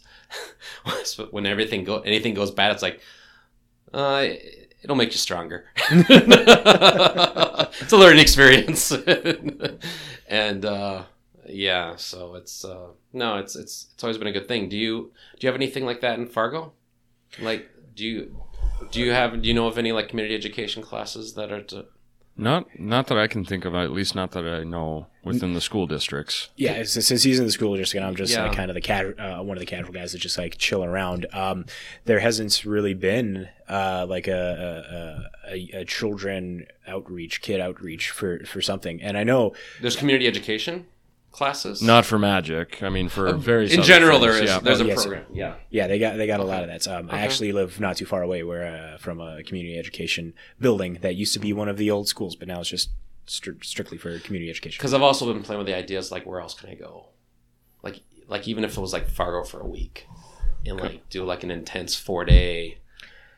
when 1.32 1.46
everything 1.46 1.84
go 1.84 2.00
anything 2.00 2.34
goes 2.34 2.52
bad 2.52 2.72
it's 2.72 2.82
like 2.82 3.00
uh, 3.94 4.28
it'll 4.86 4.96
make 4.96 5.12
you 5.12 5.18
stronger. 5.18 5.66
It's 7.82 7.92
a 7.92 7.98
learning 7.98 8.22
experience. 8.22 8.92
And 10.28 10.66
uh, 10.66 11.04
yeah 11.48 11.96
so 11.98 12.34
it's 12.34 12.66
uh, 12.66 12.88
no 13.14 13.38
it's 13.38 13.56
it's 13.56 13.88
it's 13.94 14.04
always 14.04 14.18
been 14.18 14.28
a 14.28 14.32
good 14.32 14.48
thing. 14.48 14.70
Do 14.70 14.78
you 14.78 15.12
do 15.40 15.46
you 15.46 15.50
have 15.50 15.56
anything 15.56 15.86
like 15.86 16.02
that 16.02 16.18
in 16.18 16.26
fargo? 16.26 16.74
Like 17.40 17.70
do 17.96 18.04
you 18.04 18.42
do 18.92 19.00
you 19.00 19.12
have 19.12 19.40
do 19.42 19.48
you 19.48 19.54
know 19.54 19.68
of 19.68 19.78
any 19.78 19.92
like 19.92 20.10
community 20.10 20.36
education 20.36 20.82
classes 20.82 21.36
that 21.36 21.52
are 21.52 21.62
to, 21.62 21.86
Not 22.38 22.78
not 22.78 23.08
that 23.08 23.18
I 23.18 23.28
can 23.28 23.46
think 23.46 23.64
of, 23.64 23.74
at 23.76 23.92
least 23.92 24.14
not 24.14 24.32
that 24.32 24.46
I 24.46 24.64
know 24.66 25.08
within 25.24 25.54
the 25.54 25.62
school 25.62 25.88
districts. 25.88 26.50
Yeah, 26.58 26.74
it's, 26.74 26.92
since 26.92 27.24
he's 27.24 27.40
in 27.40 27.46
the 27.46 27.52
school 27.52 27.76
district, 27.78 28.02
and 28.02 28.06
I'm 28.06 28.16
just 28.16 28.34
Yeah. 28.34 28.44
like 28.48 28.58
kind 28.58 28.70
of 28.70 28.76
the 28.76 28.82
cat, 28.82 29.18
uh, 29.18 29.42
one 29.42 29.56
of 29.56 29.60
the 29.62 29.66
casual 29.66 29.94
guys 29.94 30.12
that 30.12 30.20
just 30.20 30.38
like 30.38 30.58
chill 30.58 30.84
around. 30.84 31.28
Um, 31.32 31.66
there 32.04 32.20
hasn't 32.20 32.66
really 32.66 32.94
been 32.94 33.48
uh, 33.70 34.06
like 34.10 34.28
a, 34.28 35.30
a, 35.48 35.54
a, 35.54 35.70
a 35.82 35.86
children 35.86 36.68
outreach, 36.86 37.42
kid 37.42 37.62
outreach 37.62 38.10
for 38.10 38.44
for 38.46 38.62
something. 38.62 39.02
And 39.02 39.18
I 39.18 39.24
know 39.24 39.54
there's 39.82 39.96
community 39.96 40.28
education 40.28 40.88
classes 41.36 41.82
Not 41.82 42.06
for 42.06 42.18
magic. 42.18 42.82
I 42.82 42.90
mean, 42.90 43.10
for 43.10 43.34
very 43.34 43.72
in 43.72 43.82
general 43.84 44.20
things, 44.20 44.34
there 44.34 44.44
is 44.44 44.50
yeah. 44.50 44.60
there's 44.60 44.82
Oh, 44.82 44.86
a 44.86 44.88
yes. 44.88 45.04
program 45.04 45.26
yeah 45.34 45.56
Yeah, 45.70 45.88
they 45.88 46.00
got 46.00 46.18
they 46.18 46.28
got 46.28 46.40
a 46.40 46.44
lot 46.44 46.64
of 46.64 46.70
that. 46.70 46.88
Um, 46.88 47.10
I 47.12 47.20
actually 47.22 47.52
live 47.52 47.80
not 47.80 47.98
too 47.98 48.06
far 48.06 48.22
away, 48.24 48.44
where 48.44 48.66
uh, 48.66 48.98
from 48.98 49.20
a 49.20 49.44
community 49.44 49.78
education 49.78 50.34
building 50.60 51.00
that 51.02 51.16
used 51.16 51.34
to 51.34 51.40
be 51.40 51.52
one 51.54 51.70
of 51.70 51.78
the 51.78 51.92
old 51.92 52.08
schools, 52.08 52.36
but 52.36 52.48
now 52.48 52.60
it's 52.62 52.70
just 52.70 52.90
stri- 53.28 53.64
strictly 53.64 53.98
for 53.98 54.18
community 54.20 54.50
education. 54.50 54.78
because 54.80 54.94
I've 54.94 55.02
also 55.02 55.32
been 55.34 55.44
playing 55.44 55.60
with 55.60 55.68
the 55.68 55.76
ideas 55.76 56.12
like 56.12 56.26
where 56.26 56.40
else 56.40 56.54
can 56.54 56.70
I 56.70 56.76
go, 56.76 57.08
like 57.84 58.02
like 58.28 58.48
even 58.48 58.64
if 58.64 58.78
it 58.78 58.82
was 58.82 58.94
like 58.94 59.08
Fargo 59.10 59.44
for 59.44 59.60
a 59.60 59.68
week, 59.68 60.08
and 60.66 60.80
like 60.80 61.10
do 61.10 61.24
like 61.26 61.44
an 61.44 61.52
intense 61.52 61.96
four 61.96 62.24
day, 62.26 62.78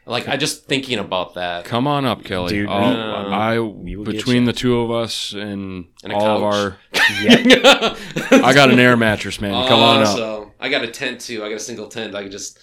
like 0.07 0.27
I 0.27 0.37
just 0.37 0.65
thinking 0.65 0.99
about 0.99 1.35
that. 1.35 1.65
Come 1.65 1.85
on 1.87 2.05
up, 2.05 2.23
Kelly. 2.23 2.53
Dude, 2.53 2.69
I'll- 2.69 3.25
we- 3.27 3.33
I 3.33 3.59
will 3.59 4.03
get 4.03 4.05
between 4.15 4.41
you. 4.43 4.45
the 4.47 4.53
two 4.53 4.79
of 4.79 4.91
us 4.91 5.33
and, 5.33 5.85
And 6.03 6.13
a 6.13 6.15
all 6.15 6.37
of 6.37 6.43
our. 6.43 6.77
Yeah, 7.21 7.95
I 8.31 8.53
got 8.53 8.69
an 8.71 8.79
air 8.79 8.97
mattress, 8.97 9.39
man. 9.39 9.67
Come 9.67 9.79
on 9.79 10.01
up. 10.03 10.15
So 10.17 10.51
I 10.59 10.69
got 10.69 10.83
a 10.83 10.87
tent 10.87 11.21
too. 11.21 11.43
I 11.43 11.49
got 11.49 11.55
a 11.55 11.59
single 11.59 11.87
tent. 11.87 12.15
I 12.15 12.23
can 12.23 12.31
just 12.31 12.59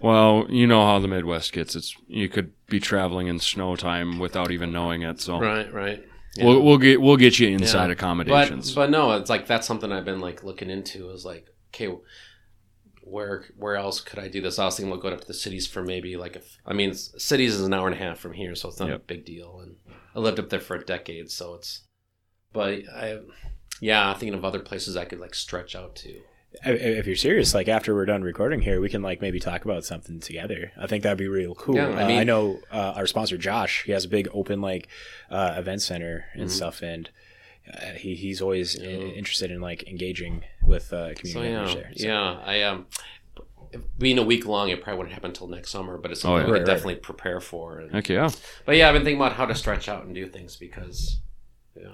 Well, 0.00 0.46
you 0.50 0.66
know 0.66 0.84
how 0.84 0.98
the 0.98 1.08
Midwest 1.08 1.52
gets. 1.52 1.74
It's 1.76 1.96
you 2.08 2.28
could 2.28 2.52
be 2.68 2.80
traveling 2.80 3.26
in 3.28 3.38
snow 3.38 3.76
time 3.76 4.18
without 4.18 4.50
even 4.50 4.72
knowing 4.72 5.02
it. 5.02 5.20
So 5.20 5.38
right 5.40 5.72
right. 5.72 6.04
we'll 6.40 6.62
we'll 6.62 6.78
get 6.78 7.00
we'll 7.00 7.16
get 7.16 7.38
you 7.38 7.48
inside 7.48 7.86
Yeah. 7.86 7.92
accommodations. 7.92 8.74
But 8.74 8.82
but 8.86 8.90
no, 8.90 9.12
it's 9.12 9.30
like 9.30 9.46
that's 9.46 9.66
something 9.66 9.90
I've 9.92 10.04
been 10.04 10.20
like 10.20 10.42
looking 10.44 10.70
into. 10.70 11.10
Is 11.10 11.24
like 11.24 11.46
okay, 11.74 11.94
where 13.04 13.44
where 13.56 13.76
else 13.76 14.00
could 14.00 14.18
I 14.18 14.28
do 14.28 14.40
this? 14.40 14.58
I 14.58 14.64
was 14.64 14.76
thinking 14.76 14.90
about 14.92 15.02
going 15.02 15.14
up 15.14 15.20
to 15.20 15.26
the 15.26 15.34
cities 15.34 15.66
for 15.66 15.82
maybe 15.82 16.16
like 16.16 16.36
if 16.36 16.58
I 16.66 16.72
mean 16.72 16.94
cities 16.94 17.54
is 17.54 17.62
an 17.62 17.74
hour 17.74 17.86
and 17.86 17.94
a 17.94 17.98
half 17.98 18.18
from 18.18 18.32
here, 18.32 18.54
so 18.54 18.68
it's 18.68 18.80
not 18.80 18.90
a 18.90 18.98
big 18.98 19.24
deal. 19.24 19.60
And 19.60 19.76
I 20.14 20.18
lived 20.20 20.38
up 20.38 20.48
there 20.50 20.60
for 20.60 20.76
a 20.76 20.84
decade, 20.84 21.30
so 21.30 21.54
it's. 21.54 21.82
But 22.52 22.82
I, 22.94 23.18
yeah, 23.80 24.08
I'm 24.08 24.16
thinking 24.18 24.34
of 24.38 24.44
other 24.44 24.60
places 24.60 24.96
I 24.96 25.04
could 25.06 25.20
like 25.20 25.34
stretch 25.34 25.74
out 25.74 25.94
to. 25.96 26.20
if 26.64 27.06
you're 27.06 27.16
serious, 27.16 27.54
like 27.54 27.66
after 27.68 27.94
we're 27.94 28.04
done 28.04 28.22
recording 28.22 28.60
here, 28.60 28.78
we 28.80 28.90
can 28.90 29.00
like 29.02 29.22
maybe 29.22 29.40
talk 29.40 29.64
about 29.64 29.84
something 29.86 30.20
together. 30.20 30.70
I 30.78 30.86
think 30.86 31.02
that'd 31.02 31.16
be 31.16 31.28
real 31.28 31.54
cool. 31.54 31.76
Yeah, 31.76 31.88
I 31.88 32.02
Uh, 32.02 32.20
I 32.20 32.24
know 32.24 32.60
uh, 32.70 32.92
our 32.94 33.06
sponsor 33.06 33.38
Josh. 33.38 33.84
He 33.84 33.92
has 33.92 34.04
a 34.04 34.08
big 34.08 34.28
open 34.34 34.60
like 34.60 34.88
uh, 35.30 35.54
event 35.56 35.80
center 35.82 36.26
and 36.34 36.48
Mhm. 36.48 36.50
stuff, 36.50 36.82
and 36.82 37.08
uh, 37.72 37.92
he 37.96 38.14
he's 38.14 38.40
always 38.40 38.78
i- 38.80 38.84
Yeah. 38.84 38.88
interested 39.20 39.50
in 39.50 39.60
like 39.60 39.86
engaging 39.88 40.44
with 40.62 40.92
uh, 40.92 41.14
community 41.14 41.32
So 41.32 41.40
members 41.40 41.74
yeah, 41.74 41.80
there. 41.80 41.92
So- 41.96 42.06
yeah, 42.06 42.40
I 42.44 42.62
um. 42.62 42.86
Being 43.98 44.18
a 44.18 44.22
week 44.22 44.44
long, 44.44 44.68
it 44.68 44.82
probably 44.82 44.98
wouldn't 44.98 45.14
happen 45.14 45.30
until 45.30 45.46
next 45.48 45.70
summer, 45.70 45.96
but 45.96 46.10
it's 46.10 46.20
Oh, 46.20 46.28
something 46.28 46.40
yeah. 46.40 46.40
I 46.40 46.42
Right, 46.52 46.58
could 46.58 46.68
right. 46.68 46.74
definitely 46.74 46.96
prepare 46.96 47.40
for. 47.40 47.78
And, 47.78 47.90
Heck 47.90 48.06
yeah. 48.10 48.28
but 48.66 48.76
yeah, 48.76 48.86
I've 48.88 48.92
been 48.92 49.02
thinking 49.02 49.18
about 49.18 49.32
how 49.32 49.46
to 49.46 49.54
stretch 49.54 49.88
out 49.88 50.04
and 50.04 50.14
do 50.14 50.26
things 50.26 50.56
because, 50.56 51.20
yeah, 51.74 51.86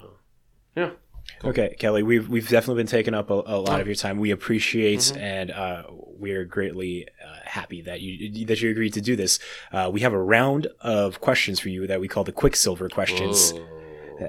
yeah. 0.75 0.91
Okay, 1.45 1.77
Kelly, 1.79 2.03
we've 2.03 2.29
we've 2.29 2.49
definitely 2.49 2.81
been 2.83 2.89
taking 2.89 3.15
up 3.15 3.31
a, 3.31 3.35
a 3.35 3.61
lot 3.61 3.81
of 3.81 3.87
your 3.87 3.95
time. 3.95 4.19
We 4.19 4.33
appreciate 4.33 4.99
Mhm. 5.01 5.17
and 5.19 5.51
uh, 5.53 5.85
we're 5.91 6.45
greatly 6.47 7.07
uh, 7.25 7.37
happy 7.45 7.83
that 7.83 8.01
you 8.01 8.47
that 8.47 8.61
you 8.61 8.71
agreed 8.71 8.95
to 8.95 9.01
do 9.01 9.15
this. 9.15 9.39
Uh, 9.71 9.89
we 9.93 10.01
have 10.01 10.13
a 10.15 10.21
round 10.21 10.67
of 10.81 11.21
questions 11.21 11.61
for 11.61 11.69
you 11.69 11.87
that 11.87 12.01
we 12.01 12.09
call 12.09 12.25
the 12.25 12.33
Quicksilver 12.33 12.89
questions. 12.89 13.53
Whoa. 13.53 13.78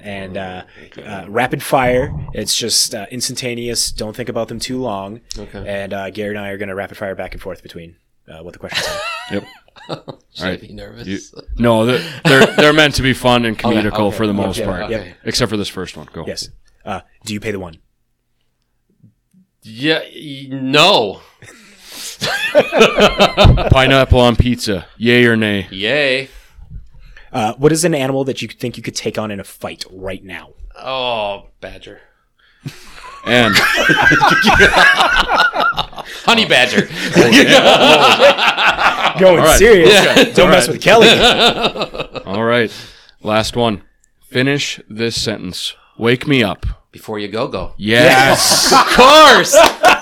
And 0.01 0.37
uh, 0.37 0.63
Okay. 0.85 1.03
uh, 1.03 1.27
rapid 1.29 1.63
fire. 1.63 2.13
It's 2.33 2.55
just 2.55 2.93
uh, 2.93 3.05
instantaneous. 3.11 3.91
Don't 3.91 4.15
think 4.15 4.29
about 4.29 4.47
them 4.47 4.59
too 4.59 4.79
long. 4.79 5.21
okay. 5.37 5.63
And 5.67 5.93
uh, 5.93 6.09
Gary 6.11 6.29
and 6.35 6.39
I 6.39 6.49
are 6.49 6.57
going 6.57 6.69
to 6.69 6.75
rapid 6.75 6.97
fire 6.97 7.15
back 7.15 7.33
and 7.33 7.41
forth 7.41 7.63
between 7.63 7.95
uh, 8.27 8.43
what 8.43 8.53
the 8.53 8.59
questions 8.59 8.85
are. 8.87 8.99
Yep. 9.31 9.43
Should 9.89 10.43
I 10.43 10.43
Alright. 10.45 10.61
be 10.61 10.73
nervous? 10.73 11.07
You- 11.07 11.19
No, 11.57 11.85
they're 11.85 12.03
they're, 12.25 12.45
they're 12.55 12.73
meant 12.73 12.95
to 12.95 13.01
be 13.03 13.13
fun 13.13 13.45
and 13.45 13.57
comedical 13.57 14.07
okay. 14.07 14.17
for 14.17 14.27
the 14.27 14.33
most 14.33 14.57
yeah, 14.59 14.65
part, 14.65 14.89
yeah. 14.89 14.97
Okay. 14.97 15.13
except 15.23 15.49
for 15.51 15.57
this 15.57 15.69
first 15.69 15.95
one. 15.97 16.07
Go. 16.13 16.25
yes. 16.25 16.49
Uh, 16.85 17.01
do 17.25 17.33
you 17.33 17.39
pay 17.39 17.51
the 17.51 17.59
one? 17.59 17.77
Yeah. 19.61 19.99
y- 19.99 20.47
No. 20.51 21.21
Pineapple 23.71 24.19
on 24.19 24.35
pizza. 24.35 24.87
Yay 24.97 25.25
or 25.25 25.35
nay? 25.35 25.67
Yay. 25.71 26.29
Uh, 27.31 27.53
what 27.57 27.71
is 27.71 27.85
an 27.85 27.93
animal 27.93 28.23
that 28.25 28.41
you 28.41 28.47
think 28.47 28.77
you 28.77 28.83
could 28.83 28.95
take 28.95 29.17
on 29.17 29.31
in 29.31 29.39
a 29.39 29.43
fight 29.43 29.85
right 29.91 30.23
now? 30.23 30.51
Oh, 30.77 31.47
badger. 31.61 32.01
And 33.25 33.53
Honey 36.25 36.45
badger. 36.45 36.87
Going 39.19 39.37
right. 39.43 39.57
serious. 39.57 39.91
Yeah. 39.91 40.23
Don't 40.33 40.49
mess 40.51 40.67
with 40.67 40.81
Kelly. 40.81 41.09
all 42.25 42.43
right, 42.43 42.71
last 43.21 43.55
one. 43.55 43.83
Finish 44.21 44.79
this 44.89 45.21
sentence. 45.21 45.75
Wake 45.97 46.27
me 46.27 46.43
up. 46.43 46.65
Before 46.91 47.19
you 47.19 47.27
go, 47.27 47.47
go. 47.47 47.73
Yes. 47.77 48.71
Of 48.73 48.85
course. 48.95 49.55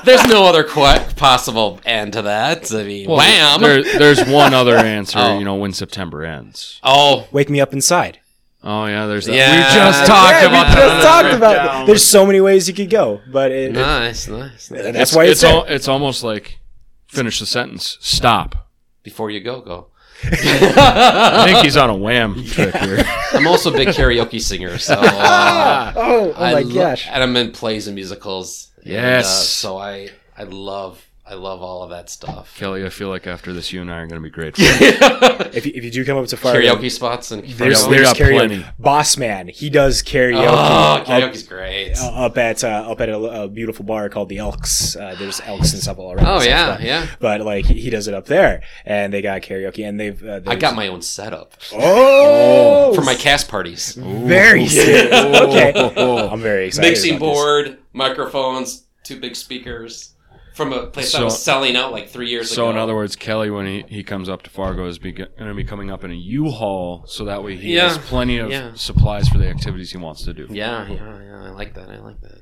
There's 0.05 0.25
no 0.27 0.45
other 0.45 0.63
qu- 0.63 1.13
possible 1.15 1.79
end 1.85 2.13
to 2.13 2.21
that. 2.21 2.73
I 2.73 2.83
mean, 2.83 3.09
Well, 3.09 3.17
wham. 3.17 3.61
There, 3.61 3.83
there's 3.83 4.23
one 4.25 4.53
other 4.53 4.75
answer. 4.97 5.19
Oh. 5.19 5.37
You 5.39 5.43
know, 5.45 5.55
when 5.55 5.73
September 5.73 6.23
ends. 6.23 6.79
oh, 6.83 7.27
Wake 7.31 7.49
me 7.49 7.59
up 7.59 7.73
inside. 7.73 8.19
Oh 8.63 8.85
yeah, 8.85 9.05
there's 9.05 9.25
that. 9.27 9.35
Yeah. 9.35 9.55
We 9.57 9.75
just 9.75 10.05
talked 10.07 10.31
Yeah, 10.41 10.47
about 10.47 10.69
we 10.69 10.75
just 10.75 10.95
on 10.95 11.01
talked 11.03 11.35
about 11.35 11.53
down. 11.55 11.83
it. 11.83 11.85
There's 11.87 12.03
so 12.03 12.25
many 12.25 12.41
ways 12.41 12.67
you 12.67 12.73
could 12.73 12.89
go, 12.89 13.21
but 13.31 13.51
it, 13.51 13.71
nice, 13.73 14.27
nice. 14.27 14.67
that's 14.69 14.97
It's, 14.97 15.15
why 15.15 15.25
it's, 15.25 15.43
it's, 15.43 15.43
al- 15.43 15.65
it's 15.65 15.87
almost 15.87 16.23
like 16.23 16.59
finish 17.07 17.39
the 17.39 17.45
sentence. 17.45 17.97
Stop. 18.01 18.67
Before 19.03 19.29
you 19.29 19.41
go, 19.41 19.61
go. 19.61 19.87
I 20.23 21.43
think 21.45 21.63
he's 21.63 21.77
on 21.77 21.89
a 21.89 21.95
wham 21.95 22.43
trip 22.47 22.75
here. 22.75 23.03
I'm 23.33 23.47
also 23.47 23.71
a 23.73 23.77
big 23.77 23.89
karaoke 23.89 24.41
singer, 24.41 24.77
so 24.77 24.93
uh, 24.97 25.93
Oh, 25.95 26.33
oh 26.35 26.43
I 26.43 26.53
my 26.53 26.59
lo- 26.61 26.73
gosh. 26.73 27.07
and 27.09 27.21
I'm 27.23 27.35
in 27.37 27.51
plays 27.51 27.87
and 27.87 27.95
musicals. 27.95 28.69
And, 28.83 28.93
Yes. 28.93 29.25
uh, 29.25 29.29
so 29.43 29.77
I 29.77 30.09
I 30.37 30.43
love 30.43 31.03
I 31.29 31.33
love 31.33 31.61
all 31.61 31.83
of 31.83 31.89
that 31.89 32.09
stuff. 32.09 32.55
Kelly, 32.57 32.85
I 32.85 32.89
feel 32.89 33.09
like 33.09 33.27
after 33.27 33.51
this, 33.51 33.73
you 33.73 33.81
and 33.81 33.91
I 33.91 33.97
are 33.97 34.07
going 34.07 34.21
to 34.21 34.23
be 34.23 34.29
great. 34.29 34.55
If 35.47 35.65
you, 35.65 35.71
if 35.75 35.83
you 35.83 35.91
do 35.91 36.05
come 36.05 36.17
up 36.17 36.27
to 36.27 36.37
Fargo, 36.37 36.59
Karaoke 36.59 36.91
spots 36.91 37.31
and 37.31 37.43
there's, 37.43 37.87
we 37.87 37.95
there's 37.95 38.13
karaoke. 38.13 38.33
plenty. 38.33 38.65
Boss 38.77 39.17
Man, 39.17 39.47
he 39.47 39.69
does 39.69 40.03
karaoke. 40.03 40.45
Oh, 40.45 40.53
up- 40.53 41.05
karaoke's 41.05 41.43
great. 41.43 41.93
uh, 41.97 42.25
up 42.25 42.37
at 42.37 42.63
uh, 42.63 42.91
up 42.91 43.01
at 43.01 43.09
a, 43.09 43.43
a 43.43 43.47
beautiful 43.47 43.85
bar 43.85 44.09
called 44.09 44.29
the 44.29 44.37
Elks. 44.37 44.95
Uh, 44.95 45.15
there's 45.17 45.39
Elks 45.41 45.73
and 45.73 45.81
stuff 45.81 45.97
all 45.97 46.11
around. 46.11 46.27
Oh 46.27 46.33
and 46.35 46.43
stuff, 46.43 46.47
yeah, 46.49 46.75
but, 46.75 46.81
yeah. 46.81 47.07
But 47.19 47.41
like 47.41 47.65
he, 47.65 47.79
he 47.79 47.89
does 47.89 48.07
it 48.07 48.13
up 48.13 48.25
there, 48.25 48.61
and 48.85 49.11
they 49.11 49.21
got 49.21 49.41
karaoke, 49.41 49.87
and 49.87 49.99
they've. 49.99 50.23
Uh, 50.23 50.41
I 50.45 50.55
got 50.55 50.75
my 50.75 50.87
own 50.87 51.01
setup 51.01 51.53
oh 51.73 52.93
for 52.93 53.01
my 53.01 53.15
cast 53.15 53.47
parties. 53.47 53.93
very 53.95 54.67
sick. 54.67 55.11
okay, 55.11 55.73
I'm 56.31 56.41
very 56.41 56.67
excited. 56.67 56.89
Mixing 56.89 57.15
about 57.15 57.25
this. 57.25 57.35
board, 57.35 57.77
microphones, 57.93 58.85
two 59.03 59.19
big 59.19 59.35
speakers 59.35 60.13
from 60.57 60.73
a 60.73 60.87
place 60.87 61.13
that 61.13 61.23
was 61.23 61.41
selling 61.41 61.75
out 61.77 61.91
like 61.93 62.09
three 62.09 62.29
years 62.29 62.49
So, 62.49 62.63
ago. 62.63 62.67
So 62.67 62.69
in 62.71 62.77
other 62.77 62.95
words, 62.95 63.15
Kelly, 63.15 63.49
when 63.49 63.65
he, 63.65 63.85
he 63.87 64.03
comes 64.03 64.27
up 64.27 64.41
to 64.43 64.49
Fargo, 64.49 64.87
is 64.87 64.97
going 64.99 65.15
to 65.37 65.53
be 65.53 65.63
coming 65.63 65.89
up 65.91 66.03
in 66.03 66.11
a 66.11 66.15
U-Haul, 66.15 67.05
so 67.07 67.23
that 67.25 67.43
way 67.43 67.55
he 67.55 67.75
Yeah. 67.75 67.87
has 67.89 67.97
plenty 67.99 68.37
of 68.39 68.49
Yeah. 68.49 68.71
supplies 68.73 69.29
for 69.29 69.37
the 69.37 69.47
activities 69.47 69.91
he 69.91 69.97
wants 69.97 70.23
to 70.25 70.33
do. 70.33 70.47
yeah, 70.49 70.87
yeah, 70.87 70.95
yeah. 71.21 71.43
I 71.45 71.49
like 71.51 71.75
that. 71.75 71.89
I 71.89 71.99
like 71.99 72.19
that. 72.21 72.41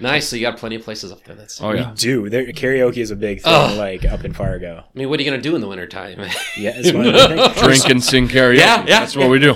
Nice. 0.00 0.28
So 0.28 0.34
you 0.34 0.42
got 0.42 0.56
plenty 0.58 0.74
of 0.74 0.82
places 0.82 1.12
up 1.12 1.22
there. 1.22 1.36
That's. 1.36 1.62
Oh 1.62 1.70
yeah. 1.72 1.90
We 1.90 1.94
do. 1.96 2.28
There, 2.28 2.44
karaoke 2.46 2.96
is 2.96 3.12
a 3.12 3.16
big 3.16 3.42
thing, 3.42 3.52
Ugh. 3.52 3.78
like 3.78 4.04
up 4.04 4.24
in 4.24 4.32
Fargo. 4.32 4.82
I 4.92 4.98
mean, 4.98 5.08
what 5.08 5.20
are 5.20 5.22
you 5.22 5.30
gonna 5.30 5.40
do 5.40 5.54
in 5.54 5.60
the 5.60 5.68
wintertime? 5.68 6.18
Yeah, 6.58 6.72
it's 6.74 6.92
one 6.92 7.06
of 7.06 7.12
the 7.12 7.52
drink 7.62 7.88
and 7.88 8.02
sing 8.02 8.26
karaoke. 8.26 8.58
Yeah, 8.58 8.78
yeah, 8.80 9.00
that's 9.00 9.14
what 9.14 9.30
we 9.30 9.38
do. 9.38 9.54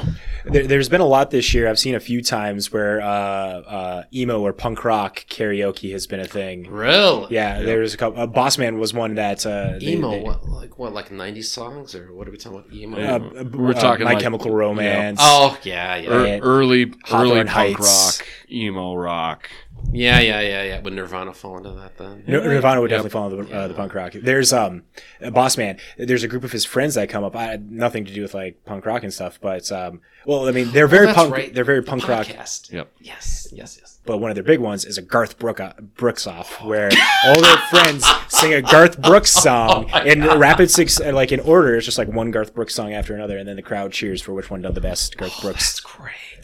There, 0.50 0.66
there's 0.66 0.88
been 0.88 1.00
a 1.00 1.06
lot 1.06 1.30
this 1.30 1.52
year. 1.54 1.68
I've 1.68 1.78
seen 1.78 1.94
a 1.94 2.00
few 2.00 2.22
times 2.22 2.72
where 2.72 3.00
uh, 3.00 3.04
uh, 3.06 4.02
emo 4.14 4.40
or 4.40 4.52
punk 4.52 4.84
rock 4.84 5.24
karaoke 5.28 5.92
has 5.92 6.06
been 6.06 6.20
a 6.20 6.26
thing. 6.26 6.70
Real. 6.70 7.26
Yeah, 7.30 7.60
there's 7.62 7.94
a 7.94 7.96
couple. 7.96 8.20
Uh, 8.22 8.26
Boss 8.26 8.58
Man 8.58 8.78
was 8.78 8.92
one 8.94 9.14
that 9.16 9.44
uh, 9.46 9.78
they- 9.78 9.86
Emo. 9.92 10.10
they- 10.10 10.22
what, 10.22 10.48
like 10.48 10.78
what? 10.78 10.92
Like 10.92 11.10
'90s 11.10 11.44
songs 11.44 11.94
or 11.94 12.12
what 12.14 12.26
are 12.26 12.30
we 12.30 12.36
talking 12.38 12.58
about? 12.60 12.72
Emo. 12.72 12.98
uh, 12.98 13.44
We're 13.52 13.70
uh, 13.70 13.74
talking 13.74 14.04
My 14.04 14.14
like- 14.14 14.22
Chemical 14.22 14.52
Romance. 14.54 15.18
oh 15.22 15.58
yeah, 15.62 15.96
yeah, 15.96 16.10
Er- 16.10 16.40
early, 16.42 16.92
Hawthorne 17.04 17.20
early 17.30 17.36
punk 17.44 17.48
Heights. 17.50 18.18
rock, 18.20 18.28
emo 18.50 18.94
rock. 18.94 19.50
Yeah, 19.92 20.20
yeah, 20.20 20.40
yeah, 20.40 20.62
yeah. 20.64 20.80
Would 20.80 20.92
Nirvana 20.92 21.32
fall 21.32 21.56
into 21.56 21.70
that 21.72 21.96
then? 21.96 22.24
No, 22.26 22.40
Nirvana 22.40 22.80
would 22.80 22.90
Yep. 22.90 22.98
definitely 23.04 23.10
fall 23.10 23.30
into 23.30 23.44
the, 23.50 23.58
uh, 23.58 23.68
the 23.68 23.74
punk 23.74 23.94
rock. 23.94 24.12
There's 24.14 24.52
um, 24.52 24.82
uh, 25.22 25.30
Boss 25.30 25.56
Man. 25.56 25.78
There's 25.96 26.22
a 26.22 26.28
group 26.28 26.44
of 26.44 26.52
his 26.52 26.64
friends 26.64 26.94
that 26.94 27.08
come 27.08 27.24
up. 27.24 27.34
I 27.36 27.44
had 27.44 27.70
nothing 27.70 28.04
to 28.04 28.12
do 28.12 28.22
with 28.22 28.34
like 28.34 28.64
punk 28.64 28.84
rock 28.86 29.02
and 29.02 29.12
stuff, 29.12 29.38
but 29.40 29.70
um, 29.72 30.00
well, 30.26 30.46
I 30.48 30.52
mean, 30.52 30.70
they're 30.72 30.86
very 30.88 31.08
Oh, 31.08 31.14
punk. 31.14 31.32
right. 31.32 31.54
They're 31.54 31.64
very 31.64 31.80
The 31.80 31.86
punk 31.86 32.06
rock. 32.08 32.26
podcast. 32.26 32.72
Yep. 32.72 32.92
Yes, 33.00 33.48
yes, 33.52 33.78
yes. 33.80 33.98
But 34.04 34.18
one 34.18 34.30
of 34.30 34.34
their 34.36 34.44
big 34.44 34.60
ones 34.60 34.84
is 34.86 34.96
a 34.96 35.02
Garth 35.02 35.38
Brook, 35.38 35.60
uh, 35.60 35.72
Brooks 35.96 36.26
off, 36.26 36.62
where 36.64 36.90
all 37.26 37.40
their 37.40 37.58
friends 37.70 38.06
sing 38.28 38.54
a 38.54 38.62
Garth 38.62 39.00
Brooks 39.02 39.30
song 39.42 39.90
in 40.06 40.22
rapid 40.24 40.70
six, 40.70 40.98
uh, 41.00 41.12
like 41.12 41.30
in 41.30 41.40
order. 41.40 41.76
It's 41.76 41.84
just 41.84 41.98
like 41.98 42.08
one 42.08 42.30
Garth 42.30 42.54
Brooks 42.54 42.74
song 42.74 42.94
after 42.94 43.14
another, 43.14 43.36
and 43.36 43.46
then 43.46 43.56
the 43.56 43.62
crowd 43.62 43.92
cheers 43.92 44.22
for 44.22 44.32
which 44.32 44.50
one 44.50 44.62
done 44.62 44.72
the 44.74 44.80
best. 44.80 45.16
Garth 45.18 45.38
Brooks. 45.42 45.58
That's 45.74 45.80
great. 45.80 46.37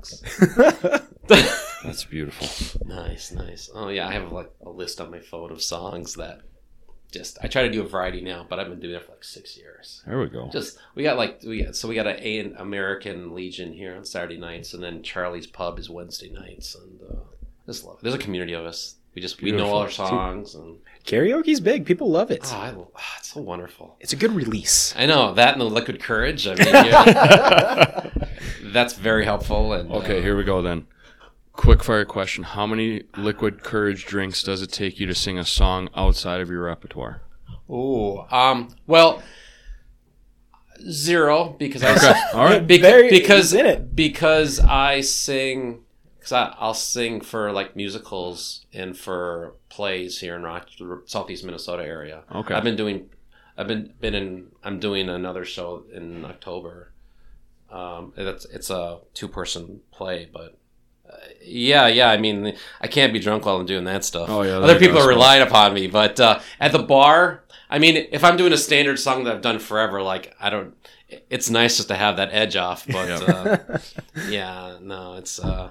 Garth 0.00 1.06
That's 1.82 2.04
beautiful. 2.04 2.46
nice, 2.86 3.32
nice. 3.32 3.70
Oh 3.74 3.88
yeah, 3.88 4.06
I 4.06 4.12
have 4.12 4.32
like 4.32 4.50
a 4.64 4.68
list 4.70 5.00
on 5.00 5.10
my 5.10 5.20
phone 5.20 5.50
of 5.50 5.62
songs 5.62 6.14
that 6.16 6.42
just 7.10 7.38
I 7.42 7.48
try 7.48 7.62
to 7.62 7.70
do 7.70 7.80
a 7.82 7.88
variety 7.88 8.20
now, 8.20 8.46
but 8.48 8.58
I've 8.60 8.68
been 8.68 8.80
doing 8.80 8.94
it 8.94 9.04
for 9.04 9.12
like 9.12 9.24
six 9.24 9.56
years. 9.56 10.02
There 10.06 10.18
we 10.20 10.28
go. 10.28 10.48
Just 10.52 10.78
we 10.94 11.02
got 11.02 11.16
like 11.16 11.40
we 11.46 11.64
got 11.64 11.76
so 11.76 11.88
we 11.88 11.94
got 11.94 12.06
a, 12.06 12.26
a 12.26 12.52
American 12.58 13.34
Legion 13.34 13.72
here 13.72 13.96
on 13.96 14.04
Saturday 14.04 14.36
nights, 14.38 14.74
and 14.74 14.82
then 14.82 15.02
Charlie's 15.02 15.46
Pub 15.46 15.78
is 15.78 15.88
Wednesday 15.88 16.30
nights, 16.30 16.74
and 16.74 17.00
uh, 17.10 17.20
just 17.66 17.84
love 17.84 17.96
it. 17.98 18.02
There's 18.02 18.14
a 18.14 18.18
community 18.18 18.52
of 18.52 18.64
us. 18.64 18.96
We 19.14 19.22
just 19.22 19.42
we 19.42 19.50
know 19.50 19.66
all 19.66 19.78
our 19.78 19.90
songs, 19.90 20.54
and 20.54 20.78
Karaoke's 21.04 21.58
big. 21.58 21.84
People 21.84 22.10
love 22.10 22.30
it. 22.30 22.42
oh, 22.44 22.56
I, 22.56 22.70
oh, 22.70 22.90
it's 23.18 23.32
so 23.32 23.40
wonderful. 23.40 23.96
It's 23.98 24.12
a 24.12 24.16
good 24.16 24.32
release. 24.32 24.94
I 24.96 25.06
know 25.06 25.34
that 25.34 25.52
and 25.52 25.60
the 25.60 25.64
liquid 25.64 26.00
courage. 26.00 26.46
I 26.46 26.54
mean, 26.54 26.66
yeah, 26.72 28.10
that's 28.72 28.94
very 28.94 29.24
helpful. 29.24 29.72
And 29.72 29.90
Okay, 29.92 30.18
uh, 30.18 30.22
here 30.22 30.36
we 30.36 30.44
go 30.44 30.62
then. 30.62 30.86
Quick 31.52 31.82
fire 31.84 32.04
question: 32.04 32.44
How 32.44 32.66
many 32.66 33.02
liquid 33.16 33.62
courage 33.62 34.06
drinks 34.06 34.42
does 34.42 34.62
it 34.62 34.72
take 34.72 34.98
you 35.00 35.06
to 35.06 35.14
sing 35.14 35.38
a 35.38 35.44
song 35.44 35.88
outside 35.96 36.40
of 36.40 36.48
your 36.50 36.62
repertoire? 36.64 37.22
Oh, 37.68 38.26
um, 38.30 38.68
well, 38.86 39.22
zero 40.88 41.54
because 41.58 41.82
I 41.82 41.94
Okay, 41.94 42.20
all 42.34 42.44
right. 42.44 42.66
beca- 42.66 42.80
Very- 42.80 43.10
because 43.10 43.52
in 43.52 43.66
it. 43.66 43.94
because 43.94 44.60
I 44.60 45.00
sing 45.02 45.80
because 46.18 46.32
I'll 46.32 46.74
sing 46.74 47.20
for 47.20 47.50
like 47.52 47.76
musicals 47.76 48.66
and 48.72 48.96
for 48.96 49.54
plays 49.70 50.20
here 50.20 50.36
in 50.36 50.42
Rock, 50.42 50.68
Southeast 51.06 51.44
Minnesota 51.44 51.82
area. 51.84 52.22
Okay. 52.34 52.52
I've 52.54 52.64
been 52.64 52.76
doing, 52.76 53.08
I've 53.56 53.66
been 53.68 53.94
been 54.00 54.14
in. 54.14 54.46
I'm 54.62 54.78
doing 54.78 55.08
another 55.08 55.44
show 55.44 55.84
in 55.92 56.24
October. 56.24 56.89
Um, 57.70 58.12
that's 58.16 58.44
it's 58.46 58.70
a 58.70 59.00
two 59.14 59.28
person 59.28 59.80
play, 59.92 60.28
but. 60.32 60.56
uh, 61.08 61.16
Yeah, 61.42 61.86
yeah. 61.88 62.10
I 62.10 62.16
mean, 62.16 62.56
I 62.80 62.86
can't 62.88 63.12
be 63.12 63.18
drunk 63.18 63.46
while 63.46 63.56
I'm 63.56 63.66
doing 63.66 63.84
that 63.84 64.04
stuff. 64.04 64.28
Oh, 64.28 64.42
yeah, 64.42 64.58
Other 64.58 64.78
people 64.78 64.98
are 64.98 65.08
relying 65.08 65.42
upon 65.42 65.74
me, 65.74 65.86
but 65.86 66.18
uh, 66.20 66.40
at 66.58 66.72
the 66.72 66.78
bar, 66.82 67.44
I 67.68 67.78
mean, 67.78 68.08
if 68.12 68.24
I'm 68.24 68.36
doing 68.36 68.52
a 68.52 68.56
standard 68.56 68.98
song 68.98 69.24
that 69.24 69.34
I've 69.34 69.42
done 69.42 69.58
forever, 69.58 70.02
like 70.02 70.34
I 70.40 70.50
don't, 70.50 70.74
it's 71.28 71.48
nice 71.50 71.76
just 71.76 71.88
to 71.88 71.96
have 71.96 72.16
that 72.16 72.30
edge 72.32 72.56
off. 72.56 72.86
But 72.86 73.08
uh, 73.28 73.78
yeah, 74.28 74.78
no, 74.80 75.14
it's. 75.14 75.38
Uh, 75.38 75.70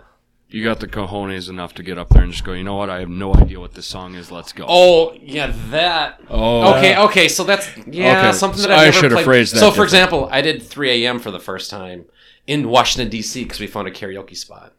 You 0.52 0.64
got 0.64 0.80
the 0.80 0.88
cojones 0.88 1.48
enough 1.48 1.76
to 1.76 1.84
get 1.84 2.00
up 2.00 2.10
there 2.10 2.24
and 2.24 2.32
just 2.32 2.44
go. 2.44 2.54
You 2.54 2.64
know 2.64 2.76
what? 2.76 2.90
I 2.90 3.02
have 3.02 3.10
no 3.10 3.36
idea 3.36 3.60
what 3.60 3.76
this 3.76 3.86
song 3.86 4.16
is. 4.16 4.32
Let's 4.32 4.52
go. 4.52 4.66
oh 4.68 5.14
yeah, 5.22 5.54
that. 5.70 6.20
Oh, 6.28 6.76
Okay, 6.76 6.98
okay, 6.98 7.28
so 7.28 7.44
that's 7.44 7.70
yeah 7.86 8.18
Okay, 8.30 8.32
something 8.38 8.60
so 8.62 8.68
that 8.68 8.74
I've 8.74 8.82
I 8.82 8.86
never 8.86 8.94
should 8.98 9.04
have 9.12 9.18
played. 9.18 9.26
phrased 9.26 9.54
that 9.56 9.60
So, 9.60 9.68
for 9.70 9.84
different. 9.86 9.88
example, 9.90 10.30
I 10.32 10.42
did 10.42 10.64
3 10.64 11.06
a.m. 11.06 11.20
for 11.20 11.30
the 11.30 11.40
first 11.40 11.70
time 11.70 12.06
in 12.48 12.68
Washington 12.70 13.10
D.C. 13.10 13.44
because 13.44 13.60
we 13.60 13.68
found 13.68 13.88
a 13.88 13.92
karaoke 13.92 14.36
spot, 14.36 14.74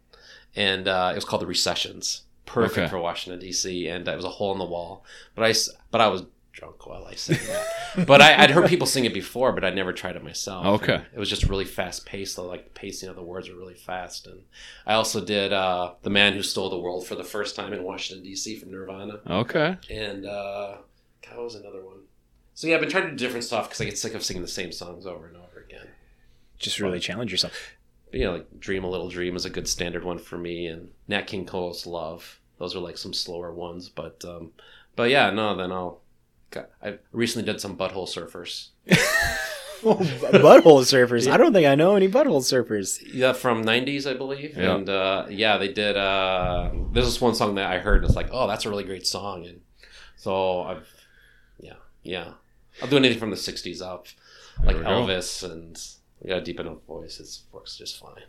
and 0.57 0.89
uh, 0.89 1.11
it 1.13 1.15
was 1.15 1.25
called 1.25 1.43
the 1.43 1.47
Recessions. 1.47 2.23
Perfect 2.47 2.79
Okay. 2.79 2.89
for 2.89 2.99
Washington 2.99 3.39
D.C. 3.39 3.87
and 3.87 4.09
uh, 4.09 4.13
it 4.13 4.17
was 4.17 4.25
a 4.25 4.29
hole 4.31 4.51
in 4.51 4.59
the 4.59 4.65
wall. 4.65 5.05
But 5.37 5.45
I, 5.45 5.51
s- 5.51 5.71
but 5.93 6.01
I 6.01 6.09
was 6.09 6.25
drunk 6.53 6.87
while 6.87 7.05
I 7.05 7.15
sang 7.15 7.39
that. 7.47 8.07
but 8.07 8.21
I, 8.21 8.43
I'd 8.43 8.51
heard 8.51 8.69
people 8.69 8.87
sing 8.87 9.05
it 9.05 9.15
before, 9.15 9.53
but 9.53 9.65
I'd 9.65 9.75
never 9.75 9.93
tried 9.93 10.17
it 10.17 10.25
myself. 10.25 10.67
Okay. 10.83 10.95
And 10.95 11.05
it 11.15 11.19
was 11.19 11.31
just 11.31 11.45
really 11.49 11.65
fast 11.65 12.07
paced. 12.07 12.37
though, 12.37 12.47
Like 12.47 12.65
the 12.65 12.71
pacing 12.81 13.09
of 13.09 13.17
the 13.17 13.23
words 13.23 13.49
were 13.49 13.57
really 13.57 13.75
fast. 13.75 14.27
And 14.27 14.43
I 14.87 14.95
also 14.95 15.25
did 15.25 15.53
uh, 15.53 15.95
"The 16.03 16.11
Man 16.11 16.33
Who 16.35 16.43
Sold 16.43 16.73
the 16.73 16.79
World" 16.79 17.07
for 17.07 17.15
the 17.15 17.25
first 17.25 17.57
time 17.57 17.73
in 17.73 17.83
Washington 17.83 18.25
D.C. 18.25 18.57
from 18.59 18.71
Nirvana 18.71 19.21
Okay. 19.29 19.77
and 19.91 20.27
uh, 20.27 20.77
God, 21.27 21.37
what 21.37 21.45
was 21.45 21.55
another 21.55 21.85
one? 21.85 21.99
So 22.55 22.67
yeah, 22.67 22.75
I've 22.75 22.81
been 22.81 22.91
trying 22.91 23.05
to 23.05 23.11
do 23.11 23.17
different 23.17 23.45
stuff 23.45 23.69
because 23.69 23.81
I 23.81 23.85
get 23.85 23.97
sick 23.99 24.15
of 24.15 24.23
singing 24.25 24.43
the 24.43 24.49
same 24.49 24.73
songs 24.73 25.07
over 25.07 25.27
and 25.27 25.37
over 25.37 25.65
again. 25.67 25.87
Just 26.59 26.79
really 26.81 27.01
challenge 27.01 27.31
yourself. 27.31 27.55
But, 28.11 28.21
you 28.21 28.27
know, 28.27 28.33
like 28.35 28.61
"Dream 28.61 28.85
a 28.85 28.91
Little 28.91 29.09
Dream" 29.09 29.37
is 29.37 29.45
a 29.47 29.51
good 29.51 29.69
standard 29.69 30.05
one 30.05 30.19
for 30.19 30.37
me, 30.37 30.67
and 30.67 30.91
Nat 31.09 31.23
King 31.27 31.47
Cole's 31.47 31.87
"Love." 31.87 32.39
Those 32.59 32.77
are 32.77 32.81
like 32.81 32.99
some 32.99 33.15
slower 33.15 33.55
ones, 33.55 33.89
but 33.89 34.23
um, 34.27 34.51
but 34.97 35.09
yeah, 35.09 35.31
no, 35.31 35.57
then 35.57 35.73
I'll. 35.73 36.00
God, 36.51 36.67
I 36.83 36.99
recently 37.13 37.51
did 37.51 37.61
some 37.61 37.77
butthole 37.77 38.09
surfers. 38.09 38.69
butthole 39.83 40.81
surfers. 40.85 41.31
I 41.31 41.37
don't 41.37 41.53
think 41.53 41.67
I 41.67 41.75
know 41.75 41.97
any 41.97 42.09
butthole 42.09 42.41
surfers. 42.43 43.01
Yeah, 43.13 43.33
from 43.33 43.65
'90s, 43.65 44.09
I 44.11 44.15
believe, 44.15 44.57
Yeah. 44.57 44.75
and 44.75 44.89
uh, 44.89 45.27
yeah, 45.31 45.59
they 45.59 45.73
did. 45.73 45.97
Uh, 45.97 46.71
there's 46.93 47.07
this 47.07 47.21
one 47.21 47.35
song 47.35 47.55
that 47.55 47.71
I 47.71 47.79
heard, 47.79 47.99
and 47.99 48.07
it's 48.07 48.17
like, 48.17 48.29
oh, 48.33 48.47
that's 48.47 48.65
a 48.67 48.71
really 48.71 48.85
great 48.85 49.07
song, 49.07 49.47
and 49.47 49.61
so 50.17 50.63
I've, 50.63 50.89
yeah, 51.59 51.75
yeah, 52.03 52.33
I'll 52.83 52.89
do 52.89 52.97
anything 52.97 53.19
from 53.19 53.31
the 53.31 53.37
'60s 53.37 53.81
up, 53.81 54.07
like 54.65 54.77
we 54.77 54.83
go. 54.83 54.89
Elvis, 54.89 55.49
and 55.51 55.81
we 56.21 56.29
got 56.29 56.39
a 56.39 56.43
deep 56.43 56.61
enough 56.61 56.83
voice. 56.87 57.19
It 57.19 57.55
works 57.55 57.77
just 57.77 57.99
fine. 57.99 58.25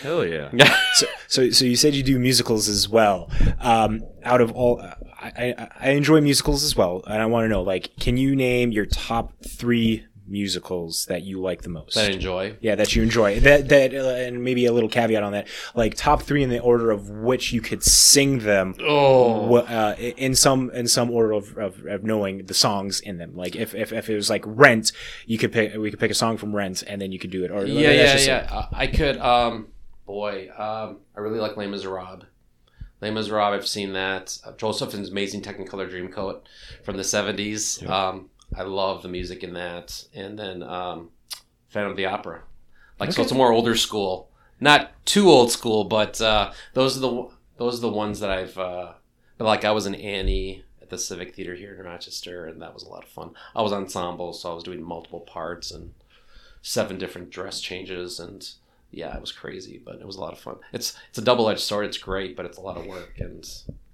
Hell 0.00 0.24
yeah. 0.24 0.50
Yeah, 0.52 0.76
So, 0.94 1.06
so, 1.28 1.50
so 1.50 1.64
you 1.64 1.76
said 1.76 1.94
you 1.94 2.02
do 2.02 2.18
musicals 2.18 2.68
as 2.68 2.88
well. 2.88 3.30
Um, 3.60 4.02
out 4.22 4.40
of 4.40 4.52
all, 4.52 4.80
I, 4.80 5.54
I, 5.58 5.68
I 5.80 5.90
enjoy 5.90 6.20
musicals 6.20 6.64
as 6.64 6.74
well, 6.76 7.02
and 7.06 7.20
I 7.20 7.26
want 7.26 7.44
to 7.44 7.48
know, 7.48 7.62
like, 7.62 7.90
can 8.00 8.16
you 8.16 8.34
name 8.34 8.72
your 8.72 8.86
top 8.86 9.32
three 9.46 10.06
musicals 10.26 11.06
that 11.06 11.22
you 11.22 11.40
like 11.40 11.62
the 11.62 11.68
most? 11.68 11.94
that 11.94 12.10
I 12.10 12.14
enjoy. 12.14 12.56
yeah, 12.60 12.74
that 12.74 12.94
you 12.96 13.02
enjoy. 13.02 13.40
That 13.40 13.68
that, 13.68 13.94
uh, 13.94 14.08
and 14.08 14.42
maybe 14.42 14.66
a 14.66 14.72
little 14.72 14.88
caveat 14.88 15.22
on 15.22 15.32
that, 15.32 15.48
like 15.74 15.94
top 15.94 16.22
three 16.22 16.42
in 16.42 16.50
the 16.50 16.60
order 16.60 16.90
of 16.90 17.08
which 17.10 17.52
you 17.52 17.60
could 17.60 17.82
sing 17.82 18.40
them. 18.40 18.74
Oh, 18.80 19.46
wha- 19.46 19.58
uh, 19.60 19.94
in 19.98 20.34
some 20.34 20.70
in 20.70 20.88
some 20.88 21.10
order 21.10 21.32
of, 21.32 21.56
of, 21.58 21.84
of 21.86 22.04
knowing 22.04 22.46
the 22.46 22.54
songs 22.54 23.00
in 23.00 23.18
them. 23.18 23.36
Like 23.36 23.56
if, 23.56 23.74
if, 23.74 23.92
if 23.92 24.08
it 24.08 24.14
was 24.16 24.30
like 24.30 24.42
Rent, 24.46 24.92
you 25.26 25.38
could 25.38 25.52
pick 25.52 25.74
we 25.76 25.90
could 25.90 26.00
pick 26.00 26.10
a 26.10 26.14
song 26.14 26.36
from 26.36 26.54
Rent 26.54 26.82
and 26.86 27.00
then 27.00 27.12
you 27.12 27.18
could 27.18 27.30
do 27.30 27.44
it. 27.44 27.50
Or 27.50 27.64
yeah, 27.66 27.90
yeah, 27.90 28.12
just- 28.12 28.26
yeah. 28.26 28.48
Uh, 28.50 28.66
I 28.72 28.86
could. 28.86 29.18
Um, 29.18 29.68
boy, 30.06 30.50
um, 30.56 30.98
I 31.16 31.20
really 31.20 31.38
like 31.38 31.56
Les 31.56 31.66
Miserables. 31.66 32.24
Les 33.00 33.10
Miserables, 33.10 33.54
I've 33.58 33.66
seen 33.66 33.92
that. 33.94 34.38
Uh, 34.46 34.52
Joseph's 34.52 34.94
Amazing 35.10 35.42
Technicolor 35.42 35.90
Dreamcoat 35.90 36.40
from 36.84 36.96
the 36.96 37.02
70s. 37.02 37.86
Um, 37.88 38.30
I 38.56 38.62
love 38.62 39.02
the 39.02 39.08
music 39.08 39.42
in 39.42 39.54
that. 39.54 40.04
And 40.14 40.38
then 40.38 40.62
um, 40.62 41.10
Phantom 41.68 41.90
of 41.90 41.96
the 41.96 42.06
Opera. 42.06 42.42
Like 43.00 43.12
so, 43.12 43.20
Okay. 43.20 43.22
it's 43.26 43.32
more 43.32 43.52
older 43.52 43.74
school, 43.76 44.30
not 44.60 44.92
too 45.04 45.28
old 45.28 45.50
school, 45.50 45.84
but 45.84 46.20
uh, 46.20 46.52
those 46.74 46.96
are 46.96 47.00
the 47.00 47.28
those 47.56 47.78
are 47.78 47.82
the 47.82 47.88
ones 47.88 48.20
that 48.20 48.30
I've. 48.30 48.56
Uh, 48.56 48.92
but 49.36 49.44
like 49.46 49.64
I 49.64 49.72
was 49.72 49.86
in 49.86 49.94
Annie 49.96 50.64
at 50.80 50.90
the 50.90 50.98
Civic 50.98 51.34
Theater 51.34 51.54
here 51.56 51.74
in 51.74 51.84
Rochester, 51.84 52.46
and 52.46 52.62
that 52.62 52.72
was 52.72 52.84
a 52.84 52.88
lot 52.88 53.02
of 53.02 53.08
fun. 53.08 53.30
I 53.56 53.62
was 53.62 53.72
ensemble, 53.72 54.32
so 54.32 54.52
I 54.52 54.54
was 54.54 54.62
doing 54.62 54.82
multiple 54.82 55.20
parts 55.20 55.72
and 55.72 55.92
seven 56.62 56.98
different 56.98 57.30
dress 57.30 57.60
changes, 57.60 58.20
and 58.20 58.48
yeah, 58.92 59.14
it 59.16 59.20
was 59.20 59.32
crazy, 59.32 59.80
but 59.84 59.96
it 59.96 60.06
was 60.06 60.16
a 60.16 60.20
lot 60.20 60.32
of 60.32 60.38
fun. 60.38 60.56
It's 60.72 60.96
it's 61.08 61.18
a 61.18 61.22
double 61.22 61.48
edged 61.48 61.60
sword. 61.60 61.86
It's 61.86 61.98
great, 61.98 62.36
but 62.36 62.46
it's 62.46 62.58
a 62.58 62.62
lot 62.62 62.76
of 62.76 62.86
work, 62.86 63.18
and 63.18 63.44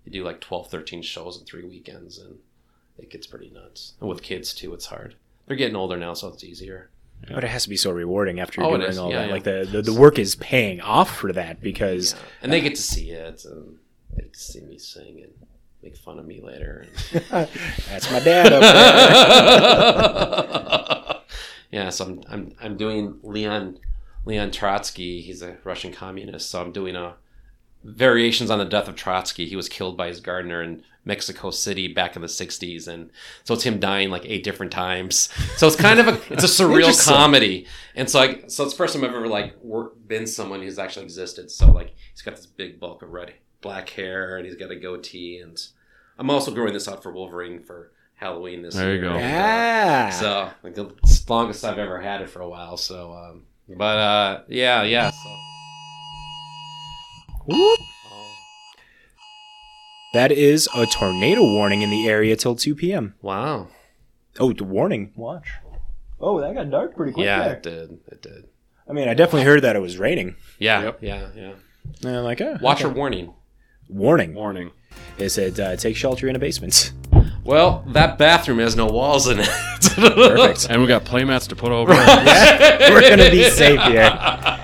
you 0.05 0.13
do 0.13 0.25
like 0.25 0.41
12, 0.43 0.71
13 0.71 1.01
shows 1.01 1.39
in 1.39 1.47
three 1.47 1.65
weekends, 1.65 2.19
and 2.19 2.39
it 3.01 3.11
gets 3.11 3.27
pretty 3.27 3.51
nuts. 3.51 3.95
And 4.01 4.09
with 4.09 4.23
kids 4.23 4.55
too, 4.55 4.73
it's 4.75 4.87
hard. 4.87 5.15
They're 5.47 5.57
getting 5.57 5.77
older 5.77 5.97
now, 5.97 6.15
so 6.15 6.29
it's 6.29 6.45
easier. 6.45 6.91
But 7.29 7.45
it 7.45 7.49
has 7.51 7.65
to 7.65 7.69
be 7.69 7.77
so 7.77 7.91
rewarding 7.91 8.41
after 8.41 8.63
Oh, 8.63 8.71
you're 8.71 8.81
it 8.83 8.87
doing 8.93 8.99
all 8.99 9.11
Yeah, 9.11 9.19
that. 9.21 9.27
yeah. 9.27 9.33
Like 9.33 9.43
the, 9.45 9.69
the 9.71 9.83
the 9.83 9.93
work 9.93 10.19
is 10.19 10.37
paying 10.37 10.81
off 10.81 11.15
for 11.19 11.33
that 11.35 11.61
because 11.61 12.15
and 12.43 12.51
they 12.53 12.61
get 12.63 12.77
to 12.77 12.83
see 12.83 13.11
it 13.11 13.45
and 13.45 13.79
they 14.17 14.23
get 14.23 14.33
to 14.33 14.41
see 14.41 14.61
me 14.63 14.79
sing 14.79 15.21
and 15.23 15.33
make 15.83 15.97
fun 15.99 16.19
of 16.19 16.25
me 16.27 16.41
later. 16.41 16.87
that's 17.31 18.11
my 18.11 18.21
dad 18.21 18.53
up 18.55 18.63
there. 20.01 21.21
yeah, 21.71 21.91
so 21.91 22.05
I'm, 22.07 22.23
I'm 22.29 22.53
I'm 22.61 22.77
doing 22.77 23.19
Leon 23.23 23.79
Leon 24.25 24.51
Trotsky. 24.51 25.21
He's 25.21 25.43
a 25.43 25.57
Russian 25.65 25.93
communist, 25.93 26.51
so 26.51 26.61
I'm 26.63 26.73
doing 26.73 26.97
a 26.97 27.15
variations 27.85 28.51
on 28.51 28.59
the 28.59 28.65
death 28.65 28.89
of 28.89 28.97
Trotsky. 28.97 29.47
He 29.47 29.57
was 29.57 29.69
killed 29.69 29.97
by 29.97 30.09
his 30.09 30.21
gardener 30.21 30.63
in 30.63 30.83
Mexico 31.05 31.51
City 31.51 31.89
back 31.89 32.17
in 32.17 32.23
the 32.23 32.29
'60s, 32.29 32.87
and 32.87 33.11
so 33.45 33.55
it's 33.55 33.65
him 33.65 33.81
dying 33.81 34.11
like 34.11 34.25
eight 34.25 34.45
different 34.45 34.73
times. 34.73 35.29
So 35.57 35.67
it's 35.67 35.77
kind 35.77 36.01
of 36.01 36.09
a 36.09 36.33
it's 36.33 36.45
a 36.45 36.47
surreal 36.63 37.07
comedy, 37.07 37.67
and 37.95 38.09
so 38.09 38.21
I 38.21 38.35
so 38.49 38.65
it's 38.65 38.73
the 38.73 38.77
first 38.77 38.95
time 38.95 39.05
I've 39.05 39.15
ever 39.15 39.29
like 39.29 39.57
work, 39.63 39.95
been 40.07 40.27
someone 40.27 40.63
who's 40.63 40.79
actually 40.79 41.05
existed. 41.05 41.51
So 41.51 41.71
like 41.71 41.95
he's 42.13 42.23
got 42.23 42.37
this 42.37 42.47
big 42.47 42.79
bulk 42.81 43.03
of 43.03 43.11
red 43.11 43.35
black 43.61 43.89
hair, 43.91 44.37
and 44.37 44.47
he's 44.47 44.57
got 44.57 44.71
a 44.71 44.77
goatee, 44.77 45.39
and 45.39 45.61
I'm 46.19 46.31
also 46.31 46.53
growing 46.53 46.73
this 46.73 46.89
out 46.89 47.03
for 47.03 47.13
Wolverine 47.13 47.63
for 47.63 47.93
Halloween 48.15 48.63
this 48.63 48.75
year. 48.75 48.85
There 48.85 48.95
you 48.95 49.01
year. 49.01 49.11
go. 49.11 49.19
Yeah. 49.19 50.11
So 50.11 50.51
like 50.63 50.75
the 50.75 50.95
longest 51.29 51.65
I've 51.65 51.79
ever 51.79 52.01
had 52.01 52.21
it 52.21 52.29
for 52.29 52.41
a 52.41 52.49
while. 52.49 52.77
So, 52.77 53.15
um, 53.15 53.45
but 53.69 53.99
uh, 53.99 54.43
yeah, 54.49 54.83
yeah. 54.83 55.11
So. 55.11 55.37
Whoop. 57.47 57.81
That 60.13 60.33
is 60.33 60.69
a 60.75 60.87
tornado 60.87 61.43
warning 61.43 61.83
in 61.83 61.91
the 61.91 62.09
area 62.09 62.35
till 62.37 62.57
2 62.57 62.75
p.m. 62.75 63.15
Wow. 63.23 63.69
Oh, 64.39 64.53
the 64.53 64.65
warning. 64.65 65.13
Watch. 65.15 65.49
Oh, 66.21 66.41
that 66.41 66.55
got 66.55 66.71
dark 66.71 66.97
pretty 66.97 67.13
quick. 67.13 67.25
yeah, 67.25 67.45
there. 67.45 67.57
it 67.57 67.63
did. 67.63 67.99
It 68.09 68.23
did. 68.23 68.45
I 68.89 68.93
mean, 68.93 69.09
I 69.09 69.15
definitely 69.15 69.45
heard 69.45 69.63
that 69.63 69.77
it 69.77 69.81
was 69.81 69.99
raining. 69.99 70.35
Yeah, 70.59 70.83
Yep. 70.83 70.99
yeah, 71.03 71.29
yeah. 71.37 71.53
And 72.05 72.17
I'm 72.17 72.25
like, 72.25 72.41
oh, 72.41 72.59
Watch 72.61 72.79
okay. 72.79 72.85
your 72.89 72.93
warning. 72.93 73.33
warning. 73.89 74.35
Warning. 74.35 74.73
It 75.19 75.31
said 75.31 75.59
uh, 75.61 75.77
take 75.77 75.97
shelter 75.97 76.29
in 76.29 76.35
a 76.37 76.39
basement. 76.39 76.93
Well, 77.45 77.85
that 77.89 78.19
bathroom 78.19 78.59
has 78.59 78.77
no 78.77 78.87
walls 78.87 79.29
in 79.29 79.39
it. 79.41 79.47
Perfect. 79.95 80.67
And 80.69 80.81
we 80.83 80.89
got 80.89 81.05
playmats 81.05 81.49
to 81.49 81.57
put 81.57 81.73
over. 81.73 81.93
yeah, 81.95 82.91
We're 82.91 83.09
gonna 83.09 83.31
be 83.31 83.49
safe 83.51 83.81
here. 83.83 84.03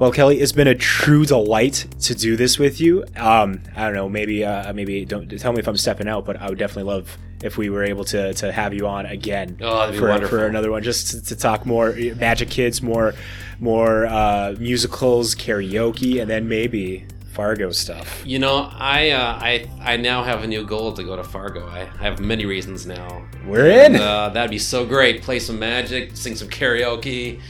Well, 0.00 0.12
Kelly, 0.12 0.40
it's 0.40 0.52
been 0.52 0.66
a 0.66 0.74
true 0.74 1.26
delight 1.26 1.84
to 2.00 2.14
do 2.14 2.34
this 2.34 2.58
with 2.58 2.80
you. 2.80 3.04
Um, 3.16 3.60
I 3.76 3.84
don't 3.84 3.92
know, 3.92 4.08
maybe, 4.08 4.42
uh, 4.42 4.72
maybe 4.72 5.04
don't 5.04 5.28
tell 5.38 5.52
me 5.52 5.58
if 5.58 5.68
I'm 5.68 5.76
stepping 5.76 6.08
out, 6.08 6.24
but 6.24 6.40
I 6.40 6.48
would 6.48 6.56
definitely 6.56 6.90
love 6.90 7.18
if 7.42 7.58
we 7.58 7.68
were 7.68 7.84
able 7.84 8.04
to 8.04 8.32
to 8.32 8.50
have 8.50 8.72
you 8.72 8.86
on 8.86 9.04
again 9.04 9.58
Oh, 9.60 9.92
for 9.92 10.26
for 10.26 10.46
another 10.46 10.70
one, 10.70 10.82
just 10.82 11.08
to, 11.08 11.24
to 11.26 11.36
talk 11.36 11.66
more 11.66 11.92
Magic 12.16 12.48
Kids, 12.48 12.80
more 12.80 13.12
more 13.58 14.06
uh, 14.06 14.54
musicals, 14.58 15.34
karaoke, 15.34 16.18
and 16.22 16.30
then 16.30 16.48
maybe 16.48 17.04
Fargo 17.34 17.70
stuff. 17.70 18.22
You 18.24 18.38
know, 18.38 18.70
I 18.72 19.10
uh, 19.10 19.38
I 19.38 19.68
I 19.82 19.96
now 19.98 20.22
have 20.22 20.42
a 20.42 20.46
new 20.46 20.64
goal 20.64 20.94
to 20.94 21.04
go 21.04 21.14
to 21.14 21.24
Fargo. 21.24 21.68
I, 21.68 21.80
I 21.80 22.04
have 22.04 22.20
many 22.20 22.46
reasons 22.46 22.86
now. 22.86 23.22
We're 23.44 23.68
in. 23.68 23.96
And, 23.96 24.02
uh, 24.02 24.30
that'd 24.30 24.50
be 24.50 24.58
so 24.58 24.86
great. 24.86 25.20
Play 25.20 25.40
some 25.40 25.58
magic, 25.58 26.16
sing 26.16 26.36
some 26.36 26.48
karaoke. 26.48 27.42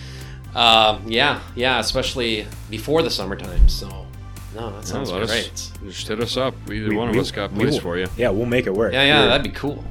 Uh, 0.54 0.98
yeah, 1.06 1.40
yeah, 1.54 1.78
especially 1.78 2.46
before 2.70 3.02
the 3.02 3.10
summertime. 3.10 3.68
So, 3.68 4.06
no, 4.54 4.70
that 4.72 4.86
sounds 4.86 5.10
let 5.12 5.22
us- 5.22 5.30
great. 5.30 5.70
Just 5.92 6.08
hit 6.08 6.20
us 6.20 6.36
up. 6.36 6.54
Either 6.70 6.88
We- 6.88 6.96
one 6.96 7.08
of 7.08 7.16
us 7.16 7.30
got 7.30 7.52
we 7.52 7.64
place 7.64 7.78
for 7.78 7.96
you. 7.98 8.08
Yeah, 8.16 8.30
we'll 8.30 8.46
make 8.46 8.66
it 8.66 8.74
work. 8.74 8.92
Yeah, 8.92 9.04
yeah, 9.04 9.18
We're- 9.20 9.28
that'd 9.30 9.44
be 9.44 9.50
cool. 9.58 9.84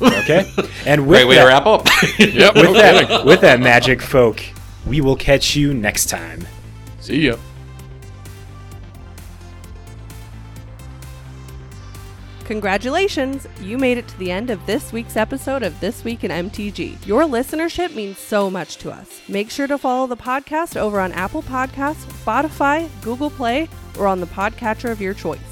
okay. 0.00 0.50
And 0.86 1.06
with 1.06 1.18
Great 1.20 1.28
way 1.28 1.34
that, 1.36 1.42
to 1.42 1.48
wrap 1.48 1.66
up. 1.66 1.86
Yep. 2.18 2.54
with 2.56 2.64
no 2.64 2.72
that, 2.74 3.08
kidding. 3.08 3.26
with 3.26 3.40
that 3.42 3.60
magic 3.60 4.02
folk, 4.02 4.42
we 4.86 5.00
will 5.00 5.14
catch 5.16 5.54
you 5.54 5.72
next 5.74 6.06
time. 6.06 6.46
See 7.00 7.26
ya. 7.28 7.36
Congratulations! 12.52 13.46
You 13.62 13.78
made 13.78 13.96
it 13.96 14.06
to 14.08 14.18
the 14.18 14.30
end 14.30 14.50
of 14.50 14.66
this 14.66 14.92
week's 14.92 15.16
episode 15.16 15.62
of 15.62 15.80
This 15.80 16.04
Week 16.04 16.22
in 16.22 16.30
MTG. 16.30 17.06
Your 17.06 17.22
listenership 17.22 17.94
means 17.94 18.18
so 18.18 18.50
much 18.50 18.76
to 18.76 18.92
us. 18.92 19.22
Make 19.26 19.50
sure 19.50 19.66
to 19.66 19.78
follow 19.78 20.06
the 20.06 20.18
podcast 20.18 20.76
over 20.76 21.00
on 21.00 21.12
Apple 21.12 21.42
Podcasts, 21.42 22.04
Spotify, 22.22 22.90
Google 23.00 23.30
Play, 23.30 23.70
or 23.98 24.06
on 24.06 24.20
the 24.20 24.26
podcatcher 24.26 24.90
of 24.90 25.00
your 25.00 25.14
choice. 25.14 25.51